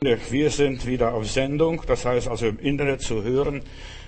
Wir 0.00 0.50
sind 0.50 0.86
wieder 0.86 1.12
auf 1.12 1.28
Sendung, 1.28 1.82
das 1.84 2.04
heißt 2.04 2.28
also 2.28 2.46
im 2.46 2.60
Internet 2.60 3.00
zu 3.00 3.24
hören. 3.24 3.62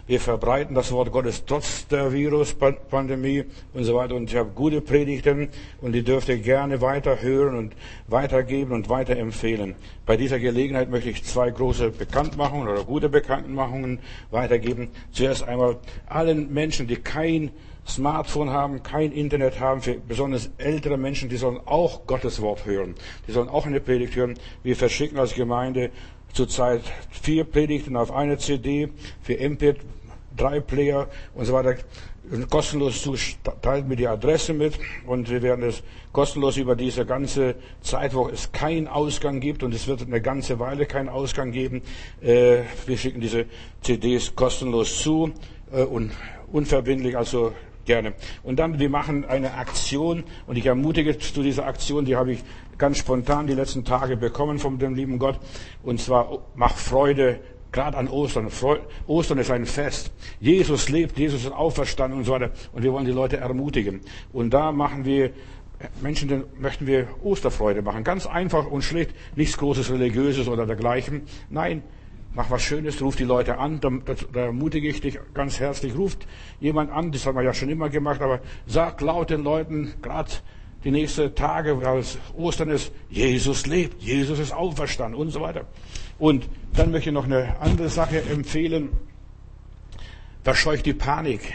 Wir 0.06 0.20
verbreiten 0.20 0.76
das 0.76 0.92
Wort 0.92 1.10
Gottes 1.10 1.44
trotz 1.44 1.88
der 1.88 2.12
Viruspandemie 2.12 3.46
und 3.74 3.82
so 3.82 3.96
weiter. 3.96 4.14
Und 4.14 4.30
ich 4.30 4.36
habe 4.36 4.50
gute 4.50 4.82
Predigten 4.82 5.48
und 5.80 5.90
die 5.90 6.04
dürft 6.04 6.28
ihr 6.28 6.38
gerne 6.38 6.80
weiter 6.80 7.20
hören 7.20 7.56
und 7.56 7.74
weitergeben 8.06 8.70
und 8.70 8.88
weiterempfehlen. 8.88 9.74
Bei 10.06 10.16
dieser 10.16 10.38
Gelegenheit 10.38 10.90
möchte 10.90 11.10
ich 11.10 11.24
zwei 11.24 11.50
große 11.50 11.90
Bekanntmachungen 11.90 12.68
oder 12.68 12.84
gute 12.84 13.08
Bekanntmachungen 13.08 13.98
weitergeben. 14.30 14.90
Zuerst 15.10 15.42
einmal 15.42 15.78
allen 16.06 16.54
Menschen, 16.54 16.86
die 16.86 16.98
kein 16.98 17.50
Smartphone 17.94 18.50
haben, 18.50 18.82
kein 18.82 19.12
Internet 19.12 19.60
haben, 19.60 19.82
für 19.82 19.94
besonders 19.94 20.50
ältere 20.58 20.96
Menschen, 20.96 21.28
die 21.28 21.36
sollen 21.36 21.60
auch 21.66 22.06
Gottes 22.06 22.40
Wort 22.40 22.64
hören. 22.64 22.94
Die 23.26 23.32
sollen 23.32 23.48
auch 23.48 23.66
eine 23.66 23.80
Predigt 23.80 24.16
hören. 24.16 24.38
Wir 24.62 24.76
verschicken 24.76 25.18
als 25.18 25.34
Gemeinde 25.34 25.90
zurzeit 26.32 26.82
vier 27.10 27.44
Predigten 27.44 27.96
auf 27.96 28.12
eine 28.12 28.38
CD 28.38 28.88
für 29.20 29.34
MP3-Player 29.34 31.08
und 31.34 31.44
so 31.44 31.52
weiter. 31.52 31.76
Kostenlos 32.48 33.02
zu, 33.02 33.16
teilt 33.60 33.88
mir 33.88 33.96
die 33.96 34.06
Adresse 34.06 34.52
mit 34.52 34.78
und 35.04 35.28
wir 35.28 35.42
werden 35.42 35.64
es 35.64 35.82
kostenlos 36.12 36.58
über 36.58 36.76
diese 36.76 37.04
ganze 37.04 37.56
Zeit, 37.80 38.14
wo 38.14 38.28
es 38.28 38.52
keinen 38.52 38.86
Ausgang 38.86 39.40
gibt 39.40 39.64
und 39.64 39.74
es 39.74 39.88
wird 39.88 40.02
eine 40.02 40.20
ganze 40.20 40.60
Weile 40.60 40.86
keinen 40.86 41.08
Ausgang 41.08 41.50
geben. 41.50 41.82
Äh, 42.20 42.58
wir 42.86 42.98
schicken 42.98 43.20
diese 43.20 43.46
CDs 43.80 44.36
kostenlos 44.36 45.02
zu 45.02 45.32
äh, 45.72 45.82
und 45.82 46.12
unverbindlich, 46.52 47.16
also 47.16 47.52
gerne. 47.84 48.14
Und 48.42 48.58
dann, 48.58 48.78
wir 48.78 48.90
machen 48.90 49.24
eine 49.24 49.54
Aktion 49.54 50.24
und 50.46 50.56
ich 50.56 50.66
ermutige 50.66 51.18
zu 51.18 51.42
dieser 51.42 51.66
Aktion, 51.66 52.04
die 52.04 52.16
habe 52.16 52.32
ich 52.32 52.44
ganz 52.78 52.98
spontan 52.98 53.46
die 53.46 53.54
letzten 53.54 53.84
Tage 53.84 54.16
bekommen 54.16 54.58
von 54.58 54.78
dem 54.78 54.94
lieben 54.94 55.18
Gott. 55.18 55.38
Und 55.82 56.00
zwar, 56.00 56.38
mach 56.54 56.76
Freude, 56.76 57.40
gerade 57.72 57.96
an 57.96 58.08
Ostern. 58.08 58.48
Ostern 59.06 59.38
ist 59.38 59.50
ein 59.50 59.66
Fest. 59.66 60.12
Jesus 60.40 60.88
lebt, 60.88 61.18
Jesus 61.18 61.44
ist 61.44 61.52
auferstanden 61.52 62.18
und 62.18 62.24
so 62.24 62.32
weiter. 62.32 62.50
Und 62.72 62.82
wir 62.82 62.92
wollen 62.92 63.04
die 63.04 63.12
Leute 63.12 63.36
ermutigen. 63.36 64.00
Und 64.32 64.50
da 64.50 64.72
machen 64.72 65.04
wir 65.04 65.30
Menschen, 66.02 66.28
dann 66.28 66.44
möchten 66.58 66.86
wir 66.86 67.08
Osterfreude 67.22 67.82
machen. 67.82 68.04
Ganz 68.04 68.26
einfach 68.26 68.66
und 68.66 68.82
schlicht, 68.82 69.12
nichts 69.36 69.56
Großes 69.56 69.90
Religiöses 69.90 70.48
oder 70.48 70.66
dergleichen. 70.66 71.22
Nein, 71.48 71.82
mach 72.34 72.50
was 72.50 72.62
Schönes, 72.62 73.00
ruf 73.02 73.16
die 73.16 73.24
Leute 73.24 73.58
an, 73.58 73.80
da, 73.80 73.90
da, 74.32 74.40
ermutige 74.40 74.88
ich 74.88 75.00
dich 75.00 75.18
ganz 75.34 75.58
herzlich, 75.58 75.96
ruft 75.96 76.26
jemand 76.60 76.90
an, 76.92 77.12
das 77.12 77.26
haben 77.26 77.36
wir 77.36 77.42
ja 77.42 77.54
schon 77.54 77.68
immer 77.68 77.88
gemacht, 77.88 78.20
aber 78.20 78.40
sag 78.66 79.00
laut 79.00 79.30
den 79.30 79.42
Leuten, 79.42 79.94
gerade 80.02 80.30
die 80.84 80.90
nächsten 80.90 81.34
Tage, 81.34 81.82
weil 81.82 81.98
es 81.98 82.18
Ostern 82.36 82.70
ist, 82.70 82.92
Jesus 83.10 83.66
lebt, 83.66 84.02
Jesus 84.02 84.38
ist 84.38 84.52
auferstanden 84.52 85.20
und 85.20 85.30
so 85.30 85.40
weiter. 85.40 85.66
Und 86.18 86.48
dann 86.74 86.90
möchte 86.90 87.10
ich 87.10 87.14
noch 87.14 87.24
eine 87.24 87.60
andere 87.60 87.88
Sache 87.88 88.22
empfehlen, 88.22 88.90
verscheucht 90.42 90.86
die 90.86 90.94
Panik 90.94 91.52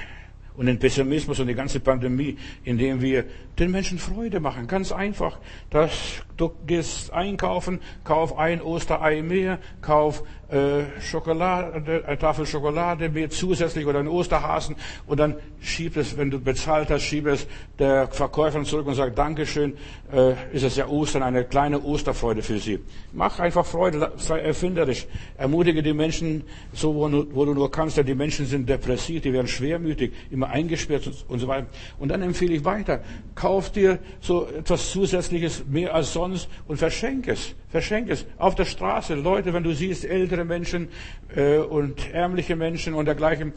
und 0.57 0.67
den 0.67 0.79
Pessimismus 0.79 1.39
und 1.39 1.47
die 1.47 1.55
ganze 1.55 1.79
Pandemie, 1.79 2.37
indem 2.63 3.01
wir 3.01 3.25
den 3.59 3.71
Menschen 3.71 3.99
Freude 3.99 4.39
machen. 4.39 4.67
Ganz 4.67 4.91
einfach. 4.91 5.39
Das, 5.69 5.91
du 6.37 6.51
gehst 6.65 7.13
einkaufen, 7.13 7.79
kauf 8.03 8.37
ein 8.37 8.61
Osterei 8.61 9.21
mehr, 9.21 9.59
kauf 9.81 10.23
äh, 10.49 10.83
Schokolade, 11.01 12.03
eine 12.05 12.17
Tafel 12.17 12.45
Schokolade 12.45 13.09
mehr 13.09 13.29
zusätzlich 13.29 13.85
oder 13.85 13.99
einen 13.99 14.07
Osterhasen 14.07 14.75
und 15.07 15.19
dann 15.19 15.35
schieb 15.59 15.97
es, 15.97 16.17
wenn 16.17 16.29
du 16.29 16.39
bezahlt 16.39 16.89
hast, 16.91 17.03
schieb 17.03 17.25
es 17.25 17.47
der 17.79 18.07
Verkäufer 18.07 18.63
zurück 18.63 18.87
und 18.87 18.95
sagt, 18.95 19.17
Dankeschön, 19.17 19.75
äh, 20.13 20.33
ist 20.53 20.63
es 20.63 20.75
ja 20.75 20.87
Ostern, 20.87 21.23
eine 21.23 21.45
kleine 21.45 21.81
Osterfreude 21.81 22.43
für 22.43 22.59
sie. 22.59 22.79
Mach 23.13 23.39
einfach 23.39 23.65
Freude, 23.65 24.11
sei 24.17 24.39
erfinderisch, 24.39 25.07
ermutige 25.37 25.81
die 25.81 25.93
Menschen 25.93 26.43
so, 26.73 26.93
wo, 26.93 27.09
wo 27.33 27.45
du 27.45 27.53
nur 27.53 27.71
kannst, 27.71 27.97
denn 27.97 28.05
die 28.05 28.15
Menschen 28.15 28.45
sind 28.45 28.69
depressiv, 28.69 29.21
die 29.23 29.33
werden 29.33 29.47
schwermütig, 29.47 30.13
immer 30.29 30.49
eingesperrt 30.49 31.09
und 31.27 31.39
so 31.39 31.47
weiter. 31.47 31.67
Und 31.97 32.09
dann 32.09 32.21
empfehle 32.21 32.53
ich 32.53 32.63
weiter, 32.63 33.01
kauf 33.33 33.44
dir 33.75 33.99
so 34.19 34.47
etwas 34.47 34.91
Zusätzliches 34.91 35.65
mehr 35.65 35.93
als 35.93 36.13
sonst 36.13 36.49
und 36.67 36.77
verschenk 36.77 37.27
es. 37.27 37.55
Verschenk 37.69 38.09
es. 38.09 38.25
Auf 38.37 38.55
der 38.55 38.65
Straße, 38.65 39.15
Leute, 39.15 39.53
wenn 39.53 39.63
du 39.63 39.73
siehst, 39.73 40.05
ältere 40.05 40.45
Menschen 40.45 40.89
äh, 41.35 41.57
und 41.57 42.11
ärmliche 42.13 42.55
Menschen 42.55 42.93
und 42.93 43.05
dergleichen, 43.05 43.53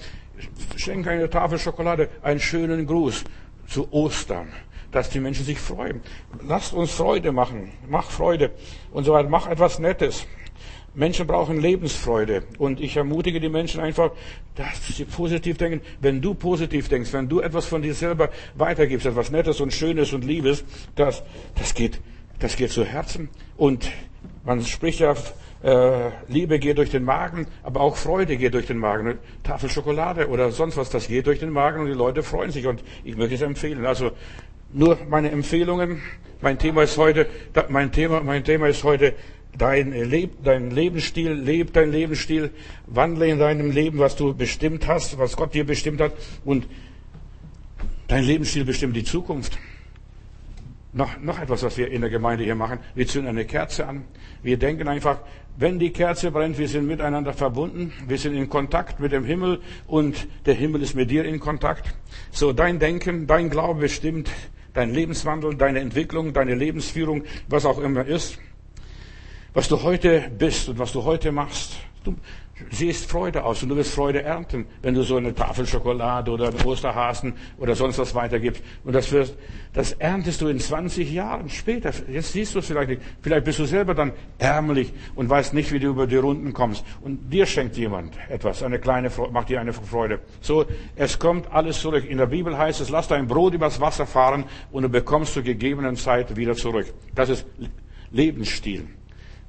schenk 0.77 1.06
eine 1.06 1.28
Tafel 1.31 1.59
Schokolade, 1.59 2.09
einen 2.22 2.41
schönen 2.41 2.87
Gruß 2.87 3.25
zu 3.66 3.93
Ostern 3.93 4.48
dass 4.91 5.10
die 5.10 5.21
Menschen 5.21 5.44
sich 5.44 5.59
freuen. 5.59 6.00
Lasst 6.47 6.72
uns 6.72 6.93
Freude 6.93 7.32
machen. 7.32 7.72
Mach 7.88 8.10
Freude 8.10 8.53
und 8.91 9.04
so 9.04 9.12
weiter. 9.12 9.28
Mach 9.28 9.47
etwas 9.47 9.78
Nettes. 9.78 10.27
Menschen 10.94 11.26
brauchen 11.26 11.60
Lebensfreude. 11.60 12.43
Und 12.59 12.81
ich 12.81 12.97
ermutige 12.97 13.41
die 13.41 13.49
Menschen 13.49 13.81
einfach, 13.81 14.10
dass 14.54 14.87
sie 14.87 15.04
positiv 15.04 15.56
denken. 15.56 15.81
Wenn 16.00 16.21
du 16.21 16.34
positiv 16.34 16.88
denkst, 16.88 17.12
wenn 17.12 17.28
du 17.28 17.41
etwas 17.41 17.66
von 17.66 17.82
dir 17.82 17.94
selber 17.94 18.31
weitergibst, 18.54 19.06
etwas 19.06 19.31
Nettes 19.31 19.60
und 19.60 19.72
Schönes 19.72 20.12
und 20.12 20.25
Liebes, 20.25 20.65
das, 20.97 21.22
das 21.54 21.75
geht, 21.75 22.00
das 22.41 22.56
geht 22.56 22.71
zu 22.71 22.84
Herzen. 22.84 23.28
Und 23.56 23.91
man 24.44 24.62
spricht 24.62 25.00
ja, 25.00 25.15
äh, 25.62 26.10
Liebe 26.28 26.59
geht 26.59 26.78
durch 26.78 26.91
den 26.91 27.04
Magen, 27.04 27.47
aber 27.62 27.81
auch 27.81 27.97
Freude 27.97 28.37
geht 28.37 28.54
durch 28.54 28.66
den 28.66 28.78
Magen. 28.78 29.06
Eine 29.06 29.19
Tafel 29.43 29.69
Schokolade 29.69 30.28
oder 30.28 30.50
sonst 30.53 30.77
was, 30.77 30.91
das 30.91 31.09
geht 31.09 31.27
durch 31.27 31.41
den 31.41 31.50
Magen 31.50 31.81
und 31.81 31.87
die 31.87 31.93
Leute 31.93 32.22
freuen 32.22 32.50
sich. 32.50 32.66
Und 32.66 32.82
ich 33.04 33.16
möchte 33.16 33.34
es 33.34 33.43
empfehlen. 33.43 33.84
Also 33.84 34.12
nur 34.72 34.98
meine 35.09 35.31
Empfehlungen. 35.31 36.03
Mein 36.41 36.59
Thema 36.59 36.82
ist 36.82 36.97
heute, 36.97 37.27
mein 37.69 37.91
Thema, 37.91 38.21
mein 38.21 38.44
Thema 38.44 38.69
ist 38.69 38.84
heute 38.84 39.15
dein, 39.59 39.93
Leb, 39.93 40.45
dein 40.45 40.71
Lebensstil, 40.71 41.33
leb 41.33 41.73
dein 41.73 41.91
Lebensstil, 41.91 42.51
wandle 42.87 43.27
in 43.29 43.39
deinem 43.39 43.71
Leben, 43.71 43.99
was 43.99 44.17
du 44.17 44.33
bestimmt 44.35 44.87
hast, 44.87 45.19
was 45.19 45.37
Gott 45.37 45.53
dir 45.53 45.65
bestimmt 45.65 46.01
hat 46.01 46.13
und 46.45 46.67
dein 48.07 48.25
Lebensstil 48.25 48.65
bestimmt 48.65 48.97
die 48.97 49.05
Zukunft. 49.05 49.59
Noch, 50.93 51.21
noch 51.21 51.39
etwas, 51.39 51.63
was 51.63 51.77
wir 51.77 51.91
in 51.91 52.01
der 52.01 52.09
Gemeinde 52.09 52.45
hier 52.45 52.55
machen. 52.55 52.79
Wir 52.95 53.07
zünden 53.07 53.29
eine 53.29 53.45
Kerze 53.45 53.87
an. 53.87 54.05
Wir 54.43 54.57
denken 54.57 54.89
einfach, 54.89 55.19
wenn 55.59 55.79
die 55.79 55.91
Kerze 55.91 56.31
brennt, 56.31 56.57
wir 56.57 56.69
sind 56.69 56.87
miteinander 56.87 57.35
verbunden. 57.35 57.93
Wir 58.07 58.17
sind 58.17 58.35
in 58.35 58.49
Kontakt 58.49 58.99
mit 58.99 59.13
dem 59.13 59.25
Himmel 59.25 59.61
und 59.87 60.27
der 60.47 60.55
Himmel 60.55 60.83
ist 60.83 60.95
mit 60.95 61.11
dir 61.11 61.25
in 61.25 61.41
Kontakt. 61.41 61.95
So 62.31 62.53
dein 62.53 62.79
Denken, 62.79 63.27
dein 63.27 63.51
Glaube 63.51 63.81
bestimmt 63.81 64.31
dein 64.73 64.95
Lebenswandel, 64.95 65.57
deine 65.57 65.81
Entwicklung, 65.81 66.33
deine 66.33 66.55
Lebensführung, 66.55 67.25
was 67.49 67.67
auch 67.67 67.79
immer 67.79 68.07
ist 68.07 68.39
was 69.54 69.69
du 69.69 69.82
heute 69.82 70.31
bist 70.36 70.69
und 70.69 70.78
was 70.78 70.92
du 70.92 71.04
heute 71.04 71.32
machst. 71.32 71.76
Du 72.04 72.14
siehst 72.70 73.10
Freude 73.10 73.44
aus 73.44 73.62
und 73.62 73.69
du 73.69 73.76
wirst 73.76 73.92
Freude 73.92 74.22
ernten, 74.22 74.66
wenn 74.82 74.94
du 74.94 75.03
so 75.03 75.16
eine 75.16 75.34
Tafel 75.34 75.66
Schokolade 75.66 76.31
oder 76.31 76.48
einen 76.48 76.60
Osterhasen 76.62 77.34
oder 77.59 77.75
sonst 77.75 77.98
was 77.98 78.14
weitergibst. 78.14 78.62
Und 78.84 78.94
das 78.94 79.12
wirst, 79.12 79.36
das 79.72 79.92
erntest 79.92 80.41
du 80.41 80.48
in 80.48 80.59
20 80.59 81.10
Jahren 81.12 81.48
später. 81.50 81.92
Jetzt 82.09 82.32
siehst 82.32 82.54
du 82.54 82.59
es 82.59 82.66
vielleicht 82.66 82.88
nicht. 82.88 83.03
Vielleicht 83.22 83.44
bist 83.44 83.59
du 83.59 83.64
selber 83.64 83.94
dann 83.94 84.12
ärmlich 84.38 84.92
und 85.14 85.28
weißt 85.28 85.54
nicht, 85.54 85.72
wie 85.72 85.78
du 85.78 85.88
über 85.88 86.06
die 86.06 86.16
Runden 86.16 86.53
kommst. 86.53 86.84
Und 87.00 87.32
dir 87.32 87.47
schenkt 87.47 87.76
jemand 87.76 88.15
etwas, 88.28 88.62
eine 88.62 88.78
kleine, 88.80 89.10
macht 89.30 89.48
dir 89.48 89.60
eine 89.60 89.72
Freude. 89.72 90.20
So, 90.41 90.66
es 90.97 91.19
kommt 91.19 91.53
alles 91.53 91.80
zurück. 91.80 92.04
In 92.09 92.19
der 92.19 92.26
Bibel 92.26 92.56
heißt 92.56 92.80
es, 92.80 92.91
lass 92.91 93.06
dein 93.06 93.28
Brot 93.28 93.54
übers 93.54 93.80
Wasser 93.80 94.06
fahren 94.06 94.44
und 94.72 94.82
du 94.82 94.88
bekommst 94.88 95.34
zur 95.34 95.42
gegebenen 95.42 95.97
Zeit 95.97 96.34
wieder 96.36 96.54
zurück. 96.54 96.92
Das 97.15 97.28
ist 97.28 97.47
Lebensstil. 98.10 98.88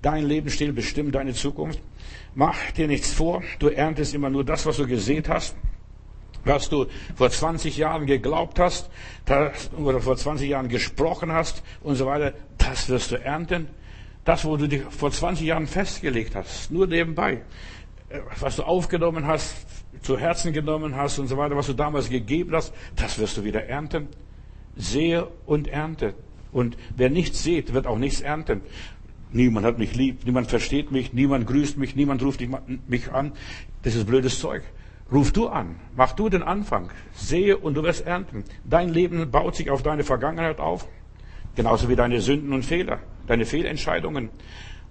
Dein 0.02 0.26
Lebensstil 0.26 0.72
bestimmt 0.72 1.16
deine 1.16 1.34
Zukunft. 1.34 1.82
Mach 2.34 2.72
dir 2.72 2.88
nichts 2.88 3.12
vor. 3.12 3.44
Du 3.60 3.68
erntest 3.68 4.14
immer 4.14 4.30
nur 4.30 4.46
das, 4.46 4.66
was 4.66 4.78
du 4.78 4.88
gesehen 4.88 5.24
hast. 5.28 5.56
Was 6.46 6.70
du 6.70 6.86
vor 7.16 7.30
20 7.30 7.76
Jahren 7.76 8.06
geglaubt 8.06 8.60
hast, 8.60 8.90
oder 9.78 10.00
vor 10.00 10.16
20 10.16 10.50
Jahren 10.50 10.70
gesprochen 10.70 11.34
hast 11.34 11.64
und 11.82 11.96
so 11.96 12.06
weiter, 12.06 12.34
das 12.58 12.88
wirst 12.88 13.12
du 13.12 13.22
ernten. 13.22 13.68
Das, 14.24 14.46
wo 14.46 14.56
du 14.56 14.68
dich 14.68 14.84
vor 14.84 15.12
20 15.12 15.46
Jahren 15.46 15.68
festgelegt 15.68 16.36
hast, 16.36 16.72
nur 16.72 16.88
nebenbei. 16.88 17.42
Was 18.40 18.56
du 18.56 18.64
aufgenommen 18.64 19.28
hast, 19.28 19.68
zu 20.02 20.18
Herzen 20.18 20.54
genommen 20.54 20.96
hast 20.96 21.20
und 21.20 21.28
so 21.28 21.38
weiter, 21.38 21.58
was 21.58 21.68
du 21.68 21.74
damals 21.74 22.10
gegeben 22.10 22.54
hast, 22.54 22.74
das 22.96 23.20
wirst 23.20 23.38
du 23.38 23.44
wieder 23.44 23.66
ernten. 23.66 24.08
Sehe 24.76 25.28
und 25.46 25.68
ernte. 25.68 26.14
Und 26.52 26.78
wer 26.96 27.10
nichts 27.10 27.44
sieht, 27.44 27.74
wird 27.74 27.86
auch 27.86 27.98
nichts 27.98 28.22
ernten. 28.22 28.62
Niemand 29.32 29.66
hat 29.66 29.78
mich 29.78 29.96
lieb, 29.96 30.26
niemand 30.26 30.48
versteht 30.48 30.92
mich, 30.92 31.14
niemand 31.14 31.46
grüßt 31.46 31.78
mich, 31.78 31.96
niemand 31.96 32.24
ruft 32.24 32.42
mich 32.88 33.12
an. 33.12 33.34
Das 33.84 33.96
ist 33.96 34.08
blödes 34.08 34.40
Zeug. 34.40 34.64
Ruf 35.12 35.32
du 35.32 35.48
an, 35.48 35.76
mach 35.96 36.14
du 36.14 36.30
den 36.30 36.44
Anfang, 36.44 36.90
sehe 37.14 37.58
und 37.58 37.76
du 37.76 37.84
wirst 37.84 38.06
ernten. 38.06 38.44
Dein 38.64 38.90
Leben 38.90 39.32
baut 39.32 39.56
sich 39.56 39.72
auf 39.72 39.82
deine 39.82 40.04
Vergangenheit 40.04 40.60
auf, 40.60 40.88
genauso 41.56 41.90
wie 41.90 41.96
deine 41.96 42.22
Sünden 42.22 42.54
und 42.54 42.64
Fehler, 42.64 43.00
deine 43.26 43.46
Fehlentscheidungen 43.46 44.30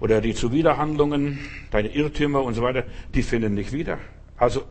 oder 0.01 0.21
die 0.21 0.35
Zuwiderhandlungen, 0.35 1.39
deine 1.71 1.89
Irrtümer 1.89 2.43
und 2.43 2.55
so 2.55 2.63
weiter, 2.63 2.85
die 3.15 3.23
finden 3.23 3.55
nicht 3.55 3.73
wieder. 3.73 3.99
Also 4.37 4.65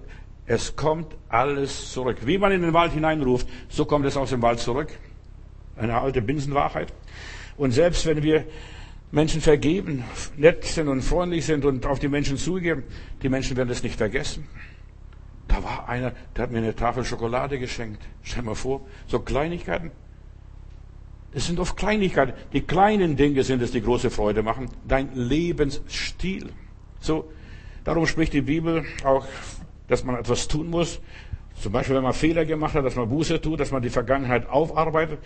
es 0.46 0.76
kommt 0.76 1.16
alles 1.30 1.92
zurück. 1.92 2.18
Wie 2.26 2.38
man 2.38 2.52
in 2.52 2.62
den 2.62 2.74
Wald 2.74 2.94
hineinruft, 2.94 3.48
so 3.70 3.86
kommt 3.86 4.06
es 4.06 4.16
aus 4.16 4.30
dem 4.30 4.42
Wald 4.42 4.60
zurück. 4.60 4.90
Eine 5.76 5.96
alte 6.00 6.22
Binsenwahrheit. 6.22 6.94
Und 7.58 7.72
selbst 7.72 8.06
wenn 8.06 8.24
wir 8.24 8.46
Menschen 9.12 9.42
vergeben, 9.42 10.04
nett 10.36 10.66
sind 10.66 10.88
und 10.90 11.02
freundlich 11.02 11.46
sind 11.46 11.64
und 11.66 11.86
auf 11.86 12.00
die 12.00 12.10
Menschen 12.10 12.38
zugehen, 12.38 12.84
die 13.22 13.30
Menschen 13.30 13.56
werden 13.56 13.70
es 13.70 13.84
nicht 13.84 13.98
vergessen. 13.98 14.48
Da 15.48 15.64
war 15.64 15.88
einer, 15.88 16.12
der 16.36 16.44
hat 16.44 16.52
mir 16.52 16.58
eine 16.58 16.76
Tafel 16.76 17.06
Schokolade 17.06 17.58
geschenkt. 17.58 18.02
Stell 18.22 18.44
mal 18.44 18.56
vor, 18.56 18.82
so 19.08 19.20
Kleinigkeiten. 19.20 19.92
Es 21.34 21.48
sind 21.48 21.60
oft 21.60 21.78
Kleinigkeiten. 21.78 22.34
Die 22.52 22.62
kleinen 22.62 23.16
Dinge 23.16 23.44
sind 23.44 23.62
es, 23.62 23.72
die 23.72 23.82
große 23.82 24.10
Freude 24.10 24.44
machen. 24.44 24.70
Dein 24.88 25.14
Lebensstil. 25.14 26.52
So, 27.00 27.32
darum 27.84 28.08
spricht 28.08 28.34
die 28.34 28.42
Bibel 28.42 28.86
auch, 29.04 29.26
dass 29.88 30.04
man 30.04 30.16
etwas 30.16 30.48
tun 30.48 30.70
muss. 30.70 31.00
Zum 31.60 31.72
Beispiel, 31.72 31.96
wenn 31.96 32.04
man 32.04 32.14
Fehler 32.14 32.46
gemacht 32.46 32.76
hat, 32.76 32.86
dass 32.86 32.96
man 32.96 33.10
Buße 33.10 33.42
tut, 33.42 33.60
dass 33.60 33.72
man 33.72 33.82
die 33.82 33.90
Vergangenheit 33.90 34.48
aufarbeitet, 34.48 35.20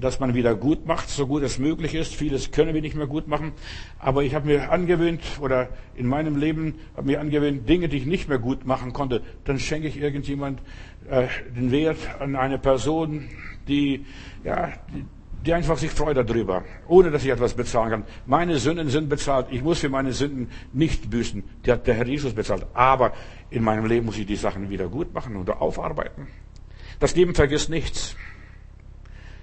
dass 0.00 0.20
man 0.20 0.34
wieder 0.34 0.54
gut 0.54 0.86
macht, 0.86 1.08
so 1.08 1.26
gut 1.26 1.42
es 1.42 1.58
möglich 1.58 1.94
ist. 1.94 2.14
Vieles 2.14 2.52
können 2.52 2.72
wir 2.72 2.80
nicht 2.80 2.94
mehr 2.94 3.08
gut 3.08 3.26
machen. 3.26 3.52
Aber 3.98 4.22
ich 4.22 4.34
habe 4.34 4.46
mir 4.46 4.70
angewöhnt, 4.70 5.22
oder 5.40 5.68
in 5.96 6.06
meinem 6.06 6.36
Leben 6.36 6.76
habe 6.96 7.08
mir 7.08 7.20
angewöhnt, 7.20 7.68
Dinge, 7.68 7.88
die 7.88 7.96
ich 7.96 8.06
nicht 8.06 8.28
mehr 8.28 8.38
gut 8.38 8.64
machen 8.64 8.92
konnte, 8.92 9.22
dann 9.44 9.58
schenke 9.58 9.88
ich 9.88 10.00
irgendjemand 10.00 10.60
äh, 11.10 11.26
den 11.56 11.72
Wert 11.72 11.98
an 12.20 12.36
eine 12.36 12.58
Person, 12.58 13.28
die, 13.66 14.06
ja, 14.44 14.72
die, 14.94 15.04
die 15.44 15.52
einfach 15.52 15.78
sich 15.78 15.90
freut 15.90 16.16
darüber, 16.16 16.64
ohne 16.88 17.10
dass 17.10 17.24
ich 17.24 17.30
etwas 17.30 17.54
bezahlen 17.54 17.90
kann. 17.90 18.04
Meine 18.26 18.58
Sünden 18.58 18.88
sind 18.88 19.08
bezahlt. 19.08 19.46
Ich 19.50 19.62
muss 19.62 19.78
für 19.78 19.88
meine 19.88 20.12
Sünden 20.12 20.48
nicht 20.72 21.10
büßen. 21.10 21.44
Die 21.64 21.72
hat 21.72 21.86
der 21.86 21.94
Herr 21.94 22.06
Jesus 22.06 22.32
bezahlt. 22.32 22.66
Aber 22.74 23.12
in 23.50 23.62
meinem 23.62 23.86
Leben 23.86 24.06
muss 24.06 24.18
ich 24.18 24.26
die 24.26 24.36
Sachen 24.36 24.70
wieder 24.70 24.88
gut 24.88 25.14
machen 25.14 25.36
oder 25.36 25.62
aufarbeiten. 25.62 26.26
Das 26.98 27.14
Leben 27.14 27.34
vergisst 27.34 27.70
nichts. 27.70 28.16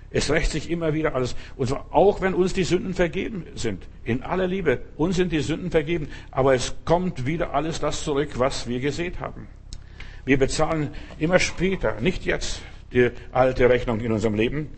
Es 0.10 0.30
rächt 0.30 0.52
sich 0.52 0.70
immer 0.70 0.94
wieder 0.94 1.16
alles. 1.16 1.36
Und 1.56 1.68
zwar 1.68 1.88
auch 1.92 2.22
wenn 2.22 2.34
uns 2.34 2.54
die 2.54 2.64
Sünden 2.64 2.94
vergeben 2.94 3.46
sind. 3.56 3.88
In 4.04 4.22
aller 4.22 4.48
Liebe. 4.48 4.82
Uns 4.96 5.16
sind 5.16 5.32
die 5.32 5.40
Sünden 5.40 5.72
vergeben. 5.72 6.08
Aber 6.32 6.54
es 6.54 6.76
kommt 6.86 7.26
wieder 7.26 7.54
alles 7.54 7.80
das 7.80 8.04
zurück, 8.04 8.30
was 8.36 8.68
wir 8.68 8.80
gesehen 8.80 9.20
haben. 9.20 9.48
Wir 10.26 10.38
bezahlen 10.38 10.90
immer 11.18 11.40
später, 11.40 12.00
nicht 12.00 12.26
jetzt, 12.26 12.62
die 12.94 13.10
alte 13.32 13.70
Rechnung 13.70 14.00
in 14.00 14.12
unserem 14.12 14.36
Leben. 14.36 14.70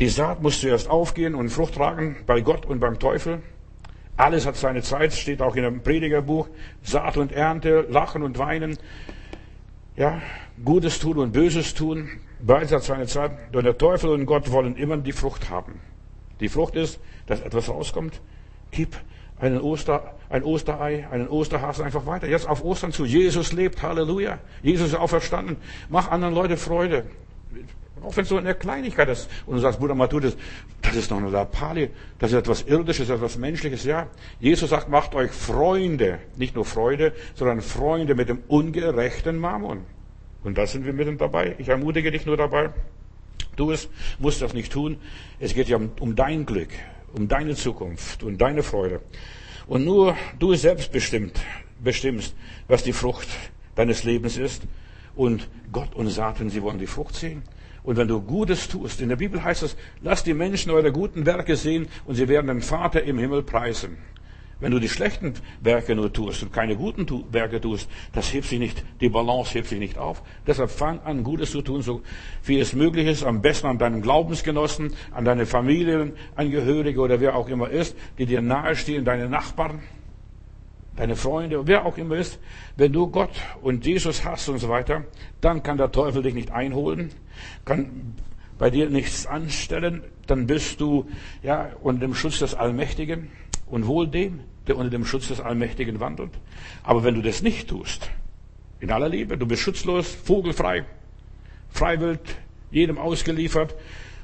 Die 0.00 0.08
Saat 0.08 0.42
muss 0.42 0.60
zuerst 0.60 0.90
aufgehen 0.90 1.34
und 1.36 1.50
Frucht 1.50 1.74
tragen 1.74 2.16
bei 2.26 2.40
Gott 2.40 2.66
und 2.66 2.80
beim 2.80 2.98
Teufel. 2.98 3.42
Alles 4.16 4.44
hat 4.46 4.56
seine 4.56 4.82
Zeit, 4.82 5.12
steht 5.12 5.40
auch 5.40 5.54
in 5.54 5.62
dem 5.62 5.82
Predigerbuch. 5.82 6.48
Saat 6.82 7.16
und 7.16 7.30
Ernte, 7.30 7.86
Lachen 7.88 8.22
und 8.22 8.38
Weinen. 8.38 8.76
Ja, 9.96 10.20
Gutes 10.64 10.98
tun 10.98 11.18
und 11.18 11.32
Böses 11.32 11.74
tun. 11.74 12.08
Beides 12.40 12.72
hat 12.72 12.82
seine 12.82 13.06
Zeit. 13.06 13.54
Und 13.54 13.64
der 13.64 13.78
Teufel 13.78 14.10
und 14.10 14.26
Gott 14.26 14.50
wollen 14.50 14.76
immer 14.76 14.96
die 14.96 15.12
Frucht 15.12 15.50
haben. 15.50 15.80
Die 16.40 16.48
Frucht 16.48 16.74
ist, 16.74 16.98
dass 17.26 17.40
etwas 17.40 17.68
rauskommt. 17.68 18.20
Gib 18.72 18.96
einen 19.38 19.60
Oster, 19.60 20.14
ein 20.28 20.42
Osterei, 20.42 21.08
einen 21.10 21.28
Osterhasen 21.28 21.84
einfach 21.84 22.06
weiter. 22.06 22.28
Jetzt 22.28 22.48
auf 22.48 22.64
Ostern 22.64 22.92
zu. 22.92 23.04
Jesus 23.04 23.52
lebt. 23.52 23.82
Halleluja. 23.82 24.38
Jesus 24.62 24.88
ist 24.88 24.94
auferstanden. 24.96 25.56
Mach 25.88 26.10
anderen 26.10 26.34
Leute 26.34 26.56
Freude. 26.56 27.04
Auch 28.04 28.16
wenn 28.16 28.22
es 28.22 28.28
so 28.28 28.36
eine 28.36 28.54
Kleinigkeit 28.54 29.08
ist. 29.08 29.28
Und 29.46 29.56
du 29.56 29.60
sagst, 29.60 29.78
Bruder 29.78 29.94
Matthäus, 29.94 30.36
das 30.82 30.96
ist 30.96 31.10
noch 31.10 31.18
eine 31.18 31.30
Lappalie. 31.30 31.90
Das 32.18 32.30
ist 32.30 32.38
etwas 32.38 32.62
Irdisches, 32.62 33.08
etwas 33.08 33.38
Menschliches. 33.38 33.84
Ja. 33.84 34.08
Jesus 34.40 34.70
sagt, 34.70 34.88
macht 34.88 35.14
euch 35.14 35.30
Freunde. 35.30 36.18
Nicht 36.36 36.54
nur 36.54 36.64
Freude, 36.64 37.12
sondern 37.34 37.60
Freunde 37.60 38.14
mit 38.14 38.28
dem 38.28 38.40
ungerechten 38.48 39.38
Mammon. 39.38 39.82
Und 40.42 40.58
da 40.58 40.66
sind 40.66 40.84
wir 40.84 40.92
mitten 40.92 41.16
dabei. 41.16 41.54
Ich 41.58 41.68
ermutige 41.68 42.10
dich 42.10 42.26
nur 42.26 42.36
dabei. 42.36 42.70
Du 43.56 43.72
musst 44.18 44.42
das 44.42 44.52
nicht 44.52 44.72
tun. 44.72 44.98
Es 45.38 45.54
geht 45.54 45.68
ja 45.68 45.76
um, 45.76 45.92
um 46.00 46.14
dein 46.14 46.44
Glück, 46.44 46.70
um 47.14 47.28
deine 47.28 47.54
Zukunft 47.54 48.22
und 48.22 48.38
deine 48.38 48.62
Freude. 48.62 49.00
Und 49.66 49.84
nur 49.84 50.16
du 50.38 50.54
selbst 50.54 50.92
bestimmt, 50.92 51.40
bestimmst, 51.82 52.34
was 52.68 52.82
die 52.82 52.92
Frucht 52.92 53.28
deines 53.74 54.04
Lebens 54.04 54.36
ist. 54.36 54.62
Und 55.16 55.48
Gott 55.72 55.94
und 55.94 56.08
Satan, 56.08 56.50
sie 56.50 56.62
wollen 56.62 56.78
die 56.78 56.86
Frucht 56.86 57.14
sehen. 57.14 57.42
Und 57.84 57.98
wenn 57.98 58.08
du 58.08 58.20
Gutes 58.22 58.66
tust, 58.66 59.02
in 59.02 59.10
der 59.10 59.16
Bibel 59.16 59.44
heißt 59.44 59.62
es, 59.62 59.76
lasst 60.00 60.26
die 60.26 60.34
Menschen 60.34 60.72
eure 60.72 60.90
guten 60.90 61.26
Werke 61.26 61.54
sehen 61.54 61.86
und 62.06 62.14
sie 62.14 62.28
werden 62.28 62.46
den 62.46 62.62
Vater 62.62 63.02
im 63.02 63.18
Himmel 63.18 63.42
preisen. 63.42 63.98
Wenn 64.58 64.70
du 64.70 64.78
die 64.78 64.88
schlechten 64.88 65.34
Werke 65.60 65.94
nur 65.94 66.10
tust 66.10 66.42
und 66.42 66.52
keine 66.52 66.76
guten 66.76 67.06
Werke 67.30 67.60
tust, 67.60 67.90
das 68.12 68.32
hebt 68.32 68.46
sich 68.46 68.58
nicht, 68.58 68.82
die 69.02 69.10
Balance 69.10 69.52
hebt 69.52 69.66
sich 69.68 69.78
nicht 69.78 69.98
auf. 69.98 70.22
Deshalb 70.46 70.70
fang 70.70 71.00
an, 71.00 71.24
Gutes 71.24 71.50
zu 71.50 71.60
tun, 71.60 71.82
so 71.82 72.00
wie 72.44 72.58
es 72.58 72.72
möglich 72.72 73.06
ist, 73.06 73.22
am 73.22 73.42
besten 73.42 73.66
an 73.66 73.76
deinen 73.76 74.00
Glaubensgenossen, 74.00 74.94
an 75.10 75.26
deine 75.26 75.44
Familienangehörige 75.44 77.00
oder 77.00 77.20
wer 77.20 77.36
auch 77.36 77.50
immer 77.50 77.68
ist, 77.68 77.96
die 78.16 78.24
dir 78.24 78.40
nahestehen, 78.40 79.04
deine 79.04 79.28
Nachbarn 79.28 79.82
deine 80.96 81.16
Freunde, 81.16 81.66
wer 81.66 81.84
auch 81.84 81.98
immer 81.98 82.16
ist, 82.16 82.38
wenn 82.76 82.92
du 82.92 83.08
Gott 83.08 83.32
und 83.62 83.84
Jesus 83.84 84.24
hast 84.24 84.48
und 84.48 84.58
so 84.58 84.68
weiter, 84.68 85.04
dann 85.40 85.62
kann 85.62 85.76
der 85.76 85.90
Teufel 85.90 86.22
dich 86.22 86.34
nicht 86.34 86.50
einholen, 86.50 87.10
kann 87.64 88.14
bei 88.58 88.70
dir 88.70 88.88
nichts 88.88 89.26
anstellen, 89.26 90.02
dann 90.26 90.46
bist 90.46 90.80
du 90.80 91.06
ja 91.42 91.70
unter 91.82 92.06
dem 92.06 92.14
Schutz 92.14 92.38
des 92.38 92.54
Allmächtigen 92.54 93.28
und 93.66 93.86
wohl 93.86 94.06
dem, 94.06 94.40
der 94.66 94.76
unter 94.76 94.90
dem 94.90 95.04
Schutz 95.04 95.28
des 95.28 95.40
Allmächtigen 95.40 96.00
wandelt. 96.00 96.30
Aber 96.82 97.04
wenn 97.04 97.14
du 97.14 97.22
das 97.22 97.42
nicht 97.42 97.68
tust, 97.68 98.10
in 98.80 98.90
aller 98.90 99.08
Liebe, 99.08 99.36
du 99.36 99.46
bist 99.46 99.62
schutzlos, 99.62 100.08
vogelfrei, 100.08 100.84
freiwillig, 101.70 102.20
jedem 102.70 102.98
ausgeliefert 102.98 103.74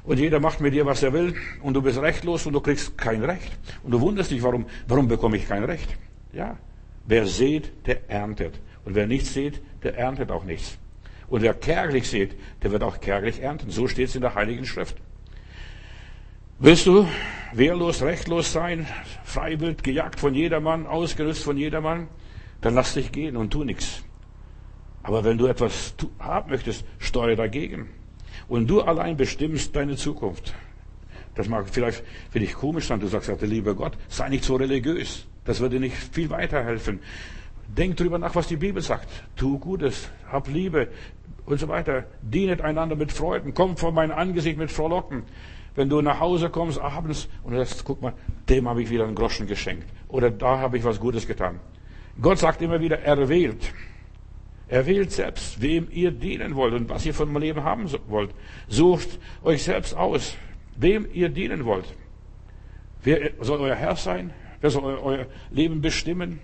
und 0.03 0.19
jeder 0.19 0.39
macht 0.39 0.61
mit 0.61 0.73
dir, 0.73 0.85
was 0.85 1.03
er 1.03 1.13
will 1.13 1.35
und 1.61 1.73
du 1.73 1.81
bist 1.81 2.01
rechtlos 2.01 2.45
und 2.45 2.53
du 2.53 2.61
kriegst 2.61 2.97
kein 2.97 3.23
Recht 3.23 3.51
und 3.83 3.91
du 3.91 3.99
wunderst 3.99 4.31
dich, 4.31 4.41
warum, 4.41 4.65
warum 4.87 5.07
bekomme 5.07 5.37
ich 5.37 5.47
kein 5.47 5.63
Recht? 5.63 5.89
Ja, 6.33 6.57
wer 7.05 7.25
sät, 7.25 7.71
der 7.85 8.09
erntet. 8.09 8.59
Und 8.85 8.95
wer 8.95 9.07
nichts 9.07 9.33
sät, 9.33 9.61
der 9.83 9.97
erntet 9.97 10.31
auch 10.31 10.43
nichts. 10.43 10.77
Und 11.27 11.41
wer 11.41 11.53
kärglich 11.53 12.09
sät, 12.09 12.35
der 12.61 12.71
wird 12.71 12.83
auch 12.83 12.99
kärglich 12.99 13.41
ernten. 13.41 13.69
So 13.69 13.87
steht 13.87 14.09
es 14.09 14.15
in 14.15 14.21
der 14.21 14.35
Heiligen 14.35 14.65
Schrift. 14.65 14.97
Willst 16.59 16.85
du 16.85 17.07
wehrlos, 17.53 18.01
rechtlos 18.01 18.51
sein, 18.51 18.85
freiwillig, 19.23 19.81
gejagt 19.81 20.19
von 20.19 20.35
jedermann, 20.35 20.85
ausgerüstet 20.85 21.43
von 21.43 21.57
jedermann, 21.57 22.07
dann 22.61 22.75
lass 22.75 22.93
dich 22.93 23.11
gehen 23.11 23.35
und 23.35 23.51
tu 23.51 23.63
nichts. 23.63 24.03
Aber 25.03 25.23
wenn 25.23 25.37
du 25.37 25.47
etwas 25.47 25.95
haben 26.19 26.51
möchtest, 26.51 26.85
steuere 26.99 27.35
dagegen. 27.35 27.89
Und 28.47 28.67
du 28.67 28.81
allein 28.81 29.17
bestimmst 29.17 29.75
deine 29.75 29.95
Zukunft. 29.95 30.53
Das 31.35 31.47
mag 31.47 31.67
vielleicht 31.69 32.03
für 32.29 32.39
dich 32.39 32.53
komisch 32.53 32.87
sein. 32.87 32.99
Du 32.99 33.07
sagst, 33.07 33.29
der 33.29 33.47
liebe 33.47 33.73
Gott, 33.73 33.97
sei 34.07 34.29
nicht 34.29 34.43
so 34.43 34.55
religiös. 34.55 35.25
Das 35.45 35.59
würde 35.59 35.79
nicht 35.79 35.95
viel 35.95 36.29
weiterhelfen. 36.29 36.99
Denk 37.67 37.97
drüber 37.97 38.19
nach, 38.19 38.35
was 38.35 38.47
die 38.47 38.57
Bibel 38.57 38.81
sagt. 38.81 39.07
Tu 39.35 39.57
Gutes, 39.57 40.09
hab 40.29 40.47
Liebe 40.47 40.89
und 41.45 41.59
so 41.59 41.67
weiter. 41.67 42.05
Dienet 42.21 42.61
einander 42.61 42.95
mit 42.95 43.11
Freuden. 43.11 43.53
Komm 43.53 43.77
vor 43.77 43.91
mein 43.91 44.11
Angesicht 44.11 44.57
mit 44.57 44.71
Frohlocken. 44.71 45.23
Wenn 45.73 45.89
du 45.89 46.01
nach 46.01 46.19
Hause 46.19 46.49
kommst 46.49 46.79
abends 46.79 47.29
und 47.43 47.55
sagst, 47.55 47.85
guck 47.85 48.01
mal, 48.01 48.13
dem 48.49 48.67
habe 48.67 48.81
ich 48.81 48.89
wieder 48.89 49.05
einen 49.05 49.15
Groschen 49.15 49.47
geschenkt. 49.47 49.87
Oder 50.09 50.29
da 50.29 50.59
habe 50.59 50.77
ich 50.77 50.83
was 50.83 50.99
Gutes 50.99 51.25
getan. 51.25 51.59
Gott 52.21 52.39
sagt 52.39 52.61
immer 52.61 52.81
wieder, 52.81 52.99
er 52.99 53.29
wählt. 53.29 53.73
Er 54.67 54.85
wählt 54.85 55.11
selbst, 55.11 55.61
wem 55.61 55.87
ihr 55.91 56.11
dienen 56.11 56.55
wollt 56.55 56.73
und 56.73 56.89
was 56.89 57.05
ihr 57.05 57.13
von 57.13 57.31
meinem 57.31 57.41
Leben 57.41 57.63
haben 57.63 57.89
wollt. 58.07 58.31
Sucht 58.67 59.19
euch 59.43 59.63
selbst 59.63 59.95
aus, 59.95 60.35
wem 60.75 61.07
ihr 61.13 61.29
dienen 61.29 61.65
wollt. 61.65 61.85
Wer 63.03 63.31
soll 63.41 63.59
euer 63.59 63.75
Herr 63.75 63.95
sein? 63.95 64.33
Wer 64.61 64.69
soll 64.69 64.83
euer 64.83 65.25
Leben 65.49 65.81
bestimmen? 65.81 66.39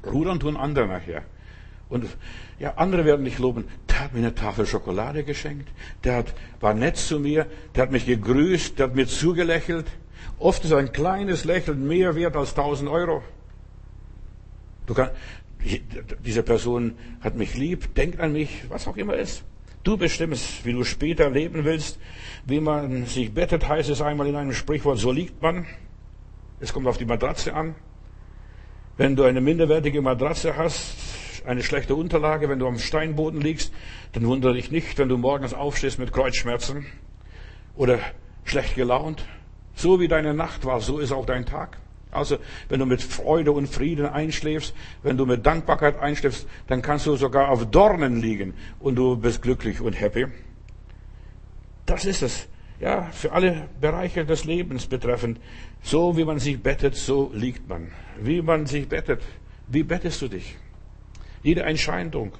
Rudern 0.05 0.39
tun 0.39 0.57
andere 0.57 0.87
nachher. 0.87 1.23
Und 1.87 2.05
ja, 2.59 2.73
andere 2.75 3.05
werden 3.05 3.23
dich 3.23 3.39
loben. 3.39 3.65
Der 3.87 4.01
hat 4.01 4.13
mir 4.13 4.19
eine 4.19 4.35
Tafel 4.35 4.65
Schokolade 4.65 5.23
geschenkt. 5.23 5.69
Der 6.03 6.17
hat, 6.17 6.33
war 6.59 6.73
nett 6.73 6.97
zu 6.97 7.19
mir. 7.19 7.45
Der 7.73 7.83
hat 7.83 7.91
mich 7.91 8.05
gegrüßt. 8.05 8.77
Der 8.77 8.87
hat 8.87 8.95
mir 8.95 9.07
zugelächelt. 9.07 9.85
Oft 10.39 10.65
ist 10.65 10.73
ein 10.73 10.91
kleines 10.91 11.45
Lächeln 11.45 11.87
mehr 11.87 12.15
wert 12.15 12.35
als 12.35 12.53
tausend 12.53 12.89
Euro. 12.89 13.23
Du 14.85 14.93
kannst, 14.93 15.13
diese 16.23 16.43
Person 16.43 16.95
hat 17.21 17.35
mich 17.35 17.55
lieb, 17.55 17.95
denkt 17.95 18.19
an 18.19 18.33
mich, 18.33 18.65
was 18.69 18.87
auch 18.87 18.97
immer 18.97 19.15
ist. 19.15 19.43
Du 19.83 19.97
bestimmst, 19.97 20.65
wie 20.65 20.73
du 20.73 20.83
später 20.83 21.29
leben 21.29 21.63
willst, 21.63 21.99
wie 22.45 22.59
man 22.59 23.05
sich 23.05 23.33
bettet, 23.33 23.67
heißt 23.67 23.89
es 23.89 24.01
einmal 24.01 24.27
in 24.27 24.35
einem 24.35 24.53
Sprichwort, 24.53 24.97
so 24.97 25.11
liegt 25.11 25.41
man. 25.41 25.65
Es 26.59 26.73
kommt 26.73 26.87
auf 26.87 26.97
die 26.97 27.05
Matratze 27.05 27.53
an. 27.53 27.75
Wenn 28.97 29.15
du 29.15 29.23
eine 29.23 29.41
minderwertige 29.41 30.01
Matratze 30.01 30.55
hast, 30.57 30.95
eine 31.45 31.61
schlechte 31.61 31.95
Unterlage, 31.95 32.49
wenn 32.49 32.59
du 32.59 32.67
am 32.67 32.79
Steinboden 32.79 33.41
liegst, 33.41 33.73
dann 34.13 34.25
wundere 34.25 34.53
dich 34.53 34.71
nicht, 34.71 34.97
wenn 34.97 35.09
du 35.09 35.17
morgens 35.17 35.53
aufstehst 35.53 35.99
mit 35.99 36.11
Kreuzschmerzen 36.11 36.87
oder 37.75 37.99
schlecht 38.43 38.75
gelaunt. 38.75 39.25
So 39.75 39.99
wie 39.99 40.07
deine 40.07 40.33
Nacht 40.33 40.65
war, 40.65 40.79
so 40.81 40.99
ist 40.99 41.11
auch 41.11 41.25
dein 41.25 41.45
Tag. 41.45 41.77
Also, 42.15 42.37
wenn 42.69 42.79
du 42.79 42.85
mit 42.85 43.01
Freude 43.01 43.51
und 43.51 43.67
Frieden 43.67 44.05
einschläfst, 44.05 44.73
wenn 45.03 45.17
du 45.17 45.25
mit 45.25 45.45
Dankbarkeit 45.45 45.99
einschläfst, 45.99 46.47
dann 46.67 46.81
kannst 46.81 47.05
du 47.05 47.15
sogar 47.15 47.49
auf 47.49 47.65
Dornen 47.69 48.21
liegen 48.21 48.53
und 48.79 48.95
du 48.95 49.17
bist 49.17 49.41
glücklich 49.41 49.81
und 49.81 49.93
happy. 49.93 50.27
Das 51.85 52.05
ist 52.05 52.21
es. 52.21 52.47
Ja, 52.79 53.03
für 53.11 53.31
alle 53.31 53.69
Bereiche 53.79 54.25
des 54.25 54.43
Lebens 54.43 54.85
betreffend. 54.87 55.39
So 55.81 56.17
wie 56.17 56.25
man 56.25 56.39
sich 56.39 56.61
bettet, 56.61 56.95
so 56.95 57.31
liegt 57.33 57.69
man. 57.69 57.91
Wie 58.19 58.41
man 58.41 58.65
sich 58.65 58.89
bettet. 58.89 59.21
Wie 59.67 59.83
bettest 59.83 60.21
du 60.21 60.27
dich? 60.27 60.57
Jede 61.41 61.63
Entscheidung, 61.63 62.33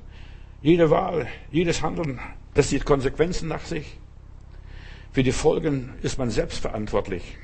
jede 0.62 0.90
Wahl, 0.90 1.28
jedes 1.52 1.82
Handeln, 1.82 2.20
das 2.54 2.70
zieht 2.70 2.86
Konsequenzen 2.86 3.48
nach 3.48 3.66
sich. 3.66 4.00
Für 5.12 5.24
die 5.24 5.32
Folgen 5.32 5.94
ist 6.02 6.18
man 6.18 6.30
selbst 6.30 6.60
verantwortlich. 6.60 7.38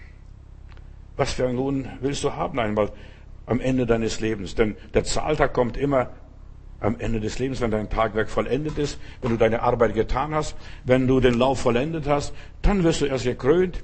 Was 1.22 1.34
für 1.34 1.46
einen 1.46 1.56
Lohn 1.56 1.88
willst 2.00 2.24
du 2.24 2.34
haben 2.34 2.60
einmal 2.60 2.92
am 3.46 3.60
Ende 3.60 3.86
deines 3.86 4.22
Lebens? 4.22 4.56
Denn 4.56 4.76
der 4.96 5.04
Zahltag 5.04 5.54
kommt 5.54 5.78
immer 5.78 6.10
am 6.80 7.00
Ende 7.00 7.20
des 7.20 7.38
Lebens, 7.38 7.62
wenn 7.62 7.70
dein 7.70 7.92
Tagwerk 7.92 8.28
vollendet 8.28 8.80
ist, 8.80 9.00
wenn 9.22 9.30
du 9.30 9.38
deine 9.38 9.62
Arbeit 9.62 9.94
getan 9.94 10.34
hast, 10.34 10.56
wenn 10.84 11.06
du 11.06 11.20
den 11.20 11.36
Lauf 11.36 11.60
vollendet 11.60 12.08
hast, 12.08 12.34
dann 12.64 12.84
wirst 12.84 13.02
du 13.02 13.06
erst 13.06 13.26
gekrönt 13.26 13.84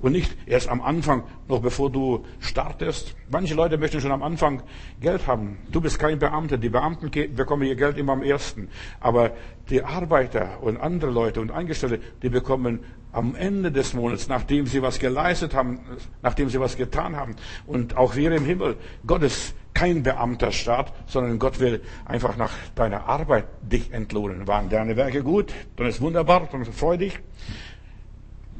und 0.00 0.12
nicht 0.12 0.36
erst 0.46 0.68
am 0.68 0.80
Anfang, 0.80 1.24
noch 1.48 1.60
bevor 1.60 1.90
du 1.90 2.24
startest. 2.40 3.14
Manche 3.30 3.54
Leute 3.54 3.78
möchten 3.78 4.00
schon 4.00 4.12
am 4.12 4.22
Anfang 4.22 4.62
Geld 5.00 5.26
haben. 5.26 5.58
Du 5.70 5.80
bist 5.80 5.98
kein 5.98 6.18
Beamter. 6.18 6.58
Die 6.58 6.68
Beamten 6.68 7.10
bekommen 7.34 7.64
ihr 7.64 7.76
Geld 7.76 7.98
immer 7.98 8.12
am 8.12 8.22
ersten. 8.22 8.68
Aber 9.00 9.32
die 9.70 9.82
Arbeiter 9.82 10.62
und 10.62 10.78
andere 10.78 11.10
Leute 11.10 11.40
und 11.40 11.50
Angestellte, 11.50 12.00
die 12.22 12.28
bekommen 12.28 12.80
am 13.12 13.34
Ende 13.34 13.72
des 13.72 13.94
Monats, 13.94 14.28
nachdem 14.28 14.66
sie 14.66 14.82
was 14.82 14.98
geleistet 14.98 15.54
haben, 15.54 15.80
nachdem 16.22 16.48
sie 16.50 16.60
was 16.60 16.76
getan 16.76 17.16
haben. 17.16 17.36
Und 17.66 17.96
auch 17.96 18.14
wir 18.16 18.32
im 18.32 18.44
Himmel. 18.44 18.76
Gott 19.06 19.22
ist 19.22 19.54
kein 19.74 20.02
Beamterstaat, 20.02 20.92
sondern 21.06 21.38
Gott 21.38 21.60
will 21.60 21.82
einfach 22.04 22.36
nach 22.36 22.52
deiner 22.74 23.06
Arbeit 23.06 23.46
dich 23.62 23.92
entlohnen. 23.92 24.46
Waren 24.46 24.68
deine 24.68 24.96
Werke 24.96 25.22
gut? 25.22 25.52
Dann 25.76 25.86
ist 25.86 26.00
wunderbar, 26.00 26.48
dann 26.50 26.64
freu 26.64 26.96
dich. 26.96 27.18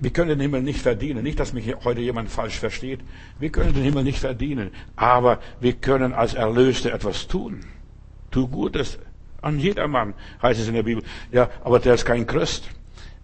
Wir 0.00 0.10
können 0.10 0.28
den 0.28 0.40
Himmel 0.40 0.62
nicht 0.62 0.80
verdienen. 0.80 1.24
Nicht, 1.24 1.40
dass 1.40 1.52
mich 1.52 1.74
heute 1.84 2.00
jemand 2.00 2.30
falsch 2.30 2.58
versteht. 2.58 3.00
Wir 3.38 3.50
können 3.50 3.74
den 3.74 3.82
Himmel 3.82 4.04
nicht 4.04 4.20
verdienen. 4.20 4.70
Aber 4.94 5.40
wir 5.60 5.72
können 5.72 6.12
als 6.12 6.34
Erlöste 6.34 6.92
etwas 6.92 7.26
tun. 7.26 7.60
Tu 8.30 8.46
Gutes 8.46 8.98
an 9.40 9.58
jedermann, 9.58 10.14
heißt 10.42 10.60
es 10.60 10.68
in 10.68 10.74
der 10.74 10.82
Bibel. 10.82 11.02
Ja, 11.32 11.50
aber 11.64 11.80
der 11.80 11.94
ist 11.94 12.04
kein 12.04 12.26
Christ. 12.26 12.68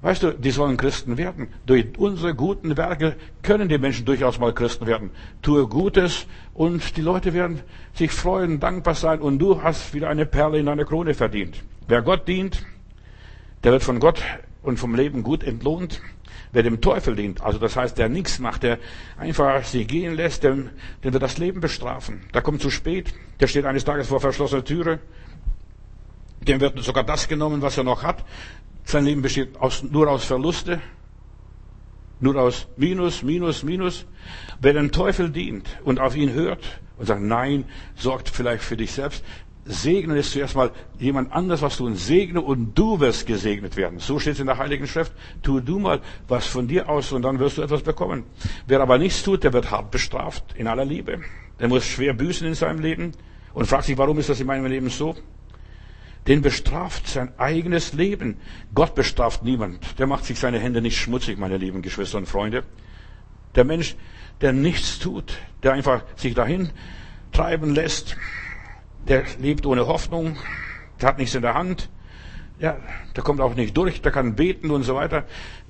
Weißt 0.02 0.22
du, 0.22 0.32
die 0.32 0.50
sollen 0.50 0.76
Christen 0.76 1.16
werden. 1.16 1.48
Durch 1.64 1.86
unsere 1.96 2.34
guten 2.34 2.76
Werke 2.76 3.16
können 3.42 3.70
die 3.70 3.78
Menschen 3.78 4.04
durchaus 4.04 4.38
mal 4.38 4.52
Christen 4.52 4.86
werden. 4.86 5.10
Tue 5.40 5.66
Gutes 5.66 6.26
und 6.52 6.96
die 6.98 7.00
Leute 7.00 7.32
werden 7.32 7.60
sich 7.94 8.10
freuen, 8.10 8.60
dankbar 8.60 8.96
sein 8.96 9.20
und 9.20 9.38
du 9.38 9.62
hast 9.62 9.94
wieder 9.94 10.10
eine 10.10 10.26
Perle 10.26 10.58
in 10.58 10.66
deiner 10.66 10.84
Krone 10.84 11.14
verdient. 11.14 11.62
Wer 11.88 12.02
Gott 12.02 12.28
dient, 12.28 12.66
der 13.62 13.72
wird 13.72 13.82
von 13.82 13.98
Gott 13.98 14.20
und 14.62 14.78
vom 14.78 14.94
Leben 14.94 15.22
gut 15.22 15.42
entlohnt. 15.42 16.02
Wer 16.54 16.62
dem 16.62 16.80
Teufel 16.80 17.16
dient, 17.16 17.42
also 17.42 17.58
das 17.58 17.74
heißt, 17.74 17.98
der 17.98 18.08
nichts 18.08 18.38
macht, 18.38 18.62
der 18.62 18.78
einfach 19.18 19.64
sie 19.64 19.86
gehen 19.86 20.14
lässt, 20.14 20.44
dem, 20.44 20.70
dem 21.02 21.12
wird 21.12 21.22
das 21.22 21.36
Leben 21.36 21.60
bestrafen. 21.60 22.20
Der 22.32 22.42
kommt 22.42 22.62
zu 22.62 22.70
spät, 22.70 23.12
der 23.40 23.48
steht 23.48 23.64
eines 23.64 23.84
Tages 23.84 24.06
vor 24.06 24.20
verschlossener 24.20 24.64
Türe, 24.64 25.00
dem 26.46 26.60
wird 26.60 26.78
sogar 26.78 27.02
das 27.02 27.26
genommen, 27.26 27.60
was 27.60 27.76
er 27.76 27.82
noch 27.82 28.04
hat. 28.04 28.24
Sein 28.84 29.04
Leben 29.04 29.20
besteht 29.20 29.56
aus, 29.56 29.82
nur 29.82 30.08
aus 30.08 30.24
Verluste, 30.26 30.80
nur 32.20 32.36
aus 32.36 32.68
Minus, 32.76 33.24
Minus, 33.24 33.64
Minus. 33.64 34.06
Wer 34.60 34.74
dem 34.74 34.92
Teufel 34.92 35.30
dient 35.30 35.66
und 35.82 35.98
auf 35.98 36.14
ihn 36.14 36.34
hört 36.34 36.80
und 36.98 37.06
sagt, 37.06 37.20
nein, 37.20 37.64
sorgt 37.96 38.28
vielleicht 38.28 38.62
für 38.62 38.76
dich 38.76 38.92
selbst, 38.92 39.24
Segnen 39.66 40.16
ist 40.18 40.32
zuerst 40.32 40.54
mal 40.56 40.70
jemand 40.98 41.32
anders 41.32 41.62
was 41.62 41.78
tun. 41.78 41.96
Segne 41.96 42.40
und 42.40 42.74
du 42.74 43.00
wirst 43.00 43.26
gesegnet 43.26 43.76
werden. 43.76 43.98
So 43.98 44.18
steht 44.18 44.34
es 44.34 44.40
in 44.40 44.46
der 44.46 44.58
Heiligen 44.58 44.86
Schrift. 44.86 45.12
Tue 45.42 45.62
du 45.62 45.78
mal 45.78 46.00
was 46.28 46.46
von 46.46 46.68
dir 46.68 46.88
aus 46.88 47.12
und 47.12 47.22
dann 47.22 47.38
wirst 47.38 47.56
du 47.56 47.62
etwas 47.62 47.82
bekommen. 47.82 48.24
Wer 48.66 48.80
aber 48.80 48.98
nichts 48.98 49.22
tut, 49.22 49.42
der 49.42 49.54
wird 49.54 49.70
hart 49.70 49.90
bestraft 49.90 50.44
in 50.56 50.66
aller 50.66 50.84
Liebe. 50.84 51.20
Der 51.60 51.68
muss 51.68 51.86
schwer 51.86 52.12
büßen 52.12 52.46
in 52.46 52.54
seinem 52.54 52.80
Leben 52.80 53.12
und 53.54 53.66
fragt 53.66 53.84
sich, 53.84 53.96
warum 53.96 54.18
ist 54.18 54.28
das 54.28 54.40
in 54.40 54.46
meinem 54.46 54.66
Leben 54.66 54.90
so? 54.90 55.16
Den 56.26 56.42
bestraft 56.42 57.06
sein 57.06 57.32
eigenes 57.38 57.92
Leben. 57.94 58.38
Gott 58.74 58.94
bestraft 58.94 59.44
niemand. 59.44 59.98
Der 59.98 60.06
macht 60.06 60.24
sich 60.24 60.38
seine 60.38 60.58
Hände 60.58 60.82
nicht 60.82 60.98
schmutzig, 60.98 61.38
meine 61.38 61.56
lieben 61.56 61.80
Geschwister 61.80 62.18
und 62.18 62.26
Freunde. 62.26 62.64
Der 63.54 63.64
Mensch, 63.64 63.96
der 64.40 64.52
nichts 64.52 64.98
tut, 64.98 65.38
der 65.62 65.72
einfach 65.72 66.02
sich 66.16 66.34
dahin 66.34 66.70
treiben 67.32 67.74
lässt, 67.74 68.16
der 69.08 69.24
lebt 69.38 69.66
ohne 69.66 69.86
Hoffnung, 69.86 70.36
der 71.00 71.08
hat 71.08 71.18
nichts 71.18 71.34
in 71.34 71.42
der 71.42 71.54
Hand, 71.54 71.90
ja, 72.58 72.78
der 73.16 73.22
kommt 73.22 73.40
auch 73.40 73.54
nicht 73.54 73.76
durch, 73.76 74.00
der 74.00 74.12
kann 74.12 74.36
beten 74.36 74.70
und 74.70 74.84
so 74.84 74.94
weiter. 74.94 75.24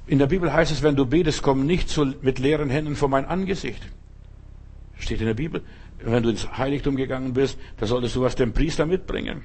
In 0.07 0.19
der 0.19 0.27
Bibel 0.27 0.53
heißt 0.53 0.71
es, 0.71 0.83
wenn 0.83 0.97
du 0.97 1.07
betest, 1.07 1.43
komm 1.43 1.67
nicht 1.67 1.89
zu, 1.89 2.15
mit 2.21 2.39
leeren 2.39 2.69
Händen 2.69 2.95
vor 2.95 3.09
mein 3.09 3.25
Angesicht. 3.25 3.83
Steht 4.99 5.21
in 5.21 5.27
der 5.27 5.35
Bibel. 5.35 5.63
Wenn 5.99 6.23
du 6.23 6.29
ins 6.29 6.59
Heiligtum 6.59 6.97
gegangen 6.97 7.33
bist, 7.33 7.59
da 7.79 7.87
solltest 7.87 8.15
du 8.17 8.21
was 8.21 8.37
dem 8.37 8.53
Priester 8.53 8.85
mitbringen. 8.85 9.43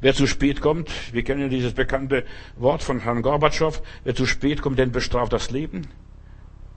Wer 0.00 0.14
zu 0.14 0.26
spät 0.26 0.62
kommt, 0.62 0.90
wir 1.12 1.22
kennen 1.22 1.50
dieses 1.50 1.74
bekannte 1.74 2.24
Wort 2.56 2.82
von 2.82 3.00
Herrn 3.00 3.20
Gorbatschow, 3.20 3.82
wer 4.04 4.14
zu 4.14 4.24
spät 4.24 4.62
kommt, 4.62 4.78
den 4.78 4.92
bestraft 4.92 5.32
das 5.34 5.50
Leben. 5.50 5.88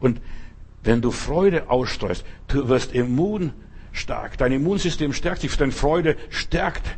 Und 0.02 0.20
wenn 0.84 1.02
du 1.02 1.12
Freude 1.12 1.70
ausstreust, 1.70 2.26
du 2.48 2.68
wirst 2.68 2.94
immun 2.94 3.54
stark. 3.94 4.38
Dein 4.38 4.52
Immunsystem 4.52 5.14
stärkt 5.14 5.42
sich, 5.42 5.56
deine 5.56 5.72
Freude 5.72 6.18
stärkt 6.30 6.98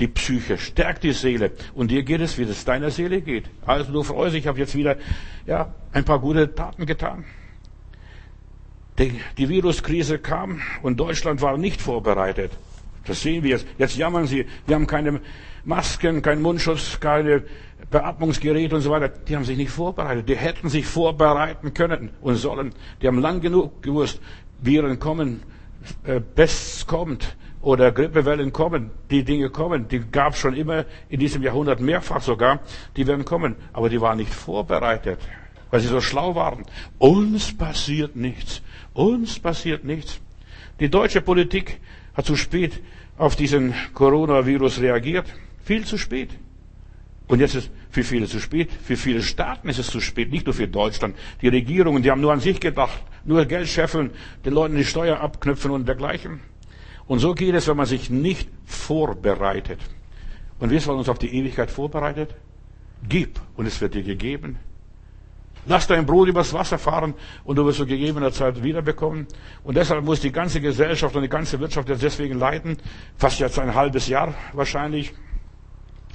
die 0.00 0.08
Psyche, 0.08 0.58
stärkt 0.58 1.04
die 1.04 1.12
Seele. 1.12 1.52
Und 1.74 1.90
dir 1.90 2.02
geht 2.02 2.20
es, 2.20 2.36
wie 2.36 2.42
es 2.42 2.64
deiner 2.64 2.90
Seele 2.90 3.20
geht. 3.20 3.44
Also 3.64 3.92
du 3.92 4.02
freust 4.02 4.34
dich, 4.34 4.42
ich 4.42 4.48
habe 4.48 4.58
jetzt 4.58 4.74
wieder 4.74 4.96
ja, 5.46 5.72
ein 5.92 6.04
paar 6.04 6.18
gute 6.18 6.52
Taten 6.52 6.86
getan. 6.86 7.24
Die, 8.98 9.20
die 9.38 9.48
Viruskrise 9.48 10.18
kam 10.18 10.60
und 10.82 10.98
Deutschland 10.98 11.42
war 11.42 11.56
nicht 11.56 11.80
vorbereitet. 11.80 12.52
Das 13.06 13.20
sehen 13.20 13.42
wir 13.42 13.50
jetzt. 13.50 13.66
Jetzt 13.76 13.96
jammern 13.96 14.26
sie, 14.26 14.46
wir 14.66 14.76
haben 14.76 14.86
keine 14.86 15.20
Masken, 15.64 16.22
keinen 16.22 16.42
Mundschutz, 16.42 16.98
keine 17.00 17.44
Beatmungsgeräte 17.90 18.74
und 18.76 18.80
so 18.80 18.90
weiter. 18.90 19.08
Die 19.08 19.36
haben 19.36 19.44
sich 19.44 19.56
nicht 19.56 19.70
vorbereitet. 19.70 20.28
Die 20.28 20.36
hätten 20.36 20.68
sich 20.68 20.86
vorbereiten 20.86 21.74
können 21.74 22.10
und 22.20 22.36
sollen. 22.36 22.72
Die 23.02 23.06
haben 23.06 23.18
lang 23.18 23.40
genug 23.40 23.82
gewusst, 23.82 24.20
Viren 24.60 24.98
kommen, 24.98 25.42
Pests 26.34 26.86
kommt 26.86 27.36
oder 27.60 27.92
Grippewellen 27.92 28.52
kommen, 28.52 28.90
die 29.10 29.24
Dinge 29.24 29.50
kommen, 29.50 29.88
die 29.88 30.00
gab 30.00 30.34
es 30.34 30.38
schon 30.38 30.54
immer 30.54 30.84
in 31.08 31.18
diesem 31.18 31.42
Jahrhundert 31.42 31.80
mehrfach 31.80 32.20
sogar, 32.20 32.60
die 32.96 33.06
werden 33.06 33.24
kommen, 33.24 33.56
aber 33.72 33.88
die 33.88 34.00
waren 34.00 34.18
nicht 34.18 34.34
vorbereitet, 34.34 35.18
weil 35.70 35.80
sie 35.80 35.88
so 35.88 36.00
schlau 36.00 36.34
waren. 36.34 36.64
Uns 36.98 37.56
passiert 37.56 38.16
nichts, 38.16 38.62
uns 38.92 39.38
passiert 39.38 39.84
nichts. 39.84 40.20
Die 40.80 40.90
deutsche 40.90 41.20
Politik 41.20 41.80
hat 42.14 42.26
zu 42.26 42.36
spät 42.36 42.82
auf 43.16 43.36
diesen 43.36 43.74
Coronavirus 43.94 44.80
reagiert, 44.80 45.26
viel 45.62 45.84
zu 45.84 45.96
spät. 45.96 46.30
Und 47.26 47.40
jetzt 47.40 47.54
ist 47.54 47.70
für 47.90 48.04
viele 48.04 48.26
zu 48.26 48.38
spät. 48.38 48.70
Für 48.70 48.96
viele 48.96 49.22
Staaten 49.22 49.68
ist 49.68 49.78
es 49.78 49.86
zu 49.86 50.00
spät, 50.00 50.30
nicht 50.30 50.46
nur 50.46 50.54
für 50.54 50.68
Deutschland. 50.68 51.16
Die 51.40 51.48
Regierungen, 51.48 52.02
die 52.02 52.10
haben 52.10 52.20
nur 52.20 52.32
an 52.32 52.40
sich 52.40 52.60
gedacht, 52.60 53.02
nur 53.24 53.44
Geld 53.46 53.68
scheffeln, 53.68 54.10
den 54.44 54.52
Leuten 54.52 54.76
die 54.76 54.84
Steuer 54.84 55.20
abknüpfen 55.20 55.70
und 55.70 55.88
dergleichen. 55.88 56.40
Und 57.06 57.18
so 57.18 57.34
geht 57.34 57.54
es, 57.54 57.66
wenn 57.66 57.76
man 57.76 57.86
sich 57.86 58.10
nicht 58.10 58.48
vorbereitet. 58.64 59.80
Und 60.58 60.70
wir 60.70 60.80
sollen 60.80 60.98
uns 60.98 61.08
auf 61.08 61.18
die 61.18 61.34
Ewigkeit 61.34 61.70
vorbereitet? 61.70 62.34
Gib 63.08 63.40
und 63.56 63.66
es 63.66 63.80
wird 63.80 63.94
dir 63.94 64.02
gegeben. 64.02 64.58
Lass 65.66 65.86
dein 65.86 66.04
Brot 66.04 66.28
übers 66.28 66.52
Wasser 66.52 66.78
fahren 66.78 67.14
und 67.44 67.56
du 67.56 67.64
wirst 67.64 67.78
zu 67.78 67.86
gegebener 67.86 68.32
Zeit 68.32 68.62
wiederbekommen. 68.62 69.26
Und 69.62 69.76
deshalb 69.76 70.04
muss 70.04 70.20
die 70.20 70.32
ganze 70.32 70.60
Gesellschaft 70.60 71.16
und 71.16 71.22
die 71.22 71.28
ganze 71.28 71.58
Wirtschaft 71.58 71.88
jetzt 71.88 72.02
deswegen 72.02 72.38
leiden. 72.38 72.76
Fast 73.16 73.40
jetzt 73.40 73.58
ein 73.58 73.74
halbes 73.74 74.08
Jahr 74.08 74.34
wahrscheinlich 74.52 75.14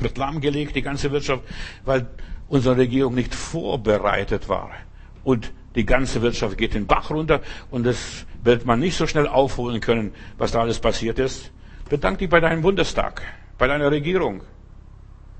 wird 0.01 0.17
lahmgelegt, 0.17 0.75
die 0.75 0.81
ganze 0.81 1.11
Wirtschaft, 1.11 1.43
weil 1.85 2.07
unsere 2.47 2.77
Regierung 2.77 3.15
nicht 3.15 3.33
vorbereitet 3.35 4.49
war. 4.49 4.71
Und 5.23 5.51
die 5.75 5.85
ganze 5.85 6.21
Wirtschaft 6.21 6.57
geht 6.57 6.73
den 6.73 6.87
Bach 6.87 7.09
runter 7.09 7.41
und 7.69 7.85
das 7.85 8.25
wird 8.43 8.65
man 8.65 8.79
nicht 8.79 8.97
so 8.97 9.05
schnell 9.05 9.27
aufholen 9.27 9.81
können, 9.81 10.13
was 10.37 10.51
da 10.51 10.61
alles 10.61 10.79
passiert 10.79 11.19
ist. 11.19 11.51
Bedank 11.89 12.19
dich 12.19 12.29
bei 12.29 12.39
deinem 12.39 12.61
Bundestag, 12.61 13.21
bei 13.57 13.67
deiner 13.67 13.91
Regierung. 13.91 14.41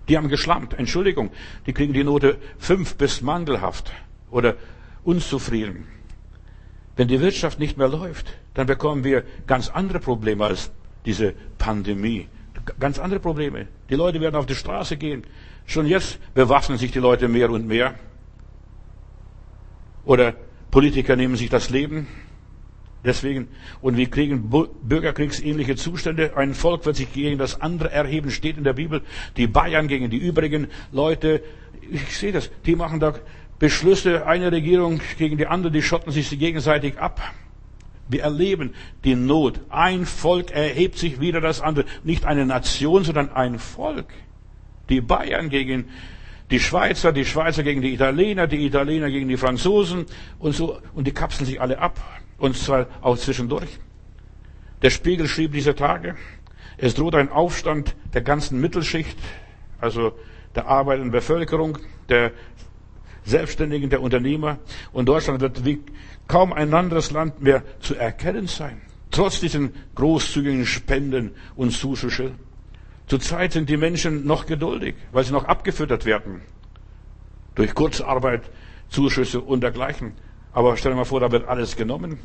Die 0.07 0.17
haben 0.17 0.29
geschlampt, 0.29 0.73
Entschuldigung, 0.73 1.31
die 1.65 1.73
kriegen 1.73 1.93
die 1.93 2.03
Note 2.03 2.37
fünf 2.57 2.95
bis 2.95 3.21
mangelhaft 3.21 3.91
oder 4.31 4.55
unzufrieden. 5.03 5.87
Wenn 6.95 7.07
die 7.07 7.21
Wirtschaft 7.21 7.59
nicht 7.59 7.77
mehr 7.77 7.87
läuft, 7.87 8.33
dann 8.53 8.67
bekommen 8.67 9.03
wir 9.03 9.23
ganz 9.47 9.69
andere 9.69 9.99
Probleme 9.99 10.45
als 10.45 10.71
diese 11.05 11.33
Pandemie 11.57 12.27
ganz 12.79 12.99
andere 12.99 13.19
Probleme. 13.19 13.67
Die 13.89 13.95
Leute 13.95 14.21
werden 14.21 14.35
auf 14.35 14.45
die 14.45 14.55
Straße 14.55 14.97
gehen. 14.97 15.23
Schon 15.65 15.85
jetzt 15.85 16.19
bewaffnen 16.33 16.77
sich 16.77 16.91
die 16.91 16.99
Leute 16.99 17.27
mehr 17.27 17.49
und 17.49 17.67
mehr. 17.67 17.95
Oder 20.05 20.33
Politiker 20.71 21.15
nehmen 21.15 21.35
sich 21.35 21.49
das 21.49 21.69
Leben. 21.69 22.07
Deswegen, 23.03 23.47
und 23.81 23.95
wir 23.95 24.09
kriegen 24.09 24.49
bürgerkriegsähnliche 24.49 25.75
Zustände. 25.75 26.35
Ein 26.35 26.53
Volk 26.53 26.85
wird 26.85 26.97
sich 26.97 27.13
gegen 27.13 27.38
das 27.38 27.61
andere 27.61 27.91
erheben, 27.91 28.29
steht 28.29 28.57
in 28.57 28.63
der 28.63 28.73
Bibel. 28.73 29.01
Die 29.38 29.47
Bayern 29.47 29.88
gegen 29.88 30.09
die 30.09 30.17
übrigen 30.17 30.67
Leute. 30.91 31.41
Ich 31.89 32.17
sehe 32.17 32.33
das. 32.33 32.51
Die 32.65 32.75
machen 32.75 32.99
da 32.99 33.13
Beschlüsse, 33.57 34.25
eine 34.25 34.51
Regierung 34.51 35.01
gegen 35.17 35.38
die 35.38 35.47
andere, 35.47 35.71
die 35.71 35.81
schotten 35.81 36.11
sich 36.11 36.29
gegenseitig 36.38 36.97
ab. 36.97 37.21
Wir 38.09 38.23
erleben 38.23 38.73
die 39.03 39.15
Not. 39.15 39.61
Ein 39.69 40.05
Volk 40.05 40.51
erhebt 40.51 40.97
sich 40.97 41.21
wieder 41.21 41.39
das 41.39 41.61
andere. 41.61 41.85
Nicht 42.03 42.25
eine 42.25 42.45
Nation, 42.45 43.03
sondern 43.03 43.31
ein 43.31 43.59
Volk. 43.59 44.07
Die 44.89 44.99
Bayern 44.99 45.49
gegen 45.49 45.85
die 46.49 46.59
Schweizer, 46.59 47.13
die 47.13 47.25
Schweizer 47.25 47.61
gegen 47.61 47.81
die 47.81 47.93
Italiener, 47.93 48.47
die 48.47 48.65
Italiener 48.65 49.11
gegen 49.11 49.29
die 49.29 49.37
Franzosen 49.37 50.07
und 50.39 50.53
so. 50.53 50.79
Und 50.95 51.05
die 51.05 51.13
kapseln 51.13 51.45
sich 51.45 51.61
alle 51.61 51.77
ab. 51.77 51.99
Und 52.39 52.57
zwar 52.57 52.87
auch 53.01 53.17
zwischendurch. 53.17 53.69
Der 54.81 54.89
Spiegel 54.89 55.27
schrieb 55.27 55.51
diese 55.51 55.75
Tage, 55.75 56.15
es 56.77 56.95
droht 56.95 57.13
ein 57.13 57.29
Aufstand 57.29 57.95
der 58.13 58.21
ganzen 58.21 58.59
Mittelschicht, 58.59 59.17
also 59.79 60.13
der 60.55 60.67
arbeitenden 60.67 61.11
Bevölkerung, 61.11 61.77
der 62.07 62.31
Selbstständigen, 63.25 63.89
der 63.89 64.01
Unternehmer. 64.01 64.59
Und 64.91 65.07
Deutschland 65.07 65.41
wird 65.41 65.65
wie 65.65 65.79
kaum 66.27 66.53
ein 66.53 66.73
anderes 66.73 67.11
Land 67.11 67.41
mehr 67.41 67.63
zu 67.79 67.95
erkennen 67.95 68.47
sein. 68.47 68.81
Trotz 69.11 69.39
diesen 69.39 69.73
großzügigen 69.95 70.65
Spenden 70.65 71.31
und 71.55 71.71
Zuschüsse. 71.71 72.31
Zurzeit 73.07 73.53
sind 73.53 73.69
die 73.69 73.77
Menschen 73.77 74.27
noch 74.27 74.45
geduldig, 74.45 74.95
weil 75.11 75.23
sie 75.23 75.33
noch 75.33 75.45
abgefüttert 75.45 76.05
werden. 76.05 76.41
Durch 77.55 77.73
Kurzarbeit, 77.73 78.43
Zuschüsse 78.89 79.41
und 79.41 79.61
dergleichen. 79.61 80.13
Aber 80.53 80.77
stell 80.77 80.91
dir 80.91 80.97
mal 80.97 81.05
vor, 81.05 81.19
da 81.19 81.31
wird 81.31 81.47
alles 81.47 81.75
genommen, 81.75 82.19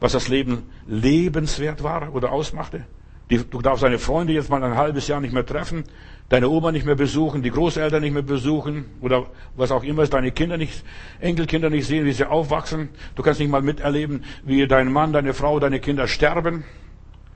was 0.00 0.12
das 0.12 0.28
Leben 0.28 0.64
lebenswert 0.86 1.82
war 1.82 2.14
oder 2.14 2.30
ausmachte. 2.32 2.84
Du 3.28 3.60
darfst 3.60 3.82
deine 3.82 3.98
Freunde 3.98 4.32
jetzt 4.32 4.48
mal 4.48 4.62
ein 4.62 4.76
halbes 4.76 5.06
Jahr 5.06 5.20
nicht 5.20 5.34
mehr 5.34 5.44
treffen, 5.44 5.84
deine 6.28 6.48
Oma 6.48 6.72
nicht 6.72 6.84
mehr 6.84 6.94
besuchen, 6.94 7.42
die 7.42 7.50
Großeltern 7.50 8.02
nicht 8.02 8.12
mehr 8.12 8.22
besuchen 8.22 8.84
oder 9.00 9.26
was 9.56 9.70
auch 9.70 9.82
immer, 9.82 10.06
deine 10.06 10.30
Kinder 10.30 10.56
nicht, 10.56 10.84
Enkelkinder 11.20 11.70
nicht 11.70 11.86
sehen, 11.86 12.04
wie 12.04 12.12
sie 12.12 12.28
aufwachsen. 12.28 12.90
Du 13.14 13.22
kannst 13.22 13.40
nicht 13.40 13.50
mal 13.50 13.62
miterleben, 13.62 14.24
wie 14.44 14.66
dein 14.66 14.92
Mann, 14.92 15.12
deine 15.12 15.32
Frau, 15.32 15.58
deine 15.58 15.80
Kinder 15.80 16.06
sterben. 16.06 16.64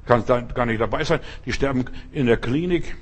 Kannst 0.06 0.28
da 0.28 0.40
gar 0.40 0.66
nicht 0.66 0.80
dabei 0.80 1.04
sein. 1.04 1.20
Die 1.46 1.52
sterben 1.52 1.84
in 2.10 2.26
der 2.26 2.36
Klinik 2.36 2.96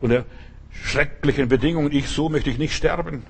unter 0.00 0.24
schrecklichen 0.70 1.48
Bedingungen. 1.48 1.92
Ich, 1.92 2.08
so 2.08 2.28
möchte 2.28 2.50
ich 2.50 2.58
nicht 2.58 2.74
sterben. 2.74 3.24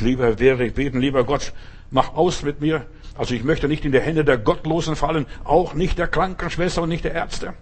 Lieber 0.00 0.38
wäre 0.40 0.66
ich 0.66 0.74
beten, 0.74 1.00
lieber 1.00 1.24
Gott, 1.24 1.52
mach 1.90 2.14
aus 2.14 2.42
mit 2.42 2.60
mir. 2.60 2.86
Also 3.16 3.34
ich 3.34 3.44
möchte 3.44 3.68
nicht 3.68 3.84
in 3.84 3.92
die 3.92 4.00
Hände 4.00 4.24
der 4.24 4.38
Gottlosen 4.38 4.96
fallen, 4.96 5.26
auch 5.44 5.74
nicht 5.74 5.98
der 5.98 6.08
Krankenschwester 6.08 6.82
und 6.82 6.88
nicht 6.88 7.04
der 7.04 7.14
Ärzte. 7.14 7.54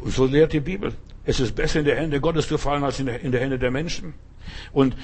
Und 0.00 0.12
so 0.12 0.26
lehrt 0.26 0.52
die 0.52 0.60
Bibel. 0.60 0.94
Es 1.28 1.40
ist 1.40 1.54
besser 1.54 1.80
in 1.80 1.84
die 1.84 1.92
Hände 1.92 2.22
Gottes 2.22 2.48
zu 2.48 2.56
fallen 2.56 2.82
als 2.82 3.00
in 3.00 3.04
der, 3.04 3.20
in 3.20 3.32
der 3.32 3.42
Hände 3.42 3.58
der 3.58 3.70
Menschen. 3.70 4.14
Und 4.72 4.96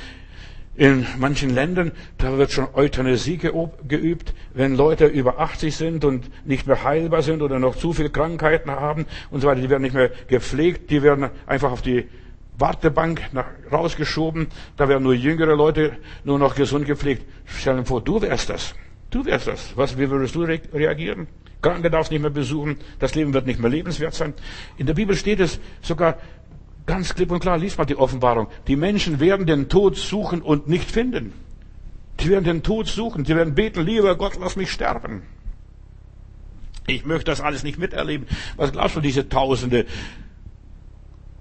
in 0.75 1.07
manchen 1.19 1.54
Ländern, 1.54 1.93
da 2.16 2.38
wird 2.38 2.50
schon 2.50 2.66
Euthanasie 2.73 3.37
geübt, 3.37 4.33
wenn 4.54 4.75
Leute 4.75 5.04
über 5.04 5.38
80 5.38 5.76
sind 5.76 6.02
und 6.02 6.31
nicht 6.47 6.66
mehr 6.66 6.83
heilbar 6.83 7.21
sind 7.21 7.43
oder 7.43 7.59
noch 7.59 7.76
zu 7.76 7.93
viele 7.93 8.09
Krankheiten 8.09 8.71
haben 8.71 9.04
und 9.31 9.43
so 9.43 9.49
weiter. 9.49 9.61
Die 9.61 9.69
werden 9.69 9.83
nicht 9.83 9.95
mehr 9.95 10.11
gepflegt, 10.26 10.90
die 10.90 11.02
werden 11.02 11.28
einfach 11.45 11.71
auf 11.71 11.83
die 11.83 12.09
Wartebank 12.57 13.21
nach, 13.33 13.49
rausgeschoben. 13.71 14.47
Da 14.78 14.88
werden 14.88 15.02
nur 15.02 15.12
jüngere 15.12 15.54
Leute 15.54 15.99
nur 16.25 16.38
noch 16.38 16.54
gesund 16.54 16.87
gepflegt. 16.87 17.26
Stell 17.45 17.76
dir 17.76 17.85
vor, 17.85 18.00
du 18.00 18.23
wärst 18.23 18.49
das. 18.49 18.75
Du 19.11 19.26
wärst 19.26 19.47
das. 19.47 19.76
Was, 19.76 19.99
wie 19.99 20.09
würdest 20.09 20.35
du 20.35 20.45
re 20.45 20.59
reagieren? 20.73 21.26
Kranke 21.64 21.90
darfst 21.90 22.12
nicht 22.12 22.21
mehr 22.21 22.30
besuchen. 22.30 22.76
Das 22.99 23.14
Leben 23.14 23.33
wird 23.33 23.47
nicht 23.47 23.59
mehr 23.59 23.71
lebenswert 23.71 24.14
sein. 24.14 24.35
In 24.76 24.87
der 24.87 24.94
Bibel 24.94 25.16
steht 25.16 25.40
es 25.40 25.59
sogar 25.80 26.18
ganz 26.87 27.14
klipp 27.14 27.30
und 27.30 27.40
klar. 27.40 27.56
Lies 27.56 27.78
mal 27.78 27.87
die 27.87 27.97
Offenbarung. 27.97 28.49
Die 28.68 28.76
Menschen 28.76 29.18
werden 29.18 29.47
den 29.47 29.68
Tod 29.68 29.96
suchen 29.96 30.42
und 30.42 30.68
nicht 30.68 30.90
finden. 30.90 31.33
Die 32.20 32.29
werden 32.29 32.44
den 32.44 32.62
Tod 32.62 32.87
suchen. 32.87 33.24
Die 33.24 33.35
werden 33.35 33.55
beten, 33.55 33.81
lieber 33.81 34.14
Gott, 34.16 34.37
lass 34.38 34.57
mich 34.57 34.70
sterben. 34.70 35.22
Ich 36.87 37.07
möchte 37.07 37.31
das 37.31 37.40
alles 37.40 37.62
nicht 37.62 37.79
miterleben. 37.79 38.27
Was 38.57 38.72
glaubst 38.72 38.96
du, 38.96 39.00
diese 39.00 39.29
Tausende 39.31 39.87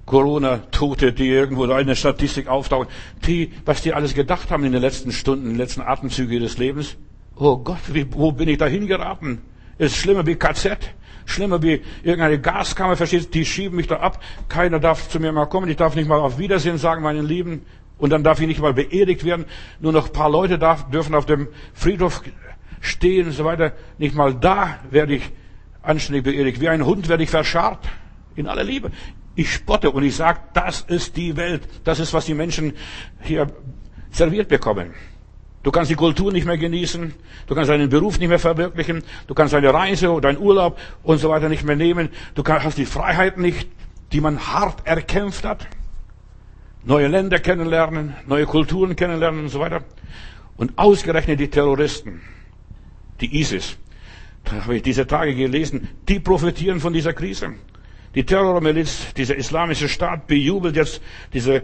Corona-Tote, 0.06 1.12
die 1.12 1.28
irgendwo 1.28 1.66
da 1.66 1.80
in 1.80 1.88
der 1.88 1.96
Statistik 1.96 2.48
auftauchen, 2.48 2.88
die, 3.28 3.52
was 3.66 3.82
die 3.82 3.94
alles 3.94 4.14
gedacht 4.14 4.52
haben 4.52 4.64
in 4.64 4.72
den 4.72 4.82
letzten 4.82 5.12
Stunden, 5.12 5.46
in 5.46 5.52
den 5.52 5.58
letzten 5.58 5.82
Atemzügen 5.82 6.34
ihres 6.34 6.58
Lebens. 6.58 6.96
Oh 7.36 7.58
Gott, 7.58 7.94
wie, 7.94 8.06
wo 8.14 8.32
bin 8.32 8.48
ich 8.48 8.58
da 8.58 8.68
hingeraten? 8.68 9.42
Ist 9.78 9.96
schlimmer 9.96 10.26
wie 10.26 10.36
KZ, 10.36 10.78
schlimmer 11.26 11.62
wie 11.62 11.82
irgendeine 12.04 12.40
Gaskammer, 12.40 12.96
verstehst 12.96 13.34
Die 13.34 13.46
schieben 13.46 13.76
mich 13.76 13.88
da 13.88 13.98
ab. 13.98 14.22
Keiner 14.50 14.80
darf 14.80 15.10
zu 15.10 15.20
mir 15.20 15.32
mal 15.32 15.46
kommen. 15.46 15.70
Ich 15.70 15.78
darf 15.78 15.96
nicht 15.96 16.08
mal 16.08 16.20
auf 16.20 16.38
Wiedersehen 16.38 16.78
sagen, 16.78 17.02
meinen 17.02 17.26
Lieben. 17.26 17.66
Und 17.98 18.10
dann 18.10 18.24
darf 18.24 18.42
ich 18.42 18.48
nicht 18.48 18.60
mal 18.60 18.74
beerdigt 18.74 19.24
werden. 19.24 19.46
Nur 19.80 19.94
noch 19.94 20.08
ein 20.08 20.14
paar 20.14 20.30
Leute 20.30 20.60
darf, 20.60 20.90
dürfen 20.90 21.16
auf 21.16 21.26
dem 21.26 21.48
Friedhof 21.74 22.22
stehen 22.82 23.28
und 23.28 23.34
so 23.34 23.46
weiter. 23.46 23.74
Nicht 23.98 24.16
mal 24.16 24.34
da 24.34 24.80
werde 24.90 25.16
ich 25.16 25.32
anständig 25.82 26.24
beerdigt. 26.24 26.60
Wie 26.62 26.70
ein 26.70 26.86
Hund 26.86 27.10
werde 27.10 27.24
ich 27.24 27.30
verscharrt. 27.30 27.88
In 28.36 28.48
aller 28.48 28.64
Liebe. 28.64 28.92
Ich 29.36 29.52
spotte 29.52 29.92
und 29.92 30.04
ich 30.04 30.16
sage, 30.16 30.40
das 30.54 30.82
ist 30.82 31.18
die 31.18 31.38
Welt. 31.38 31.68
Das 31.84 32.00
ist, 32.00 32.14
was 32.14 32.26
die 32.26 32.34
Menschen 32.34 32.74
hier 33.22 33.48
serviert 34.12 34.48
bekommen. 34.48 34.94
Du 35.64 35.72
kannst 35.72 35.90
die 35.90 35.96
Kultur 35.96 36.32
nicht 36.32 36.46
mehr 36.46 36.58
genießen. 36.58 37.14
Du 37.48 37.56
kannst 37.56 37.70
deinen 37.70 37.90
Beruf 37.90 38.20
nicht 38.20 38.28
mehr 38.28 38.40
verwirklichen. 38.40 39.02
Du 39.28 39.34
kannst 39.34 39.54
deine 39.54 39.74
Reise 39.74 40.12
oder 40.12 40.30
deinen 40.30 40.42
Urlaub 40.42 40.78
und 41.04 41.20
so 41.20 41.30
weiter 41.30 41.48
nicht 41.48 41.64
mehr 41.64 41.78
nehmen. 41.78 42.10
Du 42.36 42.44
hast 42.46 42.78
die 42.78 42.86
Freiheit 42.86 43.38
nicht, 43.38 43.70
die 44.12 44.20
man 44.20 44.40
hart 44.40 44.86
erkämpft 44.86 45.46
hat. 45.46 45.68
Neue 46.84 47.08
Länder 47.08 47.40
kennenlernen, 47.40 48.14
neue 48.28 48.46
Kulturen 48.46 48.98
kennenlernen 48.98 49.46
und 49.46 49.50
so 49.50 49.62
weiter. 49.62 49.84
Und 50.58 50.78
ausgerechnet 50.78 51.40
die 51.40 51.50
Terroristen, 51.50 52.22
die 53.22 53.40
ISIS, 53.40 53.78
da 54.44 54.64
habe 54.64 54.76
ich 54.76 54.84
diese 54.84 55.08
Tage 55.08 55.34
gelesen, 55.34 55.88
die 56.10 56.20
profitieren 56.20 56.82
von 56.82 56.92
dieser 56.92 57.14
Krise. 57.14 57.54
Die 58.16 58.26
Terrormiliz, 58.26 59.14
dieser 59.14 59.36
islamische 59.36 59.88
Staat 59.88 60.28
bejubelt 60.28 60.76
jetzt 60.76 61.02
diese 61.34 61.62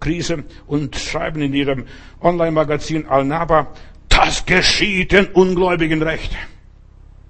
Corona-Krise 0.00 0.44
und 0.66 0.96
schreiben 0.96 1.42
in 1.42 1.54
ihrem 1.54 1.86
Online-Magazin 2.20 3.06
Al-Naba, 3.06 3.68
das 4.08 4.46
geschieht 4.46 5.12
den 5.12 5.26
Ungläubigen 5.26 6.02
recht. 6.02 6.32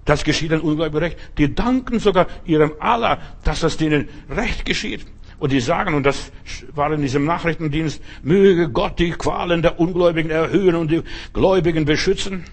Das 0.05 0.23
geschieht 0.23 0.53
den 0.53 0.61
Ungläubigen 0.61 1.03
recht. 1.03 1.19
Die 1.39 1.55
danken 1.55 1.99
sogar 1.99 2.27
ihrem 2.45 2.73
Allah, 2.79 3.19
dass 3.43 3.61
das 3.61 3.77
denen 3.77 4.09
recht 4.31 4.65
geschieht. 4.65 5.05
Und 5.39 5.53
die 5.53 5.61
sagen, 5.61 5.95
und 5.95 6.05
das 6.05 6.33
war 6.75 6.93
in 6.93 7.03
diesem 7.03 7.25
Nachrichtendienst, 7.25 8.01
möge 8.23 8.71
Gott 8.71 8.99
die 8.99 9.11
Qualen 9.11 9.63
der 9.63 9.79
Ungläubigen 9.79 10.31
erhöhen 10.31 10.77
und 10.77 10.91
die 10.91 11.03
Gläubigen 11.33 11.85
beschützen. 11.85 12.45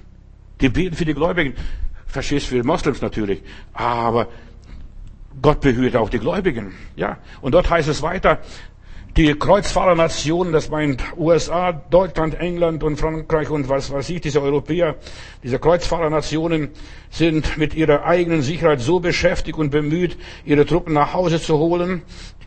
Die 0.60 0.69
beten 0.69 0.95
für 0.95 1.06
die 1.06 1.13
Gläubigen. 1.13 1.54
Verstehst 2.08 2.47
für 2.47 2.62
Moslems 2.63 3.02
natürlich. 3.02 3.41
Aber 3.73 4.28
Gott 5.41 5.62
behüte 5.62 5.99
auch 5.99 6.10
die 6.10 6.19
Gläubigen. 6.19 6.73
Ja. 6.95 7.17
Und 7.41 7.54
dort 7.54 7.69
heißt 7.69 7.88
es 7.88 8.02
weiter, 8.02 8.39
die 9.15 9.36
Kreuzfahrernationen, 9.36 10.52
das 10.54 10.69
meint 10.69 11.04
USA, 11.17 11.71
Deutschland, 11.71 12.39
England 12.39 12.84
und 12.84 12.97
Frankreich 12.97 13.49
und 13.52 13.69
was 13.69 13.91
weiß 13.91 14.10
ich, 14.10 14.21
diese 14.21 14.41
Europäer, 14.41 14.95
diese 15.43 15.60
Kreuzfahrernationen 15.60 16.69
sind 17.12 17.58
mit 17.58 17.76
ihrer 17.76 18.06
eigenen 18.06 18.41
Sicherheit 18.41 18.82
so 18.82 18.99
beschäftigt 18.99 19.58
und 19.60 19.69
bemüht, 19.69 20.17
ihre 20.45 20.65
Truppen 20.65 20.93
nach 20.93 21.13
Hause 21.13 21.39
zu 21.39 21.60
holen. 21.60 22.02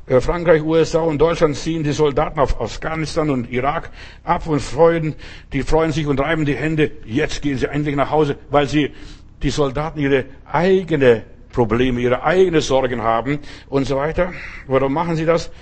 Äh, 0.08 0.20
Frankreich, 0.20 0.62
USA 0.62 1.00
und 1.00 1.20
Deutschland 1.20 1.56
ziehen 1.56 1.84
die 1.84 1.92
Soldaten 1.92 2.40
auf 2.40 2.60
Afghanistan 2.60 3.30
und 3.30 3.50
Irak 3.52 3.90
ab 4.24 4.48
und 4.48 4.60
freuen, 4.60 5.14
die 5.52 5.62
freuen 5.62 5.92
sich 5.92 6.08
und 6.08 6.18
reiben 6.18 6.44
die 6.44 6.56
Hände. 6.56 6.90
Jetzt 7.04 7.42
gehen 7.42 7.58
sie 7.58 7.66
endlich 7.66 7.94
nach 7.94 8.10
Hause, 8.10 8.38
weil 8.50 8.66
sie 8.66 8.90
die 9.40 9.50
Soldaten 9.50 10.00
ihre 10.00 10.24
eigene 10.50 11.22
Probleme, 11.52 12.00
ihre 12.00 12.24
eigenen 12.24 12.60
Sorgen 12.60 13.02
haben 13.02 13.38
und 13.68 13.86
so 13.86 13.96
weiter. 13.96 14.32
Warum 14.66 14.92
machen 14.92 15.14
sie 15.14 15.26
das? 15.26 15.52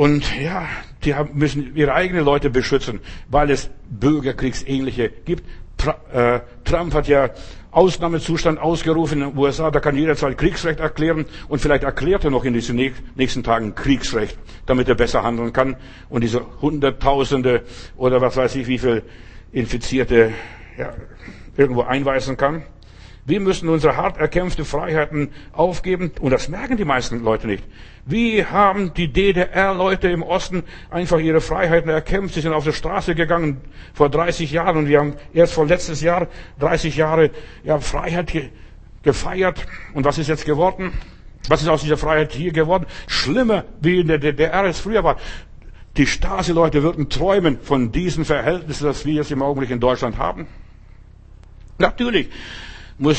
Und 0.00 0.24
ja, 0.40 0.66
die 1.04 1.14
haben, 1.14 1.32
müssen 1.34 1.76
ihre 1.76 1.92
eigenen 1.92 2.24
Leute 2.24 2.48
beschützen, 2.48 3.00
weil 3.28 3.50
es 3.50 3.68
Bürgerkriegsähnliche 3.90 5.10
gibt. 5.10 5.44
Äh, 6.10 6.40
Trump 6.64 6.94
hat 6.94 7.06
ja 7.06 7.28
Ausnahmezustand 7.70 8.58
ausgerufen 8.58 9.20
in 9.20 9.28
den 9.28 9.38
USA, 9.38 9.70
da 9.70 9.78
kann 9.78 9.96
jederzeit 9.96 10.38
Kriegsrecht 10.38 10.80
erklären 10.80 11.26
und 11.48 11.60
vielleicht 11.60 11.84
erklärt 11.84 12.24
er 12.24 12.30
noch 12.30 12.46
in 12.46 12.54
diesen 12.54 12.76
nächsten 13.14 13.42
Tagen 13.42 13.74
Kriegsrecht, 13.74 14.38
damit 14.64 14.88
er 14.88 14.94
besser 14.94 15.22
handeln 15.22 15.52
kann 15.52 15.76
und 16.08 16.24
diese 16.24 16.46
Hunderttausende 16.62 17.64
oder 17.98 18.22
was 18.22 18.38
weiß 18.38 18.54
ich 18.54 18.68
wie 18.68 18.78
viel 18.78 19.02
Infizierte 19.52 20.32
ja, 20.78 20.94
irgendwo 21.58 21.82
einweisen 21.82 22.38
kann. 22.38 22.62
Wir 23.30 23.38
müssen 23.38 23.68
unsere 23.68 23.96
hart 23.96 24.18
erkämpfte 24.18 24.64
Freiheiten 24.64 25.28
aufgeben. 25.52 26.10
Und 26.20 26.32
das 26.32 26.48
merken 26.48 26.76
die 26.76 26.84
meisten 26.84 27.22
Leute 27.22 27.46
nicht. 27.46 27.62
Wie 28.04 28.44
haben 28.44 28.92
die 28.92 29.06
DDR-Leute 29.06 30.08
im 30.08 30.24
Osten 30.24 30.64
einfach 30.90 31.20
ihre 31.20 31.40
Freiheiten 31.40 31.88
erkämpft? 31.90 32.34
Sie 32.34 32.40
sind 32.40 32.52
auf 32.52 32.64
die 32.64 32.72
Straße 32.72 33.14
gegangen 33.14 33.60
vor 33.94 34.08
30 34.08 34.50
Jahren 34.50 34.78
und 34.78 34.88
wir 34.88 34.98
haben 34.98 35.14
erst 35.32 35.52
vor 35.52 35.64
letztes 35.64 36.00
Jahr 36.00 36.26
30 36.58 36.96
Jahre 36.96 37.30
ja, 37.62 37.78
Freiheit 37.78 38.32
ge 38.32 38.48
gefeiert. 39.04 39.64
Und 39.94 40.04
was 40.04 40.18
ist 40.18 40.26
jetzt 40.26 40.44
geworden? 40.44 40.92
Was 41.46 41.62
ist 41.62 41.68
aus 41.68 41.82
dieser 41.82 41.96
Freiheit 41.96 42.32
hier 42.32 42.50
geworden? 42.50 42.86
Schlimmer, 43.06 43.64
wie 43.80 44.00
in 44.00 44.08
der 44.08 44.18
DDR 44.18 44.64
es 44.64 44.80
früher 44.80 45.04
war. 45.04 45.18
Die 45.96 46.06
Stasi-Leute 46.08 46.82
würden 46.82 47.08
träumen 47.08 47.60
von 47.60 47.92
diesen 47.92 48.24
Verhältnissen, 48.24 48.86
das 48.86 49.06
wir 49.06 49.14
jetzt 49.14 49.30
im 49.30 49.40
Augenblick 49.40 49.70
in 49.70 49.78
Deutschland 49.78 50.18
haben. 50.18 50.48
Natürlich 51.78 52.28
muss 53.00 53.18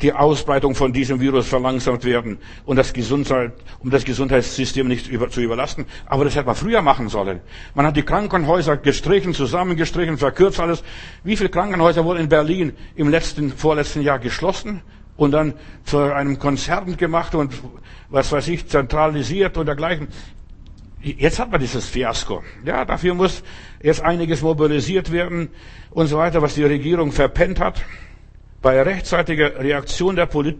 die 0.00 0.12
Ausbreitung 0.12 0.74
von 0.74 0.92
diesem 0.92 1.20
Virus 1.20 1.46
verlangsamt 1.46 2.04
werden 2.04 2.38
und 2.64 2.76
das 2.76 2.92
Gesundheit, 2.92 3.52
um 3.78 3.90
das 3.90 4.04
Gesundheitssystem 4.04 4.88
nicht 4.88 5.06
über, 5.06 5.30
zu 5.30 5.40
überlasten. 5.40 5.84
Aber 6.06 6.24
das 6.24 6.34
hätte 6.34 6.46
man 6.46 6.56
früher 6.56 6.82
machen 6.82 7.08
sollen. 7.08 7.40
Man 7.74 7.86
hat 7.86 7.96
die 7.96 8.02
Krankenhäuser 8.02 8.76
gestrichen, 8.78 9.34
zusammengestrichen, 9.34 10.18
verkürzt 10.18 10.58
alles. 10.60 10.82
Wie 11.22 11.36
viele 11.36 11.50
Krankenhäuser 11.50 12.04
wurden 12.04 12.20
in 12.20 12.28
Berlin 12.28 12.72
im 12.96 13.08
letzten, 13.08 13.52
vorletzten 13.52 14.02
Jahr 14.02 14.18
geschlossen 14.18 14.80
und 15.16 15.30
dann 15.30 15.54
zu 15.84 15.98
einem 15.98 16.38
Konzern 16.38 16.96
gemacht 16.96 17.34
und 17.34 17.54
was 18.08 18.32
weiß 18.32 18.48
ich, 18.48 18.66
zentralisiert 18.66 19.56
und 19.56 19.66
dergleichen. 19.66 20.08
Jetzt 21.00 21.38
hat 21.38 21.50
man 21.50 21.60
dieses 21.60 21.86
Fiasko. 21.86 22.42
Ja, 22.64 22.84
dafür 22.86 23.14
muss 23.14 23.42
jetzt 23.82 24.00
einiges 24.00 24.40
mobilisiert 24.40 25.12
werden 25.12 25.50
und 25.90 26.06
so 26.06 26.16
weiter, 26.16 26.40
was 26.40 26.54
die 26.54 26.64
Regierung 26.64 27.12
verpennt 27.12 27.60
hat. 27.60 27.84
Bei 28.64 28.80
rechtzeitiger 28.80 29.58
Reaktion 29.60 30.16
der, 30.16 30.24
Polit 30.24 30.58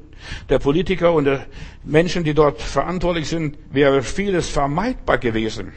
der 0.51 0.59
Politiker 0.59 1.14
und 1.14 1.25
der 1.25 1.47
Menschen, 1.85 2.23
die 2.23 2.35
dort 2.35 2.61
verantwortlich 2.61 3.27
sind, 3.31 3.57
wäre 3.71 4.03
vieles 4.03 4.51
vermeidbar 4.51 5.17
gewesen, 5.17 5.73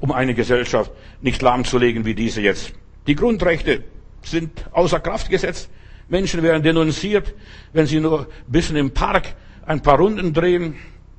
um 0.00 0.12
eine 0.12 0.32
Gesellschaft 0.32 0.90
nicht 1.20 1.42
lahmzulegen 1.42 2.06
wie 2.06 2.14
diese 2.14 2.40
jetzt. 2.40 2.72
Die 3.06 3.14
Grundrechte 3.14 3.84
sind 4.22 4.64
außer 4.72 4.98
Kraft 5.00 5.28
gesetzt. 5.28 5.68
Menschen 6.08 6.42
werden 6.42 6.62
denunziert, 6.62 7.34
wenn 7.74 7.84
sie 7.84 8.00
nur 8.00 8.20
ein 8.20 8.26
bisschen 8.46 8.76
im 8.76 8.94
Park 8.94 9.34
ein 9.66 9.82
paar 9.82 9.98
Runden 9.98 10.32
drehen. 10.32 10.76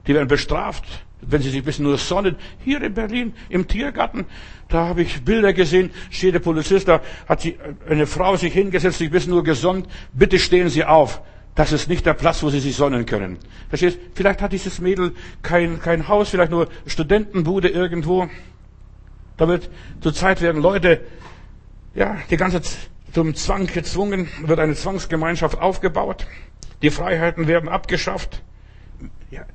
Die 0.07 0.15
werden 0.15 0.27
bestraft 0.27 0.83
wenn 1.27 1.41
Sie 1.41 1.49
sich 1.49 1.61
ein 1.61 1.65
bisschen 1.65 1.85
nur 1.85 1.97
sonnen. 1.97 2.35
Hier 2.63 2.81
in 2.81 2.93
Berlin, 2.93 3.33
im 3.49 3.67
Tiergarten, 3.67 4.25
da 4.67 4.87
habe 4.87 5.01
ich 5.03 5.23
Bilder 5.23 5.53
gesehen, 5.53 5.91
steht 6.09 6.33
der 6.33 6.39
Polizist, 6.39 6.87
da 6.87 7.01
hat 7.27 7.41
sie, 7.41 7.57
eine 7.87 8.07
Frau 8.07 8.35
sich 8.35 8.53
hingesetzt, 8.53 8.97
sich 8.97 9.09
ein 9.09 9.11
bisschen 9.11 9.33
nur 9.33 9.43
gesonnt. 9.43 9.87
Bitte 10.13 10.39
stehen 10.39 10.69
Sie 10.69 10.83
auf. 10.83 11.21
Das 11.55 11.71
ist 11.71 11.87
nicht 11.87 12.05
der 12.05 12.15
Platz, 12.15 12.41
wo 12.41 12.49
Sie 12.49 12.59
sich 12.59 12.75
sonnen 12.75 13.05
können. 13.05 13.37
Verstehst? 13.69 13.99
Vielleicht 14.15 14.41
hat 14.41 14.53
dieses 14.53 14.79
Mädel 14.79 15.13
kein, 15.43 15.79
kein 15.79 16.07
Haus, 16.07 16.29
vielleicht 16.29 16.51
nur 16.51 16.67
Studentenbude 16.87 17.69
irgendwo. 17.69 18.27
Damit 19.37 19.69
zur 20.01 20.13
Zeit 20.13 20.41
werden 20.41 20.61
Leute, 20.61 21.01
ja, 21.93 22.17
die 22.29 22.37
ganze 22.37 22.61
zum 23.13 23.35
Zwang 23.35 23.67
gezwungen, 23.67 24.27
wird 24.41 24.59
eine 24.59 24.73
Zwangsgemeinschaft 24.73 25.59
aufgebaut. 25.59 26.25
Die 26.81 26.89
Freiheiten 26.89 27.47
werden 27.47 27.69
abgeschafft. 27.69 28.41
Ja, 29.29 29.45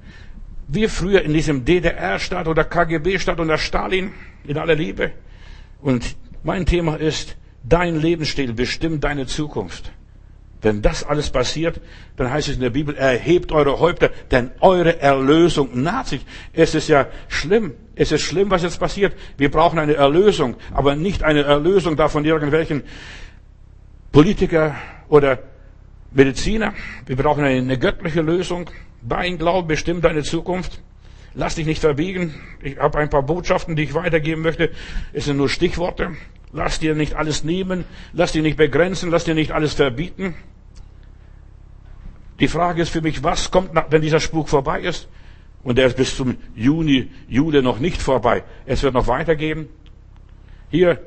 wir 0.69 0.91
früher 0.91 1.23
in 1.23 1.33
diesem 1.33 1.65
DDR-Staat 1.65 2.47
oder 2.47 2.65
KGB-Staat 2.65 3.41
unter 3.41 3.59
Stalin 3.59 4.13
in 4.47 4.59
aller 4.59 4.75
Liebe. 4.75 5.13
Und 5.81 6.17
mein 6.45 6.67
Thema 6.67 6.97
ist, 6.97 7.37
dein 7.63 8.01
Lebensstil 8.01 8.53
bestimmt 8.53 9.05
deine 9.05 9.27
Zukunft. 9.27 9.93
Wenn 10.61 10.83
das 10.83 11.05
alles 11.05 11.31
passiert, 11.31 11.81
dann 12.17 12.31
heißt 12.31 12.49
es 12.49 12.57
in 12.57 12.61
der 12.61 12.71
Bibel, 12.71 12.97
erhebt 12.97 13.53
eure 13.53 13.79
Häupter, 13.79 14.11
denn 14.31 14.51
eure 14.61 15.01
Erlösung 15.01 15.83
naht 15.83 16.09
sich. 16.09 16.25
Es 16.53 16.75
ist 16.75 16.89
ja 16.89 17.07
schlimm. 17.29 17.75
Es 17.95 18.13
ist 18.13 18.23
schlimm, 18.23 18.51
was 18.51 18.63
jetzt 18.63 18.79
passiert. 18.79 19.15
Wir 19.37 19.51
brauchen 19.51 19.79
eine 19.79 19.95
Erlösung, 19.95 20.57
aber 20.75 20.97
nicht 20.97 21.23
eine 21.23 21.43
Erlösung 21.43 21.97
da 21.97 22.09
von 22.09 22.25
irgendwelchen 22.25 22.83
Politiker 24.11 24.75
oder 25.09 25.39
Mediziner. 26.11 26.75
Wir 27.07 27.17
brauchen 27.17 27.45
eine 27.45 27.79
göttliche 27.79 28.23
Lösung. 28.23 28.69
Dein 29.03 29.39
Glaube 29.39 29.69
bestimmt 29.69 30.05
deine 30.05 30.23
Zukunft. 30.23 30.81
Lass 31.35 31.55
dich 31.55 31.67
nicht 31.67 31.81
verbiegen. 31.81 32.35
Ich 32.63 32.79
habe 32.79 32.99
ein 32.99 33.11
paar 33.11 33.23
Botschaften, 33.23 33.77
die 33.77 33.85
ich 33.85 33.95
weitergeben 33.95 34.43
möchte. 34.43 34.71
Es 35.13 35.27
sind 35.27 35.37
nur 35.37 35.49
Stichworte. 35.49 36.17
Lass 36.53 36.79
dir 36.79 36.95
nicht 36.95 37.15
alles 37.15 37.45
nehmen. 37.45 37.85
Lass 38.13 38.33
dich 38.33 38.43
nicht 38.43 38.57
begrenzen. 38.57 39.11
Lass 39.11 39.25
dir 39.25 39.35
nicht 39.35 39.53
alles 39.53 39.75
verbieten. 39.75 40.35
Die 42.41 42.49
Frage 42.49 42.83
ist 42.83 42.91
für 42.91 43.03
mich, 43.03 43.23
was 43.23 43.51
kommt, 43.51 43.71
wenn 43.91 44.03
dieser 44.03 44.21
Spuk 44.21 44.49
vorbei 44.49 44.81
ist? 44.81 45.09
Und 45.63 45.77
der 45.77 45.87
ist 45.87 45.97
bis 45.97 46.17
zum 46.17 46.37
Juni, 46.55 47.11
Juli 47.29 47.63
noch 47.63 47.81
nicht 47.81 48.01
vorbei. 48.01 48.45
Es 48.65 48.83
wird 48.83 48.95
noch 48.95 49.09
weitergehen. 49.09 49.69
Hier 50.71 51.01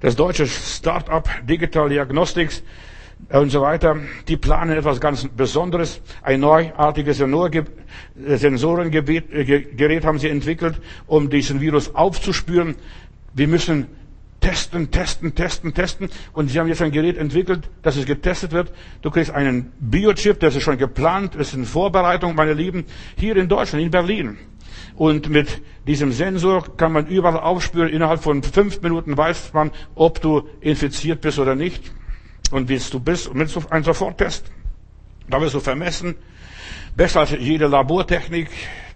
das 0.00 0.14
deutsche 0.14 0.46
Start-up 0.46 1.28
Digital 1.46 1.88
Diagnostics 1.88 2.62
und 3.30 3.50
so 3.50 3.60
weiter. 3.60 3.96
Die 4.26 4.36
planen 4.36 4.76
etwas 4.76 5.00
ganz 5.00 5.28
Besonderes. 5.28 6.00
Ein 6.22 6.40
neuartiges 6.40 7.18
Sensorengerät 7.18 10.04
haben 10.04 10.18
sie 10.18 10.28
entwickelt, 10.28 10.80
um 11.06 11.30
diesen 11.30 11.60
Virus 11.60 11.94
aufzuspüren. 11.94 12.74
Wir 13.34 13.48
müssen 13.48 13.86
testen, 14.40 14.90
testen, 14.90 15.34
testen, 15.34 15.74
testen. 15.74 16.08
Und 16.32 16.48
sie 16.48 16.58
haben 16.58 16.68
jetzt 16.68 16.82
ein 16.82 16.92
Gerät 16.92 17.18
entwickelt, 17.18 17.68
dass 17.82 17.96
es 17.96 18.06
getestet 18.06 18.52
wird. 18.52 18.72
Du 19.02 19.10
kriegst 19.10 19.30
einen 19.30 19.72
Biochip, 19.80 20.40
das 20.40 20.56
ist 20.56 20.62
schon 20.62 20.78
geplant, 20.78 21.34
ist 21.34 21.54
in 21.54 21.64
Vorbereitung, 21.64 22.34
meine 22.34 22.54
Lieben, 22.54 22.84
hier 23.16 23.36
in 23.36 23.48
Deutschland, 23.48 23.84
in 23.84 23.90
Berlin. 23.90 24.38
Und 24.94 25.28
mit 25.28 25.60
diesem 25.86 26.12
Sensor 26.12 26.76
kann 26.76 26.92
man 26.92 27.06
überall 27.06 27.38
aufspüren. 27.38 27.88
Innerhalb 27.88 28.22
von 28.22 28.42
fünf 28.42 28.80
Minuten 28.80 29.16
weiß 29.16 29.52
man, 29.52 29.70
ob 29.94 30.20
du 30.20 30.48
infiziert 30.60 31.20
bist 31.20 31.38
oder 31.38 31.54
nicht 31.54 31.92
und 32.50 32.68
wie 32.68 32.78
du 32.78 33.00
bist 33.00 33.32
mit 33.34 33.50
einem 33.70 33.84
Soforttest. 33.84 34.50
Da 35.28 35.40
wirst 35.40 35.54
du 35.54 35.60
vermessen. 35.60 36.14
Besser 36.96 37.20
als 37.20 37.30
jede 37.30 37.66
Labortechnik. 37.66 38.48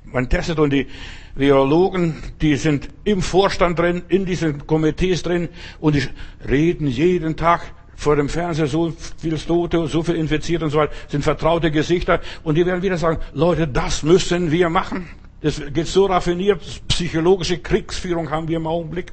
Man 0.04 0.28
testet 0.28 0.58
und 0.58 0.70
die 0.70 0.86
Virologen, 1.34 2.16
die 2.40 2.56
sind 2.56 2.88
im 3.04 3.22
Vorstand 3.22 3.78
drin, 3.78 4.02
in 4.08 4.26
diesen 4.26 4.66
Komitees 4.66 5.22
drin 5.22 5.48
und 5.80 5.94
die 5.94 6.02
reden 6.46 6.86
jeden 6.86 7.36
Tag 7.36 7.72
vor 7.96 8.16
dem 8.16 8.28
Fernseher 8.28 8.66
so 8.66 8.92
viel 9.18 9.38
Tote, 9.38 9.86
so 9.86 10.02
viel 10.02 10.16
Infizierte 10.16 10.64
und 10.64 10.72
so 10.72 10.78
weiter, 10.78 10.92
sind 11.08 11.22
vertraute 11.22 11.70
Gesichter 11.70 12.20
und 12.42 12.56
die 12.56 12.66
werden 12.66 12.82
wieder 12.82 12.98
sagen, 12.98 13.18
Leute, 13.32 13.68
das 13.68 14.02
müssen 14.02 14.50
wir 14.50 14.68
machen. 14.68 15.08
Das 15.40 15.62
geht 15.72 15.86
so 15.86 16.06
raffiniert, 16.06 16.60
psychologische 16.88 17.58
Kriegsführung 17.58 18.30
haben 18.30 18.48
wir 18.48 18.56
im 18.56 18.66
Augenblick. 18.66 19.12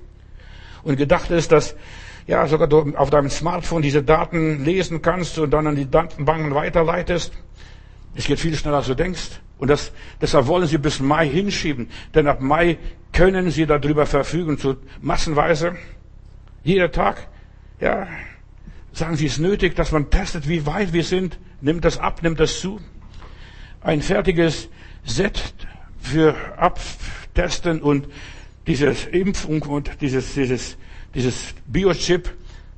Und 0.83 0.95
gedacht 0.97 1.31
ist, 1.31 1.51
dass 1.51 1.75
ja, 2.29 2.45
sogar 2.45 2.67
du 2.67 2.95
auf 2.95 3.09
deinem 3.09 3.31
Smartphone 3.31 3.81
diese 3.81 4.03
Daten 4.03 4.63
lesen 4.63 5.01
kannst 5.01 5.39
und 5.39 5.49
dann 5.49 5.65
an 5.65 5.75
die 5.75 5.89
Datenbanken 5.89 6.53
weiterleitest. 6.53 7.33
Es 8.13 8.25
geht 8.25 8.39
viel 8.39 8.55
schneller, 8.55 8.77
als 8.77 8.85
du 8.85 8.93
denkst. 8.93 9.41
Und 9.57 9.69
das, 9.69 9.91
deshalb 10.21 10.45
wollen 10.45 10.67
sie 10.67 10.77
bis 10.77 10.99
Mai 10.99 11.27
hinschieben. 11.27 11.89
Denn 12.13 12.27
ab 12.27 12.39
Mai 12.39 12.77
können 13.13 13.49
sie 13.49 13.65
darüber 13.65 14.05
verfügen, 14.05 14.59
zu 14.59 14.75
massenweise. 15.01 15.75
Jeder 16.63 16.91
Tag, 16.91 17.29
ja, 17.79 18.05
sagen 18.93 19.15
sie, 19.15 19.25
es 19.25 19.33
ist 19.33 19.39
nötig, 19.39 19.75
dass 19.75 19.91
man 19.91 20.11
testet, 20.11 20.47
wie 20.47 20.67
weit 20.67 20.93
wir 20.93 21.03
sind. 21.03 21.39
Nimmt 21.61 21.83
das 21.83 21.97
ab, 21.97 22.21
nimmt 22.21 22.39
das 22.39 22.59
zu. 22.59 22.79
Ein 23.81 24.03
fertiges 24.03 24.69
Set 25.03 25.55
für 25.99 26.35
Abtesten 26.57 27.81
und 27.81 28.07
dieses 28.67 29.07
Impfung 29.07 29.63
und 29.63 29.99
dieses, 30.01 30.35
dieses 30.35 30.77
dieses 31.13 31.53
Biochip 31.67 32.29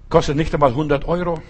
kostet 0.10 0.36
nicht 0.36 0.54
einmal 0.54 0.70
100 0.70 1.08
Euro. 1.08 1.42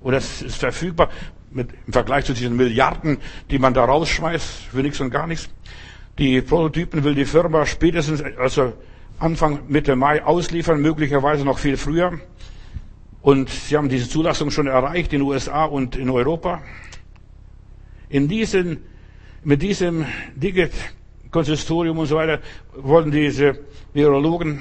Oder 0.00 0.18
es 0.18 0.42
ist 0.42 0.56
verfügbar 0.56 1.10
mit, 1.50 1.70
im 1.86 1.92
Vergleich 1.92 2.24
zu 2.24 2.34
diesen 2.34 2.56
Milliarden, 2.56 3.18
die 3.50 3.58
man 3.58 3.74
da 3.74 3.84
rausschmeißt 3.84 4.66
für 4.70 4.82
nichts 4.82 5.00
und 5.00 5.10
gar 5.10 5.26
nichts. 5.26 5.48
Die 6.18 6.40
Prototypen 6.40 7.04
will 7.04 7.14
die 7.14 7.24
Firma 7.24 7.66
spätestens, 7.66 8.22
also 8.38 8.72
Anfang 9.18 9.60
Mitte 9.68 9.96
Mai 9.96 10.22
ausliefern, 10.22 10.80
möglicherweise 10.80 11.44
noch 11.44 11.58
viel 11.58 11.76
früher. 11.76 12.20
Und 13.22 13.50
sie 13.50 13.76
haben 13.76 13.88
diese 13.88 14.08
Zulassung 14.08 14.50
schon 14.50 14.66
erreicht 14.66 15.12
in 15.12 15.20
den 15.20 15.28
USA 15.28 15.64
und 15.64 15.96
in 15.96 16.10
Europa. 16.10 16.62
In 18.08 18.28
diesen, 18.28 18.84
mit 19.42 19.62
diesem 19.62 20.06
Digit-Konsistorium 20.36 21.98
und 21.98 22.06
so 22.06 22.16
weiter 22.16 22.40
wollen 22.76 23.10
diese 23.10 23.58
Virologen 23.92 24.60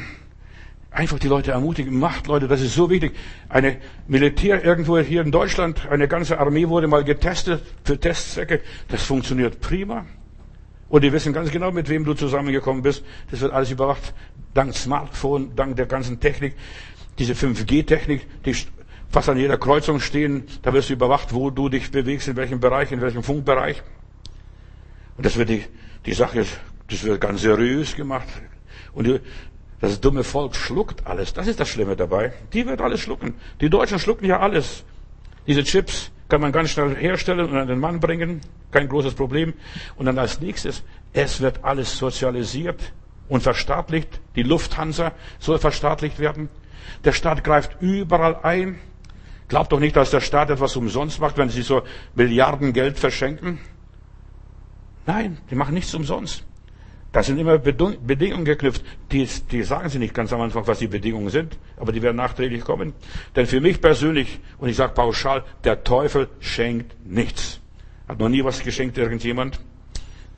einfach 0.95 1.19
die 1.19 1.27
Leute 1.27 1.51
ermutigen, 1.51 1.99
macht 1.99 2.27
Leute, 2.27 2.47
das 2.47 2.61
ist 2.61 2.73
so 2.73 2.89
wichtig. 2.89 3.15
Eine 3.49 3.77
Militär 4.07 4.63
irgendwo 4.63 4.97
hier 4.99 5.21
in 5.21 5.31
Deutschland, 5.31 5.87
eine 5.89 6.07
ganze 6.07 6.39
Armee 6.39 6.69
wurde 6.69 6.87
mal 6.87 7.03
getestet 7.03 7.61
für 7.83 7.99
Testzwecke. 7.99 8.61
Das 8.87 9.03
funktioniert 9.03 9.59
prima. 9.59 10.05
Und 10.87 11.03
die 11.03 11.11
wissen 11.11 11.33
ganz 11.33 11.51
genau, 11.51 11.71
mit 11.71 11.89
wem 11.89 12.05
du 12.05 12.13
zusammengekommen 12.13 12.81
bist. 12.81 13.03
Das 13.29 13.41
wird 13.41 13.51
alles 13.51 13.71
überwacht. 13.71 14.13
Dank 14.53 14.73
Smartphone, 14.75 15.55
dank 15.55 15.75
der 15.75 15.85
ganzen 15.85 16.19
Technik. 16.19 16.55
Diese 17.19 17.33
5G-Technik, 17.33 18.25
die 18.45 18.55
fast 19.09 19.29
an 19.29 19.37
jeder 19.37 19.57
Kreuzung 19.57 19.99
stehen. 19.99 20.45
Da 20.61 20.73
wirst 20.73 20.89
du 20.89 20.93
überwacht, 20.93 21.33
wo 21.33 21.49
du 21.49 21.67
dich 21.67 21.91
bewegst, 21.91 22.27
in 22.29 22.37
welchem 22.37 22.59
Bereich, 22.61 22.91
in 22.91 23.01
welchem 23.01 23.23
Funkbereich. 23.23 23.83
Und 25.17 25.25
das 25.25 25.35
wird 25.35 25.49
die, 25.49 25.63
die 26.05 26.13
Sache, 26.13 26.45
das 26.89 27.03
wird 27.03 27.19
ganz 27.19 27.41
seriös 27.41 27.95
gemacht. 27.95 28.27
Und 28.93 29.07
die, 29.07 29.19
das 29.85 30.01
dumme 30.01 30.23
Volk 30.23 30.55
schluckt 30.55 31.05
alles. 31.05 31.33
Das 31.33 31.45
ist 31.45 31.59
das 31.59 31.69
Schlimme 31.69 31.95
dabei. 31.95 32.33
Die 32.53 32.65
wird 32.65 32.81
alles 32.81 33.01
schlucken. 33.01 33.35
Die 33.61 33.69
Deutschen 33.69 33.99
schlucken 33.99 34.25
ja 34.25 34.39
alles. 34.39 34.83
Diese 35.45 35.63
Chips 35.63 36.11
kann 36.27 36.41
man 36.41 36.51
ganz 36.51 36.71
schnell 36.71 36.95
herstellen 36.95 37.51
und 37.51 37.55
an 37.55 37.67
den 37.67 37.79
Mann 37.79 37.99
bringen. 37.99 38.41
Kein 38.71 38.89
großes 38.89 39.13
Problem. 39.13 39.53
Und 39.95 40.07
dann 40.07 40.17
als 40.17 40.41
nächstes, 40.41 40.83
es 41.13 41.39
wird 41.39 41.63
alles 41.63 41.97
sozialisiert 41.97 42.93
und 43.29 43.43
verstaatlicht. 43.43 44.21
Die 44.35 44.41
Lufthansa 44.41 45.11
soll 45.37 45.59
verstaatlicht 45.59 46.17
werden. 46.17 46.49
Der 47.03 47.11
Staat 47.11 47.43
greift 47.43 47.77
überall 47.79 48.39
ein. 48.41 48.79
Glaubt 49.47 49.71
doch 49.71 49.79
nicht, 49.79 49.95
dass 49.95 50.09
der 50.09 50.21
Staat 50.21 50.49
etwas 50.49 50.75
umsonst 50.75 51.19
macht, 51.19 51.37
wenn 51.37 51.49
sie 51.49 51.61
so 51.61 51.83
Milliarden 52.15 52.73
Geld 52.73 52.97
verschenken. 52.97 53.59
Nein, 55.05 55.37
die 55.51 55.55
machen 55.55 55.75
nichts 55.75 55.93
umsonst. 55.93 56.43
Da 57.15 57.23
sind 57.23 57.37
immer 57.37 57.57
Bedingungen 57.57 58.43
geknüpft. 58.43 58.83
Die, 59.13 59.25
die 59.49 59.63
sagen 59.63 59.87
sie 59.87 59.99
nicht 59.99 60.13
ganz 60.13 60.33
am 60.33 60.41
Anfang, 60.41 60.67
was 60.67 60.79
die 60.79 60.87
Bedingungen 60.87 61.29
sind, 61.29 61.57
aber 61.77 61.93
die 61.93 62.01
werden 62.01 62.17
nachträglich 62.17 62.65
kommen. 62.65 62.91
Denn 63.37 63.45
für 63.45 63.61
mich 63.61 63.79
persönlich, 63.79 64.41
und 64.57 64.67
ich 64.67 64.75
sage 64.75 64.93
pauschal, 64.93 65.45
der 65.63 65.85
Teufel 65.85 66.27
schenkt 66.41 66.93
nichts. 67.05 67.61
Hat 68.09 68.19
noch 68.19 68.27
nie 68.27 68.43
was 68.43 68.61
geschenkt 68.63 68.97
irgendjemand. 68.97 69.61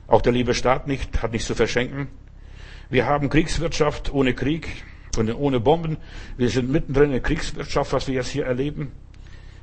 Auch 0.06 0.22
der 0.22 0.30
liebe 0.30 0.54
Staat 0.54 0.86
nicht, 0.86 1.20
hat 1.20 1.32
nichts 1.32 1.48
zu 1.48 1.56
verschenken. 1.56 2.06
Wir 2.90 3.06
haben 3.06 3.28
Kriegswirtschaft 3.28 4.14
ohne 4.14 4.32
Krieg 4.34 4.68
und 5.16 5.34
ohne 5.34 5.58
Bomben. 5.58 5.96
Wir 6.36 6.48
sind 6.48 6.70
mittendrin 6.70 7.12
in 7.12 7.20
Kriegswirtschaft, 7.20 7.92
was 7.92 8.06
wir 8.06 8.14
jetzt 8.14 8.28
hier 8.28 8.46
erleben. 8.46 8.92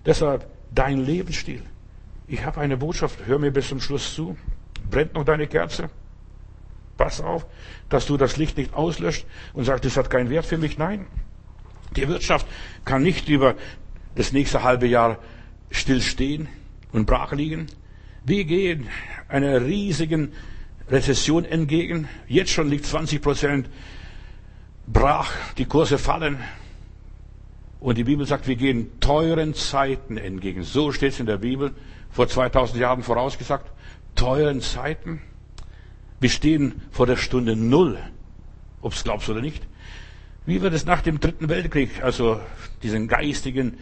Deshalb 0.05 0.47
dein 0.73 0.97
Lebensstil. 0.97 1.61
Ich 2.27 2.43
habe 2.43 2.59
eine 2.59 2.75
Botschaft, 2.75 3.25
hör 3.25 3.39
mir 3.39 3.51
bis 3.51 3.69
zum 3.69 3.79
Schluss 3.79 4.13
zu. 4.13 4.35
Brennt 4.91 5.13
noch 5.13 5.23
deine 5.23 5.47
Kerze? 5.47 5.89
Pass 6.97 7.21
auf, 7.21 7.45
dass 7.89 8.05
du 8.05 8.17
das 8.17 8.37
Licht 8.37 8.57
nicht 8.57 8.73
auslöscht 8.73 9.25
und 9.53 9.65
sagst, 9.65 9.85
das 9.85 9.97
hat 9.97 10.09
keinen 10.09 10.29
Wert 10.29 10.45
für 10.45 10.57
mich. 10.57 10.77
Nein. 10.77 11.05
Die 11.95 12.07
Wirtschaft 12.07 12.47
kann 12.83 13.03
nicht 13.03 13.29
über 13.29 13.55
das 14.15 14.31
nächste 14.31 14.63
halbe 14.63 14.87
Jahr 14.87 15.17
stillstehen 15.71 16.47
und 16.91 17.05
brach 17.05 17.33
liegen. 17.33 17.67
Wir 18.23 18.45
gehen 18.45 18.87
einer 19.27 19.65
riesigen 19.65 20.31
Rezession 20.89 21.45
entgegen. 21.45 22.07
Jetzt 22.27 22.51
schon 22.51 22.69
liegt 22.69 22.85
20 22.85 23.21
Prozent 23.21 23.69
brach, 24.87 25.31
die 25.57 25.65
Kurse 25.65 25.97
fallen. 25.97 26.39
Und 27.79 27.97
die 27.97 28.03
Bibel 28.03 28.25
sagt, 28.25 28.47
wir 28.47 28.55
gehen 28.55 28.99
teuren 28.99 29.53
Zeiten 29.53 30.17
entgegen. 30.17 30.63
So 30.63 30.91
steht 30.91 31.13
es 31.13 31.19
in 31.19 31.25
der 31.25 31.37
Bibel, 31.37 31.73
vor 32.09 32.27
2000 32.27 32.79
Jahren 32.79 33.03
vorausgesagt. 33.03 33.71
Teuren 34.15 34.61
Zeiten. 34.61 35.21
Wir 36.25 36.31
stehen 36.31 36.81
vor 36.89 37.05
der 37.05 37.17
Stunde 37.17 37.55
Null, 37.55 37.99
ob 38.81 38.93
es 38.93 39.03
glaubst 39.03 39.29
oder 39.29 39.41
nicht. 39.41 39.61
Wie 40.47 40.59
wird 40.63 40.73
es 40.73 40.83
nach 40.83 41.01
dem 41.01 41.19
Dritten 41.19 41.49
Weltkrieg, 41.49 42.01
also 42.01 42.39
diesen 42.81 43.07
geistigen 43.07 43.77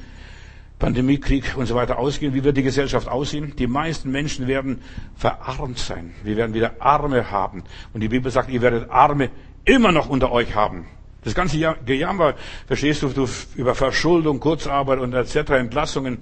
Pandemiekrieg 0.77 1.56
und 1.56 1.67
so 1.67 1.75
weiter 1.75 1.97
ausgehen? 1.97 2.34
Wie 2.34 2.43
wird 2.43 2.58
die 2.58 2.63
Gesellschaft 2.63 3.08
aussehen? 3.08 3.53
Die 3.58 3.65
meisten 3.65 4.12
Menschen 4.12 4.47
werden 4.47 4.82
verarmt 5.15 5.79
sein. 5.79 6.13
Wir 6.25 6.36
werden 6.36 6.53
wieder 6.53 6.82
Arme 6.82 7.32
haben. 7.32 7.63
Und 7.93 8.01
die 8.01 8.10
Bibel 8.10 8.29
sagt, 8.29 8.49
ihr 8.49 8.62
werdet 8.62 8.89
Arme 8.89 9.29
immer 9.63 9.93
noch 9.93 10.10
unter 10.10 10.29
euch 10.29 10.53
haben. 10.53 10.86
Das 11.23 11.36
ganze 11.36 11.58
Gejammer, 11.86 12.36
verstehst 12.67 13.03
du, 13.03 13.08
du, 13.08 13.25
über 13.56 13.73
Verschuldung, 13.73 14.41
Kurzarbeit 14.41 14.99
und 14.99 15.13
etc., 15.13 15.51
Entlassungen, 15.51 16.17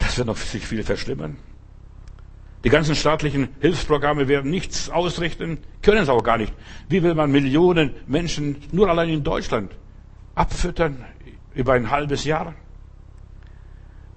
das 0.00 0.18
wird 0.18 0.26
noch 0.26 0.36
sich 0.36 0.66
viel 0.66 0.82
verschlimmern. 0.82 1.36
Die 2.62 2.68
ganzen 2.68 2.94
staatlichen 2.94 3.48
Hilfsprogramme 3.60 4.28
werden 4.28 4.50
nichts 4.50 4.90
ausrichten, 4.90 5.58
können 5.80 6.02
es 6.02 6.08
auch 6.10 6.22
gar 6.22 6.36
nicht. 6.36 6.52
Wie 6.88 7.02
will 7.02 7.14
man 7.14 7.30
Millionen 7.32 7.94
Menschen 8.06 8.56
nur 8.70 8.90
allein 8.90 9.08
in 9.08 9.24
Deutschland 9.24 9.72
abfüttern 10.34 11.04
über 11.54 11.72
ein 11.72 11.90
halbes 11.90 12.24
Jahr? 12.24 12.54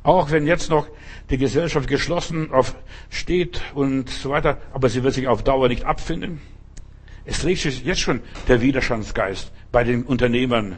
Auch 0.03 0.31
wenn 0.31 0.45
jetzt 0.45 0.69
noch 0.69 0.87
die 1.29 1.37
Gesellschaft 1.37 1.87
geschlossen 1.87 2.51
auf 2.51 2.75
steht 3.09 3.61
und 3.73 4.09
so 4.09 4.29
weiter, 4.29 4.57
aber 4.73 4.89
sie 4.89 5.03
wird 5.03 5.13
sich 5.13 5.29
auf 5.29 5.43
Dauer 5.43 5.69
nicht 5.69 5.85
abfinden. 5.85 6.41
Es 7.23 7.45
regt 7.45 7.61
sich 7.61 7.85
jetzt 7.85 8.01
schon 8.01 8.19
der 8.49 8.61
Widerstandsgeist 8.61 9.53
bei 9.71 9.85
den 9.85 10.03
Unternehmern 10.03 10.77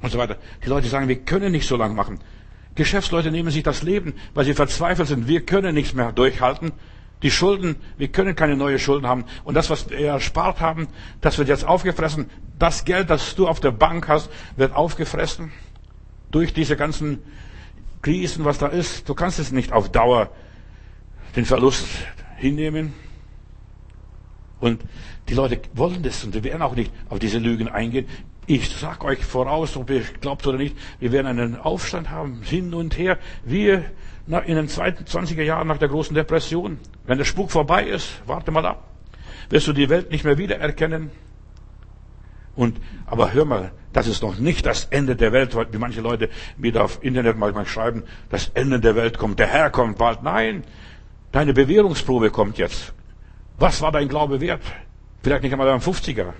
und 0.00 0.10
so 0.10 0.16
weiter. 0.16 0.38
Die 0.64 0.70
Leute 0.70 0.88
sagen, 0.88 1.08
wir 1.08 1.20
können 1.20 1.52
nicht 1.52 1.68
so 1.68 1.76
lange 1.76 1.92
machen. 1.92 2.20
Geschäftsleute 2.74 3.30
nehmen 3.30 3.50
sich 3.50 3.62
das 3.62 3.82
Leben, 3.82 4.14
weil 4.34 4.44
sie 4.44 4.54
verzweifelt 4.54 5.08
sind. 5.08 5.28
Wir 5.28 5.44
können 5.44 5.74
nichts 5.74 5.94
mehr 5.94 6.12
durchhalten. 6.12 6.72
Die 7.22 7.30
Schulden, 7.30 7.76
wir 7.98 8.08
können 8.08 8.34
keine 8.34 8.56
neuen 8.56 8.78
Schulden 8.78 9.06
haben. 9.06 9.24
Und 9.44 9.54
das, 9.54 9.70
was 9.70 9.90
wir 9.90 9.98
erspart 9.98 10.60
haben, 10.60 10.88
das 11.20 11.38
wird 11.38 11.48
jetzt 11.48 11.64
aufgefressen. 11.64 12.30
Das 12.58 12.84
Geld, 12.84 13.10
das 13.10 13.34
du 13.34 13.46
auf 13.46 13.60
der 13.60 13.70
Bank 13.70 14.08
hast, 14.08 14.30
wird 14.56 14.74
aufgefressen 14.74 15.52
durch 16.30 16.52
diese 16.52 16.76
ganzen 16.76 17.18
Krisen, 18.00 18.44
was 18.44 18.58
da 18.58 18.66
ist. 18.66 19.08
Du 19.08 19.14
kannst 19.14 19.38
es 19.38 19.52
nicht 19.52 19.72
auf 19.72 19.92
Dauer 19.92 20.30
den 21.36 21.44
Verlust 21.44 21.86
hinnehmen. 22.36 22.92
Und 24.58 24.82
die 25.28 25.34
Leute 25.34 25.60
wollen 25.74 26.02
das 26.02 26.24
und 26.24 26.34
die 26.34 26.44
werden 26.44 26.62
auch 26.62 26.74
nicht 26.74 26.92
auf 27.08 27.18
diese 27.18 27.38
Lügen 27.38 27.68
eingehen. 27.68 28.06
Ich 28.46 28.76
sag 28.76 29.04
euch 29.04 29.24
voraus, 29.24 29.76
ob 29.76 29.90
ihr 29.90 30.02
glaubt 30.20 30.46
oder 30.46 30.58
nicht, 30.58 30.76
wir 30.98 31.12
werden 31.12 31.26
einen 31.26 31.56
Aufstand 31.56 32.10
haben, 32.10 32.42
hin 32.42 32.74
und 32.74 32.98
her. 32.98 33.18
Wir 33.44 33.84
in 34.26 34.56
den 34.56 34.68
20er 34.68 35.42
Jahren 35.42 35.68
nach 35.68 35.78
der 35.78 35.88
großen 35.88 36.14
Depression. 36.14 36.78
Wenn 37.06 37.18
der 37.18 37.24
Spuk 37.24 37.50
vorbei 37.50 37.84
ist, 37.84 38.22
warte 38.26 38.50
mal 38.50 38.64
ab. 38.66 38.88
Wirst 39.50 39.66
du 39.66 39.72
die 39.72 39.88
Welt 39.88 40.10
nicht 40.10 40.24
mehr 40.24 40.38
wiedererkennen? 40.38 41.10
Und, 42.54 42.78
aber 43.06 43.32
hör 43.32 43.44
mal, 43.44 43.72
das 43.92 44.06
ist 44.06 44.22
noch 44.22 44.38
nicht 44.38 44.66
das 44.66 44.86
Ende 44.86 45.16
der 45.16 45.32
Welt, 45.32 45.56
wie 45.72 45.78
manche 45.78 46.00
Leute 46.00 46.28
mir 46.56 46.72
da 46.72 46.82
auf 46.82 47.02
Internet 47.02 47.38
manchmal 47.38 47.66
schreiben, 47.66 48.04
das 48.30 48.50
Ende 48.54 48.80
der 48.80 48.94
Welt 48.94 49.18
kommt, 49.18 49.38
der 49.38 49.46
Herr 49.46 49.70
kommt 49.70 49.98
bald. 49.98 50.22
Nein, 50.22 50.64
deine 51.30 51.54
Bewährungsprobe 51.54 52.30
kommt 52.30 52.58
jetzt. 52.58 52.92
Was 53.58 53.80
war 53.82 53.92
dein 53.92 54.08
Glaube 54.08 54.40
wert? 54.40 54.62
Vielleicht 55.22 55.42
nicht 55.42 55.52
einmal 55.52 55.68
ein 55.70 55.80
50er, 55.80 56.32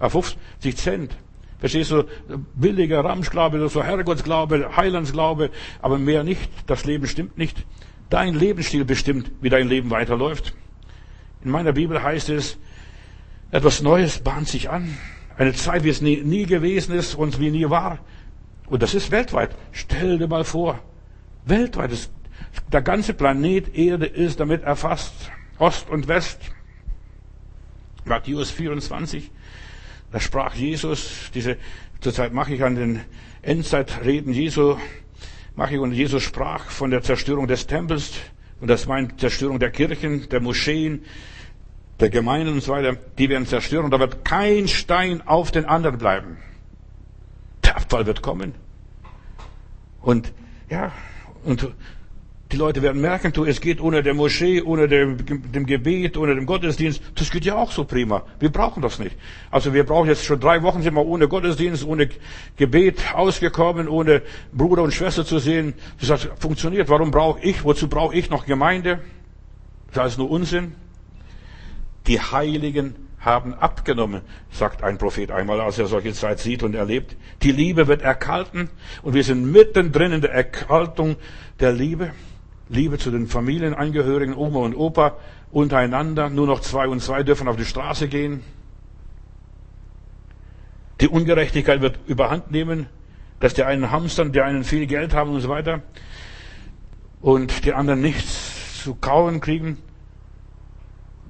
50 0.00 0.76
Cent. 0.76 1.16
Verstehst 1.58 1.90
du? 1.90 2.04
Billiger 2.54 3.04
Ramschglaube, 3.04 3.68
so 3.68 3.82
Herrgottsglaube, 3.82 4.76
Heilandsglaube, 4.76 5.50
aber 5.80 5.98
mehr 5.98 6.22
nicht. 6.22 6.50
Das 6.66 6.84
Leben 6.84 7.06
stimmt 7.06 7.38
nicht. 7.38 7.64
Dein 8.10 8.34
Lebensstil 8.34 8.84
bestimmt, 8.84 9.32
wie 9.40 9.48
dein 9.48 9.68
Leben 9.68 9.90
weiterläuft. 9.90 10.54
In 11.42 11.50
meiner 11.50 11.72
Bibel 11.72 12.02
heißt 12.02 12.28
es, 12.28 12.58
etwas 13.50 13.82
Neues 13.82 14.18
bahnt 14.18 14.48
sich 14.48 14.70
an. 14.70 14.96
Eine 15.38 15.54
Zeit, 15.54 15.84
wie 15.84 15.90
es 15.90 16.00
nie, 16.00 16.16
nie 16.22 16.46
gewesen 16.46 16.94
ist 16.94 17.14
und 17.14 17.40
wie 17.40 17.50
nie 17.50 17.68
war. 17.68 17.98
Und 18.66 18.82
das 18.82 18.94
ist 18.94 19.10
weltweit. 19.10 19.50
Stell 19.72 20.18
dir 20.18 20.28
mal 20.28 20.44
vor, 20.44 20.78
weltweit 21.44 21.92
ist, 21.92 22.10
der 22.72 22.82
ganze 22.82 23.14
Planet 23.14 23.74
Erde 23.74 24.06
ist 24.06 24.40
damit 24.40 24.62
erfasst. 24.62 25.30
Ost 25.58 25.88
und 25.88 26.08
West. 26.08 26.40
Matthäus 28.04 28.50
24. 28.50 29.30
Da 30.12 30.20
sprach 30.20 30.54
Jesus, 30.54 31.30
diese, 31.34 31.56
zurzeit 32.00 32.32
mache 32.32 32.54
ich 32.54 32.62
an 32.62 32.74
den 32.74 33.00
Endzeitreden 33.42 34.32
Jesu, 34.32 34.76
mache 35.54 35.74
ich 35.74 35.80
und 35.80 35.92
Jesus 35.92 36.22
sprach 36.22 36.70
von 36.70 36.90
der 36.90 37.02
Zerstörung 37.02 37.46
des 37.46 37.66
Tempels 37.66 38.12
und 38.60 38.68
das 38.68 38.86
meint 38.86 39.20
Zerstörung 39.20 39.58
der 39.58 39.70
Kirchen, 39.70 40.28
der 40.28 40.40
Moscheen, 40.40 41.04
der 42.00 42.10
Gemeinden 42.10 42.54
und 42.54 42.62
so 42.62 42.72
weiter. 42.72 42.96
Die 43.18 43.28
werden 43.28 43.46
zerstört 43.46 43.84
und 43.84 43.90
da 43.90 44.00
wird 44.00 44.24
kein 44.24 44.68
Stein 44.68 45.26
auf 45.26 45.50
den 45.50 45.64
anderen 45.64 45.98
bleiben. 45.98 46.38
Der 47.64 47.76
Abfall 47.76 48.06
wird 48.06 48.22
kommen. 48.22 48.54
Und 50.00 50.32
ja, 50.70 50.92
und 51.44 51.72
die 52.52 52.56
Leute 52.56 52.80
werden 52.80 53.00
merken, 53.00 53.32
du, 53.32 53.44
es 53.44 53.60
geht 53.60 53.80
ohne 53.80 54.04
der 54.04 54.14
Moschee, 54.14 54.62
ohne 54.62 54.86
dem, 54.86 55.16
dem, 55.26 55.66
Gebet, 55.66 56.16
ohne 56.16 56.34
dem 56.36 56.46
Gottesdienst. 56.46 57.02
Das 57.16 57.30
geht 57.30 57.44
ja 57.44 57.56
auch 57.56 57.72
so 57.72 57.84
prima. 57.84 58.22
Wir 58.38 58.50
brauchen 58.50 58.82
das 58.82 59.00
nicht. 59.00 59.16
Also 59.50 59.74
wir 59.74 59.84
brauchen 59.84 60.08
jetzt 60.08 60.24
schon 60.24 60.38
drei 60.38 60.62
Wochen 60.62 60.82
sind 60.82 60.94
wir 60.94 61.04
ohne 61.04 61.26
Gottesdienst, 61.26 61.84
ohne 61.84 62.08
Gebet 62.56 63.14
ausgekommen, 63.14 63.88
ohne 63.88 64.22
Bruder 64.52 64.82
und 64.82 64.94
Schwester 64.94 65.24
zu 65.24 65.40
sehen. 65.40 65.74
Das 65.98 66.10
hat 66.10 66.30
funktioniert. 66.38 66.88
Warum 66.88 67.10
brauche 67.10 67.40
ich, 67.40 67.64
wozu 67.64 67.88
brauche 67.88 68.14
ich 68.14 68.30
noch 68.30 68.46
Gemeinde? 68.46 69.00
Das 69.92 70.12
ist 70.12 70.18
nur 70.18 70.30
Unsinn. 70.30 70.72
Die 72.06 72.20
Heiligen 72.20 72.94
haben 73.18 73.54
abgenommen, 73.54 74.20
sagt 74.52 74.84
ein 74.84 74.98
Prophet 74.98 75.32
einmal, 75.32 75.60
als 75.60 75.80
er 75.80 75.86
solche 75.86 76.12
Zeit 76.12 76.38
sieht 76.38 76.62
und 76.62 76.76
erlebt. 76.76 77.16
Die 77.42 77.50
Liebe 77.50 77.88
wird 77.88 78.02
erkalten 78.02 78.70
und 79.02 79.14
wir 79.14 79.24
sind 79.24 79.50
mittendrin 79.50 80.12
in 80.12 80.20
der 80.20 80.32
Erkaltung 80.32 81.16
der 81.58 81.72
Liebe. 81.72 82.12
Liebe 82.68 82.98
zu 82.98 83.10
den 83.10 83.26
Familienangehörigen, 83.26 84.34
Oma 84.34 84.60
und 84.60 84.74
Opa, 84.74 85.16
untereinander. 85.50 86.30
Nur 86.30 86.46
noch 86.46 86.60
zwei 86.60 86.88
und 86.88 87.00
zwei 87.00 87.22
dürfen 87.22 87.48
auf 87.48 87.56
die 87.56 87.64
Straße 87.64 88.08
gehen. 88.08 88.42
Die 91.00 91.08
Ungerechtigkeit 91.08 91.80
wird 91.80 91.98
überhand 92.06 92.50
nehmen. 92.50 92.88
dass 93.40 93.54
die 93.54 93.64
einen 93.64 93.90
hamstern, 93.90 94.32
die 94.32 94.40
einen 94.40 94.64
viel 94.64 94.86
Geld 94.86 95.14
haben 95.14 95.32
und 95.34 95.40
so 95.40 95.48
weiter 95.48 95.82
und 97.20 97.64
die 97.64 97.72
anderen 97.72 98.00
nichts 98.00 98.82
zu 98.82 98.94
kauen 98.94 99.40
kriegen. 99.40 99.78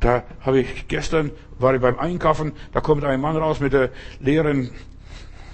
Da 0.00 0.24
habe 0.40 0.60
ich 0.60 0.88
gestern, 0.88 1.30
war 1.58 1.74
ich 1.74 1.80
beim 1.80 1.98
Einkaufen, 1.98 2.52
da 2.72 2.80
kommt 2.80 3.04
ein 3.04 3.20
Mann 3.20 3.36
raus 3.36 3.60
mit 3.60 3.72
der 3.72 3.90
leeren 4.20 4.70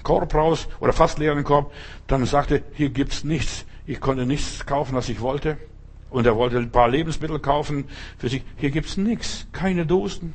Korb 0.03 0.35
raus 0.35 0.69
oder 0.81 0.93
fast 0.93 1.19
leeren 1.19 1.45
Korb. 1.45 1.73
Dann 2.09 2.27
sagte, 2.27 2.63
hier 2.73 2.91
gibt's 2.91 3.23
nichts. 3.23 3.65
Ich 3.87 4.01
konnte 4.01 4.27
nichts 4.27 4.67
kaufen, 4.67 4.95
was 4.95 5.09
ich 5.09 5.21
wollte. 5.21 5.59
Und 6.13 6.27
er 6.27 6.37
wollte 6.37 6.59
ein 6.59 6.71
paar 6.71 6.89
Lebensmittel 6.89 7.39
kaufen 7.39 7.87
für 8.19 8.29
sich. 8.29 8.43
Hier 8.59 8.71
gibt's 8.71 8.99
nichts. 8.99 9.47
Keine 9.53 9.87
Dosen, 9.87 10.35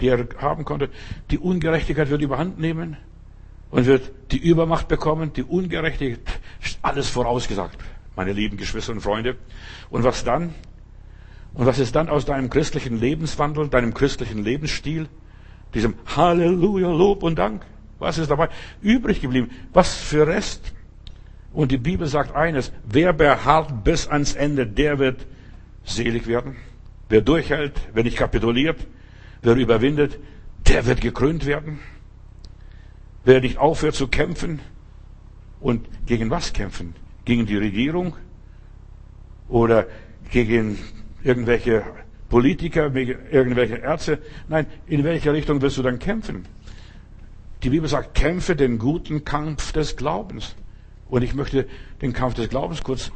die 0.00 0.08
er 0.08 0.26
haben 0.38 0.64
konnte. 0.64 0.90
Die 1.30 1.38
Ungerechtigkeit 1.38 2.10
wird 2.10 2.20
überhand 2.20 2.58
nehmen 2.58 2.96
und 3.70 3.86
wird 3.86 4.10
die 4.32 4.38
Übermacht 4.38 4.88
bekommen. 4.88 5.32
Die 5.32 5.44
Ungerechtigkeit, 5.44 6.20
alles 6.82 7.08
vorausgesagt, 7.08 7.78
meine 8.16 8.32
lieben 8.32 8.56
Geschwister 8.56 8.92
und 8.92 9.00
Freunde. 9.00 9.36
Und 9.90 10.02
was 10.02 10.24
dann? 10.24 10.54
Und 11.54 11.66
was 11.66 11.78
ist 11.78 11.94
dann 11.94 12.08
aus 12.08 12.24
deinem 12.24 12.50
christlichen 12.50 12.98
Lebenswandel, 12.98 13.68
deinem 13.68 13.94
christlichen 13.94 14.42
Lebensstil, 14.42 15.08
diesem 15.72 15.94
Halleluja, 16.16 16.88
Lob 16.88 17.22
und 17.22 17.38
Dank? 17.38 17.64
Was 18.00 18.18
ist 18.18 18.28
dabei 18.28 18.48
übrig 18.82 19.20
geblieben? 19.20 19.50
Was 19.72 19.94
für 19.94 20.26
Rest? 20.26 20.73
Und 21.54 21.70
die 21.70 21.78
Bibel 21.78 22.08
sagt 22.08 22.34
eines, 22.34 22.72
wer 22.84 23.12
beharrt 23.12 23.84
bis 23.84 24.08
ans 24.08 24.34
Ende, 24.34 24.66
der 24.66 24.98
wird 24.98 25.24
selig 25.84 26.26
werden. 26.26 26.56
Wer 27.08 27.20
durchhält, 27.20 27.80
wer 27.92 28.02
nicht 28.02 28.16
kapituliert, 28.16 28.86
wer 29.40 29.54
überwindet, 29.54 30.18
der 30.66 30.84
wird 30.84 31.00
gekrönt 31.00 31.46
werden. 31.46 31.78
Wer 33.24 33.40
nicht 33.40 33.58
aufhört 33.58 33.94
zu 33.94 34.08
kämpfen 34.08 34.58
und 35.60 35.86
gegen 36.06 36.28
was 36.28 36.52
kämpfen? 36.52 36.94
Gegen 37.24 37.46
die 37.46 37.56
Regierung 37.56 38.16
oder 39.48 39.86
gegen 40.30 40.78
irgendwelche 41.22 41.84
Politiker, 42.28 42.92
irgendwelche 42.94 43.76
Ärzte? 43.76 44.18
Nein, 44.48 44.66
in 44.88 45.04
welche 45.04 45.32
Richtung 45.32 45.62
wirst 45.62 45.76
du 45.76 45.82
dann 45.82 46.00
kämpfen? 46.00 46.46
Die 47.62 47.70
Bibel 47.70 47.88
sagt, 47.88 48.14
kämpfe 48.14 48.56
den 48.56 48.78
guten 48.78 49.24
Kampf 49.24 49.70
des 49.72 49.96
Glaubens. 49.96 50.56
Und 51.08 51.22
ich 51.22 51.34
möchte 51.34 51.68
den 52.02 52.12
Kampf 52.12 52.34
des 52.34 52.48
Glaubens 52.48 52.82
kurz 52.82 53.12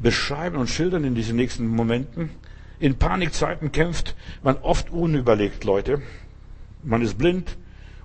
beschreiben 0.00 0.56
und 0.56 0.68
schildern 0.68 1.04
in 1.04 1.14
diesen 1.14 1.36
nächsten 1.36 1.66
Momenten. 1.66 2.30
In 2.80 2.96
Panikzeiten 2.96 3.72
kämpft 3.72 4.14
man 4.42 4.56
oft 4.58 4.90
unüberlegt, 4.90 5.64
Leute. 5.64 6.02
Man 6.82 7.02
ist 7.02 7.18
blind, 7.18 7.56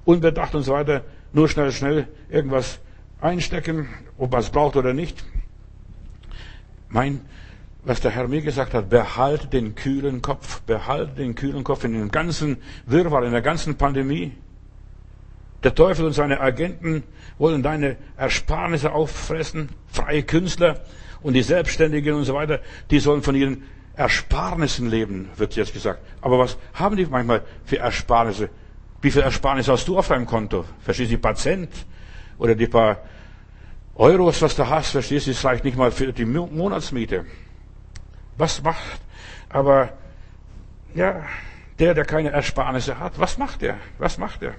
unbedacht 0.06 0.56
und 0.56 0.64
so 0.64 0.74
weiter. 0.74 1.04
Nur 1.32 1.48
schnell, 1.48 1.72
schnell 1.72 2.08
irgendwas 2.30 2.80
einstecken, 3.22 3.88
ob 4.18 4.32
man 4.32 4.42
es 4.42 4.50
braucht 4.50 4.76
oder 4.76 4.94
nicht. 4.94 5.24
Mein, 6.90 7.22
was 7.84 8.02
der 8.02 8.12
Herr 8.12 8.28
mir 8.28 8.42
gesagt 8.42 8.74
hat, 8.74 8.90
behalte 8.90 9.48
den 9.48 9.76
kühlen 9.76 10.22
Kopf, 10.22 10.62
behalte 10.62 11.16
den 11.16 11.36
kühlen 11.36 11.64
Kopf 11.64 11.84
in 11.84 11.94
dem 11.94 12.12
ganzen 12.12 12.58
Wirrwarr, 12.86 13.24
in 13.24 13.32
der 13.32 13.42
ganzen 13.42 13.76
Pandemie. 13.76 14.32
Der 15.64 15.74
Teufel 15.74 16.06
und 16.06 16.14
seine 16.14 16.42
Agenten 16.42 17.04
wollen 17.38 17.64
deine 17.64 17.96
Ersparnisse 18.18 18.92
auffressen. 18.92 19.70
Freie 19.88 20.24
Künstler 20.24 20.82
und 21.22 21.34
die 21.34 21.42
Selbstständigen 21.42 22.16
und 22.16 22.26
so 22.26 22.34
weiter, 22.34 22.60
die 22.92 23.00
sollen 23.00 23.24
von 23.24 23.36
ihren 23.36 23.64
Ersparnissen 23.96 24.90
leben, 24.90 25.30
wird 25.38 25.56
jetzt 25.56 25.74
gesagt. 25.74 26.02
Aber 26.22 26.40
was 26.40 26.58
haben 26.74 26.98
die 26.98 27.06
manchmal 27.06 27.44
für 27.64 27.78
Ersparnisse? 27.78 28.50
Wie 29.02 29.12
viel 29.12 29.22
Ersparnisse 29.22 29.72
hast 29.72 29.88
du 29.88 29.98
auf 29.98 30.08
deinem 30.08 30.26
Konto? 30.26 30.66
Verstehst 30.82 31.12
du, 31.12 31.16
die 31.16 31.22
paar 31.22 31.36
Cent 31.36 31.70
oder 32.38 32.56
die 32.56 32.68
paar 32.68 32.98
Euros, 33.96 34.42
was 34.42 34.56
du 34.56 34.68
hast, 34.68 34.92
verstehst 34.92 35.28
du, 35.28 35.32
das 35.32 35.46
reicht 35.46 35.64
nicht 35.64 35.78
mal 35.78 35.92
für 35.92 36.12
die 36.12 36.26
Monatsmiete. 36.26 37.26
Was 38.38 38.62
macht 38.64 39.02
aber, 39.50 39.90
ja, 40.96 41.24
der, 41.78 41.94
der 41.94 42.06
keine 42.06 42.32
Ersparnisse 42.32 43.00
hat, 43.00 43.20
was 43.20 43.38
macht 43.38 43.62
er? 43.62 43.78
Was 44.00 44.18
macht 44.18 44.42
er? 44.42 44.56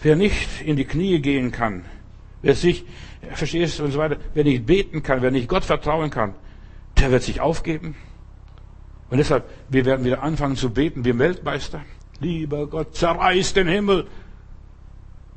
Wer 0.00 0.16
nicht 0.16 0.62
in 0.62 0.76
die 0.76 0.84
Knie 0.84 1.20
gehen 1.20 1.50
kann, 1.50 1.84
wer 2.42 2.54
sich, 2.54 2.84
verstehst 3.32 3.78
du 3.78 3.84
und 3.84 3.90
so 3.90 3.98
weiter, 3.98 4.16
wer 4.34 4.44
nicht 4.44 4.64
beten 4.64 5.02
kann, 5.02 5.22
wer 5.22 5.30
nicht 5.30 5.48
Gott 5.48 5.64
vertrauen 5.64 6.10
kann, 6.10 6.34
der 6.98 7.10
wird 7.10 7.22
sich 7.22 7.40
aufgeben. 7.40 7.96
Und 9.10 9.18
deshalb, 9.18 9.44
wir 9.68 9.84
werden 9.84 10.04
wieder 10.04 10.22
anfangen 10.22 10.56
zu 10.56 10.70
beten 10.70 11.04
wie 11.04 11.18
Weltmeister. 11.18 11.82
Lieber 12.20 12.66
Gott, 12.66 12.94
zerreiß 12.94 13.54
den 13.54 13.68
Himmel. 13.68 14.06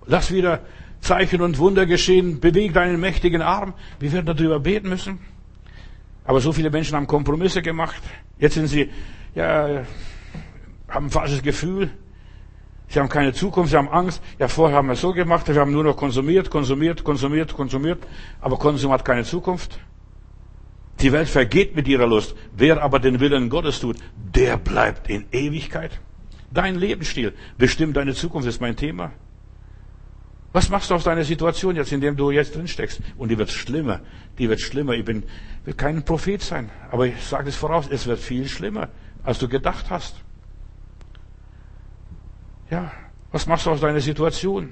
Lass 0.05 0.31
wieder 0.31 0.61
Zeichen 0.99 1.41
und 1.41 1.57
Wunder 1.57 1.85
geschehen. 1.85 2.39
Beweg 2.39 2.73
deinen 2.73 2.99
mächtigen 2.99 3.41
Arm. 3.41 3.73
Wir 3.99 4.11
werden 4.11 4.25
darüber 4.25 4.59
beten 4.59 4.89
müssen. 4.89 5.19
Aber 6.25 6.41
so 6.41 6.51
viele 6.51 6.69
Menschen 6.69 6.95
haben 6.95 7.07
Kompromisse 7.07 7.61
gemacht. 7.61 8.01
Jetzt 8.39 8.55
sind 8.55 8.67
sie, 8.67 8.89
ja, 9.35 9.83
haben 10.89 11.05
ein 11.05 11.11
falsches 11.11 11.41
Gefühl. 11.41 11.91
Sie 12.91 12.99
haben 12.99 13.07
keine 13.07 13.31
Zukunft, 13.31 13.71
sie 13.71 13.77
haben 13.77 13.87
Angst. 13.87 14.21
Ja, 14.37 14.49
vorher 14.49 14.77
haben 14.77 14.89
wir 14.89 14.93
es 14.93 15.01
so 15.01 15.13
gemacht, 15.13 15.47
wir 15.47 15.55
haben 15.55 15.71
nur 15.71 15.85
noch 15.85 15.95
konsumiert, 15.95 16.49
konsumiert, 16.49 17.05
konsumiert, 17.05 17.55
konsumiert. 17.55 18.03
Aber 18.41 18.57
Konsum 18.57 18.91
hat 18.91 19.05
keine 19.05 19.23
Zukunft. 19.23 19.79
Die 20.99 21.13
Welt 21.13 21.29
vergeht 21.29 21.73
mit 21.73 21.87
ihrer 21.87 22.05
Lust. 22.05 22.35
Wer 22.53 22.83
aber 22.83 22.99
den 22.99 23.21
Willen 23.21 23.49
Gottes 23.49 23.79
tut, 23.79 23.95
der 24.35 24.57
bleibt 24.57 25.09
in 25.09 25.25
Ewigkeit. 25.31 26.01
Dein 26.51 26.75
Lebensstil 26.75 27.33
bestimmt 27.57 27.95
deine 27.95 28.13
Zukunft, 28.13 28.49
ist 28.49 28.59
mein 28.59 28.75
Thema. 28.75 29.13
Was 30.51 30.67
machst 30.67 30.89
du 30.89 30.95
aus 30.95 31.05
deiner 31.05 31.23
Situation 31.23 31.77
jetzt, 31.77 31.93
in 31.93 32.01
der 32.01 32.11
du 32.11 32.29
jetzt 32.29 32.53
drin 32.57 32.67
steckst? 32.67 32.99
Und 33.17 33.29
die 33.29 33.37
wird 33.37 33.51
schlimmer. 33.51 34.01
Die 34.37 34.49
wird 34.49 34.59
schlimmer. 34.59 34.95
Ich 34.95 35.05
bin, 35.05 35.23
will 35.63 35.75
kein 35.75 36.03
Prophet 36.03 36.41
sein. 36.41 36.69
Aber 36.91 37.07
ich 37.07 37.23
sage 37.23 37.47
es 37.47 37.55
voraus, 37.55 37.87
es 37.89 38.05
wird 38.05 38.19
viel 38.19 38.49
schlimmer, 38.49 38.89
als 39.23 39.39
du 39.39 39.47
gedacht 39.47 39.85
hast. 39.89 40.17
Ja, 42.71 42.89
was 43.33 43.45
machst 43.47 43.65
du 43.65 43.71
aus 43.71 43.81
deiner 43.81 43.99
Situation? 43.99 44.69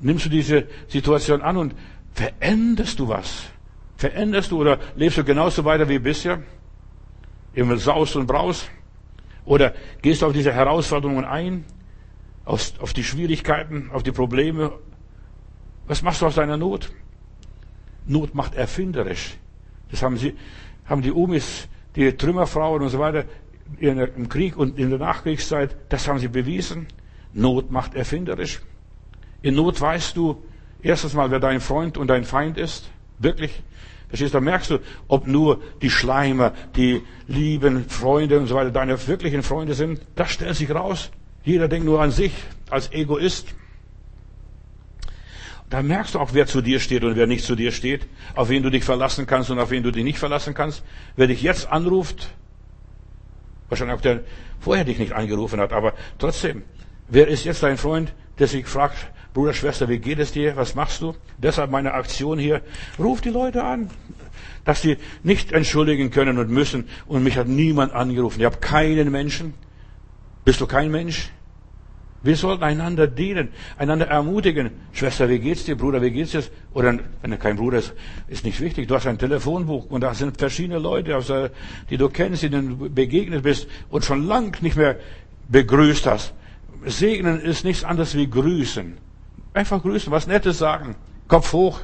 Nimmst 0.00 0.26
du 0.26 0.28
diese 0.28 0.66
Situation 0.88 1.40
an 1.40 1.56
und 1.56 1.74
veränderst 2.12 2.98
du 2.98 3.06
was? 3.08 3.44
Veränderst 3.96 4.50
du 4.50 4.60
oder 4.60 4.80
lebst 4.96 5.16
du 5.16 5.24
genauso 5.24 5.64
weiter 5.64 5.88
wie 5.88 6.00
bisher? 6.00 6.42
Immer 7.54 7.76
Saus 7.76 8.16
und 8.16 8.26
Braus? 8.26 8.68
Oder 9.44 9.74
gehst 10.02 10.22
du 10.22 10.26
auf 10.26 10.32
diese 10.32 10.52
Herausforderungen 10.52 11.24
ein? 11.24 11.64
Auf, 12.44 12.72
auf 12.80 12.92
die 12.92 13.04
Schwierigkeiten, 13.04 13.90
auf 13.92 14.02
die 14.02 14.10
Probleme? 14.10 14.72
Was 15.86 16.02
machst 16.02 16.20
du 16.20 16.26
aus 16.26 16.34
deiner 16.34 16.56
Not? 16.56 16.90
Not 18.06 18.34
macht 18.34 18.56
erfinderisch. 18.56 19.36
Das 19.92 20.02
haben 20.02 20.16
sie, 20.16 20.36
haben 20.86 21.02
die 21.02 21.12
Umis, 21.12 21.68
die 21.94 22.16
Trümmerfrauen 22.16 22.82
und 22.82 22.88
so 22.88 22.98
weiter 22.98 23.24
im 23.78 24.28
Krieg 24.28 24.56
und 24.56 24.78
in 24.78 24.90
der 24.90 24.98
Nachkriegszeit, 24.98 25.76
das 25.88 26.06
haben 26.08 26.18
sie 26.18 26.28
bewiesen. 26.28 26.86
Not 27.32 27.70
macht 27.70 27.94
erfinderisch. 27.94 28.60
In 29.40 29.54
Not 29.54 29.80
weißt 29.80 30.16
du 30.16 30.42
erstens 30.82 31.14
mal, 31.14 31.30
wer 31.30 31.40
dein 31.40 31.60
Freund 31.60 31.98
und 31.98 32.08
dein 32.08 32.24
Feind 32.24 32.58
ist. 32.58 32.90
Wirklich. 33.18 33.62
Verstehst 34.08 34.34
du? 34.34 34.38
Da 34.38 34.40
merkst 34.42 34.70
du, 34.70 34.78
ob 35.08 35.26
nur 35.26 35.62
die 35.80 35.90
Schleimer, 35.90 36.52
die 36.76 37.02
lieben 37.28 37.88
Freunde 37.88 38.38
und 38.38 38.46
so 38.46 38.54
weiter 38.54 38.70
deine 38.70 39.06
wirklichen 39.06 39.42
Freunde 39.42 39.74
sind. 39.74 40.00
Das 40.14 40.30
stellt 40.30 40.54
sich 40.54 40.70
raus. 40.70 41.10
Jeder 41.44 41.68
denkt 41.68 41.86
nur 41.86 42.00
an 42.00 42.10
sich 42.10 42.32
als 42.68 42.92
Egoist. 42.92 43.54
Da 45.70 45.82
merkst 45.82 46.14
du 46.14 46.18
auch, 46.18 46.34
wer 46.34 46.46
zu 46.46 46.60
dir 46.60 46.78
steht 46.80 47.02
und 47.02 47.16
wer 47.16 47.26
nicht 47.26 47.46
zu 47.46 47.56
dir 47.56 47.72
steht, 47.72 48.06
auf 48.34 48.50
wen 48.50 48.62
du 48.62 48.68
dich 48.68 48.84
verlassen 48.84 49.26
kannst 49.26 49.50
und 49.50 49.58
auf 49.58 49.70
wen 49.70 49.82
du 49.82 49.90
dich 49.90 50.04
nicht 50.04 50.18
verlassen 50.18 50.52
kannst. 50.52 50.82
Wer 51.16 51.28
dich 51.28 51.40
jetzt 51.40 51.72
anruft, 51.72 52.34
Wahrscheinlich 53.72 53.96
auch 53.96 54.02
der 54.02 54.20
vorher 54.60 54.84
dich 54.84 54.98
nicht 54.98 55.12
angerufen 55.12 55.58
hat, 55.58 55.72
aber 55.72 55.94
trotzdem. 56.18 56.62
Wer 57.08 57.28
ist 57.28 57.44
jetzt 57.44 57.62
dein 57.62 57.78
Freund, 57.78 58.12
der 58.38 58.46
sich 58.46 58.66
fragt, 58.66 59.10
Bruder, 59.32 59.54
Schwester, 59.54 59.88
wie 59.88 59.96
geht 59.96 60.18
es 60.18 60.30
dir? 60.30 60.56
Was 60.56 60.74
machst 60.74 61.00
du? 61.00 61.14
Deshalb 61.38 61.70
meine 61.70 61.94
Aktion 61.94 62.38
hier. 62.38 62.60
Ruf 62.98 63.22
die 63.22 63.30
Leute 63.30 63.64
an, 63.64 63.88
dass 64.66 64.82
sie 64.82 64.98
nicht 65.22 65.52
entschuldigen 65.52 66.10
können 66.10 66.36
und 66.36 66.50
müssen. 66.50 66.86
Und 67.06 67.24
mich 67.24 67.38
hat 67.38 67.48
niemand 67.48 67.94
angerufen. 67.94 68.40
Ich 68.40 68.44
habe 68.44 68.58
keinen 68.58 69.10
Menschen. 69.10 69.54
Bist 70.44 70.60
du 70.60 70.66
kein 70.66 70.90
Mensch? 70.90 71.30
Wir 72.24 72.36
sollten 72.36 72.62
einander 72.62 73.08
dienen, 73.08 73.48
einander 73.76 74.06
ermutigen. 74.06 74.70
Schwester, 74.92 75.28
wie 75.28 75.40
geht's 75.40 75.64
dir? 75.64 75.76
Bruder, 75.76 76.00
wie 76.02 76.12
geht's 76.12 76.30
dir? 76.30 76.44
Oder 76.72 76.98
wenn 77.20 77.38
kein 77.38 77.56
Bruder 77.56 77.78
ist, 77.78 77.94
ist 78.28 78.44
nicht 78.44 78.60
wichtig. 78.60 78.86
Du 78.86 78.94
hast 78.94 79.06
ein 79.06 79.18
Telefonbuch 79.18 79.86
und 79.90 80.02
da 80.02 80.14
sind 80.14 80.38
verschiedene 80.38 80.78
Leute, 80.78 81.50
die 81.90 81.96
du 81.96 82.08
kennst, 82.08 82.44
denen 82.44 82.94
begegnet 82.94 83.42
bist 83.42 83.66
und 83.90 84.04
schon 84.04 84.26
lang 84.26 84.62
nicht 84.62 84.76
mehr 84.76 84.96
begrüßt 85.48 86.06
hast. 86.06 86.32
Segnen 86.86 87.40
ist 87.40 87.64
nichts 87.64 87.82
anderes 87.82 88.16
wie 88.16 88.30
grüßen. 88.30 88.96
Einfach 89.54 89.82
grüßen, 89.82 90.12
was 90.12 90.28
Nettes 90.28 90.58
sagen. 90.58 90.94
Kopf 91.26 91.52
hoch. 91.52 91.80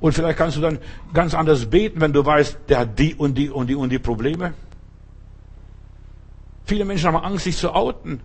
Und 0.00 0.14
vielleicht 0.14 0.38
kannst 0.38 0.56
du 0.56 0.60
dann 0.60 0.78
ganz 1.12 1.34
anders 1.34 1.66
beten, 1.66 2.00
wenn 2.00 2.12
du 2.12 2.24
weißt, 2.24 2.58
der 2.68 2.80
hat 2.80 2.98
die 2.98 3.14
und 3.14 3.36
die 3.36 3.50
und 3.50 3.68
die 3.68 3.74
und 3.74 3.90
die 3.90 3.98
Probleme. 3.98 4.54
Viele 6.64 6.84
Menschen 6.84 7.06
haben 7.06 7.22
Angst, 7.22 7.44
sich 7.44 7.56
zu 7.56 7.72
outen. 7.74 8.20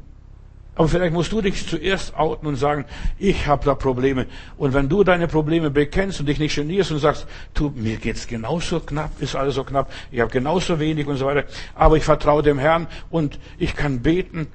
Aber 0.76 0.90
vielleicht 0.90 1.14
musst 1.14 1.32
du 1.32 1.42
dich 1.42 1.68
zuerst 1.68 2.18
outen 2.18 2.48
und 2.48 2.58
sagen, 2.58 2.86
ich 3.18 3.48
habe 3.48 3.64
da 3.64 3.76
Probleme. 3.76 4.28
Und 4.58 4.74
wenn 4.74 4.90
du 4.90 5.06
deine 5.06 5.28
Probleme 5.28 5.72
bekennst 5.72 6.20
und 6.20 6.26
dich 6.26 6.38
nicht 6.38 6.56
genierst 6.56 6.92
und 6.92 7.00
sagst, 7.00 7.28
du, 7.54 7.72
mir 7.74 7.96
geht's 7.96 8.28
genauso 8.28 8.82
knapp, 8.82 9.22
ist 9.22 9.36
alles 9.38 9.56
so 9.56 9.64
knapp, 9.64 9.92
ich 10.12 10.20
habe 10.20 10.30
genauso 10.30 10.78
wenig 10.80 11.08
und 11.08 11.16
so 11.16 11.28
weiter, 11.28 11.46
aber 11.76 11.96
ich 11.96 12.04
vertraue 12.04 12.44
dem 12.44 12.60
Herrn 12.60 12.88
und 13.10 13.40
ich 13.58 13.76
kann 13.76 14.02
beten. 14.02 14.48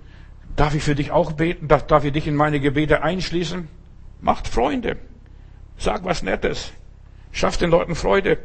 Darf 0.57 0.75
ich 0.75 0.83
für 0.83 0.95
dich 0.95 1.11
auch 1.11 1.33
beten? 1.33 1.68
Darf, 1.68 1.87
darf 1.87 2.05
ich 2.05 2.12
dich 2.12 2.27
in 2.27 2.35
meine 2.35 2.61
Gebete 2.61 3.03
einschließen? 3.03 3.68
Macht 4.21 4.47
Freunde. 4.47 4.99
Sag 5.79 6.05
was 6.05 6.23
Nettes. 6.23 6.73
Schaff 7.33 7.57
den 7.57 7.71
Leuten 7.71 7.95
Freude. 7.95 8.37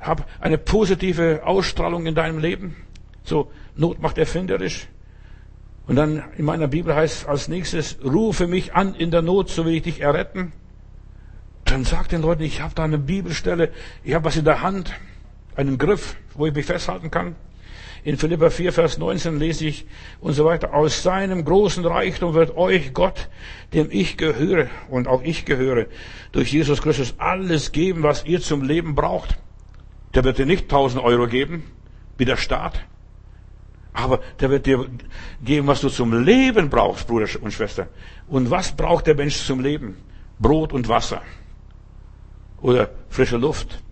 Hab 0.00 0.26
eine 0.40 0.58
positive 0.58 1.42
Ausstrahlung 1.44 2.06
in 2.06 2.16
deinem 2.16 2.38
Leben. 2.38 2.74
So, 3.22 3.52
Not 3.76 4.02
macht 4.02 4.18
erfinderisch. 4.18 4.88
Und 5.86 5.96
dann 5.96 6.22
in 6.36 6.44
meiner 6.44 6.68
Bibel 6.68 6.94
heißt 6.94 7.22
es 7.22 7.26
als 7.26 7.48
nächstes, 7.48 7.98
rufe 8.04 8.46
mich 8.46 8.74
an 8.74 8.94
in 8.94 9.10
der 9.10 9.22
Not, 9.22 9.50
so 9.50 9.64
will 9.64 9.74
ich 9.74 9.82
dich 9.82 10.00
erretten. 10.00 10.52
Dann 11.64 11.84
sag 11.84 12.08
den 12.08 12.22
Leuten, 12.22 12.42
ich 12.42 12.60
habe 12.60 12.74
da 12.74 12.84
eine 12.84 12.98
Bibelstelle, 12.98 13.72
ich 14.04 14.14
habe 14.14 14.24
was 14.24 14.36
in 14.36 14.44
der 14.44 14.62
Hand, 14.62 14.92
einen 15.56 15.78
Griff, 15.78 16.16
wo 16.34 16.46
ich 16.46 16.54
mich 16.54 16.66
festhalten 16.66 17.10
kann. 17.10 17.34
In 18.04 18.16
Philippa 18.18 18.50
4, 18.50 18.72
Vers 18.72 18.98
19 18.98 19.38
lese 19.38 19.66
ich 19.66 19.86
und 20.20 20.32
so 20.32 20.44
weiter. 20.44 20.74
Aus 20.74 21.04
seinem 21.04 21.44
großen 21.44 21.84
Reichtum 21.84 22.34
wird 22.34 22.56
euch 22.56 22.94
Gott, 22.94 23.28
dem 23.74 23.88
ich 23.90 24.16
gehöre 24.16 24.68
und 24.90 25.06
auch 25.06 25.22
ich 25.22 25.44
gehöre, 25.44 25.86
durch 26.32 26.52
Jesus 26.52 26.82
Christus 26.82 27.14
alles 27.18 27.70
geben, 27.70 28.02
was 28.02 28.24
ihr 28.24 28.40
zum 28.40 28.62
Leben 28.62 28.96
braucht. 28.96 29.38
Der 30.14 30.24
wird 30.24 30.38
dir 30.38 30.46
nicht 30.46 30.64
1000 30.64 31.02
Euro 31.02 31.28
geben, 31.28 31.62
wie 32.18 32.24
der 32.24 32.36
Staat. 32.36 32.84
Aber 33.92 34.20
der 34.40 34.50
wird 34.50 34.66
dir 34.66 34.86
geben, 35.44 35.66
was 35.66 35.80
du 35.82 35.88
zum 35.88 36.24
Leben 36.24 36.70
brauchst, 36.70 37.06
Bruder 37.06 37.26
und 37.40 37.52
Schwester. 37.52 37.88
Und 38.26 38.50
was 38.50 38.72
braucht 38.72 39.06
der 39.06 39.14
Mensch 39.14 39.36
zum 39.44 39.60
Leben? 39.60 39.96
Brot 40.38 40.72
und 40.72 40.88
Wasser. 40.88 41.22
Oder 42.60 42.90
frische 43.10 43.36
Luft. 43.36 43.82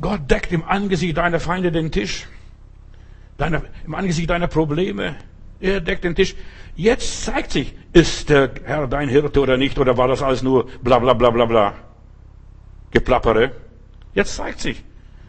Gott 0.00 0.30
deckt 0.30 0.52
im 0.52 0.64
Angesicht 0.64 1.16
deiner 1.16 1.40
Feinde 1.40 1.70
den 1.70 1.90
Tisch. 1.90 2.26
Deiner, 3.36 3.62
Im 3.86 3.94
Angesicht 3.94 4.28
deiner 4.30 4.48
Probleme. 4.48 5.16
Er 5.60 5.80
deckt 5.80 6.04
den 6.04 6.14
Tisch. 6.14 6.34
Jetzt 6.76 7.24
zeigt 7.24 7.52
sich, 7.52 7.74
ist 7.92 8.28
der 8.28 8.50
Herr 8.64 8.86
dein 8.86 9.08
Hirte 9.08 9.40
oder 9.40 9.56
nicht? 9.56 9.78
Oder 9.78 9.96
war 9.96 10.08
das 10.08 10.22
alles 10.22 10.42
nur 10.42 10.68
bla 10.82 10.98
bla 10.98 11.12
bla 11.12 11.30
bla 11.30 11.44
bla? 11.44 11.74
Geplappere. 12.90 13.52
Jetzt 14.14 14.36
zeigt 14.36 14.60
sich, 14.60 14.82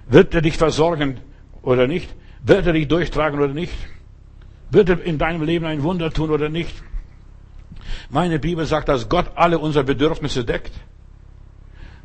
wird 0.08 0.34
er 0.34 0.42
dich 0.42 0.58
versorgen 0.58 1.20
oder 1.62 1.88
nicht? 1.88 2.16
Wird 2.42 2.68
er 2.68 2.74
dich 2.74 2.88
durchtragen 2.88 3.40
oder 3.40 3.54
nicht? 3.54 3.74
Wird 4.72 4.90
er 4.90 5.02
in 5.02 5.18
deinem 5.18 5.44
Leben 5.44 5.66
ein 5.66 5.84
Wunder 5.84 6.12
tun 6.12 6.30
oder 6.30 6.50
nicht? 6.50 6.76
Meine 8.10 8.40
Bibel 8.40 8.66
sagt, 8.66 8.90
dass 8.90 9.10
Gott 9.10 9.32
alle 9.36 9.60
unsere 9.60 9.84
Bedürfnisse 9.84 10.46
deckt. 10.46 10.74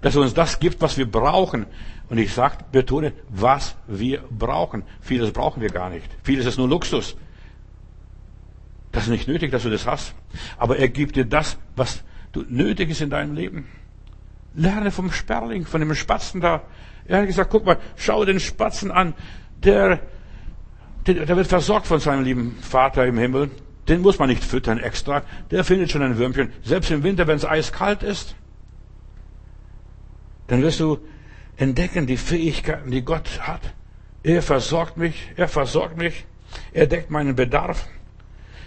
Dass 0.00 0.16
er 0.16 0.22
uns 0.22 0.34
das 0.34 0.60
gibt, 0.60 0.80
was 0.80 0.98
wir 0.98 1.10
brauchen. 1.10 1.66
Und 2.08 2.18
ich 2.18 2.32
sage, 2.32 2.58
betone, 2.72 3.12
was 3.28 3.76
wir 3.86 4.22
brauchen. 4.30 4.82
Vieles 5.00 5.32
brauchen 5.32 5.62
wir 5.62 5.70
gar 5.70 5.90
nicht. 5.90 6.06
Vieles 6.22 6.46
ist 6.46 6.58
nur 6.58 6.68
Luxus. 6.68 7.16
Das 8.92 9.04
ist 9.04 9.10
nicht 9.10 9.28
nötig, 9.28 9.50
dass 9.50 9.62
du 9.62 9.70
das 9.70 9.86
hast. 9.86 10.14
Aber 10.58 10.78
er 10.78 10.88
gibt 10.88 11.16
dir 11.16 11.24
das, 11.24 11.58
was 11.74 12.04
du 12.32 12.44
nötig 12.48 12.90
ist 12.90 13.00
in 13.00 13.10
deinem 13.10 13.34
Leben. 13.34 13.66
Lerne 14.54 14.90
vom 14.90 15.10
Sperling, 15.10 15.66
von 15.66 15.80
dem 15.80 15.94
Spatzen 15.94 16.40
da. 16.40 16.62
Er 17.06 17.20
hat 17.20 17.26
gesagt, 17.26 17.50
guck 17.50 17.64
mal, 17.64 17.78
schau 17.96 18.24
den 18.24 18.40
Spatzen 18.40 18.90
an. 18.90 19.14
Der 19.64 20.00
der 21.06 21.36
wird 21.36 21.46
versorgt 21.46 21.86
von 21.86 22.00
seinem 22.00 22.24
lieben 22.24 22.56
Vater 22.60 23.06
im 23.06 23.18
Himmel. 23.18 23.50
Den 23.88 24.00
muss 24.00 24.18
man 24.18 24.28
nicht 24.28 24.42
füttern 24.42 24.78
extra. 24.78 25.22
Der 25.50 25.64
findet 25.64 25.90
schon 25.90 26.02
ein 26.02 26.16
Würmchen. 26.16 26.52
Selbst 26.62 26.90
im 26.90 27.02
Winter, 27.02 27.26
wenn 27.26 27.36
es 27.36 27.44
eiskalt 27.44 28.02
ist. 28.02 28.34
Dann 30.46 30.62
wirst 30.62 30.80
du 30.80 30.98
entdecken 31.56 32.06
die 32.06 32.16
Fähigkeiten, 32.16 32.90
die 32.90 33.02
Gott 33.02 33.40
hat. 33.40 33.60
Er 34.22 34.42
versorgt 34.42 34.96
mich. 34.96 35.32
Er 35.36 35.48
versorgt 35.48 35.98
mich. 35.98 36.24
Er 36.72 36.86
deckt 36.86 37.10
meinen 37.10 37.36
Bedarf. 37.36 37.86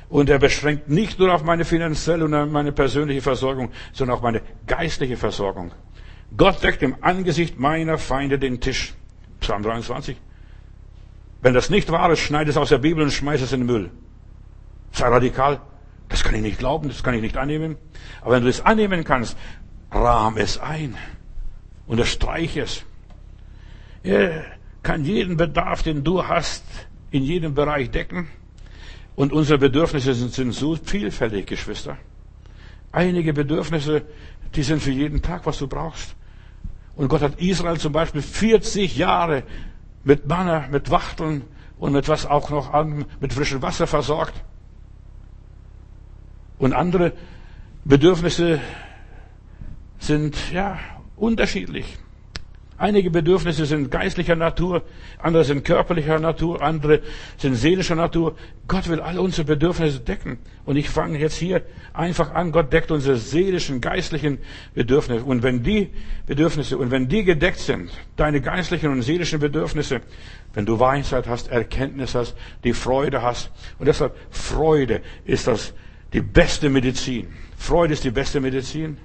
Und 0.10 0.30
er 0.30 0.40
beschränkt 0.40 0.88
nicht 0.90 1.20
nur 1.20 1.34
auf 1.34 1.44
meine 1.44 1.66
finanzielle 1.66 2.26
und 2.26 2.52
meine 2.52 2.72
persönliche 2.72 3.22
Versorgung, 3.22 3.72
sondern 3.92 4.18
auch 4.18 4.22
meine 4.22 4.42
geistliche 4.68 5.18
Versorgung. 5.18 5.72
Gott 6.36 6.64
deckt 6.64 6.84
im 6.84 6.96
Angesicht 7.02 7.60
meiner 7.60 7.98
Feinde 7.98 8.40
den 8.40 8.62
Tisch. 8.62 8.94
Psalm 9.40 9.64
23. 9.64 10.18
Wenn 11.48 11.54
das 11.54 11.70
nicht 11.70 11.90
wahr 11.94 12.12
ist, 12.12 12.20
schneide 12.20 12.50
es 12.50 12.58
aus 12.58 12.68
der 12.68 12.78
Bibel 12.78 13.02
und 13.02 13.10
schmeiß 13.10 13.42
es 13.42 13.54
in 13.54 13.62
den 13.62 13.68
Müll. 13.68 13.90
Sei 14.92 15.08
radikal. 15.08 15.62
Das 16.10 16.22
kann 16.22 16.36
ich 16.36 16.42
nicht 16.42 16.60
glauben, 16.60 16.90
das 16.90 17.04
kann 17.04 17.14
ich 17.14 17.22
nicht 17.22 17.38
annehmen. 17.38 17.78
Aber 18.20 18.34
wenn 18.34 18.44
du 18.44 18.50
es 18.50 18.60
annehmen 18.66 19.06
kannst, 19.06 19.38
rahm 19.90 20.36
es 20.36 20.58
ein. 20.58 20.98
Unterstreich 21.86 22.58
es. 22.58 22.84
Er 24.04 24.44
kann 24.84 25.06
jeden 25.06 25.38
Bedarf, 25.38 25.84
den 25.84 26.04
du 26.04 26.28
hast, 26.28 26.66
in 27.12 27.24
jedem 27.24 27.54
Bereich 27.54 27.92
decken. 27.92 28.28
Und 29.16 29.32
unsere 29.32 29.58
Bedürfnisse 29.58 30.16
sind 30.16 30.54
so 30.54 30.76
vielfältig, 30.76 31.46
Geschwister. 31.46 31.96
Einige 32.92 33.32
Bedürfnisse, 33.32 34.02
die 34.54 34.64
sind 34.64 34.84
für 34.84 34.92
jeden 34.92 35.22
Tag, 35.22 35.46
was 35.46 35.60
du 35.60 35.68
brauchst. 35.68 36.14
Und 36.98 37.08
Gott 37.08 37.22
hat 37.22 37.40
Israel 37.40 37.78
zum 37.78 37.94
Beispiel 37.94 38.22
40 38.22 38.98
Jahre 38.98 39.44
mit 40.08 40.26
Manna, 40.26 40.68
mit 40.72 40.90
Wachteln 40.90 41.44
und 41.78 41.92
mit 41.92 42.08
was 42.08 42.26
auch 42.26 42.50
noch 42.50 42.74
an, 42.74 43.06
mit 43.20 43.34
frischem 43.34 43.62
Wasser 43.62 43.88
versorgt. 43.88 44.34
Und 46.58 46.74
andere 46.74 47.12
Bedürfnisse 47.84 48.62
sind, 50.00 50.52
ja, 50.54 50.80
unterschiedlich. 51.18 51.98
Einige 52.80 53.10
Bedürfnisse 53.10 53.66
sind 53.66 53.90
geistlicher 53.90 54.36
Natur, 54.36 54.84
andere 55.18 55.44
sind 55.44 55.66
körperlicher 55.66 56.20
Natur, 56.20 56.62
andere 56.62 57.02
sind 57.38 57.56
seelischer 57.56 57.96
Natur. 57.96 58.36
Gott 58.68 58.88
will 58.88 59.00
alle 59.00 59.20
unsere 59.20 59.46
Bedürfnisse 59.46 60.00
decken. 60.00 60.38
Und 60.64 60.76
ich 60.76 60.88
fange 60.88 61.18
jetzt 61.18 61.38
hier 61.38 61.64
einfach 61.94 62.36
an. 62.36 62.52
Gott 62.52 62.72
deckt 62.72 62.92
unsere 62.92 63.18
seelischen, 63.18 63.82
geistlichen 63.82 64.38
Bedürfnisse. 64.76 65.26
Und 65.26 65.42
wenn 65.42 65.64
die 65.64 65.90
Bedürfnisse, 66.28 66.78
und 66.78 66.92
wenn 66.92 67.08
die 67.08 67.24
gedeckt 67.24 67.58
sind, 67.60 67.90
deine 68.16 68.42
geistlichen 68.42 68.92
und 68.92 69.02
seelischen 69.02 69.40
Bedürfnisse, 69.40 70.02
wenn 70.54 70.68
du 70.68 70.80
Weisheit 70.80 71.28
hast, 71.28 71.48
Erkenntnis 71.48 72.14
hast, 72.14 72.38
die 72.64 72.74
Freude 72.74 73.24
hast, 73.24 73.50
und 73.80 73.88
deshalb 73.88 74.16
Freude 74.30 75.02
ist 75.26 75.48
das 75.48 75.74
die 76.14 76.22
beste 76.22 76.70
Medizin. 76.70 77.28
Freude 77.58 77.94
ist 77.94 78.04
die 78.04 78.12
beste 78.12 78.40
Medizin. 78.40 78.98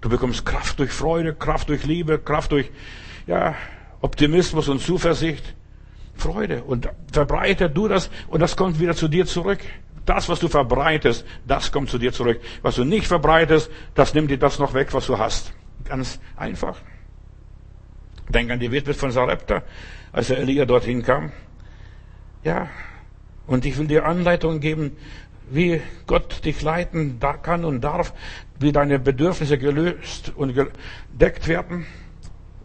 Du 0.00 0.08
bekommst 0.08 0.46
Kraft 0.46 0.78
durch 0.78 0.92
Freude, 0.92 1.34
Kraft 1.34 1.68
durch 1.68 1.84
Liebe, 1.84 2.18
Kraft 2.18 2.52
durch 2.52 2.70
ja, 3.26 3.54
Optimismus 4.00 4.68
und 4.68 4.80
Zuversicht. 4.80 5.54
Freude. 6.14 6.62
Und 6.64 6.88
verbreite 7.12 7.70
du 7.70 7.88
das 7.88 8.10
und 8.28 8.40
das 8.40 8.56
kommt 8.56 8.78
wieder 8.78 8.94
zu 8.94 9.08
dir 9.08 9.26
zurück. 9.26 9.60
Das, 10.06 10.28
was 10.28 10.40
du 10.40 10.48
verbreitest, 10.48 11.24
das 11.46 11.72
kommt 11.72 11.90
zu 11.90 11.98
dir 11.98 12.12
zurück. 12.12 12.40
Was 12.62 12.76
du 12.76 12.84
nicht 12.84 13.06
verbreitest, 13.06 13.70
das 13.94 14.14
nimmt 14.14 14.30
dir 14.30 14.38
das 14.38 14.58
noch 14.58 14.74
weg, 14.74 14.92
was 14.92 15.06
du 15.06 15.18
hast. 15.18 15.52
Ganz 15.84 16.20
einfach. 16.36 16.76
Denk 18.28 18.50
an 18.50 18.60
die 18.60 18.70
Witwe 18.70 18.94
von 18.94 19.10
Sarepta, 19.10 19.62
als 20.12 20.28
der 20.28 20.38
Elia 20.38 20.64
dorthin 20.64 21.02
kam. 21.02 21.32
Ja. 22.44 22.68
Und 23.46 23.64
ich 23.64 23.76
will 23.76 23.86
dir 23.86 24.04
Anleitung 24.06 24.60
geben, 24.60 24.96
wie 25.50 25.80
Gott 26.06 26.44
dich 26.44 26.62
leiten 26.62 27.18
kann 27.42 27.64
und 27.64 27.82
darf, 27.82 28.12
wie 28.58 28.72
deine 28.72 28.98
Bedürfnisse 28.98 29.58
gelöst 29.58 30.32
und 30.36 30.54
gedeckt 30.54 31.48
werden. 31.48 31.86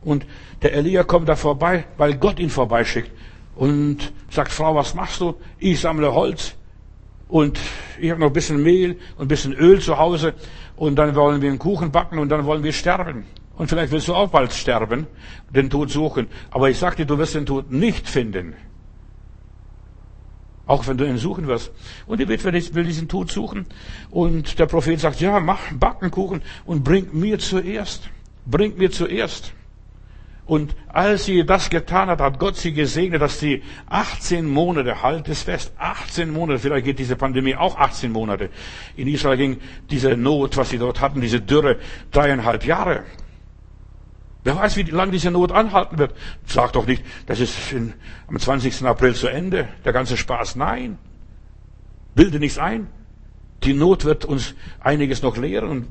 Und 0.01 0.25
der 0.61 0.73
Elia 0.73 1.03
kommt 1.03 1.27
da 1.27 1.35
vorbei, 1.35 1.85
weil 1.97 2.17
Gott 2.17 2.39
ihn 2.39 2.49
vorbeischickt 2.49 3.11
und 3.55 4.13
sagt, 4.29 4.51
Frau, 4.51 4.75
was 4.75 4.93
machst 4.93 5.21
du? 5.21 5.35
Ich 5.57 5.79
sammle 5.79 6.13
Holz 6.13 6.55
und 7.27 7.59
ich 7.99 8.11
habe 8.11 8.19
noch 8.19 8.27
ein 8.27 8.33
bisschen 8.33 8.61
Mehl 8.61 8.97
und 9.17 9.25
ein 9.25 9.27
bisschen 9.27 9.53
Öl 9.53 9.79
zu 9.79 9.97
Hause 9.97 10.33
und 10.75 10.95
dann 10.95 11.15
wollen 11.15 11.41
wir 11.41 11.49
einen 11.49 11.59
Kuchen 11.59 11.91
backen 11.91 12.19
und 12.19 12.29
dann 12.29 12.45
wollen 12.45 12.63
wir 12.63 12.73
sterben. 12.73 13.25
Und 13.57 13.69
vielleicht 13.69 13.91
willst 13.91 14.07
du 14.09 14.13
auch 14.13 14.29
bald 14.29 14.53
sterben, 14.53 15.07
den 15.49 15.69
Tod 15.69 15.89
suchen. 15.89 16.27
Aber 16.51 16.69
ich 16.69 16.77
sag 16.77 16.97
dir, 16.97 17.05
du 17.05 17.17
wirst 17.17 17.35
den 17.35 17.45
Tod 17.45 17.71
nicht 17.71 18.07
finden. 18.07 18.53
Auch 20.67 20.87
wenn 20.87 20.97
du 20.97 21.05
ihn 21.05 21.17
suchen 21.17 21.47
wirst. 21.47 21.71
Und 22.07 22.19
die 22.19 22.27
Witwe 22.27 22.53
will 22.53 22.85
diesen 22.85 23.07
Tod 23.07 23.31
suchen. 23.31 23.65
Und 24.09 24.57
der 24.57 24.65
Prophet 24.65 24.99
sagt, 24.99 25.21
ja, 25.21 25.39
mach 25.39 25.59
Backenkuchen 25.73 26.41
und 26.65 26.83
bring 26.83 27.09
mir 27.13 27.37
zuerst. 27.39 28.09
Bring 28.45 28.77
mir 28.77 28.91
zuerst. 28.91 29.53
Und 30.47 30.75
als 30.87 31.25
sie 31.25 31.43
das 31.43 31.71
getan 31.71 32.07
hat, 32.07 32.21
hat 32.21 32.37
Gott 32.37 32.55
sie 32.55 32.71
gesegnet, 32.71 33.21
dass 33.21 33.39
sie 33.39 33.63
18 33.89 34.45
Monate, 34.47 35.01
halt 35.01 35.27
es 35.27 35.41
fest, 35.41 35.73
18 35.79 36.31
Monate, 36.31 36.59
vielleicht 36.59 36.85
geht 36.85 36.99
diese 36.99 37.15
Pandemie 37.15 37.55
auch 37.55 37.77
18 37.77 38.11
Monate. 38.11 38.51
In 38.95 39.07
Israel 39.07 39.37
ging 39.37 39.57
diese 39.89 40.15
Not, 40.15 40.55
was 40.55 40.69
sie 40.69 40.77
dort 40.77 41.01
hatten, 41.01 41.19
diese 41.19 41.41
Dürre, 41.41 41.77
dreieinhalb 42.11 42.63
Jahre. 42.63 43.05
Wer 44.45 44.55
weiß, 44.55 44.77
wie 44.77 44.83
lange 44.83 45.11
diese 45.11 45.31
Not 45.31 45.51
anhalten 45.51 45.97
wird. 45.97 46.13
Sag 46.45 46.71
doch 46.73 46.85
nicht, 46.85 47.03
das 47.25 47.39
ist 47.39 47.57
am 48.27 48.39
20. 48.39 48.85
April 48.85 49.15
zu 49.15 49.27
Ende, 49.27 49.67
der 49.83 49.91
ganze 49.91 50.17
Spaß. 50.17 50.55
Nein. 50.55 50.99
Bilde 52.13 52.37
nichts 52.37 52.59
ein. 52.59 52.87
Die 53.63 53.73
Not 53.73 54.05
wird 54.05 54.23
uns 54.23 54.53
einiges 54.79 55.23
noch 55.23 55.35
lehren 55.35 55.69
und 55.69 55.87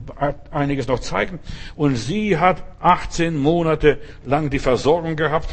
einiges 0.53 0.87
noch 0.87 1.01
zeigen. 1.01 1.41
Und 1.75 1.97
sie 1.97 2.39
hat 2.39 2.63
18 2.79 3.37
Monate 3.37 3.99
lang 4.25 4.51
die 4.51 4.61
Versorgung 4.61 5.17
gehabt. 5.17 5.53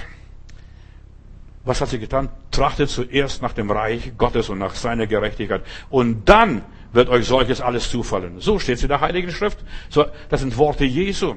Was 1.66 1.82
hat 1.82 1.90
sie 1.90 1.98
getan? 1.98 2.30
Trachtet 2.52 2.92
zuerst 2.92 3.42
nach 3.42 3.54
dem 3.54 3.72
Reich 3.72 4.12
Gottes 4.16 4.50
und 4.50 4.60
nach 4.60 4.76
seiner 4.76 5.08
Gerechtigkeit. 5.08 5.64
Und 5.90 6.30
dann 6.30 6.62
wird 6.94 7.10
euch 7.10 7.26
solches 7.26 7.62
alles 7.62 7.90
zufallen. 7.90 8.40
So 8.42 8.60
steht 8.60 8.76
es 8.76 8.84
in 8.84 8.90
der 8.90 9.02
Heiligen 9.02 9.32
Schrift. 9.32 9.58
So, 9.90 10.06
das 10.30 10.42
sind 10.42 10.56
Worte 10.56 10.86
Jesu. 10.86 11.34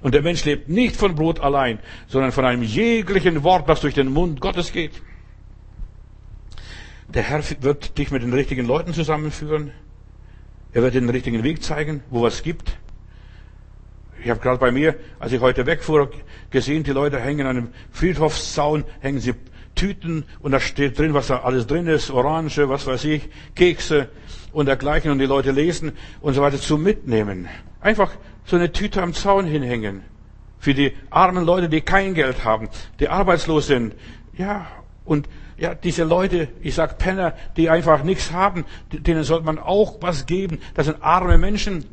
Und 0.00 0.14
der 0.14 0.22
Mensch 0.22 0.44
lebt 0.44 0.68
nicht 0.68 0.96
von 0.96 1.14
Brot 1.14 1.40
allein, 1.40 1.80
sondern 2.06 2.32
von 2.32 2.44
einem 2.44 2.62
jeglichen 2.62 3.42
Wort, 3.42 3.68
das 3.68 3.80
durch 3.80 3.94
den 3.94 4.12
Mund 4.12 4.40
Gottes 4.40 4.72
geht. 4.72 4.92
Der 7.08 7.22
Herr 7.22 7.42
wird 7.60 7.98
dich 7.98 8.10
mit 8.10 8.22
den 8.22 8.32
richtigen 8.32 8.66
Leuten 8.66 8.92
zusammenführen. 8.92 9.72
Er 10.72 10.82
wird 10.82 10.94
den 10.94 11.08
richtigen 11.08 11.42
Weg 11.42 11.62
zeigen, 11.62 12.02
wo 12.10 12.22
was 12.22 12.42
gibt. 12.42 12.78
Ich 14.22 14.30
habe 14.30 14.40
gerade 14.40 14.58
bei 14.58 14.70
mir, 14.70 14.96
als 15.18 15.32
ich 15.32 15.40
heute 15.40 15.64
wegfuhr, 15.66 16.10
gesehen, 16.50 16.84
die 16.84 16.90
Leute 16.90 17.20
hängen 17.20 17.46
an 17.46 17.56
einem 17.56 17.68
Friedhofszaun, 17.92 18.84
hängen 19.00 19.20
sie 19.20 19.34
Tüten 19.74 20.24
und 20.40 20.52
da 20.52 20.60
steht 20.60 20.98
drin, 20.98 21.14
was 21.14 21.28
da 21.28 21.38
alles 21.40 21.66
drin 21.66 21.86
ist, 21.86 22.10
Orange, 22.10 22.68
was 22.68 22.86
weiß 22.86 23.04
ich, 23.04 23.28
Kekse 23.54 24.08
und 24.52 24.66
dergleichen 24.66 25.10
und 25.10 25.18
die 25.18 25.26
Leute 25.26 25.52
lesen 25.52 25.92
und 26.20 26.34
so 26.34 26.42
weiter 26.42 26.58
zum 26.58 26.82
Mitnehmen. 26.82 27.48
Einfach 27.80 28.10
so 28.48 28.56
eine 28.56 28.72
Tüte 28.72 29.02
am 29.02 29.12
Zaun 29.12 29.46
hinhängen. 29.46 30.02
Für 30.58 30.74
die 30.74 30.92
armen 31.10 31.44
Leute, 31.44 31.68
die 31.68 31.82
kein 31.82 32.14
Geld 32.14 32.44
haben, 32.44 32.68
die 32.98 33.08
arbeitslos 33.08 33.68
sind. 33.68 33.94
Ja, 34.36 34.66
und 35.04 35.28
ja, 35.58 35.74
diese 35.74 36.04
Leute, 36.04 36.48
ich 36.62 36.74
sag 36.74 36.98
Penner, 36.98 37.34
die 37.56 37.68
einfach 37.68 38.02
nichts 38.02 38.32
haben, 38.32 38.64
denen 38.90 39.22
sollte 39.22 39.44
man 39.44 39.58
auch 39.58 39.98
was 40.00 40.26
geben. 40.26 40.60
Das 40.74 40.86
sind 40.86 41.02
arme 41.02 41.36
Menschen, 41.36 41.84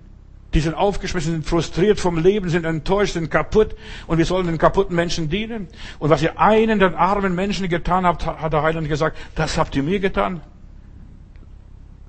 die 0.53 0.61
sind 0.61 0.75
aufgeschmissen, 0.75 1.33
sind 1.33 1.45
frustriert 1.45 1.99
vom 1.99 2.17
Leben, 2.17 2.49
sind 2.49 2.65
enttäuscht, 2.65 3.13
sind 3.13 3.29
kaputt. 3.29 3.75
Und 4.07 4.17
wir 4.17 4.25
sollen 4.25 4.47
den 4.47 4.57
kaputten 4.57 4.95
Menschen 4.95 5.29
dienen. 5.29 5.67
Und 5.99 6.09
was 6.09 6.21
ihr 6.21 6.39
einen 6.39 6.79
den 6.79 6.95
armen 6.95 7.35
Menschen 7.35 7.67
getan 7.67 8.05
habt, 8.05 8.25
hat 8.25 8.53
der 8.53 8.63
Heiland 8.63 8.87
gesagt, 8.87 9.17
das 9.35 9.57
habt 9.57 9.75
ihr 9.75 9.83
mir 9.83 9.99
getan. 9.99 10.41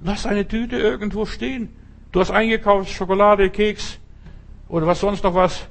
Lass 0.03 0.25
eine 0.25 0.47
Tüte 0.47 0.77
irgendwo 0.77 1.27
stehen. 1.27 1.71
Du 2.13 2.21
hast 2.21 2.31
eingekauft, 2.31 2.91
Schokolade, 2.91 3.51
Keks 3.51 3.99
oder 4.69 4.87
was 4.87 5.01
sonst 5.01 5.25
noch 5.25 5.35
was. 5.35 5.67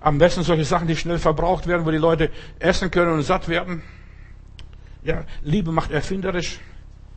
Am 0.00 0.18
besten 0.18 0.42
solche 0.42 0.64
Sachen, 0.64 0.88
die 0.88 0.96
schnell 0.96 1.18
verbraucht 1.18 1.66
werden, 1.66 1.84
wo 1.84 1.90
die 1.90 1.98
Leute 1.98 2.30
essen 2.58 2.90
können 2.90 3.12
und 3.12 3.22
satt 3.22 3.48
werden. 3.48 3.82
Ja, 5.02 5.24
Liebe 5.42 5.72
macht 5.72 5.90
erfinderisch. 5.90 6.58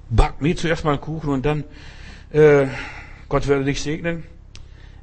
Back 0.10 0.42
mir 0.42 0.56
zuerst 0.56 0.84
mal 0.84 0.92
einen 0.92 1.02
Kuchen 1.02 1.30
und 1.30 1.46
dann, 1.46 1.64
äh, 2.32 2.68
Gott 3.30 3.48
werde 3.48 3.64
dich 3.64 3.82
segnen. 3.82 4.24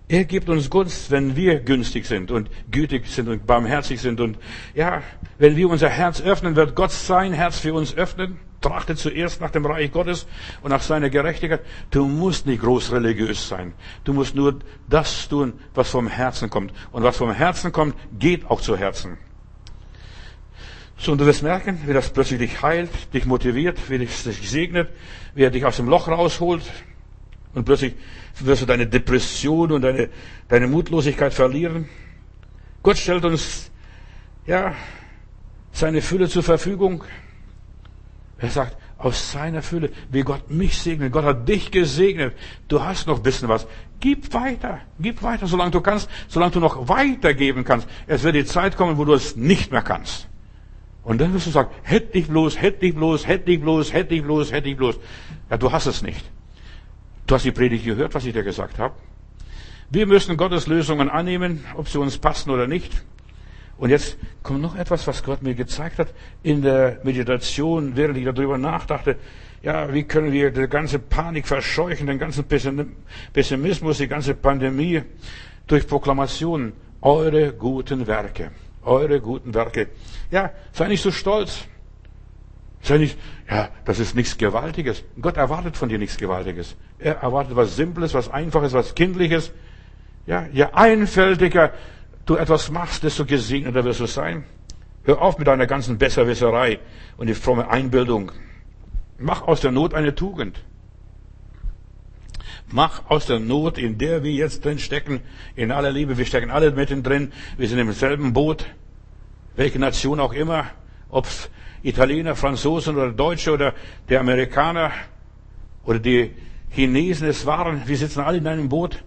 Er 0.09 0.25
gibt 0.25 0.49
uns 0.49 0.69
Gunst, 0.69 1.11
wenn 1.11 1.37
wir 1.37 1.61
günstig 1.61 2.05
sind 2.05 2.31
und 2.31 2.51
gütig 2.71 3.07
sind 3.07 3.29
und 3.29 3.47
barmherzig 3.47 4.01
sind. 4.01 4.21
Und 4.21 4.39
ja, 4.75 5.03
wenn 5.39 5.57
wir 5.57 5.71
unser 5.71 5.89
Herz 5.89 6.21
öffnen, 6.21 6.57
wird 6.57 6.75
Gott 6.75 6.91
sein 6.91 7.33
Herz 7.33 7.61
für 7.61 7.75
uns 7.75 7.95
öffnen. 7.95 8.39
Trachte 8.61 8.95
zuerst 8.95 9.41
nach 9.41 9.51
dem 9.51 9.65
Reich 9.65 9.91
Gottes 9.91 10.27
und 10.63 10.71
nach 10.71 10.83
seiner 10.83 11.09
Gerechtigkeit. 11.09 11.63
Du 11.91 12.07
musst 12.07 12.47
nicht 12.47 12.61
groß 12.61 12.93
religiös 12.93 13.49
sein. 13.49 13.73
Du 14.05 14.13
musst 14.13 14.35
nur 14.35 14.59
das 14.89 15.29
tun, 15.29 15.55
was 15.75 15.89
vom 15.89 16.09
Herzen 16.09 16.51
kommt. 16.51 16.73
Und 16.93 17.03
was 17.03 17.17
vom 17.17 17.33
Herzen 17.33 17.73
kommt, 17.73 17.97
geht 18.19 18.51
auch 18.51 18.61
zu 18.61 18.77
Herzen. 18.77 19.17
So, 20.99 21.13
und 21.13 21.19
du 21.19 21.25
wirst 21.25 21.43
merken, 21.43 21.81
wie 21.87 21.95
das 21.95 22.11
plötzlich 22.11 22.39
dich 22.39 22.61
heilt, 22.61 22.91
dich 23.15 23.25
motiviert, 23.25 23.79
wie 23.89 23.97
dich 23.97 24.15
segnet, 24.15 24.91
wie 25.35 25.45
er 25.45 25.51
dich 25.51 25.65
aus 25.65 25.77
dem 25.77 25.89
Loch 25.89 26.09
rausholt. 26.09 26.63
Und 27.55 27.65
plötzlich 27.65 27.95
wirst 28.39 28.63
du 28.63 28.67
deine 28.67 28.87
Depression 28.87 29.73
und 29.73 29.81
deine, 29.81 30.11
deine 30.49 30.67
Mutlosigkeit 30.67 31.33
verlieren. 31.33 31.89
Gott 32.83 32.99
stellt 32.99 33.25
uns, 33.25 33.71
ja, 34.47 34.75
seine 35.73 36.03
Fülle 36.03 36.29
zur 36.29 36.43
Verfügung. 36.43 37.03
Er 38.41 38.49
sagt, 38.49 38.77
aus 38.97 39.33
seiner 39.33 39.63
Fülle, 39.63 39.91
wie 40.11 40.23
Gott 40.23 40.51
mich 40.51 40.79
segnet. 40.79 41.13
Gott 41.13 41.25
hat 41.25 41.49
dich 41.49 41.71
gesegnet. 41.71 42.35
Du 42.69 42.83
hast 42.83 43.07
noch 43.07 43.19
ein 43.19 43.23
bisschen 43.23 43.49
was. 43.49 43.67
Gib 44.01 44.33
weiter. 44.33 44.81
Gib 44.99 45.23
weiter, 45.23 45.47
solange 45.47 45.73
du 45.73 45.81
kannst, 45.83 46.09
solange 46.29 46.53
du 46.53 46.61
noch 46.61 46.89
weitergeben 46.89 47.65
kannst. 47.65 47.87
Es 48.07 48.23
wird 48.23 48.35
die 48.35 48.47
Zeit 48.47 48.77
kommen, 48.77 48.97
wo 48.97 49.05
du 49.05 49.13
es 49.13 49.37
nicht 49.37 49.73
mehr 49.73 49.83
kannst. 49.83 50.27
Und 51.03 51.21
dann 51.21 51.35
wirst 51.35 51.47
du 51.47 51.51
sagen, 51.51 51.71
hätte 51.83 52.17
ich 52.19 52.29
bloß, 52.29 52.61
hätte 52.61 52.87
ich 52.87 52.95
bloß, 52.95 53.27
hätte 53.27 53.51
ich 53.51 53.61
bloß, 53.61 53.93
hätte 53.93 54.15
ich 54.15 54.23
bloß, 54.23 54.53
hätte 54.53 54.69
ich 54.69 54.77
bloß. 54.77 54.99
Ja, 55.51 55.57
du 55.59 55.71
hast 55.73 55.87
es 55.87 56.03
nicht. 56.03 56.31
Du 57.27 57.35
hast 57.35 57.45
die 57.45 57.53
Predigt 57.53 57.85
gehört, 57.85 58.15
was 58.15 58.25
ich 58.25 58.33
dir 58.33 58.43
gesagt 58.43 58.79
habe. 58.79 58.95
Wir 59.91 60.07
müssen 60.07 60.37
Gottes 60.37 60.67
Lösungen 60.67 61.11
annehmen, 61.11 61.65
ob 61.77 61.89
sie 61.89 61.99
uns 61.99 62.17
passen 62.17 62.51
oder 62.51 62.67
nicht. 62.67 63.03
Und 63.81 63.91
jetzt 63.91 64.17
kommt 64.43 64.61
noch 64.61 64.77
etwas, 64.77 65.07
was 65.07 65.23
Gott 65.25 65.43
mir 65.43 65.55
gezeigt 65.55 65.99
hat 65.99 66.09
in 66.43 66.63
der 66.63 67.01
Meditation, 67.03 67.97
während 67.97 68.17
ich 68.19 68.25
darüber 68.25 68.59
nachdachte. 68.59 69.17
Ja, 69.63 69.93
wie 69.93 70.05
können 70.05 70.33
wir 70.33 70.53
die 70.53 70.69
ganze 70.69 70.99
Panik 70.99 71.49
verscheuchen, 71.49 72.07
den 72.07 72.19
ganzen 72.19 72.45
Pessimismus, 73.33 73.99
die 73.99 74.09
ganze 74.09 74.35
Pandemie 74.35 75.03
durch 75.67 75.87
Proklamationen. 75.89 76.73
Eure 77.03 77.53
guten 77.53 78.07
Werke 78.07 78.53
eure 78.83 79.21
guten 79.21 79.55
Werke. 79.55 79.89
Ja, 80.31 80.51
sei 80.73 80.89
nicht 80.89 81.03
so 81.03 81.11
stolz. 81.11 81.65
Sei 82.83 82.97
nicht, 82.97 83.19
ja, 83.49 83.69
das 83.85 83.99
ist 83.99 84.17
nichts 84.17 84.39
Gewaltiges. 84.39 85.05
Gott 85.21 85.37
erwartet 85.37 85.77
von 85.77 85.89
dir 85.89 85.99
nichts 85.99 86.17
Gewaltiges. 86.17 86.77
Er 86.99 87.17
erwartet 87.17 87.55
was 87.57 87.77
Simples, 87.77 88.15
was 88.15 88.31
Einfaches, 88.31 88.73
was 88.73 88.95
Kindliches. 88.95 89.53
Ja, 90.27 90.47
je 90.53 90.65
einfältiger 90.65 91.73
du 92.31 92.37
etwas 92.37 92.71
machst, 92.71 93.03
desto 93.03 93.25
gesegneter 93.25 93.85
wirst 93.85 94.01
du 94.01 94.07
sein. 94.07 94.45
Hör 95.03 95.21
auf 95.21 95.39
mit 95.39 95.49
deiner 95.49 95.67
ganzen 95.67 95.99
Besserwisserei 95.99 96.79
und 97.17 97.27
die 97.27 97.35
fromme 97.35 97.69
Einbildung. 97.69 98.31
Mach 99.19 99.43
aus 99.43 99.61
der 99.61 99.73
Not 99.73 99.95
eine 99.95 100.15
Tugend. 100.15 100.63
Mach 102.69 103.11
aus 103.11 103.27
der 103.27 103.41
Not, 103.41 103.79
in 103.79 103.99
der 103.99 104.23
wir 104.23 104.31
jetzt 104.31 104.65
drin 104.65 104.79
stecken, 104.79 105.21
in 105.57 105.73
aller 105.73 105.91
Liebe, 105.91 106.19
wir 106.19 106.25
stecken 106.25 106.51
alle 106.51 106.71
mittendrin, 106.71 107.33
wir 107.57 107.67
sind 107.69 107.81
im 107.81 107.91
selben 107.91 108.33
Boot, 108.33 108.65
welche 109.57 109.81
Nation 109.81 110.21
auch 110.21 110.33
immer, 110.33 110.67
ob 111.09 111.27
Italiener, 111.83 112.37
Franzosen 112.37 112.97
oder 112.97 113.11
Deutsche 113.11 113.53
oder 113.53 113.75
der 114.09 114.21
Amerikaner 114.21 114.93
oder 115.85 115.99
die 115.99 116.31
Chinesen 116.71 117.27
es 117.27 117.45
waren, 117.45 117.83
wir 117.87 117.97
sitzen 117.97 118.21
alle 118.21 118.39
in 118.39 118.47
einem 118.47 118.69
Boot. 118.69 119.03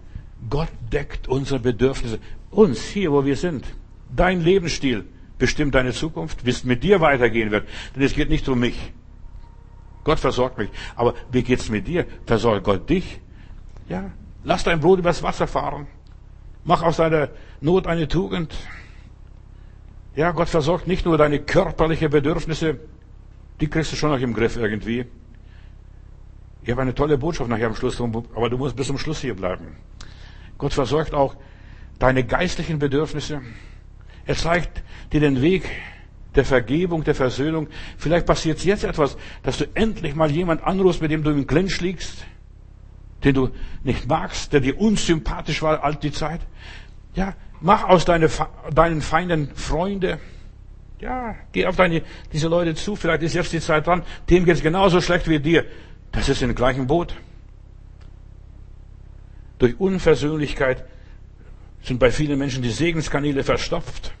Gott 0.50 0.68
deckt 0.92 1.26
unsere 1.26 1.58
Bedürfnisse. 1.58 2.18
Uns 2.54 2.82
hier, 2.82 3.10
wo 3.10 3.24
wir 3.24 3.36
sind. 3.36 3.64
Dein 4.14 4.40
Lebensstil 4.40 5.04
bestimmt 5.38 5.74
deine 5.74 5.92
Zukunft, 5.92 6.46
wie 6.46 6.50
es 6.50 6.64
mit 6.64 6.84
dir 6.84 7.00
weitergehen 7.00 7.50
wird. 7.50 7.68
Denn 7.94 8.02
es 8.02 8.14
geht 8.14 8.30
nicht 8.30 8.48
um 8.48 8.60
mich. 8.60 8.92
Gott 10.04 10.20
versorgt 10.20 10.58
mich. 10.58 10.70
Aber 10.94 11.14
wie 11.32 11.42
geht's 11.42 11.68
mit 11.68 11.88
dir? 11.88 12.06
Versorgt 12.26 12.64
Gott 12.64 12.88
dich? 12.88 13.20
Ja, 13.88 14.12
lass 14.44 14.62
dein 14.62 14.80
Brot 14.80 15.00
übers 15.00 15.22
Wasser 15.22 15.46
fahren. 15.46 15.86
Mach 16.64 16.82
aus 16.82 16.98
deiner 16.98 17.30
Not 17.60 17.86
eine 17.86 18.06
Tugend. 18.06 18.54
Ja, 20.14 20.30
Gott 20.30 20.48
versorgt 20.48 20.86
nicht 20.86 21.04
nur 21.04 21.18
deine 21.18 21.40
körperlichen 21.40 22.08
Bedürfnisse, 22.08 22.78
die 23.60 23.66
kriegst 23.68 23.90
du 23.92 23.96
schon 23.96 24.10
noch 24.10 24.20
im 24.20 24.32
Griff 24.32 24.56
irgendwie. 24.56 25.06
Ich 26.62 26.70
habe 26.70 26.82
eine 26.82 26.94
tolle 26.94 27.18
Botschaft 27.18 27.50
nachher 27.50 27.66
am 27.66 27.74
Schluss, 27.74 28.00
aber 28.00 28.48
du 28.48 28.56
musst 28.56 28.76
bis 28.76 28.86
zum 28.86 28.96
Schluss 28.96 29.20
hier 29.20 29.34
bleiben. 29.34 29.76
Gott 30.56 30.72
versorgt 30.72 31.12
auch 31.12 31.34
deine 31.98 32.24
geistlichen 32.24 32.78
Bedürfnisse. 32.78 33.42
Er 34.26 34.36
zeigt 34.36 34.82
dir 35.12 35.20
den 35.20 35.42
Weg 35.42 35.70
der 36.34 36.44
Vergebung, 36.44 37.04
der 37.04 37.14
Versöhnung. 37.14 37.68
Vielleicht 37.96 38.26
passiert 38.26 38.64
jetzt 38.64 38.84
etwas, 38.84 39.16
dass 39.42 39.58
du 39.58 39.66
endlich 39.74 40.14
mal 40.14 40.30
jemand 40.30 40.64
anrufst, 40.64 41.00
mit 41.00 41.10
dem 41.10 41.22
du 41.22 41.30
im 41.30 41.46
Clinch 41.46 41.80
liegst 41.80 42.24
den 43.24 43.34
du 43.34 43.50
nicht 43.82 44.06
magst, 44.06 44.52
der 44.52 44.60
dir 44.60 44.78
unsympathisch 44.78 45.62
war 45.62 45.82
all 45.82 45.96
die 45.96 46.12
Zeit. 46.12 46.40
Ja, 47.14 47.34
mach 47.60 47.84
aus 47.84 48.04
deine, 48.04 48.28
deinen 48.72 49.00
Feinden 49.00 49.50
Freunde. 49.54 50.18
Ja, 51.00 51.34
geh 51.52 51.66
auf 51.66 51.76
deine, 51.76 52.02
diese 52.32 52.48
Leute 52.48 52.74
zu. 52.74 52.96
Vielleicht 52.96 53.22
ist 53.22 53.34
jetzt 53.34 53.52
die 53.52 53.60
Zeit 53.60 53.86
dran. 53.86 54.02
Dem 54.30 54.44
geht 54.44 54.56
es 54.56 54.62
genauso 54.62 55.00
schlecht 55.00 55.28
wie 55.28 55.40
dir. 55.40 55.64
Das 56.12 56.28
ist 56.28 56.42
im 56.42 56.54
gleichen 56.54 56.86
Boot. 56.86 57.14
Durch 59.58 59.78
Unversöhnlichkeit 59.80 60.84
sind 61.84 61.98
bei 61.98 62.10
vielen 62.10 62.38
Menschen 62.38 62.62
die 62.62 62.70
Segenskanäle 62.70 63.44
verstopft. 63.44 64.14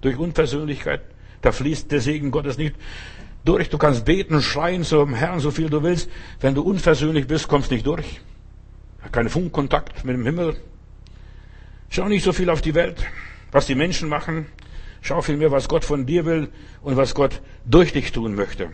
Durch 0.00 0.16
Unversöhnlichkeit. 0.16 1.02
Da 1.42 1.52
fließt 1.52 1.92
der 1.92 2.00
Segen 2.00 2.30
Gottes 2.30 2.58
nicht 2.58 2.74
durch. 3.44 3.68
Du 3.68 3.78
kannst 3.78 4.04
beten, 4.04 4.42
schreien 4.42 4.82
zum 4.82 5.14
Herrn, 5.14 5.40
so 5.40 5.50
viel 5.50 5.70
du 5.70 5.82
willst. 5.82 6.10
Wenn 6.40 6.54
du 6.54 6.62
unversöhnlich 6.62 7.26
bist, 7.26 7.48
kommst 7.48 7.70
nicht 7.70 7.86
durch 7.86 8.20
keinen 9.12 9.28
Funkkontakt 9.28 10.04
mit 10.04 10.14
dem 10.14 10.24
Himmel. 10.24 10.56
Schau 11.88 12.08
nicht 12.08 12.22
so 12.22 12.32
viel 12.32 12.50
auf 12.50 12.60
die 12.60 12.74
Welt, 12.74 13.04
was 13.50 13.66
die 13.66 13.74
Menschen 13.74 14.08
machen. 14.08 14.46
Schau 15.02 15.22
vielmehr, 15.22 15.50
was 15.50 15.68
Gott 15.68 15.84
von 15.84 16.06
dir 16.06 16.26
will 16.26 16.50
und 16.82 16.96
was 16.96 17.14
Gott 17.14 17.40
durch 17.64 17.92
dich 17.92 18.12
tun 18.12 18.34
möchte. 18.34 18.70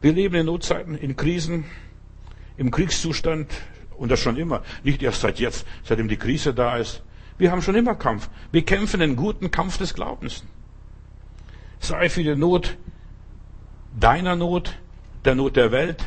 Wir 0.00 0.12
leben 0.12 0.34
in 0.34 0.46
Notzeiten, 0.46 0.96
in 0.96 1.16
Krisen, 1.16 1.64
im 2.56 2.70
Kriegszustand 2.70 3.50
und 3.96 4.10
das 4.10 4.20
schon 4.20 4.36
immer. 4.36 4.62
Nicht 4.82 5.02
erst 5.02 5.20
seit 5.20 5.38
jetzt, 5.38 5.66
seitdem 5.84 6.08
die 6.08 6.16
Krise 6.16 6.54
da 6.54 6.76
ist. 6.76 7.02
Wir 7.38 7.50
haben 7.50 7.62
schon 7.62 7.74
immer 7.74 7.94
Kampf. 7.94 8.28
Wir 8.52 8.64
kämpfen 8.64 9.00
den 9.00 9.16
guten 9.16 9.50
Kampf 9.50 9.78
des 9.78 9.94
Glaubens. 9.94 10.44
Sei 11.80 12.08
für 12.08 12.22
die 12.22 12.36
Not 12.36 12.76
deiner 13.98 14.36
Not, 14.36 14.76
der 15.24 15.34
Not 15.34 15.56
der 15.56 15.72
Welt 15.72 16.04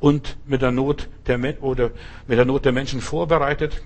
und 0.00 0.36
mit 0.46 0.62
der 0.62 0.70
Not 0.70 1.08
der, 1.26 1.62
oder 1.62 1.90
mit 2.26 2.38
der 2.38 2.44
Not 2.44 2.64
der 2.64 2.72
Menschen 2.72 3.00
vorbereitet. 3.00 3.82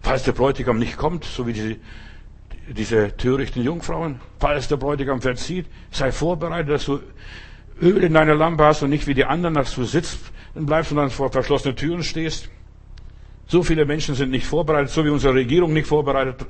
Falls 0.00 0.22
der 0.22 0.32
Bräutigam 0.32 0.78
nicht 0.78 0.96
kommt, 0.96 1.24
so 1.24 1.46
wie 1.46 1.52
diese, 1.52 1.76
diese 2.68 3.16
törichten 3.16 3.62
Jungfrauen, 3.62 4.20
falls 4.38 4.68
der 4.68 4.76
Bräutigam 4.76 5.20
verzieht, 5.20 5.66
sei 5.90 6.12
vorbereitet, 6.12 6.70
dass 6.70 6.84
du 6.84 7.00
Öl 7.80 8.04
in 8.04 8.14
deiner 8.14 8.34
Lampe 8.34 8.64
hast 8.64 8.82
und 8.82 8.90
nicht 8.90 9.06
wie 9.06 9.14
die 9.14 9.24
anderen, 9.24 9.54
dass 9.54 9.74
du 9.74 9.84
sitzt 9.84 10.18
und 10.54 10.66
bleibst 10.66 10.90
und 10.92 10.98
dann 10.98 11.10
vor 11.10 11.30
verschlossenen 11.30 11.76
Türen 11.76 12.02
stehst. 12.02 12.50
So 13.46 13.62
viele 13.62 13.84
Menschen 13.84 14.14
sind 14.14 14.30
nicht 14.30 14.46
vorbereitet, 14.46 14.90
so 14.90 15.04
wie 15.04 15.10
unsere 15.10 15.34
Regierung 15.34 15.72
nicht 15.72 15.86
vorbereitet 15.86 16.46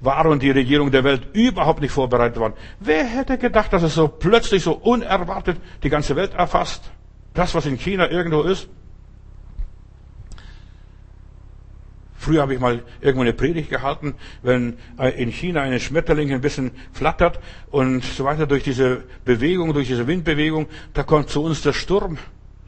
war 0.00 0.24
und 0.26 0.42
die 0.42 0.50
Regierung 0.50 0.90
der 0.90 1.04
Welt 1.04 1.28
überhaupt 1.34 1.82
nicht 1.82 1.92
vorbereitet 1.92 2.40
war. 2.40 2.54
Wer 2.78 3.04
hätte 3.04 3.36
gedacht, 3.36 3.72
dass 3.72 3.82
es 3.82 3.94
so 3.94 4.08
plötzlich, 4.08 4.62
so 4.62 4.72
unerwartet 4.72 5.58
die 5.82 5.90
ganze 5.90 6.16
Welt 6.16 6.32
erfasst? 6.34 6.90
Das, 7.34 7.54
was 7.54 7.66
in 7.66 7.76
China 7.76 8.10
irgendwo 8.10 8.42
ist? 8.42 8.68
Früher 12.16 12.42
habe 12.42 12.52
ich 12.52 12.60
mal 12.60 12.82
irgendwo 13.00 13.22
eine 13.22 13.32
Predigt 13.32 13.70
gehalten, 13.70 14.14
wenn 14.42 14.76
in 15.16 15.30
China 15.30 15.62
eine 15.62 15.80
Schmetterling 15.80 16.32
ein 16.32 16.42
bisschen 16.42 16.70
flattert 16.92 17.40
und 17.70 18.04
so 18.04 18.24
weiter 18.24 18.46
durch 18.46 18.62
diese 18.62 19.04
Bewegung, 19.24 19.72
durch 19.72 19.88
diese 19.88 20.06
Windbewegung, 20.06 20.66
da 20.92 21.02
kommt 21.02 21.30
zu 21.30 21.42
uns 21.42 21.62
der 21.62 21.72
Sturm. 21.72 22.18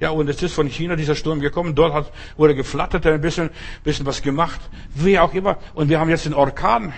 Ja, 0.03 0.11
und 0.11 0.29
es 0.29 0.43
ist 0.43 0.55
von 0.55 0.67
China 0.67 0.97
dieser 0.97 1.15
Sturm 1.15 1.39
gekommen. 1.39 1.77
Dort 1.77 1.95
hat, 1.95 2.13
wurde 2.37 2.57
geflattert, 2.57 3.07
ein 3.07 3.21
bisschen, 3.21 3.51
bisschen 3.85 4.05
was 4.05 4.21
gemacht. 4.21 4.61
Wie 4.97 5.17
auch 5.17 5.33
immer. 5.33 5.59
Und 5.75 5.91
wir 5.91 6.01
haben 6.01 6.11
jetzt 6.11 6.27
den 6.27 6.35
Orkan. 6.35 6.93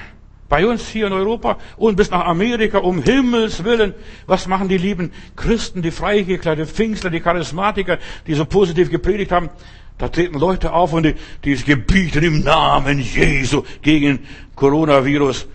Bei 0.48 0.66
uns 0.66 0.88
hier 0.88 1.08
in 1.08 1.12
Europa 1.12 1.58
und 1.76 1.96
bis 1.96 2.10
nach 2.10 2.24
Amerika, 2.24 2.78
um 2.78 3.02
Himmels 3.02 3.62
Willen. 3.62 3.92
Was 4.26 4.46
machen 4.46 4.68
die 4.68 4.78
lieben 4.78 5.12
Christen, 5.36 5.82
die 5.82 5.90
freigekleideten 5.90 6.74
Pfingstler, 6.74 7.10
die 7.10 7.20
Charismatiker, 7.20 7.98
die 8.26 8.32
so 8.32 8.46
positiv 8.46 8.90
gepredigt 8.90 9.32
haben? 9.32 9.50
Da 9.98 10.08
treten 10.08 10.38
Leute 10.38 10.72
auf 10.72 10.94
und 10.94 11.02
die, 11.02 11.14
die 11.44 11.56
gebieten 11.56 12.24
im 12.24 12.40
Namen 12.42 13.00
Jesu 13.00 13.64
gegen 13.82 14.20
Coronavirus. 14.54 15.46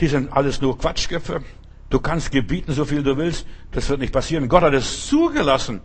Die 0.00 0.08
sind 0.08 0.32
alles 0.32 0.60
nur 0.60 0.76
Quatschköpfe. 0.76 1.42
Du 1.90 2.00
kannst 2.00 2.32
gebieten, 2.32 2.72
so 2.72 2.84
viel 2.84 3.04
du 3.04 3.16
willst. 3.16 3.46
Das 3.70 3.88
wird 3.88 4.00
nicht 4.00 4.12
passieren. 4.12 4.48
Gott 4.48 4.64
hat 4.64 4.74
es 4.74 5.06
zugelassen 5.06 5.80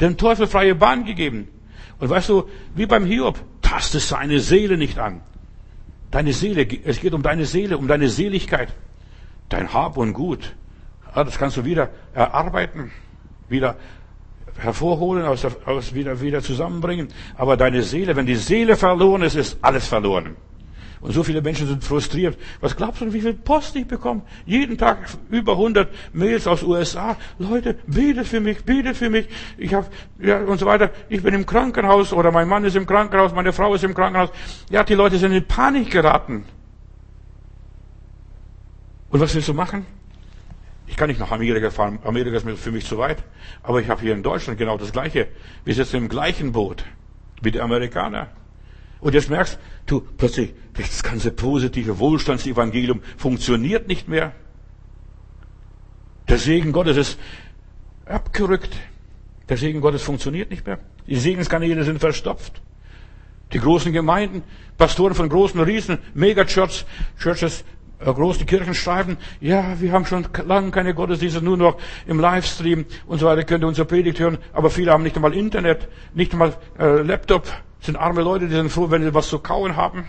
dem 0.00 0.16
Teufel 0.16 0.46
freie 0.46 0.74
Bahn 0.74 1.04
gegeben. 1.04 1.48
Und 1.98 2.10
weißt 2.10 2.28
du, 2.28 2.48
wie 2.74 2.86
beim 2.86 3.04
Hiob, 3.04 3.38
taste 3.62 3.98
seine 3.98 4.40
Seele 4.40 4.76
nicht 4.76 4.98
an. 4.98 5.20
Deine 6.10 6.32
Seele, 6.32 6.66
es 6.84 7.00
geht 7.00 7.12
um 7.12 7.22
deine 7.22 7.44
Seele, 7.44 7.76
um 7.76 7.88
deine 7.88 8.08
Seligkeit. 8.08 8.72
Dein 9.48 9.72
Hab 9.72 9.96
und 9.96 10.12
Gut. 10.12 10.54
Ja, 11.14 11.24
das 11.24 11.38
kannst 11.38 11.56
du 11.56 11.64
wieder 11.64 11.90
erarbeiten, 12.14 12.92
wieder 13.48 13.76
hervorholen, 14.58 15.24
aus, 15.24 15.44
aus, 15.64 15.94
wieder, 15.94 16.20
wieder 16.20 16.42
zusammenbringen. 16.42 17.08
Aber 17.36 17.56
deine 17.56 17.82
Seele, 17.82 18.16
wenn 18.16 18.26
die 18.26 18.36
Seele 18.36 18.76
verloren 18.76 19.22
ist, 19.22 19.34
ist 19.34 19.58
alles 19.62 19.86
verloren. 19.86 20.36
Und 21.00 21.12
so 21.12 21.22
viele 21.22 21.42
Menschen 21.42 21.66
sind 21.66 21.84
frustriert. 21.84 22.36
Was 22.60 22.76
glaubst 22.76 23.00
du, 23.00 23.12
wie 23.12 23.20
viel 23.20 23.34
Post 23.34 23.76
ich 23.76 23.86
bekomme? 23.86 24.22
Jeden 24.46 24.76
Tag 24.76 24.98
über 25.30 25.52
100 25.52 25.88
Mails 26.12 26.46
aus 26.46 26.62
USA. 26.62 27.16
Leute, 27.38 27.76
betet 27.86 28.26
für 28.26 28.40
mich, 28.40 28.64
betet 28.64 28.96
für 28.96 29.10
mich. 29.10 29.28
Ich 29.56 29.74
habe 29.74 29.86
ja 30.18 30.38
und 30.40 30.58
so 30.58 30.66
weiter. 30.66 30.90
Ich 31.08 31.22
bin 31.22 31.34
im 31.34 31.46
Krankenhaus 31.46 32.12
oder 32.12 32.32
mein 32.32 32.48
Mann 32.48 32.64
ist 32.64 32.76
im 32.76 32.86
Krankenhaus, 32.86 33.32
meine 33.32 33.52
Frau 33.52 33.74
ist 33.74 33.84
im 33.84 33.94
Krankenhaus. 33.94 34.30
Ja, 34.70 34.82
die 34.82 34.94
Leute 34.94 35.18
sind 35.18 35.32
in 35.32 35.44
Panik 35.46 35.90
geraten. 35.90 36.44
Und 39.10 39.20
was 39.20 39.34
willst 39.34 39.48
du 39.48 39.54
machen? 39.54 39.86
Ich 40.86 40.96
kann 40.96 41.08
nicht 41.08 41.20
nach 41.20 41.30
Amerika 41.30 41.70
fahren. 41.70 41.98
Amerika 42.02 42.36
ist 42.36 42.60
für 42.60 42.72
mich 42.72 42.86
zu 42.86 42.98
weit. 42.98 43.22
Aber 43.62 43.80
ich 43.80 43.88
habe 43.88 44.00
hier 44.00 44.14
in 44.14 44.22
Deutschland 44.22 44.58
genau 44.58 44.78
das 44.78 44.90
Gleiche. 44.90 45.28
Wir 45.64 45.74
sitzen 45.74 45.96
im 45.96 46.08
gleichen 46.08 46.52
Boot 46.52 46.84
wie 47.42 47.50
die 47.50 47.60
Amerikaner. 47.60 48.28
Und 49.00 49.14
jetzt 49.14 49.30
merkst 49.30 49.58
du 49.86 50.00
plötzlich, 50.00 50.54
das 50.74 51.02
ganze 51.02 51.30
positive 51.30 51.98
Wohlstandsevangelium 51.98 53.00
funktioniert 53.16 53.88
nicht 53.88 54.08
mehr. 54.08 54.32
Der 56.28 56.38
Segen 56.38 56.72
Gottes 56.72 56.96
ist 56.96 57.18
abgerückt. 58.04 58.74
Der 59.48 59.56
Segen 59.56 59.80
Gottes 59.80 60.02
funktioniert 60.02 60.50
nicht 60.50 60.66
mehr. 60.66 60.78
Die 61.06 61.16
Segenskanäle 61.16 61.84
sind 61.84 62.00
verstopft. 62.00 62.60
Die 63.52 63.58
großen 63.58 63.92
Gemeinden, 63.92 64.42
Pastoren 64.76 65.14
von 65.14 65.28
großen 65.28 65.60
Riesen, 65.60 65.98
Megachurches, 66.12 66.84
Churches, 67.18 67.64
äh, 67.98 68.12
große 68.12 68.44
Kirchen 68.44 68.74
schreiben, 68.74 69.16
ja, 69.40 69.80
wir 69.80 69.90
haben 69.92 70.04
schon 70.04 70.26
lange 70.46 70.70
keine 70.70 70.92
Gottesdienste, 70.92 71.42
nur 71.42 71.56
noch 71.56 71.78
im 72.06 72.20
Livestream 72.20 72.84
und 73.06 73.18
so 73.18 73.26
weiter, 73.26 73.44
könnt 73.44 73.64
ihr 73.64 73.68
unsere 73.68 73.86
Predigt 73.86 74.20
hören, 74.20 74.36
aber 74.52 74.68
viele 74.68 74.92
haben 74.92 75.02
nicht 75.02 75.16
einmal 75.16 75.34
Internet, 75.34 75.88
nicht 76.12 76.32
einmal 76.32 76.54
äh, 76.78 77.00
Laptop, 77.00 77.50
sind 77.80 77.96
arme 77.96 78.22
Leute, 78.22 78.48
die 78.48 78.54
sind 78.54 78.70
froh, 78.70 78.90
wenn 78.90 79.02
sie 79.02 79.14
was 79.14 79.28
zu 79.28 79.38
kauen 79.38 79.76
haben. 79.76 80.08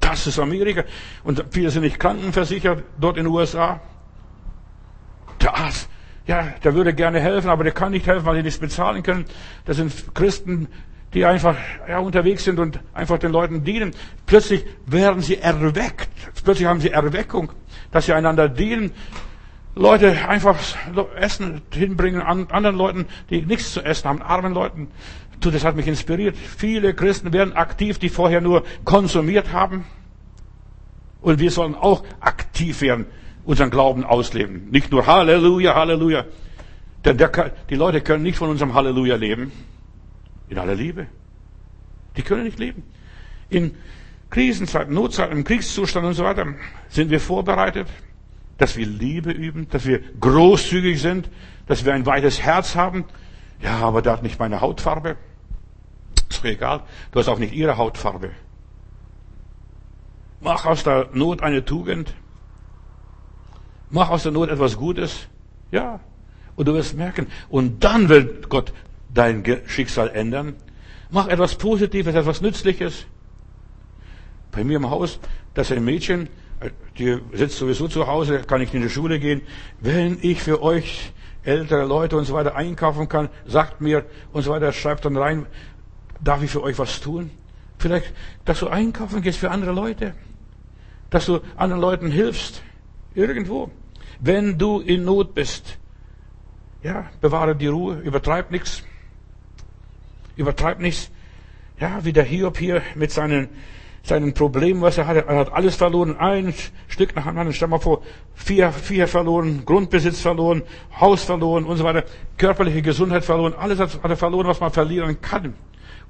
Das 0.00 0.26
ist 0.26 0.38
Amerika. 0.38 0.84
Und 1.24 1.44
viele 1.50 1.70
sind 1.70 1.82
nicht 1.82 1.98
krankenversichert 1.98 2.84
dort 2.98 3.16
in 3.16 3.24
den 3.24 3.32
USA. 3.32 3.80
Der 5.40 5.54
Arzt, 5.54 5.88
ja, 6.26 6.54
der 6.64 6.74
würde 6.74 6.94
gerne 6.94 7.20
helfen, 7.20 7.50
aber 7.50 7.64
der 7.64 7.72
kann 7.72 7.92
nicht 7.92 8.06
helfen, 8.06 8.26
weil 8.26 8.36
sie 8.36 8.42
nichts 8.42 8.60
bezahlen 8.60 9.02
können. 9.02 9.24
Das 9.64 9.76
sind 9.76 10.14
Christen, 10.14 10.68
die 11.14 11.24
einfach 11.24 11.56
ja, 11.88 11.98
unterwegs 11.98 12.44
sind 12.44 12.58
und 12.58 12.80
einfach 12.92 13.18
den 13.18 13.32
Leuten 13.32 13.64
dienen. 13.64 13.92
Plötzlich 14.26 14.64
werden 14.86 15.22
sie 15.22 15.38
erweckt. 15.38 16.08
Plötzlich 16.44 16.66
haben 16.66 16.80
sie 16.80 16.90
Erweckung, 16.90 17.52
dass 17.90 18.06
sie 18.06 18.12
einander 18.12 18.48
dienen. 18.48 18.92
Leute 19.78 20.28
einfach 20.28 20.58
Essen 21.16 21.62
hinbringen 21.72 22.20
an 22.20 22.48
anderen 22.50 22.76
Leuten, 22.76 23.06
die 23.30 23.42
nichts 23.42 23.72
zu 23.72 23.80
essen 23.80 24.08
haben, 24.08 24.22
armen 24.22 24.52
Leuten. 24.52 24.88
Das 25.40 25.64
hat 25.64 25.76
mich 25.76 25.86
inspiriert. 25.86 26.36
Viele 26.36 26.94
Christen 26.94 27.32
werden 27.32 27.52
aktiv, 27.52 28.00
die 28.00 28.08
vorher 28.08 28.40
nur 28.40 28.64
konsumiert 28.84 29.52
haben. 29.52 29.84
Und 31.20 31.38
wir 31.38 31.52
sollen 31.52 31.76
auch 31.76 32.02
aktiv 32.18 32.80
werden, 32.80 33.06
unseren 33.44 33.70
Glauben 33.70 34.02
ausleben. 34.02 34.68
Nicht 34.70 34.90
nur 34.90 35.06
Halleluja, 35.06 35.76
Halleluja. 35.76 36.24
Denn 37.04 37.16
der, 37.16 37.52
die 37.70 37.76
Leute 37.76 38.00
können 38.00 38.24
nicht 38.24 38.36
von 38.36 38.50
unserem 38.50 38.74
Halleluja 38.74 39.14
leben. 39.14 39.52
In 40.48 40.58
aller 40.58 40.74
Liebe. 40.74 41.06
Die 42.16 42.22
können 42.22 42.42
nicht 42.42 42.58
leben. 42.58 42.82
In 43.48 43.76
Krisenzeiten, 44.30 44.92
Notzeiten, 44.92 45.38
im 45.38 45.44
Kriegszustand 45.44 46.04
und 46.04 46.14
so 46.14 46.24
weiter 46.24 46.46
sind 46.88 47.10
wir 47.10 47.20
vorbereitet, 47.20 47.86
dass 48.58 48.76
wir 48.76 48.86
Liebe 48.86 49.30
üben, 49.30 49.68
dass 49.70 49.86
wir 49.86 50.00
großzügig 50.20 51.00
sind, 51.00 51.30
dass 51.66 51.84
wir 51.84 51.94
ein 51.94 52.06
weites 52.06 52.42
Herz 52.42 52.74
haben. 52.74 53.04
Ja, 53.62 53.78
aber 53.78 54.02
der 54.02 54.12
hat 54.12 54.22
nicht 54.22 54.38
meine 54.38 54.60
Hautfarbe. 54.60 55.16
Ist 56.28 56.40
doch 56.40 56.44
egal. 56.44 56.82
Du 57.12 57.20
hast 57.20 57.28
auch 57.28 57.38
nicht 57.38 57.54
ihre 57.54 57.76
Hautfarbe. 57.76 58.30
Mach 60.40 60.66
aus 60.66 60.84
der 60.84 61.08
Not 61.12 61.42
eine 61.42 61.64
Tugend. 61.64 62.14
Mach 63.90 64.10
aus 64.10 64.24
der 64.24 64.32
Not 64.32 64.50
etwas 64.50 64.76
Gutes. 64.76 65.28
Ja. 65.70 66.00
Und 66.56 66.66
du 66.66 66.74
wirst 66.74 66.96
merken. 66.96 67.28
Und 67.48 67.84
dann 67.84 68.08
wird 68.08 68.48
Gott 68.48 68.72
dein 69.14 69.44
Schicksal 69.66 70.08
ändern. 70.08 70.54
Mach 71.10 71.28
etwas 71.28 71.54
Positives, 71.54 72.14
etwas 72.14 72.40
Nützliches. 72.40 73.06
Bei 74.50 74.64
mir 74.64 74.76
im 74.76 74.90
Haus, 74.90 75.20
das 75.54 75.70
ist 75.70 75.76
ein 75.76 75.84
Mädchen, 75.84 76.28
die 76.98 77.18
sitzt 77.32 77.58
sowieso 77.58 77.88
zu 77.88 78.06
Hause, 78.06 78.42
kann 78.46 78.60
nicht 78.60 78.74
in 78.74 78.82
die 78.82 78.90
Schule 78.90 79.18
gehen. 79.18 79.42
Wenn 79.80 80.18
ich 80.22 80.42
für 80.42 80.62
euch 80.62 81.12
ältere 81.44 81.84
Leute 81.84 82.16
und 82.16 82.24
so 82.24 82.34
weiter 82.34 82.56
einkaufen 82.56 83.08
kann, 83.08 83.28
sagt 83.46 83.80
mir 83.80 84.04
und 84.32 84.42
so 84.42 84.50
weiter, 84.50 84.72
schreibt 84.72 85.04
dann 85.04 85.16
rein, 85.16 85.46
darf 86.20 86.42
ich 86.42 86.50
für 86.50 86.62
euch 86.62 86.78
was 86.78 87.00
tun? 87.00 87.30
Vielleicht, 87.78 88.12
dass 88.44 88.60
du 88.60 88.68
einkaufen 88.68 89.22
gehst 89.22 89.38
für 89.38 89.50
andere 89.50 89.72
Leute. 89.72 90.14
Dass 91.10 91.26
du 91.26 91.40
anderen 91.56 91.80
Leuten 91.80 92.10
hilfst. 92.10 92.62
Irgendwo. 93.14 93.70
Wenn 94.20 94.58
du 94.58 94.80
in 94.80 95.04
Not 95.04 95.34
bist, 95.34 95.78
ja, 96.82 97.08
bewahre 97.20 97.56
die 97.56 97.66
Ruhe, 97.68 97.98
übertreib 98.00 98.50
nichts. 98.50 98.82
Übertreib 100.36 100.80
nichts. 100.80 101.10
Ja, 101.80 102.04
wie 102.04 102.12
der 102.12 102.24
Hiob 102.24 102.58
hier 102.58 102.82
mit 102.94 103.12
seinen, 103.12 103.48
seinen 104.08 104.34
Problemen, 104.34 104.80
was 104.80 104.98
er 104.98 105.06
hatte. 105.06 105.26
Er 105.26 105.36
hat 105.36 105.52
alles 105.52 105.76
verloren, 105.76 106.16
ein 106.16 106.54
Stück 106.88 107.14
nach 107.14 107.24
dem 107.24 107.30
anderen. 107.30 107.52
Stell 107.52 107.68
mal 107.68 107.78
vor, 107.78 108.02
vier, 108.34 108.72
vier 108.72 109.06
verloren, 109.06 109.64
Grundbesitz 109.64 110.20
verloren, 110.20 110.62
Haus 110.98 111.24
verloren 111.24 111.64
und 111.64 111.76
so 111.76 111.84
weiter, 111.84 112.04
körperliche 112.36 112.82
Gesundheit 112.82 113.24
verloren. 113.24 113.54
Alles 113.54 113.78
hat 113.78 113.98
er 114.02 114.16
verloren, 114.16 114.46
was 114.46 114.60
man 114.60 114.72
verlieren 114.72 115.20
kann. 115.20 115.54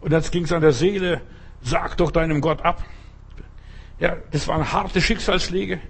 Und 0.01 0.13
jetzt 0.13 0.31
ging 0.31 0.45
es 0.45 0.53
an 0.53 0.63
der 0.63 0.73
Seele, 0.73 1.21
sag 1.61 1.97
doch 1.97 2.11
deinem 2.11 2.41
Gott 2.41 2.65
ab. 2.65 2.85
Ja, 3.99 4.17
das 4.31 4.47
waren 4.47 4.73
harte 4.73 5.01
Schicksalsschläge, 5.01 5.81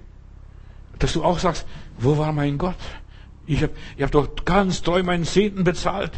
dass 0.98 1.12
du 1.12 1.22
auch 1.22 1.38
sagst, 1.38 1.66
wo 1.98 2.16
war 2.16 2.32
mein 2.32 2.56
Gott? 2.56 2.76
Ich 3.46 3.62
habe 3.62 3.72
ich 3.96 4.02
hab 4.02 4.10
doch 4.10 4.44
ganz 4.44 4.82
treu 4.82 5.02
meinen 5.02 5.24
Zehnten 5.24 5.62
bezahlt. 5.62 6.12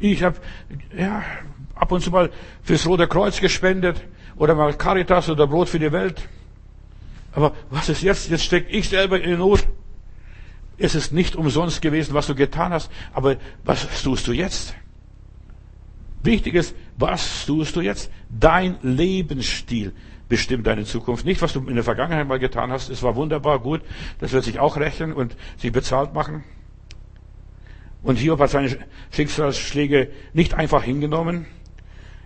Ich 0.00 0.24
habe 0.24 0.36
ja, 0.96 1.22
ab 1.74 1.92
und 1.92 2.00
zu 2.00 2.10
mal 2.10 2.30
fürs 2.62 2.86
Rote 2.86 3.06
Kreuz 3.06 3.40
gespendet 3.40 4.02
oder 4.40 4.54
mal 4.54 4.72
Caritas 4.72 5.28
oder 5.28 5.46
Brot 5.46 5.68
für 5.68 5.78
die 5.78 5.92
Welt. 5.92 6.26
Aber 7.32 7.52
was 7.68 7.90
ist 7.90 8.02
jetzt? 8.02 8.30
Jetzt 8.30 8.44
stecke 8.44 8.70
ich 8.70 8.88
selber 8.88 9.20
in 9.20 9.38
Not. 9.38 9.68
Es 10.78 10.94
ist 10.94 11.12
nicht 11.12 11.36
umsonst 11.36 11.82
gewesen, 11.82 12.14
was 12.14 12.26
du 12.26 12.34
getan 12.34 12.72
hast, 12.72 12.90
aber 13.12 13.36
was 13.64 13.86
tust 14.02 14.26
du 14.26 14.32
jetzt? 14.32 14.74
Wichtig 16.22 16.54
ist, 16.54 16.74
was 16.96 17.44
tust 17.44 17.76
du 17.76 17.82
jetzt? 17.82 18.10
Dein 18.30 18.78
Lebensstil 18.80 19.92
bestimmt 20.30 20.66
deine 20.66 20.84
Zukunft. 20.86 21.26
Nicht, 21.26 21.42
was 21.42 21.52
du 21.52 21.60
in 21.68 21.74
der 21.74 21.84
Vergangenheit 21.84 22.26
mal 22.26 22.38
getan 22.38 22.70
hast. 22.70 22.88
Es 22.88 23.02
war 23.02 23.16
wunderbar, 23.16 23.58
gut. 23.58 23.82
Das 24.20 24.32
wird 24.32 24.44
sich 24.44 24.58
auch 24.58 24.78
rechnen 24.78 25.12
und 25.12 25.36
sich 25.58 25.70
bezahlt 25.70 26.14
machen. 26.14 26.44
Und 28.02 28.16
Hiob 28.16 28.40
hat 28.40 28.48
seine 28.48 28.78
Schicksalsschläge 29.10 30.10
nicht 30.32 30.54
einfach 30.54 30.82
hingenommen. 30.82 31.44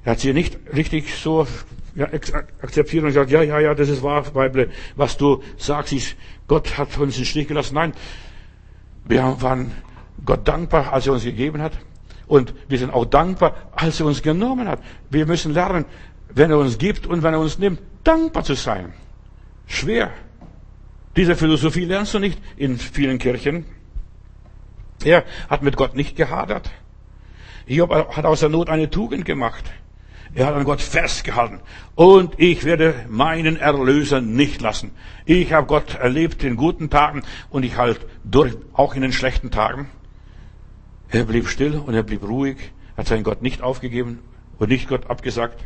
Er 0.05 0.13
hat 0.13 0.21
sie 0.21 0.33
nicht 0.33 0.59
richtig 0.73 1.17
so 1.17 1.49
ja, 1.95 2.07
akzeptiert 2.07 3.03
und 3.03 3.11
gesagt, 3.11 3.31
ja, 3.31 3.43
ja, 3.43 3.61
ja, 3.61 3.75
das 3.75 3.89
ist 3.89 4.03
wahr, 4.03 4.25
Weible, 4.35 4.71
was 4.97 5.17
du 5.17 5.43
sagst, 5.57 5.93
ist, 5.93 6.17
Gott 6.49 6.77
hat 6.77 6.97
uns 6.99 7.17
den 7.17 7.25
Stich 7.25 7.49
gelassen. 7.49 7.75
Nein, 7.75 7.93
wir 9.05 9.37
waren 9.41 9.73
Gott 10.25 10.47
dankbar, 10.47 10.93
als 10.93 11.07
er 11.07 11.13
uns 11.13 11.25
gegeben 11.25 11.63
hat. 11.63 11.73
Und 12.27 12.55
wir 12.69 12.79
sind 12.79 12.93
auch 12.93 13.05
dankbar, 13.05 13.55
als 13.73 14.01
er 14.01 14.07
uns 14.07 14.23
genommen 14.23 14.67
hat. 14.67 14.81
Wir 15.11 15.27
müssen 15.27 15.53
lernen, 15.53 15.85
wenn 16.31 16.51
er 16.51 16.59
uns 16.59 16.79
gibt 16.79 17.07
und 17.07 17.23
wenn 17.23 17.35
er 17.35 17.41
uns 17.41 17.59
nimmt, 17.59 17.81
dankbar 18.03 18.45
zu 18.45 18.55
sein. 18.55 18.93
Schwer. 19.67 20.11
Diese 21.17 21.37
Philosophie 21.37 21.85
lernst 21.85 22.15
du 22.15 22.19
nicht 22.19 22.41
in 22.57 22.79
vielen 22.79 23.19
Kirchen. 23.19 23.67
Er 25.05 25.25
hat 25.49 25.63
mit 25.63 25.77
Gott 25.77 25.95
nicht 25.95 26.17
gehadert. 26.17 26.71
Hiob 27.67 27.91
hat 27.93 28.25
aus 28.25 28.41
der 28.41 28.49
Not 28.49 28.69
eine 28.69 28.91
Tugend 28.91 29.25
gemacht. 29.25 29.65
Er 30.35 30.47
hat 30.47 30.55
an 30.55 30.65
Gott 30.65 30.81
festgehalten. 30.81 31.61
Und 31.95 32.35
ich 32.39 32.65
werde 32.65 33.07
meinen 33.09 33.57
Erlöser 33.57 34.21
nicht 34.21 34.61
lassen. 34.61 34.91
Ich 35.27 35.53
habe 35.53 35.67
Gott 35.67 35.95
erlebt 35.95 36.43
in 36.43 36.57
guten 36.57 36.91
Tagen 36.91 37.23
und 37.51 37.65
ich 37.65 37.77
halt 37.77 38.01
durch, 38.25 38.57
auch 38.73 38.95
in 38.95 39.03
den 39.03 39.13
schlechten 39.13 39.51
Tagen. 39.53 39.89
Er 41.09 41.25
blieb 41.25 41.47
still 41.47 41.77
und 41.77 41.95
er 41.95 42.03
blieb 42.03 42.25
ruhig, 42.25 42.57
hat 42.97 43.07
seinen 43.07 43.23
Gott 43.23 43.43
nicht 43.43 43.63
aufgegeben 43.63 44.19
und 44.59 44.71
nicht 44.71 44.89
Gott 44.89 45.09
abgesagt. 45.09 45.65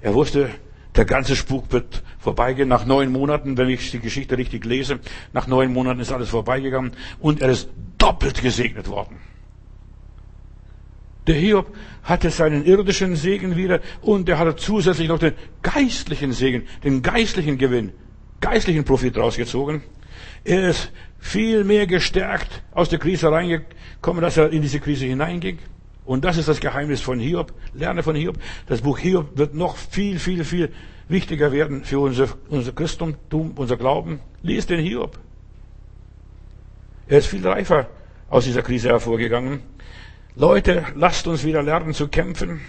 Er 0.00 0.14
wusste, 0.14 0.50
der 0.94 1.04
ganze 1.04 1.34
Spuk 1.34 1.72
wird 1.72 2.04
vorbeigehen. 2.20 2.68
Nach 2.68 2.86
neun 2.86 3.10
Monaten, 3.10 3.58
wenn 3.58 3.68
ich 3.68 3.90
die 3.90 3.98
Geschichte 3.98 4.38
richtig 4.38 4.64
lese, 4.64 5.00
nach 5.32 5.48
neun 5.48 5.72
Monaten 5.72 5.98
ist 5.98 6.12
alles 6.12 6.28
vorbeigegangen 6.28 6.92
und 7.18 7.40
er 7.40 7.48
ist 7.48 7.68
doppelt 7.98 8.40
gesegnet 8.40 8.88
worden. 8.88 9.16
Der 11.26 11.34
Hiob 11.34 11.74
hatte 12.04 12.30
seinen 12.30 12.64
irdischen 12.64 13.16
Segen 13.16 13.56
wieder 13.56 13.80
und 14.00 14.28
er 14.28 14.38
hatte 14.38 14.56
zusätzlich 14.56 15.08
noch 15.08 15.18
den 15.18 15.32
geistlichen 15.62 16.32
Segen, 16.32 16.64
den 16.84 17.02
geistlichen 17.02 17.58
Gewinn, 17.58 17.92
geistlichen 18.40 18.84
Profit 18.84 19.16
rausgezogen. 19.16 19.82
Er 20.44 20.68
ist 20.68 20.92
viel 21.18 21.64
mehr 21.64 21.86
gestärkt 21.86 22.62
aus 22.72 22.88
der 22.88 23.00
Krise 23.00 23.32
reingekommen, 23.32 24.22
dass 24.22 24.36
er 24.36 24.50
in 24.50 24.62
diese 24.62 24.78
Krise 24.78 25.06
hineinging. 25.06 25.58
Und 26.04 26.24
das 26.24 26.36
ist 26.36 26.46
das 26.48 26.60
Geheimnis 26.60 27.00
von 27.00 27.18
Hiob. 27.18 27.52
Lerne 27.74 28.04
von 28.04 28.14
Hiob. 28.14 28.38
Das 28.68 28.80
Buch 28.80 28.98
Hiob 28.98 29.36
wird 29.36 29.54
noch 29.54 29.76
viel, 29.76 30.20
viel, 30.20 30.44
viel 30.44 30.70
wichtiger 31.08 31.50
werden 31.50 31.84
für 31.84 31.98
unser, 31.98 32.28
unser 32.48 32.70
Christentum, 32.70 33.54
unser 33.56 33.76
Glauben. 33.76 34.20
Lies 34.42 34.66
den 34.66 34.78
Hiob. 34.78 35.18
Er 37.08 37.18
ist 37.18 37.26
viel 37.26 37.46
reifer 37.46 37.88
aus 38.28 38.44
dieser 38.44 38.62
Krise 38.62 38.88
hervorgegangen. 38.88 39.62
Leute, 40.38 40.84
lasst 40.94 41.26
uns 41.26 41.44
wieder 41.44 41.62
lernen 41.62 41.94
zu 41.94 42.08
kämpfen. 42.08 42.60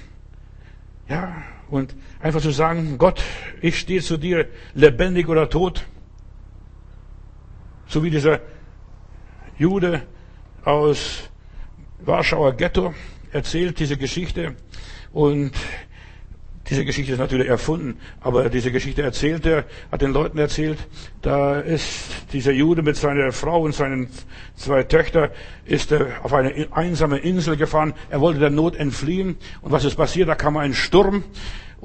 Ja, 1.09 1.43
und 1.70 1.95
einfach 2.22 2.39
zu 2.39 2.51
sagen, 2.51 2.97
Gott, 2.97 3.22
ich 3.61 3.78
stehe 3.78 4.01
zu 4.01 4.15
dir, 4.15 4.47
lebendig 4.74 5.28
oder 5.28 5.49
tot. 5.49 5.86
So 7.88 8.05
wie 8.05 8.09
dieser 8.09 8.39
Jude 9.57 10.03
aus 10.63 11.30
Warschauer 11.99 12.53
Ghetto 12.53 12.93
erzählt 13.34 13.80
diese 13.80 13.97
Geschichte 13.97 14.55
und 15.11 15.51
diese 16.70 16.84
Geschichte 16.84 17.13
ist 17.13 17.20
natürlich 17.20 17.47
erfunden, 17.47 17.97
aber 18.20 18.49
diese 18.49 18.72
Geschichte 18.72 19.01
erzählt 19.01 19.45
er, 19.45 19.65
hat 19.91 20.01
den 20.01 20.11
Leuten 20.11 20.38
erzählt, 20.38 20.78
da 21.22 21.59
ist 21.59 21.88
dieser 22.34 22.51
Jude 22.51 22.82
mit 22.82 22.97
seiner 22.97 23.32
Frau 23.32 23.61
und 23.61 23.74
seinen 23.74 24.09
zwei 24.55 24.84
Töchtern, 24.84 25.30
ist 25.65 25.93
auf 26.24 26.34
eine 26.34 26.68
einsame 26.72 27.20
Insel 27.20 27.55
gefahren, 27.55 27.93
er 28.09 28.20
wollte 28.20 28.39
der 28.39 28.49
Not 28.49 28.76
entfliehen. 28.76 29.38
Und 29.61 29.72
was 29.72 29.86
ist 29.86 29.95
passiert, 29.95 30.28
da 30.28 30.36
kam 30.36 30.57
ein 30.57 30.74
Sturm 30.74 31.24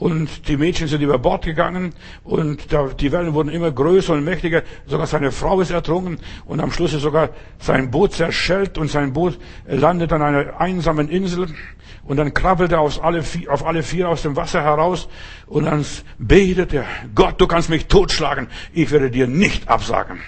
und 0.03 0.49
die 0.49 0.57
Mädchen 0.57 0.89
sind 0.89 1.01
über 1.01 1.17
Bord 1.17 1.45
gegangen 1.45 1.95
und 2.25 2.67
die 2.99 3.13
Wellen 3.13 3.35
wurden 3.35 3.51
immer 3.51 3.71
größer 3.71 4.15
und 4.15 4.25
mächtiger. 4.25 4.65
Sogar 4.85 5.07
seine 5.07 5.31
Frau 5.31 5.61
ist 5.61 5.71
ertrunken 5.71 6.19
und 6.45 6.59
am 6.59 6.73
Schluss 6.73 6.93
ist 6.93 7.03
sogar 7.03 7.29
sein 7.61 7.93
Boot 7.93 8.15
zerschellt 8.15 8.79
und 8.79 8.91
sein 8.91 9.13
Boot 9.13 9.39
landet 9.65 10.13
an 10.13 10.23
einer 10.23 10.61
einsamen 10.61 11.09
Insel 11.09 11.55
und 12.03 12.17
dann 12.17 12.35
krabbelt 12.35 12.73
er 12.73 12.81
auf 12.81 13.05
alle, 13.05 13.23
vier, 13.23 13.53
auf 13.53 13.65
alle 13.65 13.85
vier 13.85 14.09
aus 14.09 14.23
dem 14.23 14.35
Wasser 14.35 14.65
heraus 14.65 15.09
und 15.47 15.67
dann 15.67 15.87
betet 16.19 16.75
er, 16.75 16.85
Gott, 17.15 17.41
du 17.41 17.47
kannst 17.47 17.71
mich 17.71 17.87
totschlagen, 17.87 18.49
ich 18.73 18.91
werde 18.91 19.09
dir 19.09 19.29
nicht 19.29 19.69
absagen. 19.69 20.19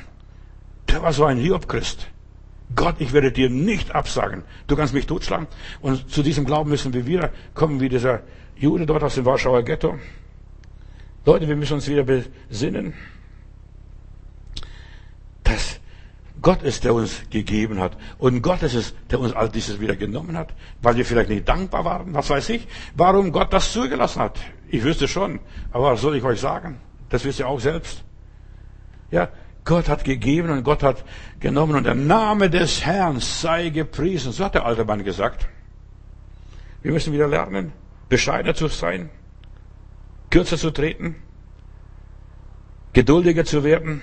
Der 0.88 1.02
war 1.02 1.12
so 1.12 1.24
ein 1.24 1.36
Hiob-Christ. 1.36 2.06
Gott, 2.76 2.96
ich 3.00 3.12
werde 3.12 3.32
dir 3.32 3.50
nicht 3.50 3.92
absagen. 3.92 4.44
Du 4.68 4.76
kannst 4.76 4.94
mich 4.94 5.06
totschlagen. 5.06 5.48
Und 5.80 6.10
zu 6.10 6.22
diesem 6.22 6.44
Glauben 6.44 6.70
müssen 6.70 6.92
wir 6.92 7.06
wieder 7.06 7.30
kommen, 7.54 7.80
wie 7.80 7.88
dieser 7.88 8.22
Jude 8.56 8.86
dort 8.86 9.02
aus 9.02 9.14
dem 9.14 9.24
Warschauer 9.24 9.62
Ghetto. 9.62 9.98
Leute, 11.26 11.48
wir 11.48 11.56
müssen 11.56 11.74
uns 11.74 11.88
wieder 11.88 12.04
besinnen, 12.04 12.94
dass 15.42 15.80
Gott 16.42 16.62
ist, 16.62 16.84
der 16.84 16.92
uns 16.94 17.22
gegeben 17.30 17.80
hat. 17.80 17.96
Und 18.18 18.42
Gott 18.42 18.62
ist 18.62 18.74
es, 18.74 18.94
der 19.10 19.20
uns 19.20 19.32
all 19.32 19.48
dieses 19.48 19.80
wieder 19.80 19.96
genommen 19.96 20.36
hat, 20.36 20.52
weil 20.82 20.96
wir 20.96 21.06
vielleicht 21.06 21.30
nicht 21.30 21.48
dankbar 21.48 21.84
waren. 21.84 22.12
Was 22.12 22.28
weiß 22.28 22.50
ich, 22.50 22.68
warum 22.94 23.32
Gott 23.32 23.52
das 23.52 23.72
zugelassen 23.72 24.20
hat. 24.20 24.38
Ich 24.68 24.84
wüsste 24.84 25.08
schon. 25.08 25.40
Aber 25.72 25.92
was 25.92 26.02
soll 26.02 26.16
ich 26.16 26.24
euch 26.24 26.40
sagen? 26.40 26.78
Das 27.08 27.24
wisst 27.24 27.38
ihr 27.38 27.48
auch 27.48 27.60
selbst. 27.60 28.04
Ja, 29.10 29.28
Gott 29.64 29.88
hat 29.88 30.04
gegeben 30.04 30.50
und 30.50 30.62
Gott 30.62 30.82
hat 30.82 31.04
genommen 31.40 31.76
und 31.76 31.84
der 31.84 31.94
Name 31.94 32.50
des 32.50 32.84
Herrn 32.84 33.20
sei 33.20 33.70
gepriesen. 33.70 34.32
So 34.32 34.44
hat 34.44 34.54
der 34.54 34.66
alte 34.66 34.84
Mann 34.84 35.04
gesagt. 35.04 35.48
Wir 36.82 36.92
müssen 36.92 37.14
wieder 37.14 37.28
lernen, 37.28 37.72
bescheidener 38.14 38.54
zu 38.54 38.68
sein, 38.68 39.10
kürzer 40.30 40.56
zu 40.56 40.70
treten, 40.70 41.16
geduldiger 42.92 43.44
zu 43.44 43.64
werden. 43.64 44.02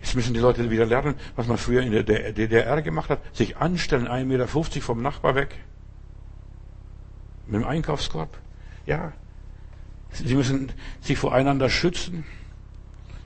Jetzt 0.00 0.16
müssen 0.16 0.34
die 0.34 0.40
Leute 0.40 0.68
wieder 0.68 0.86
lernen, 0.86 1.14
was 1.36 1.46
man 1.46 1.56
früher 1.56 1.82
in 1.82 1.92
der 1.92 2.02
DDR 2.02 2.82
gemacht 2.82 3.10
hat. 3.10 3.20
Sich 3.32 3.58
anstellen, 3.58 4.08
1,50 4.08 4.24
Meter 4.24 4.48
vom 4.82 5.02
Nachbar 5.02 5.36
weg. 5.36 5.54
Mit 7.46 7.60
dem 7.60 7.68
Einkaufskorb. 7.68 8.36
Ja. 8.86 9.12
Sie 10.10 10.34
müssen 10.34 10.72
sich 11.02 11.18
voreinander 11.18 11.70
schützen. 11.70 12.24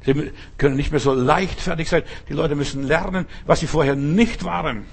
Sie 0.05 0.31
können 0.59 0.77
nicht 0.77 0.91
mehr 0.91 1.01
so 1.01 1.15
leichtfertig 1.15 1.89
sein. 1.89 2.03
Die 2.29 2.35
Leute 2.35 2.55
müssen 2.55 2.83
lernen, 2.83 3.25
was 3.47 3.61
sie 3.61 3.67
vorher 3.67 3.97
nicht 3.97 4.45
waren. 4.45 4.85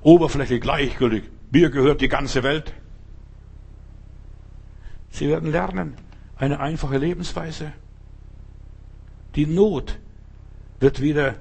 Oberflächlich 0.00 0.60
gleichgültig. 0.60 1.24
Mir 1.50 1.70
gehört 1.70 2.00
die 2.00 2.08
ganze 2.08 2.44
Welt. 2.44 2.72
Sie 5.10 5.28
werden 5.28 5.50
lernen, 5.50 5.94
eine 6.36 6.60
einfache 6.60 6.98
Lebensweise. 6.98 7.72
Die 9.34 9.46
Not 9.46 9.98
wird 10.80 11.00
wieder 11.00 11.36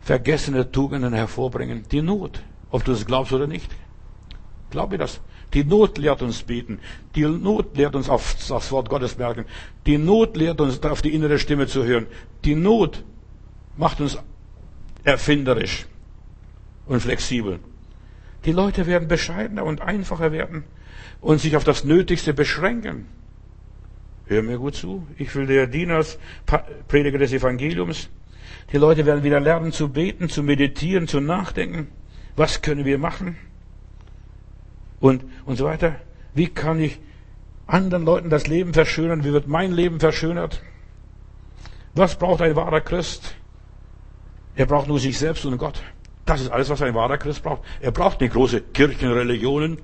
vergessene 0.00 0.70
Tugenden 0.70 1.12
hervorbringen. 1.12 1.84
Die 1.90 2.02
Not, 2.02 2.42
ob 2.70 2.84
du 2.84 2.92
es 2.92 3.06
glaubst 3.06 3.32
oder 3.32 3.46
nicht. 3.46 3.70
Glaube 4.70 4.98
das. 4.98 5.20
Die 5.54 5.64
Not 5.64 5.98
lehrt 5.98 6.22
uns 6.22 6.42
beten. 6.42 6.78
Die 7.14 7.24
Not 7.24 7.76
lehrt 7.76 7.96
uns 7.96 8.08
auf 8.08 8.36
das 8.48 8.70
Wort 8.70 8.88
Gottes 8.88 9.18
merken. 9.18 9.44
Die 9.86 9.98
Not 9.98 10.36
lehrt 10.36 10.60
uns 10.60 10.82
auf 10.82 11.02
die 11.02 11.12
innere 11.12 11.38
Stimme 11.38 11.66
zu 11.66 11.84
hören. 11.84 12.06
Die 12.44 12.54
Not 12.54 13.04
macht 13.76 14.00
uns 14.00 14.18
erfinderisch 15.04 15.86
und 16.86 17.00
flexibel. 17.00 17.58
Die 18.44 18.52
Leute 18.52 18.86
werden 18.86 19.08
bescheidener 19.08 19.64
und 19.64 19.80
einfacher 19.80 20.32
werden 20.32 20.64
und 21.20 21.40
sich 21.40 21.56
auf 21.56 21.64
das 21.64 21.84
Nötigste 21.84 22.34
beschränken. 22.34 23.06
Hör 24.26 24.42
mir 24.42 24.58
gut 24.58 24.76
zu. 24.76 25.06
Ich 25.18 25.34
will 25.34 25.46
der 25.46 25.66
Diener, 25.66 26.04
Prediger 26.88 27.18
des 27.18 27.32
Evangeliums. 27.32 28.08
Die 28.72 28.76
Leute 28.76 29.04
werden 29.04 29.24
wieder 29.24 29.40
lernen 29.40 29.72
zu 29.72 29.88
beten, 29.88 30.28
zu 30.28 30.42
meditieren, 30.42 31.08
zu 31.08 31.20
nachdenken. 31.20 31.88
Was 32.36 32.62
können 32.62 32.84
wir 32.84 32.98
machen? 32.98 33.36
Und, 35.00 35.24
und 35.44 35.56
so 35.56 35.64
weiter. 35.64 35.96
Wie 36.34 36.46
kann 36.46 36.80
ich 36.80 37.00
anderen 37.66 38.04
Leuten 38.04 38.30
das 38.30 38.46
Leben 38.46 38.72
verschönern? 38.72 39.24
Wie 39.24 39.32
wird 39.32 39.48
mein 39.48 39.72
Leben 39.72 39.98
verschönert? 39.98 40.62
Was 41.94 42.16
braucht 42.16 42.40
ein 42.42 42.54
wahrer 42.54 42.80
Christ? 42.80 43.34
Er 44.54 44.66
braucht 44.66 44.86
nur 44.86 45.00
sich 45.00 45.18
selbst 45.18 45.44
und 45.44 45.58
Gott. 45.58 45.82
Das 46.24 46.40
ist 46.40 46.50
alles, 46.50 46.68
was 46.68 46.82
ein 46.82 46.94
wahrer 46.94 47.18
Christ 47.18 47.42
braucht. 47.42 47.62
Er 47.80 47.90
braucht 47.90 48.20
nicht 48.20 48.32
große 48.32 48.60
Kirchenreligionen. 48.60 49.78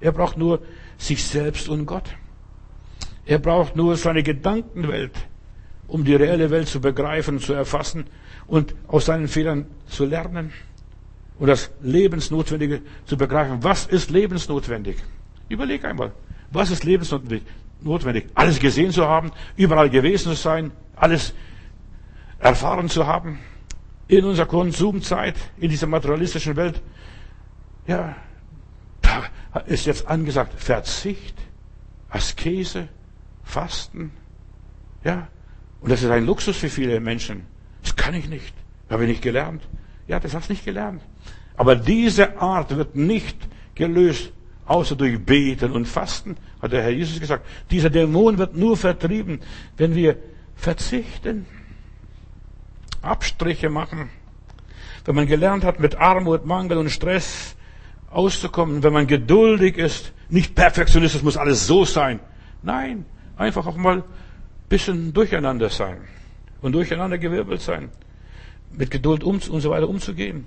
Er 0.00 0.12
braucht 0.12 0.36
nur 0.36 0.60
sich 0.98 1.24
selbst 1.24 1.68
und 1.68 1.86
Gott. 1.86 2.14
Er 3.24 3.38
braucht 3.38 3.76
nur 3.76 3.96
seine 3.96 4.22
Gedankenwelt, 4.22 5.12
um 5.88 6.04
die 6.04 6.14
reelle 6.14 6.50
Welt 6.50 6.68
zu 6.68 6.80
begreifen, 6.80 7.40
zu 7.40 7.52
erfassen 7.52 8.06
und 8.46 8.74
aus 8.86 9.06
seinen 9.06 9.28
Fehlern 9.28 9.66
zu 9.86 10.04
lernen 10.04 10.52
und 11.38 11.48
das 11.48 11.70
Lebensnotwendige 11.82 12.82
zu 13.04 13.16
begreifen. 13.16 13.62
Was 13.62 13.86
ist 13.86 14.10
lebensnotwendig? 14.10 14.96
Überleg 15.48 15.84
einmal, 15.84 16.12
was 16.50 16.70
ist 16.70 16.84
lebensnotwendig? 16.84 18.26
Alles 18.34 18.58
gesehen 18.58 18.90
zu 18.92 19.06
haben, 19.06 19.32
überall 19.56 19.90
gewesen 19.90 20.30
zu 20.30 20.34
sein, 20.34 20.72
alles 20.94 21.34
erfahren 22.38 22.88
zu 22.88 23.06
haben, 23.06 23.38
in 24.08 24.24
unserer 24.24 24.46
Konsumzeit, 24.46 25.34
in 25.58 25.68
dieser 25.70 25.86
materialistischen 25.86 26.56
Welt. 26.56 26.80
Ja, 27.86 28.16
ist 29.66 29.86
jetzt 29.86 30.06
angesagt 30.06 30.52
Verzicht, 30.56 31.36
Askese, 32.10 32.88
Fasten. 33.44 34.12
Ja, 35.04 35.28
und 35.80 35.90
das 35.90 36.02
ist 36.02 36.10
ein 36.10 36.26
Luxus 36.26 36.56
für 36.56 36.68
viele 36.68 37.00
Menschen. 37.00 37.46
Das 37.82 37.94
kann 37.94 38.14
ich 38.14 38.28
nicht. 38.28 38.54
Habe 38.90 39.04
ich 39.04 39.08
nicht 39.08 39.22
gelernt. 39.22 39.62
Ja, 40.08 40.20
das 40.20 40.34
hast 40.34 40.48
du 40.48 40.52
nicht 40.52 40.64
gelernt. 40.64 41.02
Aber 41.56 41.76
diese 41.76 42.38
Art 42.38 42.76
wird 42.76 42.96
nicht 42.96 43.36
gelöst, 43.74 44.32
außer 44.66 44.96
durch 44.96 45.24
Beten 45.24 45.72
und 45.72 45.86
Fasten, 45.86 46.36
hat 46.60 46.72
der 46.72 46.82
Herr 46.82 46.90
Jesus 46.90 47.20
gesagt. 47.20 47.46
Dieser 47.70 47.90
Dämon 47.90 48.38
wird 48.38 48.56
nur 48.56 48.76
vertrieben, 48.76 49.40
wenn 49.76 49.94
wir 49.94 50.16
verzichten, 50.54 51.46
Abstriche 53.02 53.70
machen. 53.70 54.10
Wenn 55.04 55.14
man 55.14 55.26
gelernt 55.26 55.64
hat, 55.64 55.78
mit 55.78 55.96
Armut, 55.96 56.46
Mangel 56.46 56.78
und 56.78 56.90
Stress 56.90 57.54
auszukommen, 58.10 58.82
wenn 58.82 58.92
man 58.92 59.06
geduldig 59.06 59.76
ist, 59.78 60.12
nicht 60.28 60.54
Perfektionist, 60.54 61.14
es 61.14 61.22
muss 61.22 61.36
alles 61.36 61.66
so 61.66 61.84
sein. 61.84 62.20
Nein, 62.62 63.04
einfach 63.36 63.66
auch 63.66 63.76
mal 63.76 63.98
ein 63.98 64.04
bisschen 64.68 65.12
durcheinander 65.12 65.70
sein 65.70 65.98
und 66.62 66.72
durcheinander 66.72 67.18
gewirbelt 67.18 67.60
sein, 67.60 67.90
mit 68.72 68.90
Geduld 68.90 69.22
um, 69.22 69.40
und 69.50 69.60
so 69.60 69.70
weiter 69.70 69.88
umzugehen. 69.88 70.46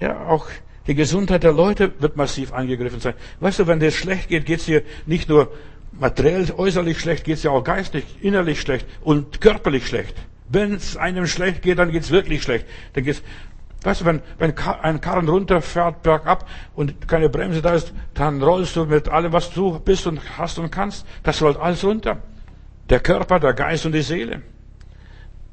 Ja, 0.00 0.26
auch 0.26 0.46
die 0.86 0.94
Gesundheit 0.94 1.42
der 1.42 1.52
Leute 1.52 1.92
wird 2.00 2.16
massiv 2.16 2.52
angegriffen 2.52 3.00
sein. 3.00 3.14
Weißt 3.40 3.58
du, 3.58 3.66
wenn 3.66 3.80
dir 3.80 3.90
schlecht 3.90 4.28
geht, 4.28 4.46
geht's 4.46 4.66
dir 4.66 4.82
nicht 5.06 5.28
nur 5.28 5.52
materiell, 5.92 6.50
äußerlich 6.56 6.98
schlecht, 6.98 7.24
geht's 7.24 7.42
dir 7.42 7.52
auch 7.52 7.64
geistlich, 7.64 8.04
innerlich 8.20 8.60
schlecht 8.60 8.86
und 9.02 9.40
körperlich 9.40 9.86
schlecht. 9.86 10.14
Wenn 10.48 10.74
es 10.74 10.96
einem 10.96 11.26
schlecht 11.26 11.60
geht, 11.62 11.78
dann 11.78 11.92
geht's 11.92 12.10
wirklich 12.10 12.42
schlecht. 12.42 12.66
Dann 12.94 13.04
geht's, 13.04 13.22
weißt 13.82 14.00
du, 14.00 14.04
wenn, 14.06 14.22
wenn 14.38 14.54
ein 14.82 15.00
Karren 15.00 15.28
runterfährt 15.28 16.02
bergab 16.02 16.48
und 16.74 17.06
keine 17.08 17.28
Bremse 17.28 17.62
da 17.62 17.74
ist, 17.74 17.92
dann 18.14 18.42
rollst 18.42 18.76
du 18.76 18.86
mit 18.86 19.08
allem, 19.08 19.32
was 19.32 19.50
du 19.50 19.78
bist 19.78 20.06
und 20.06 20.20
hast 20.38 20.58
und 20.58 20.70
kannst, 20.70 21.06
das 21.22 21.40
rollt 21.42 21.56
alles 21.58 21.84
runter. 21.84 22.18
Der 22.90 23.00
Körper, 23.00 23.38
der 23.38 23.52
Geist 23.52 23.86
und 23.86 23.92
die 23.92 24.02
Seele. 24.02 24.42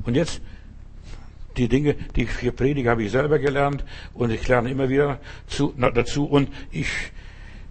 Und 0.05 0.15
jetzt, 0.15 0.41
die 1.57 1.67
Dinge, 1.67 1.95
die 2.15 2.23
ich 2.23 2.37
hier 2.39 2.51
predige, 2.51 2.89
habe 2.89 3.03
ich 3.03 3.11
selber 3.11 3.39
gelernt 3.39 3.83
und 4.13 4.31
ich 4.31 4.47
lerne 4.47 4.69
immer 4.69 4.89
wieder 4.89 5.19
zu, 5.47 5.73
na, 5.77 5.91
dazu 5.91 6.25
und 6.25 6.49
ich 6.71 6.89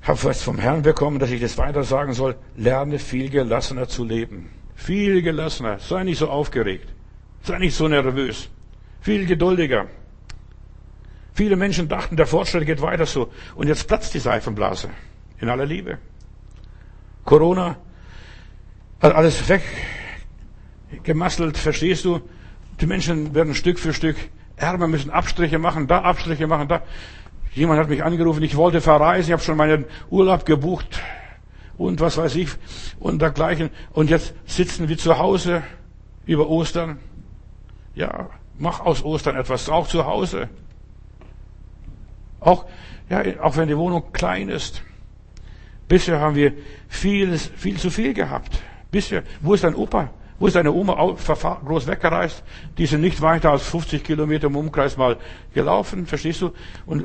habe 0.02 0.22
was 0.24 0.42
vom 0.42 0.58
Herrn 0.58 0.82
bekommen, 0.82 1.18
dass 1.18 1.30
ich 1.30 1.40
das 1.40 1.58
weiter 1.58 1.82
sagen 1.82 2.12
soll. 2.12 2.36
Lerne 2.56 2.98
viel 2.98 3.30
gelassener 3.30 3.88
zu 3.88 4.04
leben. 4.04 4.50
Viel 4.74 5.22
gelassener. 5.22 5.78
Sei 5.78 6.04
nicht 6.04 6.18
so 6.18 6.28
aufgeregt. 6.28 6.88
Sei 7.42 7.58
nicht 7.58 7.74
so 7.74 7.88
nervös. 7.88 8.50
Viel 9.00 9.26
geduldiger. 9.26 9.86
Viele 11.34 11.56
Menschen 11.56 11.88
dachten, 11.88 12.16
der 12.16 12.28
Fortschritt 12.28 12.64
geht 12.64 12.80
weiter 12.80 13.06
so. 13.06 13.32
Und 13.56 13.66
jetzt 13.66 13.88
platzt 13.88 14.14
die 14.14 14.20
Seifenblase. 14.20 14.90
In 15.40 15.48
aller 15.48 15.66
Liebe. 15.66 15.98
Corona 17.24 17.76
hat 19.02 19.14
alles 19.16 19.42
weggemasselt, 20.92 21.58
verstehst 21.58 22.04
du? 22.04 22.20
Die 22.80 22.86
Menschen 22.86 23.34
werden 23.34 23.54
Stück 23.54 23.80
für 23.80 23.92
Stück 23.92 24.16
ärmer, 24.56 24.86
müssen 24.86 25.10
Abstriche 25.10 25.58
machen, 25.58 25.88
da 25.88 26.02
Abstriche 26.02 26.46
machen, 26.46 26.68
da. 26.68 26.82
Jemand 27.52 27.80
hat 27.80 27.88
mich 27.88 28.04
angerufen, 28.04 28.42
ich 28.42 28.56
wollte 28.56 28.80
verreisen, 28.80 29.28
ich 29.28 29.32
habe 29.32 29.42
schon 29.42 29.56
meinen 29.56 29.86
Urlaub 30.10 30.46
gebucht 30.46 31.00
und 31.76 32.00
was 32.00 32.16
weiß 32.16 32.36
ich 32.36 32.50
und 33.00 33.20
dergleichen. 33.20 33.70
Und 33.92 34.08
jetzt 34.08 34.34
sitzen 34.46 34.88
wir 34.88 34.98
zu 34.98 35.18
Hause 35.18 35.62
über 36.26 36.48
Ostern. 36.48 36.98
Ja, 37.94 38.30
mach 38.56 38.80
aus 38.80 39.02
Ostern 39.02 39.36
etwas, 39.36 39.68
auch 39.68 39.88
zu 39.88 40.04
Hause. 40.04 40.48
Auch, 42.44 42.66
ja, 43.08 43.22
auch 43.40 43.56
wenn 43.56 43.68
die 43.68 43.76
Wohnung 43.76 44.12
klein 44.12 44.48
ist. 44.48 44.82
Bisher 45.88 46.20
haben 46.20 46.36
wir 46.36 46.52
viel, 46.88 47.36
viel 47.38 47.76
zu 47.78 47.90
viel 47.90 48.14
gehabt. 48.14 48.62
Bisher, 48.90 49.22
wo 49.40 49.54
ist 49.54 49.64
dein 49.64 49.74
Opa? 49.74 50.10
Wo 50.38 50.48
ist 50.48 50.56
deine 50.56 50.72
Oma 50.72 50.94
groß 50.94 51.86
weggereist? 51.86 52.42
Die 52.76 52.86
sind 52.86 53.02
nicht 53.02 53.22
weiter 53.22 53.50
als 53.50 53.62
50 53.62 54.02
Kilometer 54.02 54.48
im 54.48 54.56
Umkreis 54.56 54.96
mal 54.96 55.16
gelaufen, 55.54 56.06
verstehst 56.06 56.42
du? 56.42 56.52
Und 56.86 57.04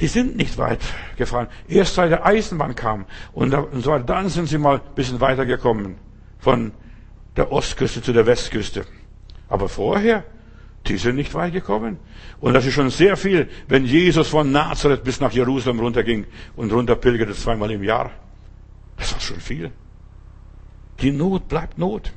die 0.00 0.06
sind 0.06 0.36
nicht 0.36 0.56
weit 0.56 0.80
gefahren. 1.16 1.48
Erst 1.68 1.94
seit 1.94 2.10
der 2.10 2.24
Eisenbahn 2.24 2.74
kam 2.74 3.04
und, 3.32 3.50
so 3.50 3.90
weiter, 3.90 4.04
dann 4.04 4.28
sind 4.30 4.48
sie 4.48 4.56
mal 4.56 4.76
ein 4.76 4.94
bisschen 4.94 5.20
weitergekommen. 5.20 5.96
Von 6.38 6.72
der 7.36 7.52
Ostküste 7.52 8.00
zu 8.00 8.12
der 8.14 8.26
Westküste. 8.26 8.86
Aber 9.48 9.68
vorher, 9.68 10.24
die 10.86 10.96
sind 10.96 11.16
nicht 11.16 11.34
weit 11.34 11.52
gekommen. 11.52 11.98
Und 12.40 12.54
das 12.54 12.66
ist 12.66 12.74
schon 12.74 12.90
sehr 12.90 13.16
viel, 13.16 13.48
wenn 13.68 13.84
Jesus 13.84 14.28
von 14.28 14.50
Nazareth 14.50 15.04
bis 15.04 15.20
nach 15.20 15.32
Jerusalem 15.32 15.80
runterging 15.80 16.26
und 16.56 16.72
runterpilgerte 16.72 17.34
zweimal 17.34 17.70
im 17.70 17.82
Jahr. 17.82 18.10
Das 18.96 19.12
ist 19.12 19.22
schon 19.22 19.40
viel. 19.40 19.70
Die 21.00 21.12
Not 21.12 21.48
bleibt 21.48 21.78
Not. 21.78 22.12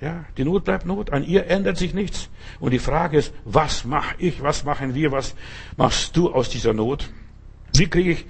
Ja, 0.00 0.24
die 0.36 0.44
Not 0.44 0.64
bleibt 0.64 0.86
Not. 0.86 1.10
An 1.10 1.24
ihr 1.24 1.46
ändert 1.46 1.76
sich 1.76 1.94
nichts. 1.94 2.28
Und 2.58 2.72
die 2.72 2.78
Frage 2.78 3.18
ist, 3.18 3.34
was 3.44 3.84
mache 3.84 4.14
ich, 4.18 4.42
was 4.42 4.64
machen 4.64 4.94
wir, 4.94 5.12
was 5.12 5.34
machst 5.76 6.16
du 6.16 6.32
aus 6.32 6.48
dieser 6.48 6.72
Not? 6.72 7.10
Wie 7.74 7.86
kriege 7.86 8.12
ich 8.12 8.26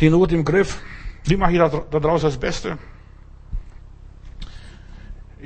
die 0.00 0.10
Not 0.10 0.32
im 0.32 0.44
Griff? 0.44 0.80
Wie 1.24 1.36
mache 1.36 1.52
ich 1.52 1.58
daraus 1.90 2.22
das 2.22 2.38
Beste? 2.38 2.78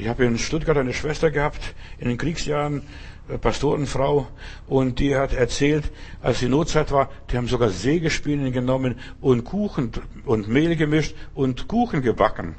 Ich 0.00 0.08
habe 0.08 0.24
in 0.24 0.38
Stuttgart 0.38 0.78
eine 0.78 0.94
Schwester 0.94 1.30
gehabt, 1.30 1.74
in 1.98 2.08
den 2.08 2.16
Kriegsjahren, 2.16 2.80
äh, 3.28 3.36
Pastorenfrau, 3.36 4.28
und 4.66 4.98
die 4.98 5.14
hat 5.14 5.34
erzählt, 5.34 5.92
als 6.22 6.38
die 6.38 6.48
Notzeit 6.48 6.90
war, 6.90 7.10
die 7.30 7.36
haben 7.36 7.48
sogar 7.48 7.68
Sägespäne 7.68 8.50
genommen 8.50 8.98
und 9.20 9.44
Kuchen 9.44 9.92
und 10.24 10.48
Mehl 10.48 10.74
gemischt 10.76 11.14
und 11.34 11.68
Kuchen 11.68 12.00
gebacken. 12.00 12.54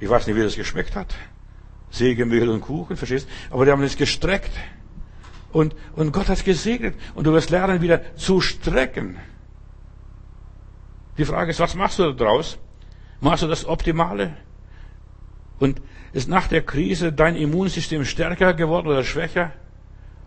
Ich 0.00 0.10
weiß 0.10 0.26
nicht, 0.26 0.34
wie 0.34 0.42
das 0.42 0.56
geschmeckt 0.56 0.96
hat. 0.96 1.14
Sägemehl 1.90 2.48
und 2.48 2.60
Kuchen, 2.60 2.96
verstehst? 2.96 3.28
Aber 3.50 3.64
die 3.64 3.70
haben 3.70 3.84
es 3.84 3.96
gestreckt. 3.96 4.50
Und, 5.52 5.76
und 5.94 6.10
Gott 6.10 6.26
hat 6.26 6.38
es 6.38 6.44
gesegnet. 6.44 6.96
Und 7.14 7.24
du 7.24 7.32
wirst 7.32 7.50
lernen, 7.50 7.82
wieder 7.82 8.16
zu 8.16 8.40
strecken. 8.40 9.16
Die 11.18 11.24
Frage 11.24 11.52
ist, 11.52 11.60
was 11.60 11.76
machst 11.76 12.00
du 12.00 12.10
daraus? 12.10 12.58
Machst 13.20 13.44
du 13.44 13.46
das 13.46 13.64
Optimale? 13.64 14.36
Und 15.60 15.80
ist 16.12 16.28
nach 16.28 16.48
der 16.48 16.62
Krise 16.62 17.12
dein 17.12 17.36
Immunsystem 17.36 18.04
stärker 18.04 18.54
geworden 18.54 18.88
oder 18.88 19.04
schwächer? 19.04 19.52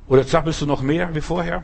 Oder 0.08 0.26
zappelst 0.26 0.62
du 0.62 0.66
noch 0.66 0.82
mehr 0.82 1.14
wie 1.16 1.22
vorher? 1.22 1.64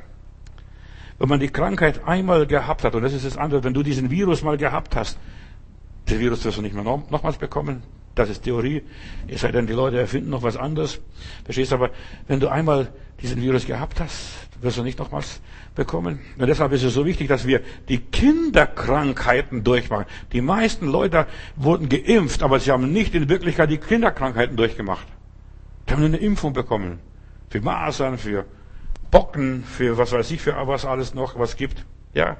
Wenn 1.18 1.30
man 1.30 1.40
die 1.40 1.50
Krankheit 1.50 2.06
einmal 2.06 2.48
gehabt 2.48 2.84
hat, 2.84 2.96
und 2.96 3.04
das 3.04 3.14
ist 3.14 3.26
das 3.26 3.38
andere, 3.38 3.64
wenn 3.64 3.74
du 3.74 3.84
diesen 3.84 4.10
Virus 4.10 4.42
mal 4.42 4.58
gehabt 4.58 4.96
hast, 4.96 5.18
den 6.10 6.20
Virus 6.20 6.44
wirst 6.46 6.58
du 6.58 6.62
nicht 6.62 6.74
mehr 6.74 6.84
nochmals 6.84 7.38
bekommen, 7.38 7.84
das 8.16 8.30
ist 8.30 8.44
Theorie. 8.44 8.84
Es 9.28 9.42
sei 9.42 9.52
denn, 9.52 9.68
die 9.68 9.74
Leute 9.74 10.00
erfinden 10.00 10.30
noch 10.30 10.44
was 10.44 10.58
anderes. 10.58 11.00
Verstehst? 11.46 11.72
Aber 11.72 11.92
wenn 12.28 12.40
du 12.40 12.50
einmal 12.50 12.92
diesen 13.22 13.42
Virus 13.42 13.66
gehabt 13.66 14.00
hast, 14.00 14.49
wirst 14.62 14.78
du 14.78 14.84
nicht 14.84 15.00
nochmals 15.00 15.42
bekommen. 15.76 16.20
Und 16.38 16.48
deshalb 16.48 16.72
ist 16.72 16.84
es 16.84 16.94
so 16.94 17.06
wichtig, 17.06 17.28
dass 17.28 17.48
wir 17.48 17.62
die 17.88 18.00
Kinderkrankheiten 18.00 19.64
durchmachen. 19.64 20.06
Die 20.32 20.42
meisten 20.42 20.88
Leute 20.88 21.28
wurden 21.56 21.90
geimpft, 21.90 22.44
aber 22.44 22.60
sie 22.60 22.72
haben 22.72 22.92
nicht 22.92 23.16
in 23.16 23.30
Wirklichkeit 23.30 23.70
die 23.70 23.78
Kinderkrankheiten 23.78 24.58
durchgemacht. 24.58 25.08
Die 25.88 25.94
haben 25.94 26.04
eine 26.04 26.18
Impfung 26.18 26.54
bekommen. 26.54 27.00
Für 27.50 27.62
Masern, 27.62 28.18
für 28.18 28.46
Bocken, 29.12 29.64
für 29.64 29.98
was 29.98 30.12
weiß 30.12 30.30
ich, 30.32 30.42
für 30.42 30.56
was 30.68 30.86
alles 30.86 31.14
noch 31.14 31.40
was 31.40 31.56
gibt. 31.56 31.86
Ja. 32.14 32.38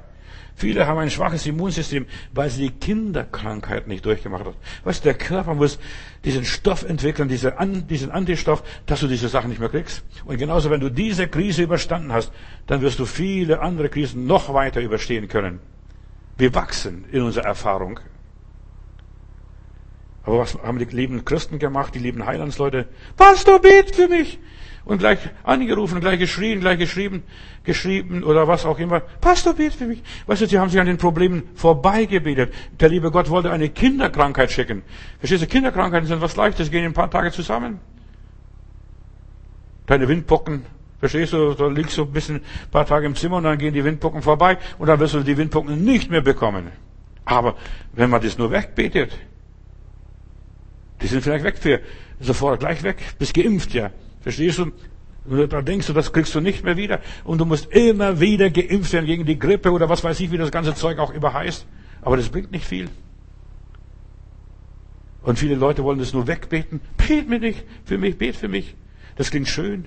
Viele 0.54 0.86
haben 0.86 0.98
ein 0.98 1.10
schwaches 1.10 1.46
Immunsystem, 1.46 2.06
weil 2.32 2.50
sie 2.50 2.68
die 2.68 2.70
Kinderkrankheit 2.70 3.88
nicht 3.88 4.04
durchgemacht 4.04 4.44
haben. 4.44 4.56
Weißt 4.84 5.02
du, 5.02 5.04
der 5.04 5.14
Körper 5.14 5.54
muss 5.54 5.78
diesen 6.24 6.44
Stoff 6.44 6.82
entwickeln, 6.82 7.28
diese, 7.28 7.54
diesen 7.88 8.10
Antistoff, 8.10 8.62
dass 8.86 9.00
du 9.00 9.06
diese 9.06 9.28
Sachen 9.28 9.48
nicht 9.50 9.58
mehr 9.60 9.70
kriegst. 9.70 10.04
Und 10.24 10.36
genauso, 10.36 10.70
wenn 10.70 10.80
du 10.80 10.90
diese 10.90 11.28
Krise 11.28 11.62
überstanden 11.62 12.12
hast, 12.12 12.30
dann 12.66 12.82
wirst 12.82 12.98
du 12.98 13.06
viele 13.06 13.60
andere 13.60 13.88
Krisen 13.88 14.26
noch 14.26 14.52
weiter 14.52 14.80
überstehen 14.80 15.28
können. 15.28 15.60
Wir 16.36 16.54
wachsen 16.54 17.04
in 17.10 17.22
unserer 17.22 17.46
Erfahrung. 17.46 18.00
Aber 20.24 20.38
was 20.38 20.54
haben 20.62 20.78
die 20.78 20.84
lieben 20.84 21.24
Christen 21.24 21.58
gemacht, 21.58 21.94
die 21.94 21.98
lieben 21.98 22.26
Heilandsleute? 22.26 22.86
Pastor, 23.16 23.60
bet 23.60 23.94
für 23.94 24.08
mich! 24.08 24.38
Und 24.84 24.98
gleich 24.98 25.18
angerufen, 25.42 26.00
gleich 26.00 26.18
geschrien, 26.18 26.60
gleich 26.60 26.78
geschrieben, 26.78 27.22
geschrieben 27.64 28.24
oder 28.24 28.48
was 28.48 28.64
auch 28.64 28.78
immer. 28.78 29.00
Pastor, 29.00 29.54
bet 29.54 29.74
für 29.74 29.86
mich. 29.86 30.02
Weißt 30.26 30.42
du, 30.42 30.46
sie 30.46 30.58
haben 30.58 30.70
sich 30.70 30.80
an 30.80 30.86
den 30.86 30.96
Problemen 30.96 31.42
vorbeigebetet. 31.54 32.52
Der 32.78 32.88
liebe 32.88 33.10
Gott 33.10 33.28
wollte 33.30 33.50
eine 33.50 33.68
Kinderkrankheit 33.68 34.50
schicken. 34.50 34.82
Verstehst 35.18 35.42
du, 35.42 35.46
Kinderkrankheiten 35.46 36.06
sind 36.06 36.20
was 36.20 36.36
Leichtes, 36.36 36.70
gehen 36.70 36.84
ein 36.84 36.92
paar 36.92 37.10
Tage 37.10 37.30
zusammen. 37.30 37.80
Deine 39.86 40.08
Windpocken, 40.08 40.64
verstehst 41.00 41.32
du, 41.32 41.54
da 41.54 41.66
liegst 41.66 41.98
du 41.98 42.02
ein 42.02 42.12
bisschen, 42.12 42.36
ein 42.36 42.70
paar 42.70 42.86
Tage 42.86 43.06
im 43.06 43.16
Zimmer 43.16 43.38
und 43.38 43.44
dann 43.44 43.58
gehen 43.58 43.74
die 43.74 43.84
Windpocken 43.84 44.22
vorbei 44.22 44.58
und 44.78 44.86
dann 44.86 45.00
wirst 45.00 45.14
du 45.14 45.20
die 45.20 45.36
Windpocken 45.36 45.84
nicht 45.84 46.10
mehr 46.10 46.20
bekommen. 46.20 46.70
Aber 47.24 47.56
wenn 47.92 48.08
man 48.08 48.22
das 48.22 48.38
nur 48.38 48.50
wegbetet, 48.50 49.18
die 51.02 51.06
sind 51.06 51.22
vielleicht 51.22 51.44
weg 51.44 51.58
für 51.58 51.80
sofort 52.20 52.60
gleich 52.60 52.82
weg, 52.82 52.96
bist 53.18 53.34
geimpft, 53.34 53.72
ja. 53.72 53.90
Verstehst 54.20 54.58
du? 54.58 54.72
Und 55.24 55.52
da 55.52 55.62
denkst 55.62 55.86
du, 55.86 55.92
das 55.92 56.12
kriegst 56.12 56.34
du 56.34 56.40
nicht 56.40 56.64
mehr 56.64 56.76
wieder. 56.76 57.00
Und 57.24 57.38
du 57.38 57.44
musst 57.44 57.70
immer 57.72 58.20
wieder 58.20 58.50
geimpft 58.50 58.92
werden 58.92 59.06
gegen 59.06 59.26
die 59.26 59.38
Grippe 59.38 59.70
oder 59.70 59.88
was 59.88 60.02
weiß 60.02 60.18
ich, 60.20 60.30
wie 60.30 60.38
das 60.38 60.50
ganze 60.50 60.74
Zeug 60.74 60.98
auch 60.98 61.10
immer 61.10 61.32
heißt. 61.32 61.66
Aber 62.02 62.16
das 62.16 62.30
bringt 62.30 62.50
nicht 62.50 62.64
viel. 62.64 62.88
Und 65.22 65.38
viele 65.38 65.54
Leute 65.54 65.84
wollen 65.84 65.98
das 65.98 66.12
nur 66.12 66.26
wegbeten. 66.26 66.80
Bet 66.96 67.28
mir 67.28 67.38
nicht 67.38 67.64
für 67.84 67.98
mich, 67.98 68.16
bet 68.16 68.36
für 68.36 68.48
mich. 68.48 68.74
Das 69.16 69.30
klingt 69.30 69.48
schön, 69.48 69.84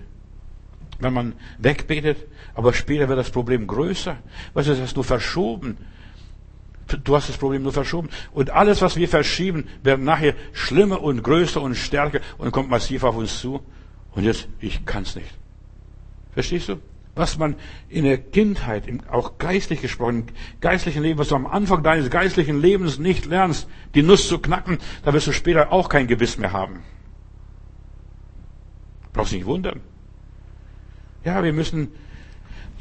wenn 1.00 1.14
man 1.14 1.34
wegbetet, 1.58 2.18
aber 2.54 2.74
später 2.74 3.10
wird 3.10 3.18
das 3.18 3.32
Problem 3.32 3.66
größer. 3.66 4.18
Weißt 4.54 4.68
du, 4.70 4.76
das 4.76 4.94
du 4.94 5.02
verschoben. 5.02 5.78
Du 7.04 7.16
hast 7.16 7.30
das 7.30 7.38
Problem 7.38 7.64
nur 7.64 7.74
verschoben. 7.74 8.10
Und 8.34 8.52
alles, 8.52 8.82
was 8.82 8.96
wir 8.96 9.08
verschieben, 9.08 9.68
wird 9.82 10.00
nachher 10.02 10.36
schlimmer 10.52 11.02
und 11.02 11.24
größer 11.24 11.62
und 11.62 11.76
stärker 11.76 12.20
und 12.38 12.52
kommt 12.52 12.70
massiv 12.70 13.04
auf 13.04 13.16
uns 13.16 13.40
zu. 13.40 13.62
Und 14.16 14.24
jetzt, 14.24 14.48
ich 14.60 14.86
kann's 14.86 15.16
nicht. 15.16 15.34
Verstehst 16.34 16.70
du? 16.70 16.78
Was 17.16 17.38
man 17.38 17.56
in 17.90 18.06
der 18.06 18.18
Kindheit, 18.18 18.86
auch 19.12 19.38
geistlich 19.38 19.82
gesprochen, 19.82 20.28
geistlichen 20.62 21.04
Leben, 21.04 21.20
was 21.20 21.28
du 21.28 21.36
am 21.36 21.46
Anfang 21.46 21.84
deines 21.84 22.10
geistlichen 22.10 22.60
Lebens 22.60 22.98
nicht 22.98 23.26
lernst, 23.26 23.68
die 23.94 24.02
Nuss 24.02 24.28
zu 24.28 24.40
knacken, 24.40 24.80
da 25.04 25.14
wirst 25.14 25.28
du 25.28 25.32
später 25.32 25.72
auch 25.72 25.90
kein 25.90 26.08
Gebiss 26.08 26.40
mehr 26.40 26.54
haben. 26.54 26.80
Brauchst 29.14 29.34
nicht 29.34 29.46
wundern. 29.46 29.82
Ja, 31.24 31.44
wir 31.44 31.54
müssen 31.54 31.90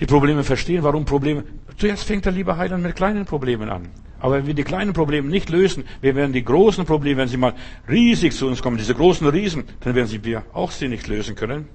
die 0.01 0.07
Probleme 0.07 0.45
verstehen. 0.45 0.83
Warum 0.83 1.05
Probleme? 1.05 1.45
Zuerst 1.77 2.05
fängt 2.05 2.25
der 2.25 2.33
liebe 2.33 2.57
Heiland 2.57 2.83
mit 2.83 2.97
kleinen 2.97 3.27
Problemen 3.27 3.69
an. 3.69 3.91
Aber 4.23 4.37
wenn 4.37 4.47
wir 4.47 4.55
die 4.55 4.63
kleinen 4.63 4.93
Probleme 4.93 5.29
nicht 5.29 5.51
lösen, 5.51 5.85
wir 6.01 6.15
werden 6.15 6.33
die 6.33 6.45
großen 6.45 6.87
Probleme, 6.87 7.23
wenn 7.23 7.29
sie 7.29 7.37
mal 7.37 7.55
riesig 7.89 8.33
zu 8.33 8.47
uns 8.47 8.63
kommen, 8.63 8.77
diese 8.77 8.95
großen 8.95 9.27
Riesen, 9.27 9.65
dann 9.81 9.97
werden 9.97 10.07
sie 10.07 10.25
wir 10.25 10.45
auch 10.53 10.71
sie 10.71 10.87
nicht 10.87 11.09
lösen 11.09 11.35
können. 11.35 11.67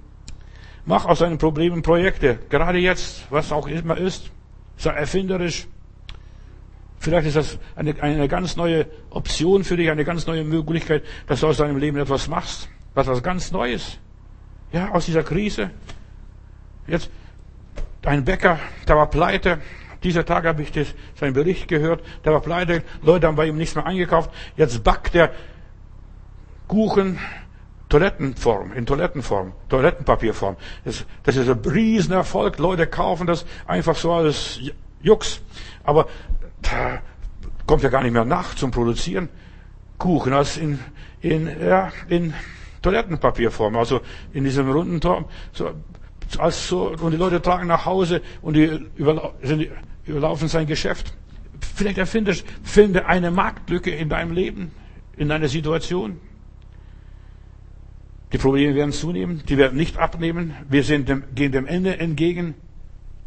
Mach 0.85 1.03
aus 1.03 1.19
deinen 1.19 1.39
Problemen 1.39 1.81
Projekte, 1.81 2.39
gerade 2.47 2.77
jetzt, 2.77 3.25
was 3.31 3.51
auch 3.51 3.67
immer 3.67 3.97
ist. 3.97 4.31
Sei 4.77 4.91
erfinderisch. 4.91 5.67
Vielleicht 6.99 7.27
ist 7.27 7.35
das 7.35 7.59
eine, 7.75 8.01
eine 8.01 8.29
ganz 8.29 8.55
neue 8.55 8.85
Option 9.09 9.65
für 9.65 9.75
dich, 9.75 9.89
eine 9.89 10.05
ganz 10.05 10.25
neue 10.25 10.45
Möglichkeit, 10.45 11.03
dass 11.27 11.41
du 11.41 11.47
aus 11.47 11.57
deinem 11.57 11.75
Leben 11.75 11.97
etwas 11.97 12.29
machst, 12.29 12.69
was 12.93 13.07
was 13.07 13.21
ganz 13.21 13.51
Neues. 13.51 13.97
Ja, 14.71 14.91
aus 14.91 15.05
dieser 15.05 15.23
Krise. 15.23 15.71
Jetzt, 16.87 17.09
ein 18.05 18.23
Bäcker, 18.23 18.57
der 18.87 18.95
war 18.95 19.09
pleite, 19.09 19.59
dieser 20.03 20.25
Tag 20.25 20.45
habe 20.45 20.61
ich 20.61 20.71
das, 20.71 20.87
seinen 21.15 21.33
Bericht 21.33 21.67
gehört. 21.67 22.03
Der 22.23 22.33
war 22.33 22.41
pleite. 22.41 22.83
Leute 23.01 23.27
haben 23.27 23.35
bei 23.35 23.47
ihm 23.47 23.57
nichts 23.57 23.75
mehr 23.75 23.85
eingekauft. 23.85 24.31
Jetzt 24.55 24.83
backt 24.83 25.15
er 25.15 25.31
Kuchen 26.67 27.19
Toilettenform, 27.89 28.73
in 28.73 28.85
Toilettenform, 28.85 29.53
Toilettenpapierform. 29.69 30.57
Das, 30.83 31.05
das 31.23 31.37
ist 31.37 31.49
ein 31.49 31.59
Riesenerfolg. 31.59 32.57
Leute 32.57 32.85
kaufen 32.85 33.27
das 33.27 33.45
einfach 33.65 33.95
so 33.95 34.11
als 34.11 34.59
Jux. 35.01 35.41
Aber 35.83 36.07
da 36.61 36.99
kommt 37.65 37.83
ja 37.83 37.89
gar 37.89 38.03
nicht 38.03 38.11
mehr 38.11 38.25
nach 38.25 38.55
zum 38.55 38.71
Produzieren. 38.71 39.29
Kuchen 39.97 40.33
als 40.33 40.57
in, 40.57 40.79
in, 41.21 41.49
ja, 41.61 41.91
in 42.09 42.33
Toilettenpapierform, 42.81 43.77
also 43.77 44.01
in 44.33 44.43
diesem 44.43 44.69
runden 44.69 44.99
Turm. 44.99 45.25
So, 45.53 45.71
als 46.37 46.67
so, 46.67 46.89
und 46.89 47.11
die 47.11 47.17
Leute 47.17 47.41
tragen 47.41 47.67
nach 47.67 47.85
Hause 47.85 48.21
und 48.41 48.55
die 48.55 48.81
überlaufen 50.05 50.47
sein 50.47 50.67
Geschäft. 50.67 51.13
Vielleicht 51.75 51.97
erfindest, 51.97 52.45
finde 52.63 53.05
eine 53.05 53.31
Marktlücke 53.31 53.91
in 53.91 54.09
deinem 54.09 54.31
Leben, 54.31 54.71
in 55.15 55.29
deiner 55.29 55.47
Situation. 55.47 56.19
Die 58.33 58.37
Probleme 58.37 58.75
werden 58.75 58.91
zunehmen, 58.91 59.41
die 59.47 59.57
werden 59.57 59.77
nicht 59.77 59.97
abnehmen. 59.97 60.53
Wir 60.69 60.83
sind 60.83 61.07
dem, 61.07 61.23
gehen 61.33 61.51
dem 61.51 61.65
Ende 61.65 61.97
entgegen. 61.97 62.55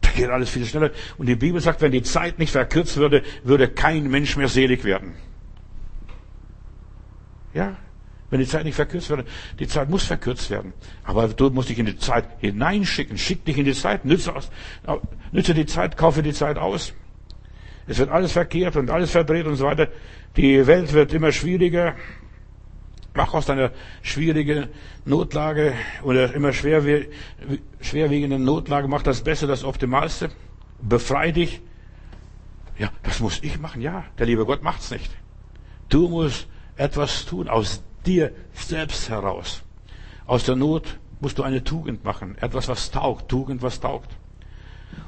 Da 0.03 0.11
geht 0.11 0.29
alles 0.29 0.51
viel 0.51 0.67
schneller. 0.67 0.91
Und 1.17 1.27
die 1.27 1.37
Bibel 1.37 1.61
sagt, 1.61 1.81
wenn 1.81 1.93
die 1.93 2.03
Zeit 2.03 2.39
nicht 2.39 2.51
verkürzt 2.53 2.97
würde, 2.99 3.23
würde 3.43 3.69
kein 3.69 4.11
Mensch 4.11 4.37
mehr 4.37 4.49
selig 4.49 4.85
werden. 4.85 5.15
Ja, 7.55 7.77
wenn 8.31 8.41
die 8.41 8.47
Zeit 8.47 8.65
nicht 8.65 8.77
verkürzt 8.77 9.11
wird. 9.11 9.27
Die 9.59 9.67
Zeit 9.67 9.91
muss 9.91 10.05
verkürzt 10.05 10.51
werden. 10.51 10.73
Aber 11.05 11.29
du 11.29 11.51
musst 11.51 11.69
dich 11.69 11.79
in 11.79 11.87
die 11.87 11.99
Zeit 11.99 12.25
hineinschicken. 12.39 13.19
Schick 13.19 13.45
dich 13.45 13.59
in 13.59 13.65
die 13.65 13.75
Zeit. 13.75 14.05
Nütze, 14.05 14.35
aus, 14.35 14.51
nütze 15.33 15.53
die 15.53 15.67
Zeit, 15.67 15.97
kaufe 15.97 16.23
die 16.23 16.33
Zeit 16.33 16.57
aus. 16.57 16.95
Es 17.87 17.99
wird 17.99 18.11
alles 18.11 18.33
verkehrt 18.33 18.77
und 18.77 18.89
alles 18.89 19.11
verdreht 19.11 19.47
und 19.47 19.57
so 19.57 19.67
weiter. 19.67 19.89
Die 20.37 20.67
Welt 20.67 20.93
wird 20.93 21.13
immer 21.13 21.33
schwieriger. 21.33 21.97
Mach 23.15 23.35
aus 23.35 23.47
deiner 23.47 23.73
schwierigen 24.03 24.69
Notlage 25.05 25.75
oder 26.05 26.33
immer 26.33 26.53
schwer, 26.53 26.83
schwerwiegenden 27.81 28.45
Notlage, 28.45 28.87
mach 28.87 29.03
das 29.03 29.23
Beste, 29.23 29.49
das 29.49 29.65
Optimalste. 29.65 30.31
Befrei 30.81 31.33
dich. 31.33 31.61
Ja, 32.79 32.91
das 33.03 33.19
muss 33.19 33.41
ich 33.43 33.59
machen. 33.59 33.83
Ja, 33.83 34.05
der 34.19 34.27
liebe 34.27 34.47
Gott 34.47 34.63
macht's 34.63 34.93
nicht. 34.93 35.11
Du 35.89 36.09
musst 36.09 36.47
etwas 36.77 37.27
tun 37.27 37.49
aus 37.49 37.83
dir 38.07 38.33
selbst 38.55 39.09
heraus. 39.09 39.63
Aus 40.27 40.45
der 40.45 40.57
Not 40.57 40.99
musst 41.21 41.39
du 41.39 41.43
eine 41.43 41.63
Tugend 41.65 42.05
machen. 42.05 42.37
Etwas, 42.41 42.69
was 42.69 42.91
taugt. 42.91 43.29
Tugend, 43.29 43.63
was 43.63 43.81
taugt. 43.81 44.11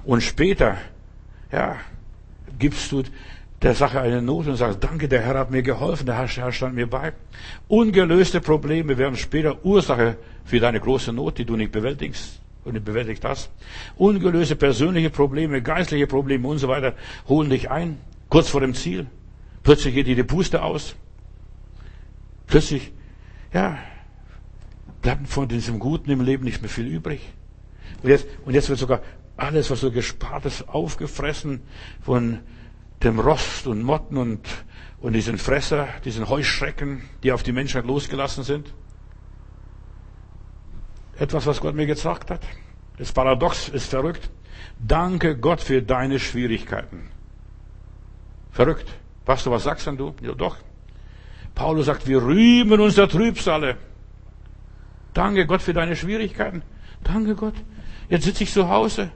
Und 0.04 0.22
später, 0.22 0.78
ja, 1.50 1.76
gibst 2.58 2.92
du 2.92 3.02
der 3.62 3.74
Sache 3.74 4.00
eine 4.00 4.20
Not 4.20 4.48
und 4.48 4.56
sagst, 4.56 4.82
danke, 4.82 5.08
der 5.08 5.22
Herr 5.22 5.38
hat 5.38 5.50
mir 5.50 5.62
geholfen, 5.62 6.06
der 6.06 6.18
Herr 6.18 6.52
stand 6.52 6.74
mir 6.74 6.88
bei. 6.88 7.12
Ungelöste 7.68 8.40
Probleme 8.40 8.98
werden 8.98 9.16
später 9.16 9.64
Ursache 9.64 10.16
für 10.44 10.58
deine 10.58 10.80
große 10.80 11.12
Not, 11.12 11.38
die 11.38 11.44
du 11.44 11.56
nicht 11.56 11.70
bewältigst 11.70 12.40
und 12.64 12.74
nicht 12.74 12.84
bewältigt 12.84 13.24
hast. 13.24 13.50
Ungelöste 13.96 14.56
persönliche 14.56 15.10
Probleme, 15.10 15.62
geistliche 15.62 16.06
Probleme 16.08 16.48
und 16.48 16.58
so 16.58 16.68
weiter 16.68 16.94
holen 17.28 17.50
dich 17.50 17.70
ein, 17.70 17.98
kurz 18.28 18.48
vor 18.48 18.60
dem 18.60 18.74
Ziel. 18.74 19.06
Plötzlich 19.62 19.94
geht 19.94 20.08
dir 20.08 20.16
die 20.16 20.24
Puste 20.24 20.62
aus. 20.62 20.96
Plötzlich, 22.52 22.92
ja, 23.54 23.78
bleibt 25.00 25.26
von 25.26 25.48
diesem 25.48 25.78
Guten 25.78 26.10
im 26.10 26.20
Leben 26.20 26.44
nicht 26.44 26.60
mehr 26.60 26.68
viel 26.68 26.86
übrig. 26.86 27.32
Und 28.02 28.10
jetzt, 28.10 28.26
und 28.44 28.52
jetzt 28.52 28.68
wird 28.68 28.78
sogar 28.78 29.00
alles, 29.38 29.70
was 29.70 29.80
so 29.80 29.90
gespart 29.90 30.44
ist, 30.44 30.68
aufgefressen 30.68 31.62
von 32.02 32.40
dem 33.02 33.18
Rost 33.18 33.66
und 33.66 33.82
Motten 33.82 34.18
und, 34.18 34.46
und 35.00 35.14
diesen 35.14 35.38
Fresser, 35.38 35.88
diesen 36.04 36.28
Heuschrecken, 36.28 37.00
die 37.22 37.32
auf 37.32 37.42
die 37.42 37.52
Menschheit 37.52 37.86
losgelassen 37.86 38.44
sind. 38.44 38.74
Etwas, 41.16 41.46
was 41.46 41.58
Gott 41.58 41.74
mir 41.74 41.86
gesagt 41.86 42.30
hat. 42.30 42.42
Das 42.98 43.12
Paradox 43.12 43.70
ist 43.70 43.88
verrückt. 43.88 44.28
Danke 44.78 45.38
Gott 45.38 45.62
für 45.62 45.80
deine 45.80 46.20
Schwierigkeiten. 46.20 47.08
Verrückt. 48.50 48.92
Pastor, 49.24 49.54
was 49.54 49.62
sagst 49.62 49.86
denn 49.86 49.96
du? 49.96 50.14
Ja, 50.20 50.34
doch. 50.34 50.58
Paulus 51.54 51.86
sagt, 51.86 52.06
wir 52.06 52.22
rühmen 52.22 52.80
uns 52.80 52.94
der 52.94 53.08
Trübsale. 53.08 53.76
Danke 55.14 55.46
Gott 55.46 55.62
für 55.62 55.74
deine 55.74 55.96
Schwierigkeiten. 55.96 56.62
Danke 57.04 57.34
Gott. 57.34 57.54
Jetzt 58.08 58.24
sitze 58.24 58.44
ich 58.44 58.52
zu 58.52 58.68
Hause. 58.68 59.10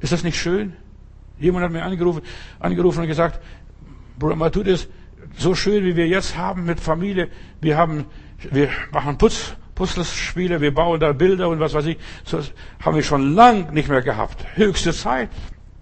Ist 0.00 0.12
das 0.12 0.24
nicht 0.24 0.38
schön? 0.38 0.74
Jemand 1.38 1.64
hat 1.64 1.72
mir 1.72 1.82
angerufen, 1.82 2.22
angerufen 2.58 3.00
und 3.00 3.06
gesagt, 3.06 3.40
Bruder 4.18 4.36
Matudis, 4.36 4.88
so 5.36 5.54
schön 5.54 5.84
wie 5.84 5.96
wir 5.96 6.08
jetzt 6.08 6.36
haben 6.36 6.64
mit 6.64 6.80
Familie, 6.80 7.28
wir 7.60 7.76
haben, 7.76 8.06
wir 8.50 8.70
machen 8.90 9.18
Putz, 9.18 9.54
Puzzlespiele, 9.74 10.60
wir 10.60 10.74
bauen 10.74 10.98
da 10.98 11.12
Bilder 11.12 11.48
und 11.48 11.60
was 11.60 11.74
weiß 11.74 11.86
ich, 11.86 11.98
so 12.24 12.40
haben 12.80 12.96
wir 12.96 13.04
schon 13.04 13.34
lang 13.34 13.72
nicht 13.72 13.88
mehr 13.88 14.02
gehabt. 14.02 14.44
Höchste 14.56 14.92
Zeit, 14.92 15.30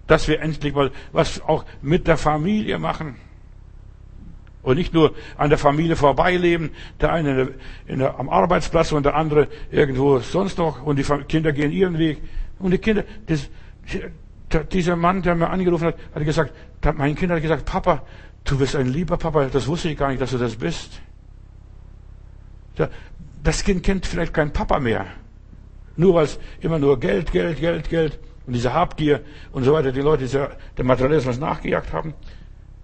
dass 0.05 0.27
wir 0.27 0.41
endlich 0.41 0.75
mal 0.75 0.91
was 1.11 1.41
auch 1.41 1.65
mit 1.81 2.07
der 2.07 2.17
Familie 2.17 2.77
machen. 2.77 3.15
Und 4.67 4.75
nicht 4.75 4.93
nur 4.93 5.13
an 5.37 5.47
der 5.49 5.57
Familie 5.57 5.95
vorbeileben, 5.95 6.71
der 6.99 7.13
eine 7.13 7.53
in 7.85 7.99
der, 7.99 8.19
am 8.19 8.27
Arbeitsplatz 8.27 8.91
und 8.91 9.05
der 9.05 9.15
andere 9.15 9.47
irgendwo 9.71 10.19
sonst 10.19 10.57
noch 10.57 10.83
und 10.83 10.99
die 10.99 11.03
Kinder 11.03 11.53
gehen 11.53 11.71
ihren 11.71 11.97
Weg. 11.97 12.21
Und 12.59 12.71
die 12.71 12.77
Kinder, 12.77 13.05
das, 13.27 13.49
dieser 14.73 14.97
Mann, 14.97 15.21
der 15.21 15.35
mir 15.35 15.49
angerufen 15.51 15.85
hat, 15.85 15.95
hat 16.13 16.25
gesagt, 16.25 16.53
mein 16.97 17.15
Kind 17.15 17.31
hat 17.31 17.41
gesagt, 17.41 17.63
Papa, 17.63 18.03
du 18.43 18.57
bist 18.57 18.75
ein 18.75 18.87
lieber 18.87 19.15
Papa, 19.15 19.45
das 19.45 19.67
wusste 19.67 19.87
ich 19.87 19.97
gar 19.97 20.09
nicht, 20.09 20.19
dass 20.19 20.31
du 20.31 20.37
das 20.37 20.57
bist. 20.57 20.99
Das 23.41 23.63
Kind 23.63 23.83
kennt 23.83 24.05
vielleicht 24.05 24.33
keinen 24.33 24.51
Papa 24.51 24.81
mehr. 24.81 25.05
Nur 25.95 26.15
weil 26.15 26.25
es 26.25 26.39
immer 26.59 26.77
nur 26.77 26.99
Geld, 26.99 27.31
Geld, 27.31 27.61
Geld, 27.61 27.89
Geld 27.89 28.19
und 28.45 28.51
diese 28.51 28.73
Habgier 28.73 29.21
und 29.53 29.63
so 29.63 29.71
weiter, 29.71 29.93
die 29.93 30.01
Leute 30.01 30.25
die 30.25 30.37
der 30.75 30.83
Materialismus 30.85 31.39
nachgejagt 31.39 31.93
haben. 31.93 32.13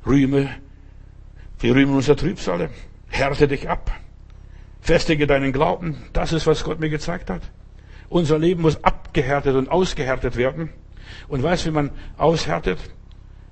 Rühme, 0.05 0.49
wir 1.64 1.76
rühmen 1.76 1.95
unser 1.95 2.18
Trübsale. 2.18 2.70
Härte 3.07 3.47
dich 3.47 3.70
ab. 3.70 3.89
Festige 4.82 5.28
deinen 5.28 5.53
Glauben. 5.53 5.95
Das 6.11 6.34
ist, 6.34 6.45
was 6.45 6.66
Gott 6.66 6.82
mir 6.82 6.89
gezeigt 6.89 7.30
hat. 7.30 7.41
Unser 8.09 8.38
Leben 8.38 8.61
muss 8.61 8.84
abgehärtet 8.84 9.55
und 9.55 9.70
ausgehärtet 9.70 10.36
werden. 10.36 10.72
Und 11.30 11.41
weißt, 11.41 11.66
wie 11.66 11.72
man 11.72 11.91
aushärtet? 12.18 12.80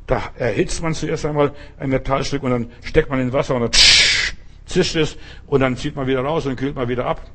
Da 0.07 0.21
erhitzt 0.35 0.83
man 0.83 0.93
zuerst 0.93 1.25
einmal 1.25 1.53
ein 1.77 1.89
Metallstück 1.89 2.43
und 2.43 2.51
dann 2.51 2.71
steckt 2.83 3.09
man 3.09 3.21
in 3.21 3.31
Wasser 3.31 3.55
und 3.55 3.61
dann 3.61 3.71
zischt 3.71 4.95
es 4.97 5.17
und 5.47 5.61
dann 5.61 5.77
zieht 5.77 5.95
man 5.95 6.05
wieder 6.05 6.21
raus 6.21 6.45
und 6.45 6.57
kühlt 6.57 6.75
man 6.75 6.89
wieder 6.89 7.05
ab. 7.05 7.31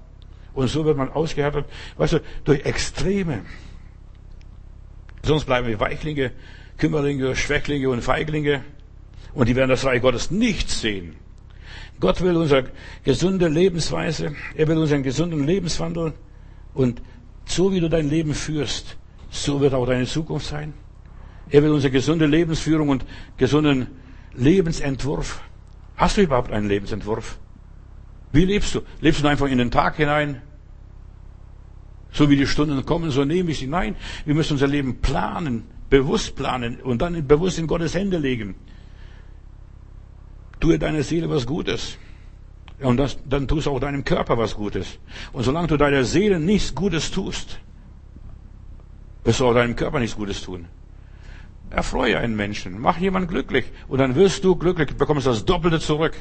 Und 0.53 0.69
so 0.69 0.85
wird 0.85 0.99
man 0.99 1.11
ausgehärtet. 1.11 1.65
Weißt 1.97 2.13
du, 2.13 2.21
durch 2.45 2.67
Extreme. 2.67 3.47
Sonst 5.23 5.47
bleiben 5.47 5.69
wir 5.69 5.81
Weichlinge, 5.81 6.33
Kümmerlinge, 6.77 7.35
Schwächlinge 7.35 7.89
und 7.89 8.03
Feiglinge. 8.03 8.63
Und 9.37 9.51
die 9.51 9.55
werden 9.55 9.69
das 9.69 9.85
Reich 9.85 10.01
Gottes 10.01 10.31
nicht 10.31 10.71
sehen. 10.71 11.15
Gott 12.01 12.23
will 12.23 12.37
unsere 12.37 12.71
gesunde 13.05 13.49
Lebensweise. 13.49 14.35
Er 14.55 14.67
will 14.67 14.79
unseren 14.79 15.03
gesunden 15.03 15.47
Lebenswandel. 15.47 16.15
Und 16.73 17.03
so 17.45 17.71
wie 17.71 17.81
du 17.81 17.91
dein 17.91 18.09
Leben 18.09 18.33
führst, 18.33 18.97
so 19.31 19.61
wird 19.61 19.75
auch 19.75 19.87
deine 19.87 20.07
Zukunft 20.07 20.47
sein. 20.47 20.73
Er 21.51 21.63
will 21.63 21.71
unsere 21.71 21.91
gesunde 21.91 22.25
Lebensführung 22.25 22.89
und 22.89 23.05
gesunden 23.37 23.89
Lebensentwurf. 24.35 25.43
Hast 25.97 26.17
du 26.17 26.23
überhaupt 26.23 26.51
einen 26.51 26.67
Lebensentwurf? 26.67 27.39
Wie 28.33 28.47
lebst 28.47 28.75
du? 28.75 28.81
Lebst 29.03 29.23
du 29.23 29.29
einfach 29.29 29.49
in 29.49 29.59
den 29.59 29.71
Tag 29.71 29.97
hinein? 29.97 30.41
So 32.11 32.31
wie 32.31 32.37
die 32.37 32.47
Stunden 32.47 32.87
kommen, 32.87 33.11
so 33.11 33.27
nehme 33.27 33.51
ich 33.51 33.59
sie. 33.59 33.67
Nein, 33.67 33.97
wir 34.25 34.35
müssen 34.35 34.55
unser 34.55 34.67
Leben 34.67 35.03
planen, 35.03 35.65
bewusst 35.91 36.37
planen 36.37 36.81
und 36.81 37.03
dann 37.03 37.27
bewusst 37.27 37.59
in 37.59 37.67
Gottes 37.67 37.95
Hände 37.95 38.17
legen. 38.17 38.55
Tue 40.61 40.79
deiner 40.79 41.03
Seele 41.03 41.29
was 41.29 41.47
Gutes. 41.47 41.99
Und 42.81 42.99
das, 42.99 43.19
dann 43.25 43.49
tust 43.49 43.69
auch 43.69 43.81
deinem 43.81 44.05
Körper 44.05 44.37
was 44.37 44.55
Gutes. 44.55 44.99
Und 45.33 45.45
solange 45.45 45.69
du 45.69 45.77
deiner 45.77 46.05
Seele 46.05 46.39
nichts 46.39 46.75
Gutes 46.75 47.11
tust, 47.11 47.59
wirst 49.25 49.41
du 49.41 49.47
auch 49.47 49.55
deinem 49.55 49.77
Körper 49.77 49.99
nichts 49.99 50.17
Gutes 50.17 50.43
tun. 50.43 50.67
Erfreue 51.71 52.19
einen 52.19 52.37
Menschen, 52.37 52.79
mach 52.79 52.99
jemanden 52.99 53.29
glücklich 53.29 53.65
und 53.89 53.99
dann 53.99 54.15
wirst 54.15 54.45
du 54.45 54.57
glücklich, 54.57 54.97
bekommst 54.97 55.27
das 55.27 55.45
Doppelte 55.45 55.81
zurück. 55.81 56.15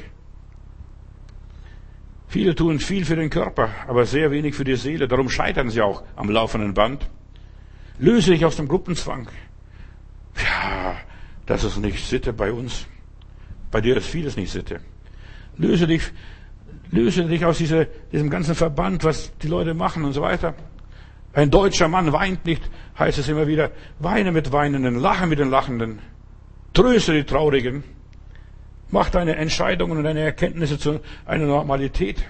Viele 2.26 2.54
tun 2.54 2.80
viel 2.80 3.04
für 3.04 3.16
den 3.16 3.30
Körper, 3.30 3.70
aber 3.86 4.04
sehr 4.04 4.30
wenig 4.30 4.54
für 4.54 4.64
die 4.64 4.76
Seele. 4.76 5.06
Darum 5.06 5.30
scheitern 5.30 5.70
sie 5.70 5.80
auch 5.80 6.02
am 6.16 6.28
laufenden 6.28 6.74
Band. 6.74 7.08
Löse 7.98 8.32
dich 8.32 8.44
aus 8.44 8.56
dem 8.56 8.66
Gruppenzwang. 8.66 9.28
Ja, 10.36 10.96
das 11.46 11.64
ist 11.64 11.76
nicht 11.78 12.04
Sitte 12.04 12.32
bei 12.32 12.52
uns. 12.52 12.86
Bei 13.76 13.82
dir 13.82 13.98
ist 13.98 14.06
vieles 14.06 14.38
nicht 14.38 14.50
Sitte. 14.50 14.80
Löse 15.58 15.86
dich, 15.86 16.10
löse 16.90 17.26
dich 17.26 17.44
aus 17.44 17.58
dieser, 17.58 17.84
diesem 18.10 18.30
ganzen 18.30 18.54
Verband, 18.54 19.04
was 19.04 19.36
die 19.42 19.48
Leute 19.48 19.74
machen 19.74 20.02
und 20.02 20.14
so 20.14 20.22
weiter. 20.22 20.54
Ein 21.34 21.50
deutscher 21.50 21.86
Mann 21.86 22.10
weint 22.10 22.46
nicht, 22.46 22.62
heißt 22.98 23.18
es 23.18 23.28
immer 23.28 23.46
wieder. 23.46 23.72
Weine 23.98 24.32
mit 24.32 24.50
Weinenden, 24.50 24.98
lache 24.98 25.26
mit 25.26 25.40
den 25.40 25.50
Lachenden, 25.50 25.98
tröste 26.72 27.12
die 27.12 27.24
Traurigen. 27.24 27.84
Mach 28.88 29.10
deine 29.10 29.36
Entscheidungen 29.36 29.98
und 29.98 30.04
deine 30.04 30.20
Erkenntnisse 30.20 30.78
zu 30.78 31.00
einer 31.26 31.44
Normalität, 31.44 32.24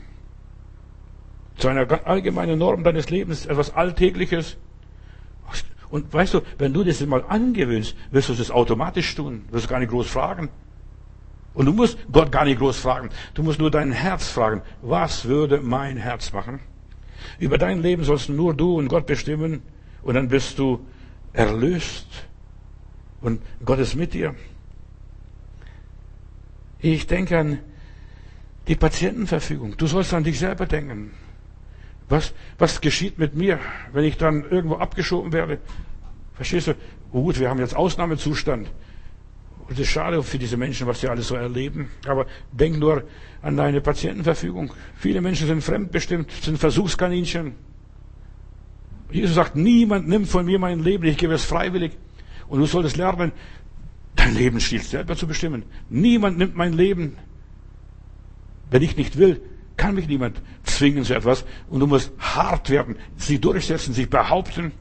zu 1.59 1.69
einer 1.69 1.87
allgemeinen 2.09 2.59
Norm 2.59 2.83
deines 2.83 3.09
Lebens, 3.09 3.47
etwas 3.47 3.73
Alltägliches. 3.73 4.57
Und 5.91 6.13
weißt 6.13 6.35
du, 6.35 6.41
wenn 6.59 6.73
du 6.73 6.83
das 6.83 7.07
mal 7.07 7.25
angewöhnst, 7.29 7.95
wirst 8.11 8.31
du 8.31 8.35
das 8.35 8.51
automatisch 8.51 9.15
tun, 9.15 9.45
wirst 9.53 9.67
du 9.67 9.71
gar 9.71 9.79
nicht 9.79 9.93
groß 9.93 10.09
fragen. 10.09 10.49
Und 11.57 11.65
du 11.65 11.73
musst 11.73 11.97
Gott 12.13 12.31
gar 12.31 12.45
nicht 12.45 12.59
groß 12.59 12.79
fragen. 12.79 13.09
Du 13.33 13.43
musst 13.43 13.59
nur 13.59 13.71
dein 13.71 13.91
Herz 13.91 14.29
fragen. 14.29 14.61
Was 14.83 15.25
würde 15.25 15.63
mein 15.63 15.97
Herz 15.97 16.33
machen? 16.35 16.61
Über 17.39 17.57
dein 17.57 17.81
Leben 17.81 18.05
sollst 18.05 18.29
nur 18.29 18.53
du 18.53 18.77
und 18.77 18.89
Gott 18.89 19.07
bestimmen 19.07 19.63
und 20.03 20.15
dann 20.15 20.29
bist 20.29 20.59
du 20.59 20.85
erlöst 21.33 22.07
und 23.23 23.41
Gott 23.65 23.79
ist 23.79 23.95
mit 23.95 24.13
dir. 24.13 24.35
Ich 26.79 27.07
denke 27.07 27.39
an 27.39 27.59
die 28.69 28.77
Patientenverfügung. 28.77 29.79
Du 29.79 29.87
sollst 29.87 30.13
an 30.13 30.25
dich 30.25 30.39
selber 30.39 30.67
denken. 30.67 31.13
Was, 32.11 32.35
was 32.59 32.83
geschieht 32.83 33.19
mit 33.19 33.35
mir, 33.35 33.59
wenn 33.95 34.05
ich 34.05 34.19
dann 34.19 34.45
irgendwo 34.51 34.77
abgeschoben 34.77 35.33
werde? 35.33 35.59
Verstehst 36.35 36.67
du? 36.67 36.75
Gut, 37.11 37.41
wir 37.41 37.49
haben 37.49 37.61
jetzt 37.61 37.75
Ausnahmezustand. 37.75 38.69
Und 39.67 39.73
es 39.73 39.81
ist 39.81 39.89
schade 39.89 40.23
für 40.23 40.39
diese 40.39 40.57
Menschen, 40.57 40.87
was 40.87 41.01
sie 41.01 41.09
alles 41.09 41.29
so 41.29 41.35
erleben. 41.35 41.91
Aber 42.07 42.27
denk 42.53 42.79
nur 42.79 43.05
an 43.43 43.57
deine 43.57 43.81
Patientenverfügung. 43.81 44.73
Viele 44.97 45.21
Menschen 45.21 45.49
sind 45.49 45.63
fremdbestimmt, 45.63 46.31
sind 46.31 46.59
Versuchskaninchen. 46.59 47.55
Jesus 49.11 49.35
sagt, 49.35 49.57
niemand 49.57 50.09
nimmt 50.09 50.29
von 50.29 50.47
mir 50.47 50.59
mein 50.59 50.81
Leben, 50.81 51.05
ich 51.05 51.17
gebe 51.17 51.35
es 51.35 51.45
freiwillig. 51.45 51.97
Und 52.49 52.61
du 52.61 52.67
solltest 52.67 52.97
lernen, 52.97 53.33
dein 54.15 54.35
Lebensstil 54.35 54.83
selber 54.83 55.17
zu 55.17 55.27
bestimmen. 55.27 55.65
Niemand 55.89 56.39
nimmt 56.39 56.55
mein 56.55 56.73
Leben. 56.73 57.17
Wenn 58.71 58.83
ich 58.83 58.97
nicht 58.97 59.19
will, 59.19 59.41
kann 59.77 59.97
mich 59.97 60.07
niemand 60.07 60.41
zwingen 60.63 61.05
zu 61.05 61.15
etwas. 61.15 61.45
Und 61.69 61.81
du 61.81 61.89
musst 61.89 62.13
hart 62.19 62.71
werden, 62.71 62.97
sie 63.17 63.41
durchsetzen, 63.41 63.95
sich 63.95 64.09
behaupten. 64.09 64.73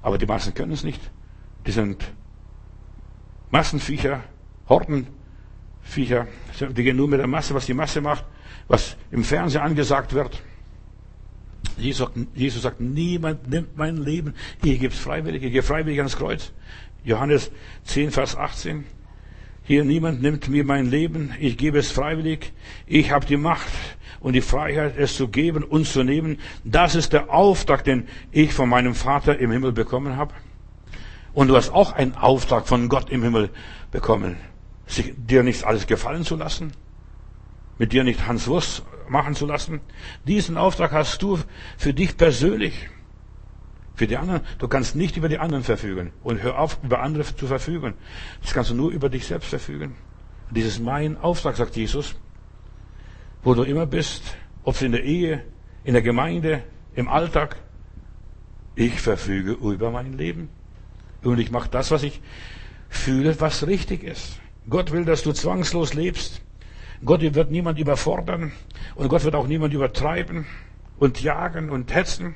Aber 0.00 0.16
die 0.16 0.26
Massen 0.26 0.54
können 0.54 0.72
es 0.72 0.84
nicht. 0.84 1.00
Die 1.66 1.72
sind 1.72 2.04
Massenviecher, 3.50 4.22
Hortenviecher, 4.68 6.26
die 6.60 6.82
gehen 6.82 6.96
nur 6.96 7.08
mit 7.08 7.20
der 7.20 7.26
Masse, 7.26 7.54
was 7.54 7.66
die 7.66 7.74
Masse 7.74 8.00
macht, 8.00 8.24
was 8.68 8.96
im 9.10 9.24
Fernsehen 9.24 9.62
angesagt 9.62 10.12
wird. 10.12 10.42
Jesus 11.76 11.98
sagt, 11.98 12.18
Jesus 12.34 12.62
sagt 12.62 12.80
niemand 12.80 13.48
nimmt 13.48 13.76
mein 13.76 13.96
Leben, 13.96 14.34
gebe 14.62 14.88
es 14.88 14.98
freiwillig, 14.98 15.42
ich 15.42 15.52
gehe 15.52 15.62
freiwillig 15.62 15.98
ans 15.98 16.16
Kreuz. 16.16 16.52
Johannes 17.04 17.50
10, 17.84 18.10
Vers 18.10 18.36
18. 18.36 18.84
Hier 19.62 19.84
niemand 19.84 20.22
nimmt 20.22 20.48
mir 20.48 20.64
mein 20.64 20.90
Leben, 20.90 21.32
ich 21.38 21.56
gebe 21.56 21.78
es 21.78 21.90
freiwillig. 21.90 22.52
Ich 22.86 23.10
habe 23.10 23.26
die 23.26 23.36
Macht 23.36 23.68
und 24.20 24.32
die 24.32 24.40
Freiheit, 24.40 24.96
es 24.96 25.16
zu 25.16 25.28
geben 25.28 25.62
und 25.62 25.86
zu 25.86 26.02
nehmen. 26.02 26.38
Das 26.64 26.94
ist 26.94 27.12
der 27.12 27.30
Auftrag, 27.30 27.84
den 27.84 28.08
ich 28.32 28.52
von 28.52 28.68
meinem 28.68 28.94
Vater 28.94 29.38
im 29.38 29.50
Himmel 29.50 29.72
bekommen 29.72 30.16
habe. 30.16 30.34
Und 31.38 31.46
du 31.46 31.54
hast 31.54 31.70
auch 31.70 31.92
einen 31.92 32.16
Auftrag 32.16 32.66
von 32.66 32.88
Gott 32.88 33.10
im 33.10 33.22
Himmel 33.22 33.50
bekommen, 33.92 34.38
sich, 34.88 35.14
dir 35.16 35.44
nicht 35.44 35.62
alles 35.62 35.86
gefallen 35.86 36.24
zu 36.24 36.34
lassen, 36.34 36.72
mit 37.78 37.92
dir 37.92 38.02
nicht 38.02 38.26
Hans 38.26 38.48
Wurst 38.48 38.82
machen 39.08 39.36
zu 39.36 39.46
lassen. 39.46 39.80
Diesen 40.26 40.56
Auftrag 40.56 40.90
hast 40.90 41.22
du 41.22 41.38
für 41.76 41.94
dich 41.94 42.16
persönlich. 42.16 42.90
Für 43.94 44.08
die 44.08 44.16
anderen, 44.16 44.40
du 44.58 44.66
kannst 44.66 44.96
nicht 44.96 45.16
über 45.16 45.28
die 45.28 45.38
anderen 45.38 45.62
verfügen. 45.62 46.12
Und 46.24 46.42
hör 46.42 46.58
auf, 46.58 46.80
über 46.82 47.02
andere 47.02 47.22
zu 47.22 47.46
verfügen. 47.46 47.94
Das 48.42 48.52
kannst 48.52 48.70
du 48.70 48.74
nur 48.74 48.90
über 48.90 49.08
dich 49.08 49.24
selbst 49.24 49.48
verfügen. 49.48 49.94
Dieses 50.50 50.80
mein 50.80 51.16
Auftrag, 51.18 51.54
sagt 51.54 51.76
Jesus. 51.76 52.16
Wo 53.44 53.54
du 53.54 53.62
immer 53.62 53.86
bist, 53.86 54.24
ob 54.64 54.74
es 54.74 54.82
in 54.82 54.90
der 54.90 55.04
Ehe, 55.04 55.44
in 55.84 55.92
der 55.92 56.02
Gemeinde, 56.02 56.64
im 56.96 57.08
Alltag. 57.08 57.62
Ich 58.74 59.00
verfüge 59.00 59.52
über 59.52 59.92
mein 59.92 60.14
Leben. 60.14 60.57
Und 61.22 61.38
ich 61.38 61.50
mache 61.50 61.68
das, 61.68 61.90
was 61.90 62.02
ich 62.02 62.20
fühle, 62.88 63.40
was 63.40 63.66
richtig 63.66 64.02
ist. 64.04 64.40
Gott 64.68 64.92
will, 64.92 65.04
dass 65.04 65.22
du 65.22 65.32
zwangslos 65.32 65.94
lebst. 65.94 66.42
Gott 67.04 67.22
wird 67.22 67.50
niemand 67.50 67.78
überfordern 67.78 68.52
und 68.94 69.08
Gott 69.08 69.24
wird 69.24 69.34
auch 69.34 69.46
niemand 69.46 69.72
übertreiben 69.72 70.46
und 70.98 71.22
jagen 71.22 71.70
und 71.70 71.94
hetzen. 71.94 72.34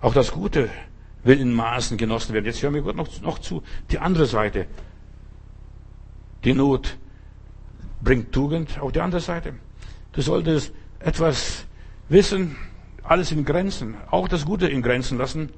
Auch 0.00 0.14
das 0.14 0.32
Gute 0.32 0.70
will 1.22 1.40
in 1.40 1.52
Maßen 1.52 1.96
genossen 1.96 2.32
werden. 2.34 2.46
Jetzt 2.46 2.62
hören 2.62 2.74
wir 2.74 2.82
Gott 2.82 2.96
noch, 2.96 3.20
noch 3.20 3.38
zu. 3.38 3.62
Die 3.90 3.98
andere 3.98 4.26
Seite. 4.26 4.66
Die 6.44 6.54
Not 6.54 6.96
bringt 8.02 8.32
Tugend. 8.32 8.80
Auch 8.80 8.92
die 8.92 9.00
andere 9.00 9.20
Seite. 9.20 9.54
Du 10.12 10.20
solltest 10.22 10.72
etwas 11.00 11.66
wissen, 12.08 12.56
alles 13.02 13.30
in 13.32 13.44
Grenzen, 13.44 13.96
auch 14.10 14.28
das 14.28 14.44
Gute 14.44 14.66
in 14.66 14.80
Grenzen 14.82 15.18
lassen 15.18 15.50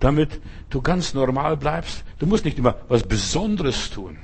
damit 0.00 0.40
du 0.70 0.82
ganz 0.82 1.14
normal 1.14 1.56
bleibst. 1.56 2.04
Du 2.18 2.26
musst 2.26 2.44
nicht 2.44 2.58
immer 2.58 2.76
was 2.88 3.02
Besonderes 3.02 3.90
tun. 3.90 4.18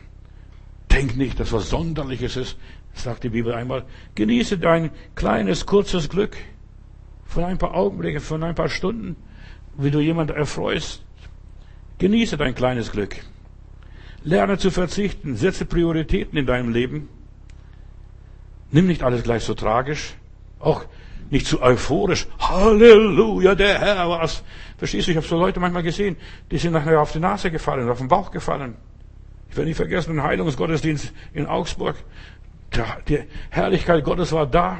Denk 0.91 1.17
nicht, 1.17 1.41
dass 1.41 1.53
was 1.53 1.71
Sonderliches 1.71 2.37
ist, 2.37 2.59
sagt 2.93 3.25
die 3.25 3.31
Bibel 3.31 3.55
einmal. 3.55 3.85
Genieße 4.15 4.59
dein 4.59 4.91
kleines, 5.15 5.65
kurzes 5.65 6.09
Glück 6.09 6.37
von 7.25 7.45
ein 7.45 7.59
paar 7.59 7.75
Augenblicken, 7.75 8.21
von 8.21 8.43
ein 8.43 8.55
paar 8.55 8.69
Stunden, 8.69 9.17
wie 9.77 9.91
du 9.91 10.01
jemanden 10.01 10.37
erfreust. 10.37 11.03
Genieße 11.99 12.37
dein 12.37 12.55
kleines 12.55 12.93
Glück. 12.93 13.17
Lerne 14.25 14.59
zu 14.59 14.71
verzichten. 14.71 15.37
Setze 15.37 15.65
Prioritäten 15.65 16.39
in 16.39 16.47
deinem 16.47 16.71
Leben. 16.71 17.09
Nimm 18.71 18.87
nicht 18.87 19.03
alles 19.03 19.23
gleich 19.23 19.45
so 19.45 19.55
tragisch. 19.55 20.15
Auch 20.59 20.85
nicht 21.33 21.47
zu 21.47 21.63
euphorisch. 21.63 22.29
Halleluja, 22.39 23.55
der 23.55 23.81
Herr 23.81 24.09
war's. 24.09 24.45
Verstehst 24.77 25.07
du, 25.07 25.13
ich 25.13 25.17
habe 25.17 25.27
so 25.27 25.39
Leute 25.39 25.61
manchmal 25.61 25.83
gesehen, 25.83 26.17
die 26.51 26.59
sind 26.59 26.75
nachher 26.75 27.01
auf 27.01 27.13
die 27.13 27.21
Nase 27.21 27.51
gefallen, 27.51 27.89
auf 27.89 27.99
den 27.99 28.09
Bauch 28.09 28.31
gefallen. 28.31 28.77
Ich 29.51 29.57
werde 29.57 29.69
nie 29.69 29.75
vergessen, 29.75 30.15
den 30.15 30.23
Heilungsgottesdienst 30.23 31.13
in 31.33 31.47
Augsburg 31.47 31.97
die 33.09 33.25
Herrlichkeit 33.51 34.05
Gottes 34.05 34.33
war 34.33 34.47
da 34.47 34.79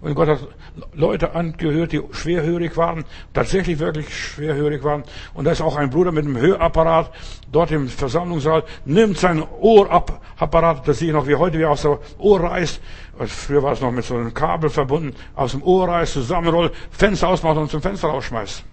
und 0.00 0.14
Gott 0.14 0.28
hat 0.28 0.48
Leute 0.92 1.34
angehört, 1.34 1.92
die 1.92 2.02
schwerhörig 2.12 2.76
waren, 2.76 3.04
tatsächlich 3.32 3.78
wirklich 3.78 4.16
schwerhörig 4.16 4.82
waren. 4.82 5.04
Und 5.34 5.44
da 5.44 5.52
ist 5.52 5.60
auch 5.60 5.76
ein 5.76 5.90
Bruder 5.90 6.12
mit 6.12 6.24
einem 6.24 6.36
Hörapparat 6.36 7.12
dort 7.52 7.70
im 7.70 7.88
Versammlungssaal, 7.88 8.64
nimmt 8.84 9.18
sein 9.18 9.42
Ohrapparat, 9.60 10.86
das 10.88 10.98
sehe 10.98 11.08
ich 11.08 11.14
noch 11.14 11.26
wie 11.26 11.36
heute, 11.36 11.58
wie 11.58 11.64
aus 11.64 11.82
dem 11.82 11.98
Ohr 12.18 12.40
reißt. 12.40 12.80
Früher 13.26 13.62
war 13.62 13.72
es 13.72 13.80
noch 13.80 13.92
mit 13.92 14.04
so 14.04 14.16
einem 14.16 14.34
Kabel 14.34 14.70
verbunden, 14.70 15.14
aus 15.34 15.52
dem 15.52 15.62
Ohr 15.62 15.88
reißt, 15.88 16.14
zusammenrollt, 16.14 16.72
Fenster 16.90 17.28
ausmacht 17.28 17.56
und 17.56 17.70
zum 17.70 17.82
Fenster 17.82 18.08
rausschmeißt. 18.08 18.64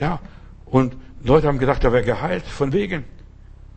Ja, 0.00 0.18
und 0.66 0.96
Leute 1.22 1.46
haben 1.46 1.58
gedacht, 1.58 1.84
er 1.84 1.92
wäre 1.92 2.04
geheilt, 2.04 2.44
von 2.44 2.72
wegen. 2.72 3.04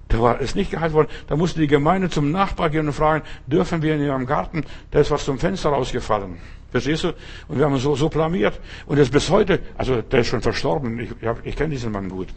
Da 0.08 0.22
war 0.22 0.40
es 0.42 0.56
nicht 0.56 0.72
geheilt 0.72 0.94
worden. 0.94 1.08
Da 1.28 1.36
musste 1.36 1.60
die 1.60 1.68
Gemeinde 1.68 2.10
zum 2.10 2.32
Nachbar 2.32 2.70
gehen 2.70 2.88
und 2.88 2.94
fragen, 2.94 3.24
dürfen 3.48 3.82
wir 3.82 3.96
in 3.96 4.02
ihrem 4.02 4.26
Garten, 4.26 4.64
da 4.92 5.00
ist 5.00 5.12
was 5.12 5.26
zum 5.26 5.40
Fenster 5.40 5.70
rausgefallen. 5.70 6.38
Verstehst 6.72 7.04
du? 7.04 7.14
Und 7.48 7.58
wir 7.58 7.66
haben 7.66 7.78
so, 7.78 7.96
so 7.96 8.10
blamiert. 8.10 8.60
Und 8.86 8.98
jetzt 8.98 9.12
bis 9.12 9.30
heute, 9.30 9.60
also 9.78 10.02
der 10.02 10.20
ist 10.20 10.28
schon 10.28 10.42
verstorben, 10.42 11.00
ich, 11.00 11.12
ich, 11.12 11.30
ich 11.44 11.56
kenne 11.56 11.70
diesen 11.70 11.92
Mann 11.92 12.10
gut. 12.10 12.28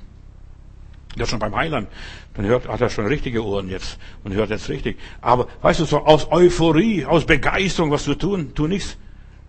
Der 1.16 1.22
ist 1.22 1.30
schon 1.30 1.38
beim 1.38 1.56
Heiland. 1.56 1.88
Dann 2.34 2.44
hört, 2.44 2.68
hat 2.68 2.80
er 2.80 2.90
schon 2.90 3.06
richtige 3.06 3.44
Ohren 3.44 3.70
jetzt 3.70 3.98
und 4.24 4.34
hört 4.34 4.50
jetzt 4.50 4.68
richtig. 4.68 4.98
Aber 5.22 5.48
weißt 5.62 5.80
du, 5.80 5.84
so 5.86 6.04
aus 6.04 6.30
Euphorie, 6.30 7.06
aus 7.06 7.24
Begeisterung, 7.24 7.90
was 7.90 8.04
zu 8.04 8.14
tun, 8.14 8.52
tu 8.54 8.66
nichts, 8.66 8.98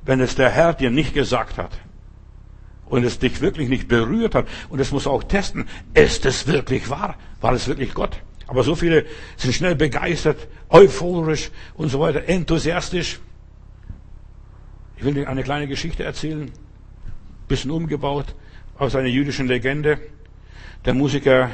wenn 0.05 0.21
es 0.21 0.35
der 0.35 0.49
Herr 0.49 0.73
dir 0.73 0.89
nicht 0.89 1.13
gesagt 1.13 1.57
hat 1.57 1.71
und 2.89 3.03
es 3.03 3.19
dich 3.19 3.41
wirklich 3.41 3.69
nicht 3.69 3.87
berührt 3.87 4.35
hat, 4.35 4.47
und 4.69 4.79
es 4.79 4.91
muss 4.91 5.07
auch 5.07 5.23
testen, 5.23 5.67
ist 5.93 6.25
es 6.25 6.47
wirklich 6.47 6.89
wahr? 6.89 7.15
War 7.41 7.53
es 7.53 7.67
wirklich 7.67 7.93
Gott? 7.93 8.21
Aber 8.47 8.63
so 8.63 8.75
viele 8.75 9.05
sind 9.35 9.53
schnell 9.53 9.75
begeistert, 9.75 10.47
euphorisch 10.69 11.51
und 11.75 11.89
so 11.89 11.99
weiter, 11.99 12.27
enthusiastisch. 12.27 13.19
Ich 14.95 15.03
will 15.03 15.13
dir 15.13 15.29
eine 15.29 15.43
kleine 15.43 15.67
Geschichte 15.67 16.03
erzählen, 16.03 16.51
bisschen 17.47 17.71
umgebaut 17.71 18.33
aus 18.77 18.95
einer 18.95 19.09
jüdischen 19.09 19.47
Legende. 19.47 19.99
Der 20.85 20.93
Musiker 20.93 21.51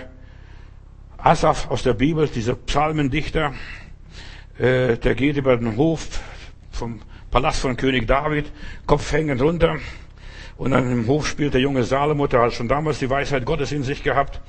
Asaf 1.17 1.69
aus 1.69 1.83
der 1.83 1.93
Bibel, 1.93 2.27
dieser 2.27 2.55
Psalmendichter, 2.55 3.53
äh, 4.57 4.97
der 4.97 5.15
geht 5.15 5.37
über 5.37 5.57
den 5.57 5.77
Hof 5.77 6.19
vom 6.71 7.01
Palast 7.31 7.61
von 7.61 7.75
König 7.75 8.07
David, 8.07 8.51
Kopf 8.85 9.11
hängend 9.11 9.41
runter, 9.41 9.77
und 10.63 10.71
dann 10.71 10.89
im 10.89 11.07
Hof 11.07 11.27
spielt 11.27 11.53
der 11.53 11.59
junge 11.59 11.83
Salomo, 11.83 12.25
der 12.25 12.41
hat 12.41 12.53
schon 12.53 12.69
damals 12.69 12.99
die 12.99 13.09
Weisheit 13.09 13.43
Gottes 13.43 13.73
in 13.73 13.83
sich 13.83 14.01
gehabt. 14.01 14.39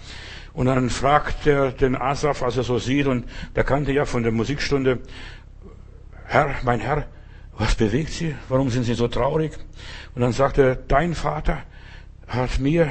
Und 0.52 0.66
dann 0.66 0.88
fragt 0.88 1.44
er 1.44 1.72
den 1.72 1.96
Asaf, 1.96 2.44
als 2.44 2.56
er 2.56 2.62
so 2.62 2.78
sieht, 2.78 3.08
und 3.08 3.24
der 3.56 3.64
kannte 3.64 3.90
ja 3.90 4.04
von 4.04 4.22
der 4.22 4.30
Musikstunde, 4.30 5.00
Herr, 6.26 6.54
mein 6.62 6.78
Herr, 6.78 7.08
was 7.58 7.74
bewegt 7.74 8.10
Sie? 8.10 8.32
Warum 8.48 8.70
sind 8.70 8.84
Sie 8.84 8.94
so 8.94 9.08
traurig? 9.08 9.58
Und 10.14 10.22
dann 10.22 10.30
sagt 10.30 10.58
er, 10.58 10.76
dein 10.76 11.16
Vater 11.16 11.64
hat 12.28 12.60
mir 12.60 12.90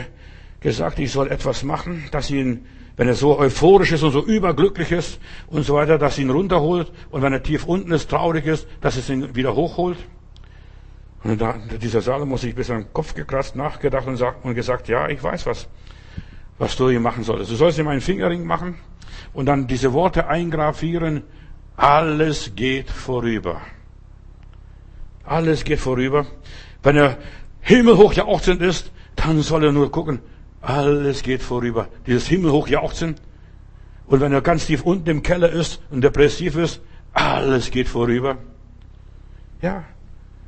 gesagt, 0.60 1.00
ich 1.00 1.14
soll 1.14 1.32
etwas 1.32 1.64
machen, 1.64 2.04
dass 2.12 2.30
ihn, 2.30 2.66
wenn 2.98 3.08
er 3.08 3.16
so 3.16 3.40
euphorisch 3.40 3.94
ist 3.94 4.04
und 4.04 4.12
so 4.12 4.22
überglücklich 4.22 4.92
ist 4.92 5.22
und 5.48 5.64
so 5.64 5.76
weiter, 5.76 5.98
dass 5.98 6.20
ihn 6.20 6.30
runterholt 6.30 6.92
und 7.10 7.22
wenn 7.22 7.32
er 7.32 7.42
tief 7.42 7.64
unten 7.64 7.94
ist, 7.94 8.10
traurig 8.10 8.46
ist, 8.48 8.68
dass 8.82 8.98
es 8.98 9.10
ihn 9.10 9.34
wieder 9.34 9.56
hochholt. 9.56 9.98
Und 11.24 11.40
da, 11.40 11.56
dieser 11.82 12.02
Salomo 12.02 12.36
sich 12.38 12.54
bis 12.54 12.70
an 12.70 12.84
den 12.84 12.94
Kopf 12.94 13.14
gekratzt, 13.14 13.56
nachgedacht 13.56 14.08
und, 14.08 14.18
sagt, 14.18 14.44
und 14.44 14.56
gesagt, 14.56 14.90
ja, 14.90 15.08
ich 15.08 15.24
weiß 15.24 15.46
was, 15.46 15.70
was 16.58 16.76
du 16.76 16.90
hier 16.90 17.00
machen 17.00 17.24
solltest. 17.24 17.52
Du 17.52 17.56
sollst 17.56 17.80
ihm 17.80 17.88
einen 17.88 18.02
Fingerring 18.02 18.46
machen 18.46 18.76
und 19.34 19.46
dann 19.46 19.68
diese 19.68 19.94
Worte 19.94 20.28
eingravieren, 20.28 21.24
alles 21.78 22.56
geht 22.56 22.90
vorüber. 22.90 23.62
Alles 25.24 25.64
geht 25.64 25.80
vorüber. 25.80 26.26
Wenn 26.84 26.98
er 26.98 27.18
himmelhoch 27.62 28.14
jauchzend 28.14 28.62
ist, 28.62 28.92
dann 29.16 29.42
soll 29.42 29.64
er 29.64 29.72
nur 29.72 29.92
gucken, 29.92 30.20
alles 30.62 31.24
geht 31.24 31.42
vorüber. 31.42 31.88
Dieses 32.06 32.28
himmelhoch 32.28 32.68
jauchzen. 32.68 33.16
Und 34.08 34.20
wenn 34.20 34.34
er 34.34 34.42
ganz 34.42 34.66
tief 34.66 34.84
unten 34.84 35.10
im 35.10 35.24
Keller 35.24 35.50
ist 35.50 35.82
und 35.90 36.04
depressiv 36.04 36.58
ist, 36.58 36.82
alles 37.14 37.72
geht 37.72 37.88
vorüber. 37.88 38.38
Ja. 39.62 39.86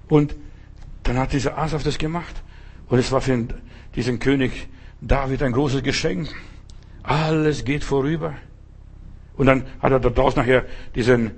Und 0.09 0.35
dann 1.05 1.17
hat 1.19 1.33
dieser 1.33 1.57
Asaf 1.57 1.83
das 1.83 1.97
gemacht. 1.97 2.35
Und 2.87 2.99
es 2.99 3.11
war 3.11 3.21
für 3.21 3.47
diesen 3.95 4.19
König 4.19 4.67
David 5.01 5.43
ein 5.43 5.53
großes 5.53 5.83
Geschenk. 5.83 6.29
Alles 7.03 7.63
geht 7.63 7.83
vorüber. 7.83 8.33
Und 9.37 9.45
dann 9.45 9.65
hat 9.79 9.91
er 9.91 9.99
da 9.99 10.09
draußen 10.09 10.41
nachher 10.41 10.65
diesen, 10.95 11.31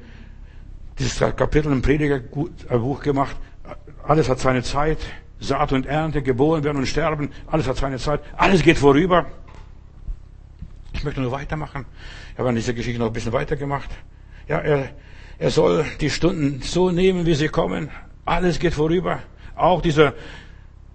dieses 0.98 1.20
Kapitel 1.20 1.72
im 1.72 1.82
Predigerbuch 1.82 3.02
gemacht. 3.02 3.36
Alles 4.04 4.30
hat 4.30 4.40
seine 4.40 4.64
Zeit. 4.64 5.00
Saat 5.40 5.72
und 5.72 5.86
Ernte, 5.86 6.24
geboren 6.24 6.64
werden 6.64 6.78
und 6.78 6.88
sterben. 6.88 7.30
Alles 7.46 7.68
hat 7.68 7.78
seine 7.78 7.98
Zeit. 7.98 8.22
Alles 8.38 8.64
geht 8.64 8.78
vorüber. 8.78 9.28
Ich 10.94 11.04
möchte 11.04 11.22
nur 11.22 11.32
weitermachen. 11.32 11.86
Ich 12.34 12.40
habe 12.40 12.50
an 12.50 12.56
dieser 12.56 12.74
Geschichte 12.74 13.00
noch 13.00 13.08
ein 13.08 13.14
bisschen 13.14 13.34
weitergemacht. 13.34 13.90
Ja, 14.48 14.60
er, 14.60 14.90
er 15.38 15.52
soll 15.52 15.86
die 16.00 16.10
Stunden 16.10 16.62
so 16.62 16.90
nehmen, 16.90 17.26
wie 17.26 17.36
sie 17.36 17.50
kommen. 17.50 17.90
Alles 18.26 18.58
geht 18.58 18.74
vorüber. 18.74 19.20
Auch 19.58 19.82
dieser 19.82 20.14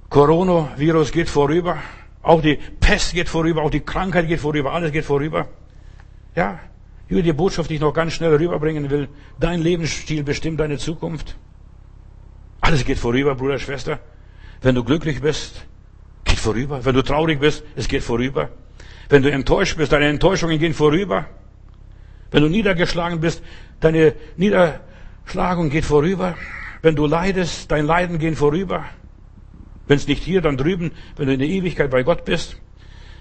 Coronavirus 0.08 1.12
geht 1.12 1.28
vorüber. 1.28 1.78
Auch 2.22 2.40
die 2.40 2.58
Pest 2.80 3.14
geht 3.14 3.28
vorüber. 3.28 3.62
Auch 3.62 3.70
die 3.70 3.80
Krankheit 3.80 4.28
geht 4.28 4.40
vorüber. 4.40 4.72
Alles 4.72 4.92
geht 4.92 5.04
vorüber. 5.04 5.48
Ja. 6.36 6.60
Will 7.08 7.22
die 7.22 7.32
Botschaft, 7.34 7.68
die 7.68 7.74
ich 7.74 7.80
noch 7.80 7.92
ganz 7.92 8.14
schnell 8.14 8.34
rüberbringen 8.34 8.88
will. 8.88 9.08
Dein 9.38 9.60
Lebensstil 9.60 10.22
bestimmt 10.22 10.60
deine 10.60 10.78
Zukunft. 10.78 11.36
Alles 12.62 12.84
geht 12.86 12.98
vorüber, 12.98 13.34
Bruder, 13.34 13.58
Schwester. 13.58 13.98
Wenn 14.62 14.74
du 14.74 14.82
glücklich 14.82 15.20
bist, 15.20 15.66
geht 16.24 16.38
vorüber. 16.38 16.84
Wenn 16.84 16.94
du 16.94 17.02
traurig 17.02 17.38
bist, 17.38 17.64
es 17.76 17.86
geht 17.86 18.02
vorüber. 18.02 18.48
Wenn 19.10 19.22
du 19.22 19.30
enttäuscht 19.30 19.76
bist, 19.76 19.92
deine 19.92 20.06
Enttäuschungen 20.06 20.58
gehen 20.58 20.72
vorüber. 20.72 21.26
Wenn 22.30 22.42
du 22.42 22.48
niedergeschlagen 22.48 23.20
bist, 23.20 23.42
deine 23.80 24.14
Niederschlagung 24.36 25.68
geht 25.68 25.84
vorüber. 25.84 26.34
Wenn 26.82 26.96
du 26.96 27.06
leidest, 27.06 27.70
dein 27.70 27.86
Leiden 27.86 28.18
gehen 28.18 28.36
vorüber. 28.36 28.84
Wenn 29.86 29.96
es 29.96 30.08
nicht 30.08 30.22
hier, 30.22 30.40
dann 30.40 30.56
drüben, 30.56 30.90
wenn 31.16 31.26
du 31.26 31.32
in 31.32 31.38
der 31.38 31.48
Ewigkeit 31.48 31.90
bei 31.90 32.02
Gott 32.02 32.24
bist. 32.24 32.60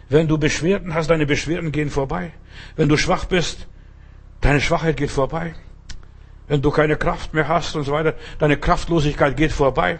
Wenn 0.09 0.27
du 0.27 0.37
Beschwerden 0.37 0.93
hast, 0.93 1.09
deine 1.09 1.25
Beschwerden 1.25 1.71
gehen 1.71 1.89
vorbei. 1.89 2.31
Wenn 2.75 2.89
du 2.89 2.97
schwach 2.97 3.25
bist, 3.25 3.67
deine 4.41 4.59
Schwachheit 4.59 4.97
geht 4.97 5.11
vorbei. 5.11 5.53
Wenn 6.47 6.61
du 6.61 6.71
keine 6.71 6.97
Kraft 6.97 7.33
mehr 7.33 7.47
hast 7.47 7.75
und 7.75 7.83
so 7.83 7.93
weiter, 7.93 8.15
deine 8.39 8.57
Kraftlosigkeit 8.57 9.37
geht 9.37 9.51
vorbei. 9.51 9.99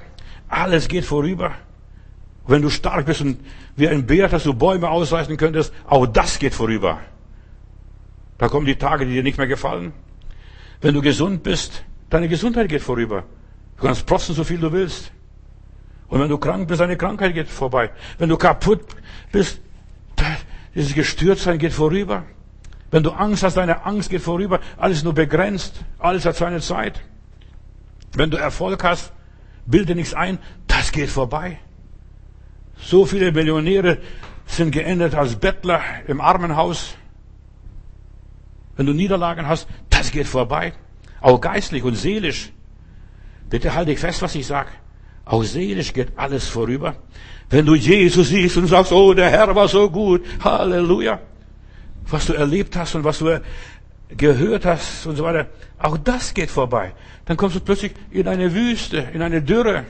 Alles 0.49 0.88
geht 0.88 1.05
vorüber. 1.05 1.53
Wenn 2.47 2.61
du 2.61 2.69
stark 2.69 3.05
bist 3.05 3.21
und 3.21 3.39
wie 3.75 3.88
ein 3.88 4.05
Bär, 4.05 4.27
dass 4.27 4.43
du 4.43 4.53
Bäume 4.53 4.89
ausreißen 4.89 5.38
könntest, 5.38 5.71
auch 5.88 6.07
das 6.07 6.39
geht 6.39 6.53
vorüber. 6.53 6.99
Da 8.38 8.49
kommen 8.49 8.65
die 8.65 8.75
Tage, 8.75 9.05
die 9.05 9.13
dir 9.13 9.23
nicht 9.23 9.38
mehr 9.38 9.47
gefallen. 9.47 9.93
Wenn 10.81 10.95
du 10.95 11.01
gesund 11.01 11.43
bist, 11.43 11.85
deine 12.09 12.27
Gesundheit 12.27 12.67
geht 12.67 12.81
vorüber. 12.81 13.23
Du 13.82 13.88
kannst 13.88 14.06
protzen, 14.06 14.36
so 14.36 14.44
viel 14.44 14.60
du 14.60 14.72
willst. 14.72 15.12
Und 16.08 16.20
wenn 16.20 16.30
du 16.30 16.38
krank 16.38 16.68
bist, 16.68 16.80
deine 16.80 16.98
Krankheit 16.98 17.34
geht 17.34 17.49
vorbei. 17.49 17.90
Wenn 18.20 18.30
du 18.30 18.38
kaputt 18.38 18.82
bist, 19.32 19.60
dieses 20.76 20.94
Gestürztsein 20.94 21.58
geht 21.58 21.74
vorüber. 21.74 22.26
Wenn 22.91 23.02
du 23.02 23.10
Angst 23.10 23.41
hast, 23.41 23.58
deine 23.58 23.84
Angst 23.84 24.12
geht 24.12 24.22
vorüber. 24.22 24.60
Alles 24.78 25.03
nur 25.03 25.14
begrenzt. 25.14 25.84
Alles 25.98 26.26
hat 26.26 26.36
seine 26.36 26.62
Zeit. 26.62 27.02
Wenn 28.14 28.30
du 28.30 28.38
Erfolg 28.38 28.84
hast, 28.84 29.14
bilde 29.66 29.95
nichts 29.95 30.14
ein. 30.14 30.38
Das 30.68 30.91
geht 30.91 31.10
vorbei. 31.10 31.58
So 32.78 33.08
viele 33.08 33.32
Millionäre 33.32 33.98
sind 34.45 34.70
geendet 34.70 35.16
als 35.16 35.38
Bettler 35.38 35.82
im 36.06 36.22
Armenhaus. 36.22 36.94
Wenn 38.76 38.86
du 38.86 38.94
Niederlagen 38.94 39.48
hast, 39.48 39.68
das 39.90 40.12
geht 40.12 40.28
vorbei. 40.28 40.74
Auch 41.20 41.41
geistlich 41.41 41.84
und 41.84 41.95
seelisch. 41.95 42.52
Bitte 43.52 43.76
halte 43.76 43.91
ich 43.91 43.99
fest, 43.99 44.22
was 44.22 44.34
ich 44.34 44.48
sage. 44.48 44.69
Auch 45.26 45.44
seelisch 45.44 45.94
geht 45.94 46.18
alles 46.18 46.48
vorüber. 46.48 46.95
Wenn 47.49 47.65
du 47.65 47.76
Jesus 47.76 48.30
siehst 48.30 48.56
und 48.56 48.68
sagst, 48.68 48.94
oh, 48.94 49.14
der 49.14 49.30
Herr 49.30 49.53
war 49.53 49.68
so 49.68 49.90
gut, 49.90 50.22
Halleluja. 50.41 51.19
Was 52.07 52.26
du 52.26 52.34
erlebt 52.34 52.76
hast 52.78 52.95
und 52.95 53.03
was 53.03 53.19
du 53.19 53.41
gehört 54.18 54.65
hast 54.65 55.06
und 55.06 55.18
so 55.18 55.23
weiter, 55.26 55.48
auch 55.78 55.98
das 55.98 56.34
geht 56.34 56.49
vorbei. 56.49 56.94
Dann 57.26 57.36
kommst 57.36 57.57
du 57.57 57.60
plötzlich 57.60 57.91
in 58.10 58.28
eine 58.28 58.53
Wüste, 58.53 59.10
in 59.14 59.22
eine 59.22 59.41
Dürre. 59.41 59.86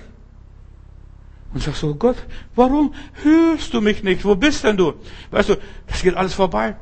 Und 1.53 1.61
sagst 1.61 1.81
so, 1.81 1.93
Gott, 1.93 2.17
warum 2.55 2.95
hörst 3.21 3.73
du 3.75 3.81
mich 3.81 4.01
nicht? 4.01 4.25
Wo 4.25 4.35
bist 4.35 4.63
denn 4.63 4.77
du? 4.77 4.93
Weißt 5.29 5.49
du, 5.49 5.57
das 5.85 6.01
geht 6.01 6.15
alles 6.15 6.33
vorbei. 6.33 6.75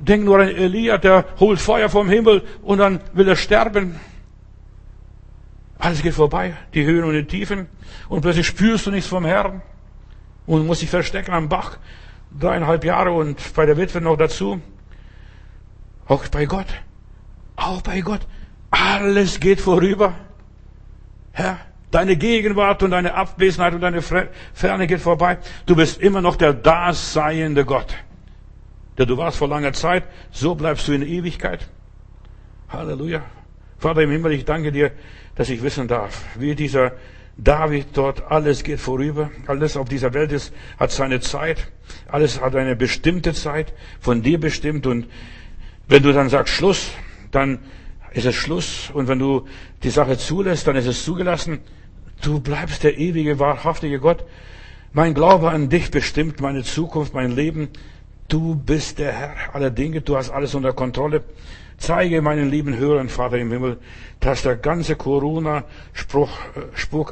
Denk 0.00 0.24
nur 0.24 0.40
an 0.40 0.48
Elia, 0.48 0.98
der 0.98 1.26
holt 1.38 1.60
Feuer 1.60 1.88
vom 1.88 2.08
Himmel 2.08 2.42
und 2.62 2.78
dann 2.78 3.00
will 3.12 3.28
er 3.28 3.36
sterben. 3.36 4.00
Alles 5.84 6.00
geht 6.00 6.14
vorbei, 6.14 6.56
die 6.72 6.86
Höhen 6.86 7.04
und 7.04 7.12
die 7.12 7.26
Tiefen. 7.26 7.68
Und 8.08 8.22
plötzlich 8.22 8.46
spürst 8.46 8.86
du 8.86 8.90
nichts 8.90 9.06
vom 9.06 9.26
Herrn 9.26 9.60
und 10.46 10.66
musst 10.66 10.80
dich 10.80 10.88
verstecken 10.88 11.34
am 11.34 11.50
Bach. 11.50 11.76
Dreieinhalb 12.40 12.84
Jahre 12.84 13.12
und 13.12 13.52
bei 13.52 13.66
der 13.66 13.76
Witwe 13.76 14.00
noch 14.00 14.16
dazu. 14.16 14.62
Auch 16.06 16.26
bei 16.28 16.46
Gott. 16.46 16.68
Auch 17.56 17.82
bei 17.82 18.00
Gott. 18.00 18.22
Alles 18.70 19.40
geht 19.40 19.60
vorüber. 19.60 20.14
Herr, 21.32 21.58
deine 21.90 22.16
Gegenwart 22.16 22.82
und 22.82 22.92
deine 22.92 23.12
Abwesenheit 23.12 23.74
und 23.74 23.82
deine 23.82 24.00
Ferne 24.00 24.86
geht 24.86 25.02
vorbei. 25.02 25.36
Du 25.66 25.76
bist 25.76 26.00
immer 26.00 26.22
noch 26.22 26.36
der 26.36 26.54
daseiende 26.54 27.66
Gott. 27.66 27.94
Der 28.96 29.04
du 29.04 29.18
warst 29.18 29.36
vor 29.36 29.48
langer 29.48 29.74
Zeit, 29.74 30.04
so 30.30 30.54
bleibst 30.54 30.88
du 30.88 30.92
in 30.92 31.02
Ewigkeit. 31.02 31.68
Halleluja. 32.70 33.20
Vater 33.76 34.00
im 34.00 34.10
Himmel, 34.10 34.32
ich 34.32 34.46
danke 34.46 34.72
dir, 34.72 34.92
dass 35.36 35.48
ich 35.48 35.62
wissen 35.62 35.88
darf, 35.88 36.24
wie 36.38 36.54
dieser 36.54 36.92
David 37.36 37.88
dort, 37.94 38.30
alles 38.30 38.62
geht 38.62 38.78
vorüber, 38.78 39.30
alles 39.46 39.76
auf 39.76 39.88
dieser 39.88 40.14
Welt 40.14 40.30
ist, 40.32 40.52
hat 40.78 40.92
seine 40.92 41.20
Zeit, 41.20 41.68
alles 42.06 42.40
hat 42.40 42.54
eine 42.54 42.76
bestimmte 42.76 43.34
Zeit, 43.34 43.72
von 44.00 44.22
dir 44.22 44.38
bestimmt 44.38 44.86
und 44.86 45.06
wenn 45.88 46.02
du 46.02 46.12
dann 46.12 46.28
sagst 46.28 46.54
Schluss, 46.54 46.92
dann 47.32 47.58
ist 48.12 48.26
es 48.26 48.34
Schluss 48.34 48.90
und 48.92 49.08
wenn 49.08 49.18
du 49.18 49.46
die 49.82 49.90
Sache 49.90 50.16
zulässt, 50.16 50.66
dann 50.66 50.76
ist 50.76 50.86
es 50.86 51.04
zugelassen. 51.04 51.58
Du 52.22 52.40
bleibst 52.40 52.84
der 52.84 52.96
ewige, 52.96 53.38
wahrhaftige 53.38 53.98
Gott. 53.98 54.24
Mein 54.92 55.14
Glaube 55.14 55.50
an 55.50 55.68
dich 55.68 55.90
bestimmt 55.90 56.40
meine 56.40 56.62
Zukunft, 56.62 57.12
mein 57.12 57.32
Leben. 57.32 57.68
Du 58.28 58.54
bist 58.54 59.00
der 59.00 59.12
Herr 59.12 59.54
aller 59.54 59.70
Dinge, 59.70 60.00
du 60.00 60.16
hast 60.16 60.30
alles 60.30 60.54
unter 60.54 60.72
Kontrolle. 60.72 61.24
Zeige 61.76 62.22
meinen 62.22 62.50
lieben 62.50 62.76
Hörern, 62.76 63.08
Vater 63.08 63.38
im 63.38 63.50
Himmel, 63.50 63.78
dass 64.20 64.42
der 64.42 64.56
ganze 64.56 64.96
Corona-Spuk 64.96 66.28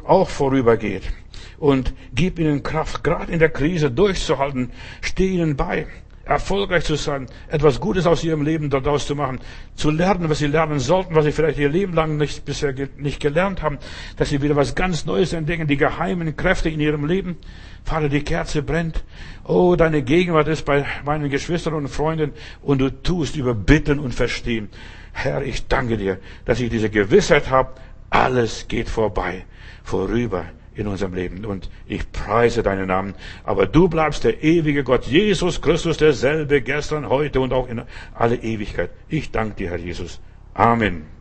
äh, 0.05 0.09
auch 0.09 0.29
vorübergeht. 0.29 1.13
Und 1.59 1.95
gib 2.15 2.39
ihnen 2.39 2.63
Kraft, 2.63 3.05
gerade 3.05 3.33
in 3.33 3.39
der 3.39 3.51
Krise 3.51 3.91
durchzuhalten. 3.91 4.73
Steh 5.01 5.29
ihnen 5.29 5.57
bei 5.57 5.87
erfolgreich 6.25 6.85
zu 6.85 6.95
sein, 6.97 7.27
etwas 7.49 7.81
Gutes 7.81 8.07
aus 8.07 8.23
ihrem 8.23 8.43
Leben 8.43 8.71
daraus 8.71 9.07
zu 9.07 9.15
machen, 9.15 9.41
zu 9.75 9.91
lernen, 9.91 10.29
was 10.31 10.39
sie 10.39 10.47
lernen 10.47 10.79
sollten, 10.79 11.15
was 11.15 11.25
sie 11.25 11.33
vielleicht 11.33 11.59
ihr 11.59 11.69
Leben 11.69 11.95
lang 11.95 12.17
nicht, 12.17 12.45
bisher 12.45 12.75
nicht 12.97 13.21
gelernt 13.21 13.63
haben, 13.63 13.79
dass 14.17 14.29
sie 14.29 14.43
wieder 14.43 14.57
was 14.57 14.75
ganz 14.75 15.05
Neues 15.05 15.33
entdecken, 15.33 15.67
die 15.67 15.77
geheimen 15.77 16.37
Kräfte 16.37 16.69
in 16.69 16.81
ihrem 16.81 17.07
Leben. 17.07 17.37
Vater, 17.85 18.09
die 18.09 18.23
Kerze 18.23 18.63
brennt. 18.63 19.05
Oh, 19.45 19.75
deine 19.75 20.03
Gegenwart 20.03 20.49
ist 20.49 20.65
bei 20.65 20.85
meinen 21.05 21.29
Geschwistern 21.29 21.75
und 21.75 21.89
Freunden 21.89 22.33
und 22.63 22.81
du 22.81 22.91
tust 22.91 23.37
über 23.37 23.55
Bitten 23.55 23.99
und 23.99 24.15
Verstehen. 24.15 24.69
Herr, 25.13 25.43
ich 25.43 25.67
danke 25.67 25.97
dir, 25.97 26.19
dass 26.45 26.61
ich 26.61 26.71
diese 26.71 26.91
Gewissheit 26.91 27.51
habe, 27.51 27.73
alles 28.11 28.67
geht 28.69 28.89
vorbei, 28.89 29.45
vorüber 29.83 30.47
in 30.75 30.87
unserem 30.87 31.15
Leben. 31.15 31.45
Und 31.45 31.71
ich 31.87 32.11
preise 32.13 32.63
deinen 32.63 32.89
Namen. 32.89 33.15
Aber 33.45 33.67
du 33.67 33.89
bleibst 33.89 34.25
der 34.25 34.43
ewige 34.43 34.85
Gott, 34.85 35.05
Jesus 35.05 35.61
Christus, 35.61 35.97
derselbe 35.97 36.63
gestern, 36.63 37.09
heute 37.09 37.41
und 37.41 37.53
auch 37.53 37.69
in 37.69 37.83
alle 38.15 38.37
Ewigkeit. 38.37 38.91
Ich 39.09 39.31
danke 39.31 39.57
dir, 39.57 39.71
Herr 39.71 39.79
Jesus. 39.79 40.21
Amen. 40.55 41.12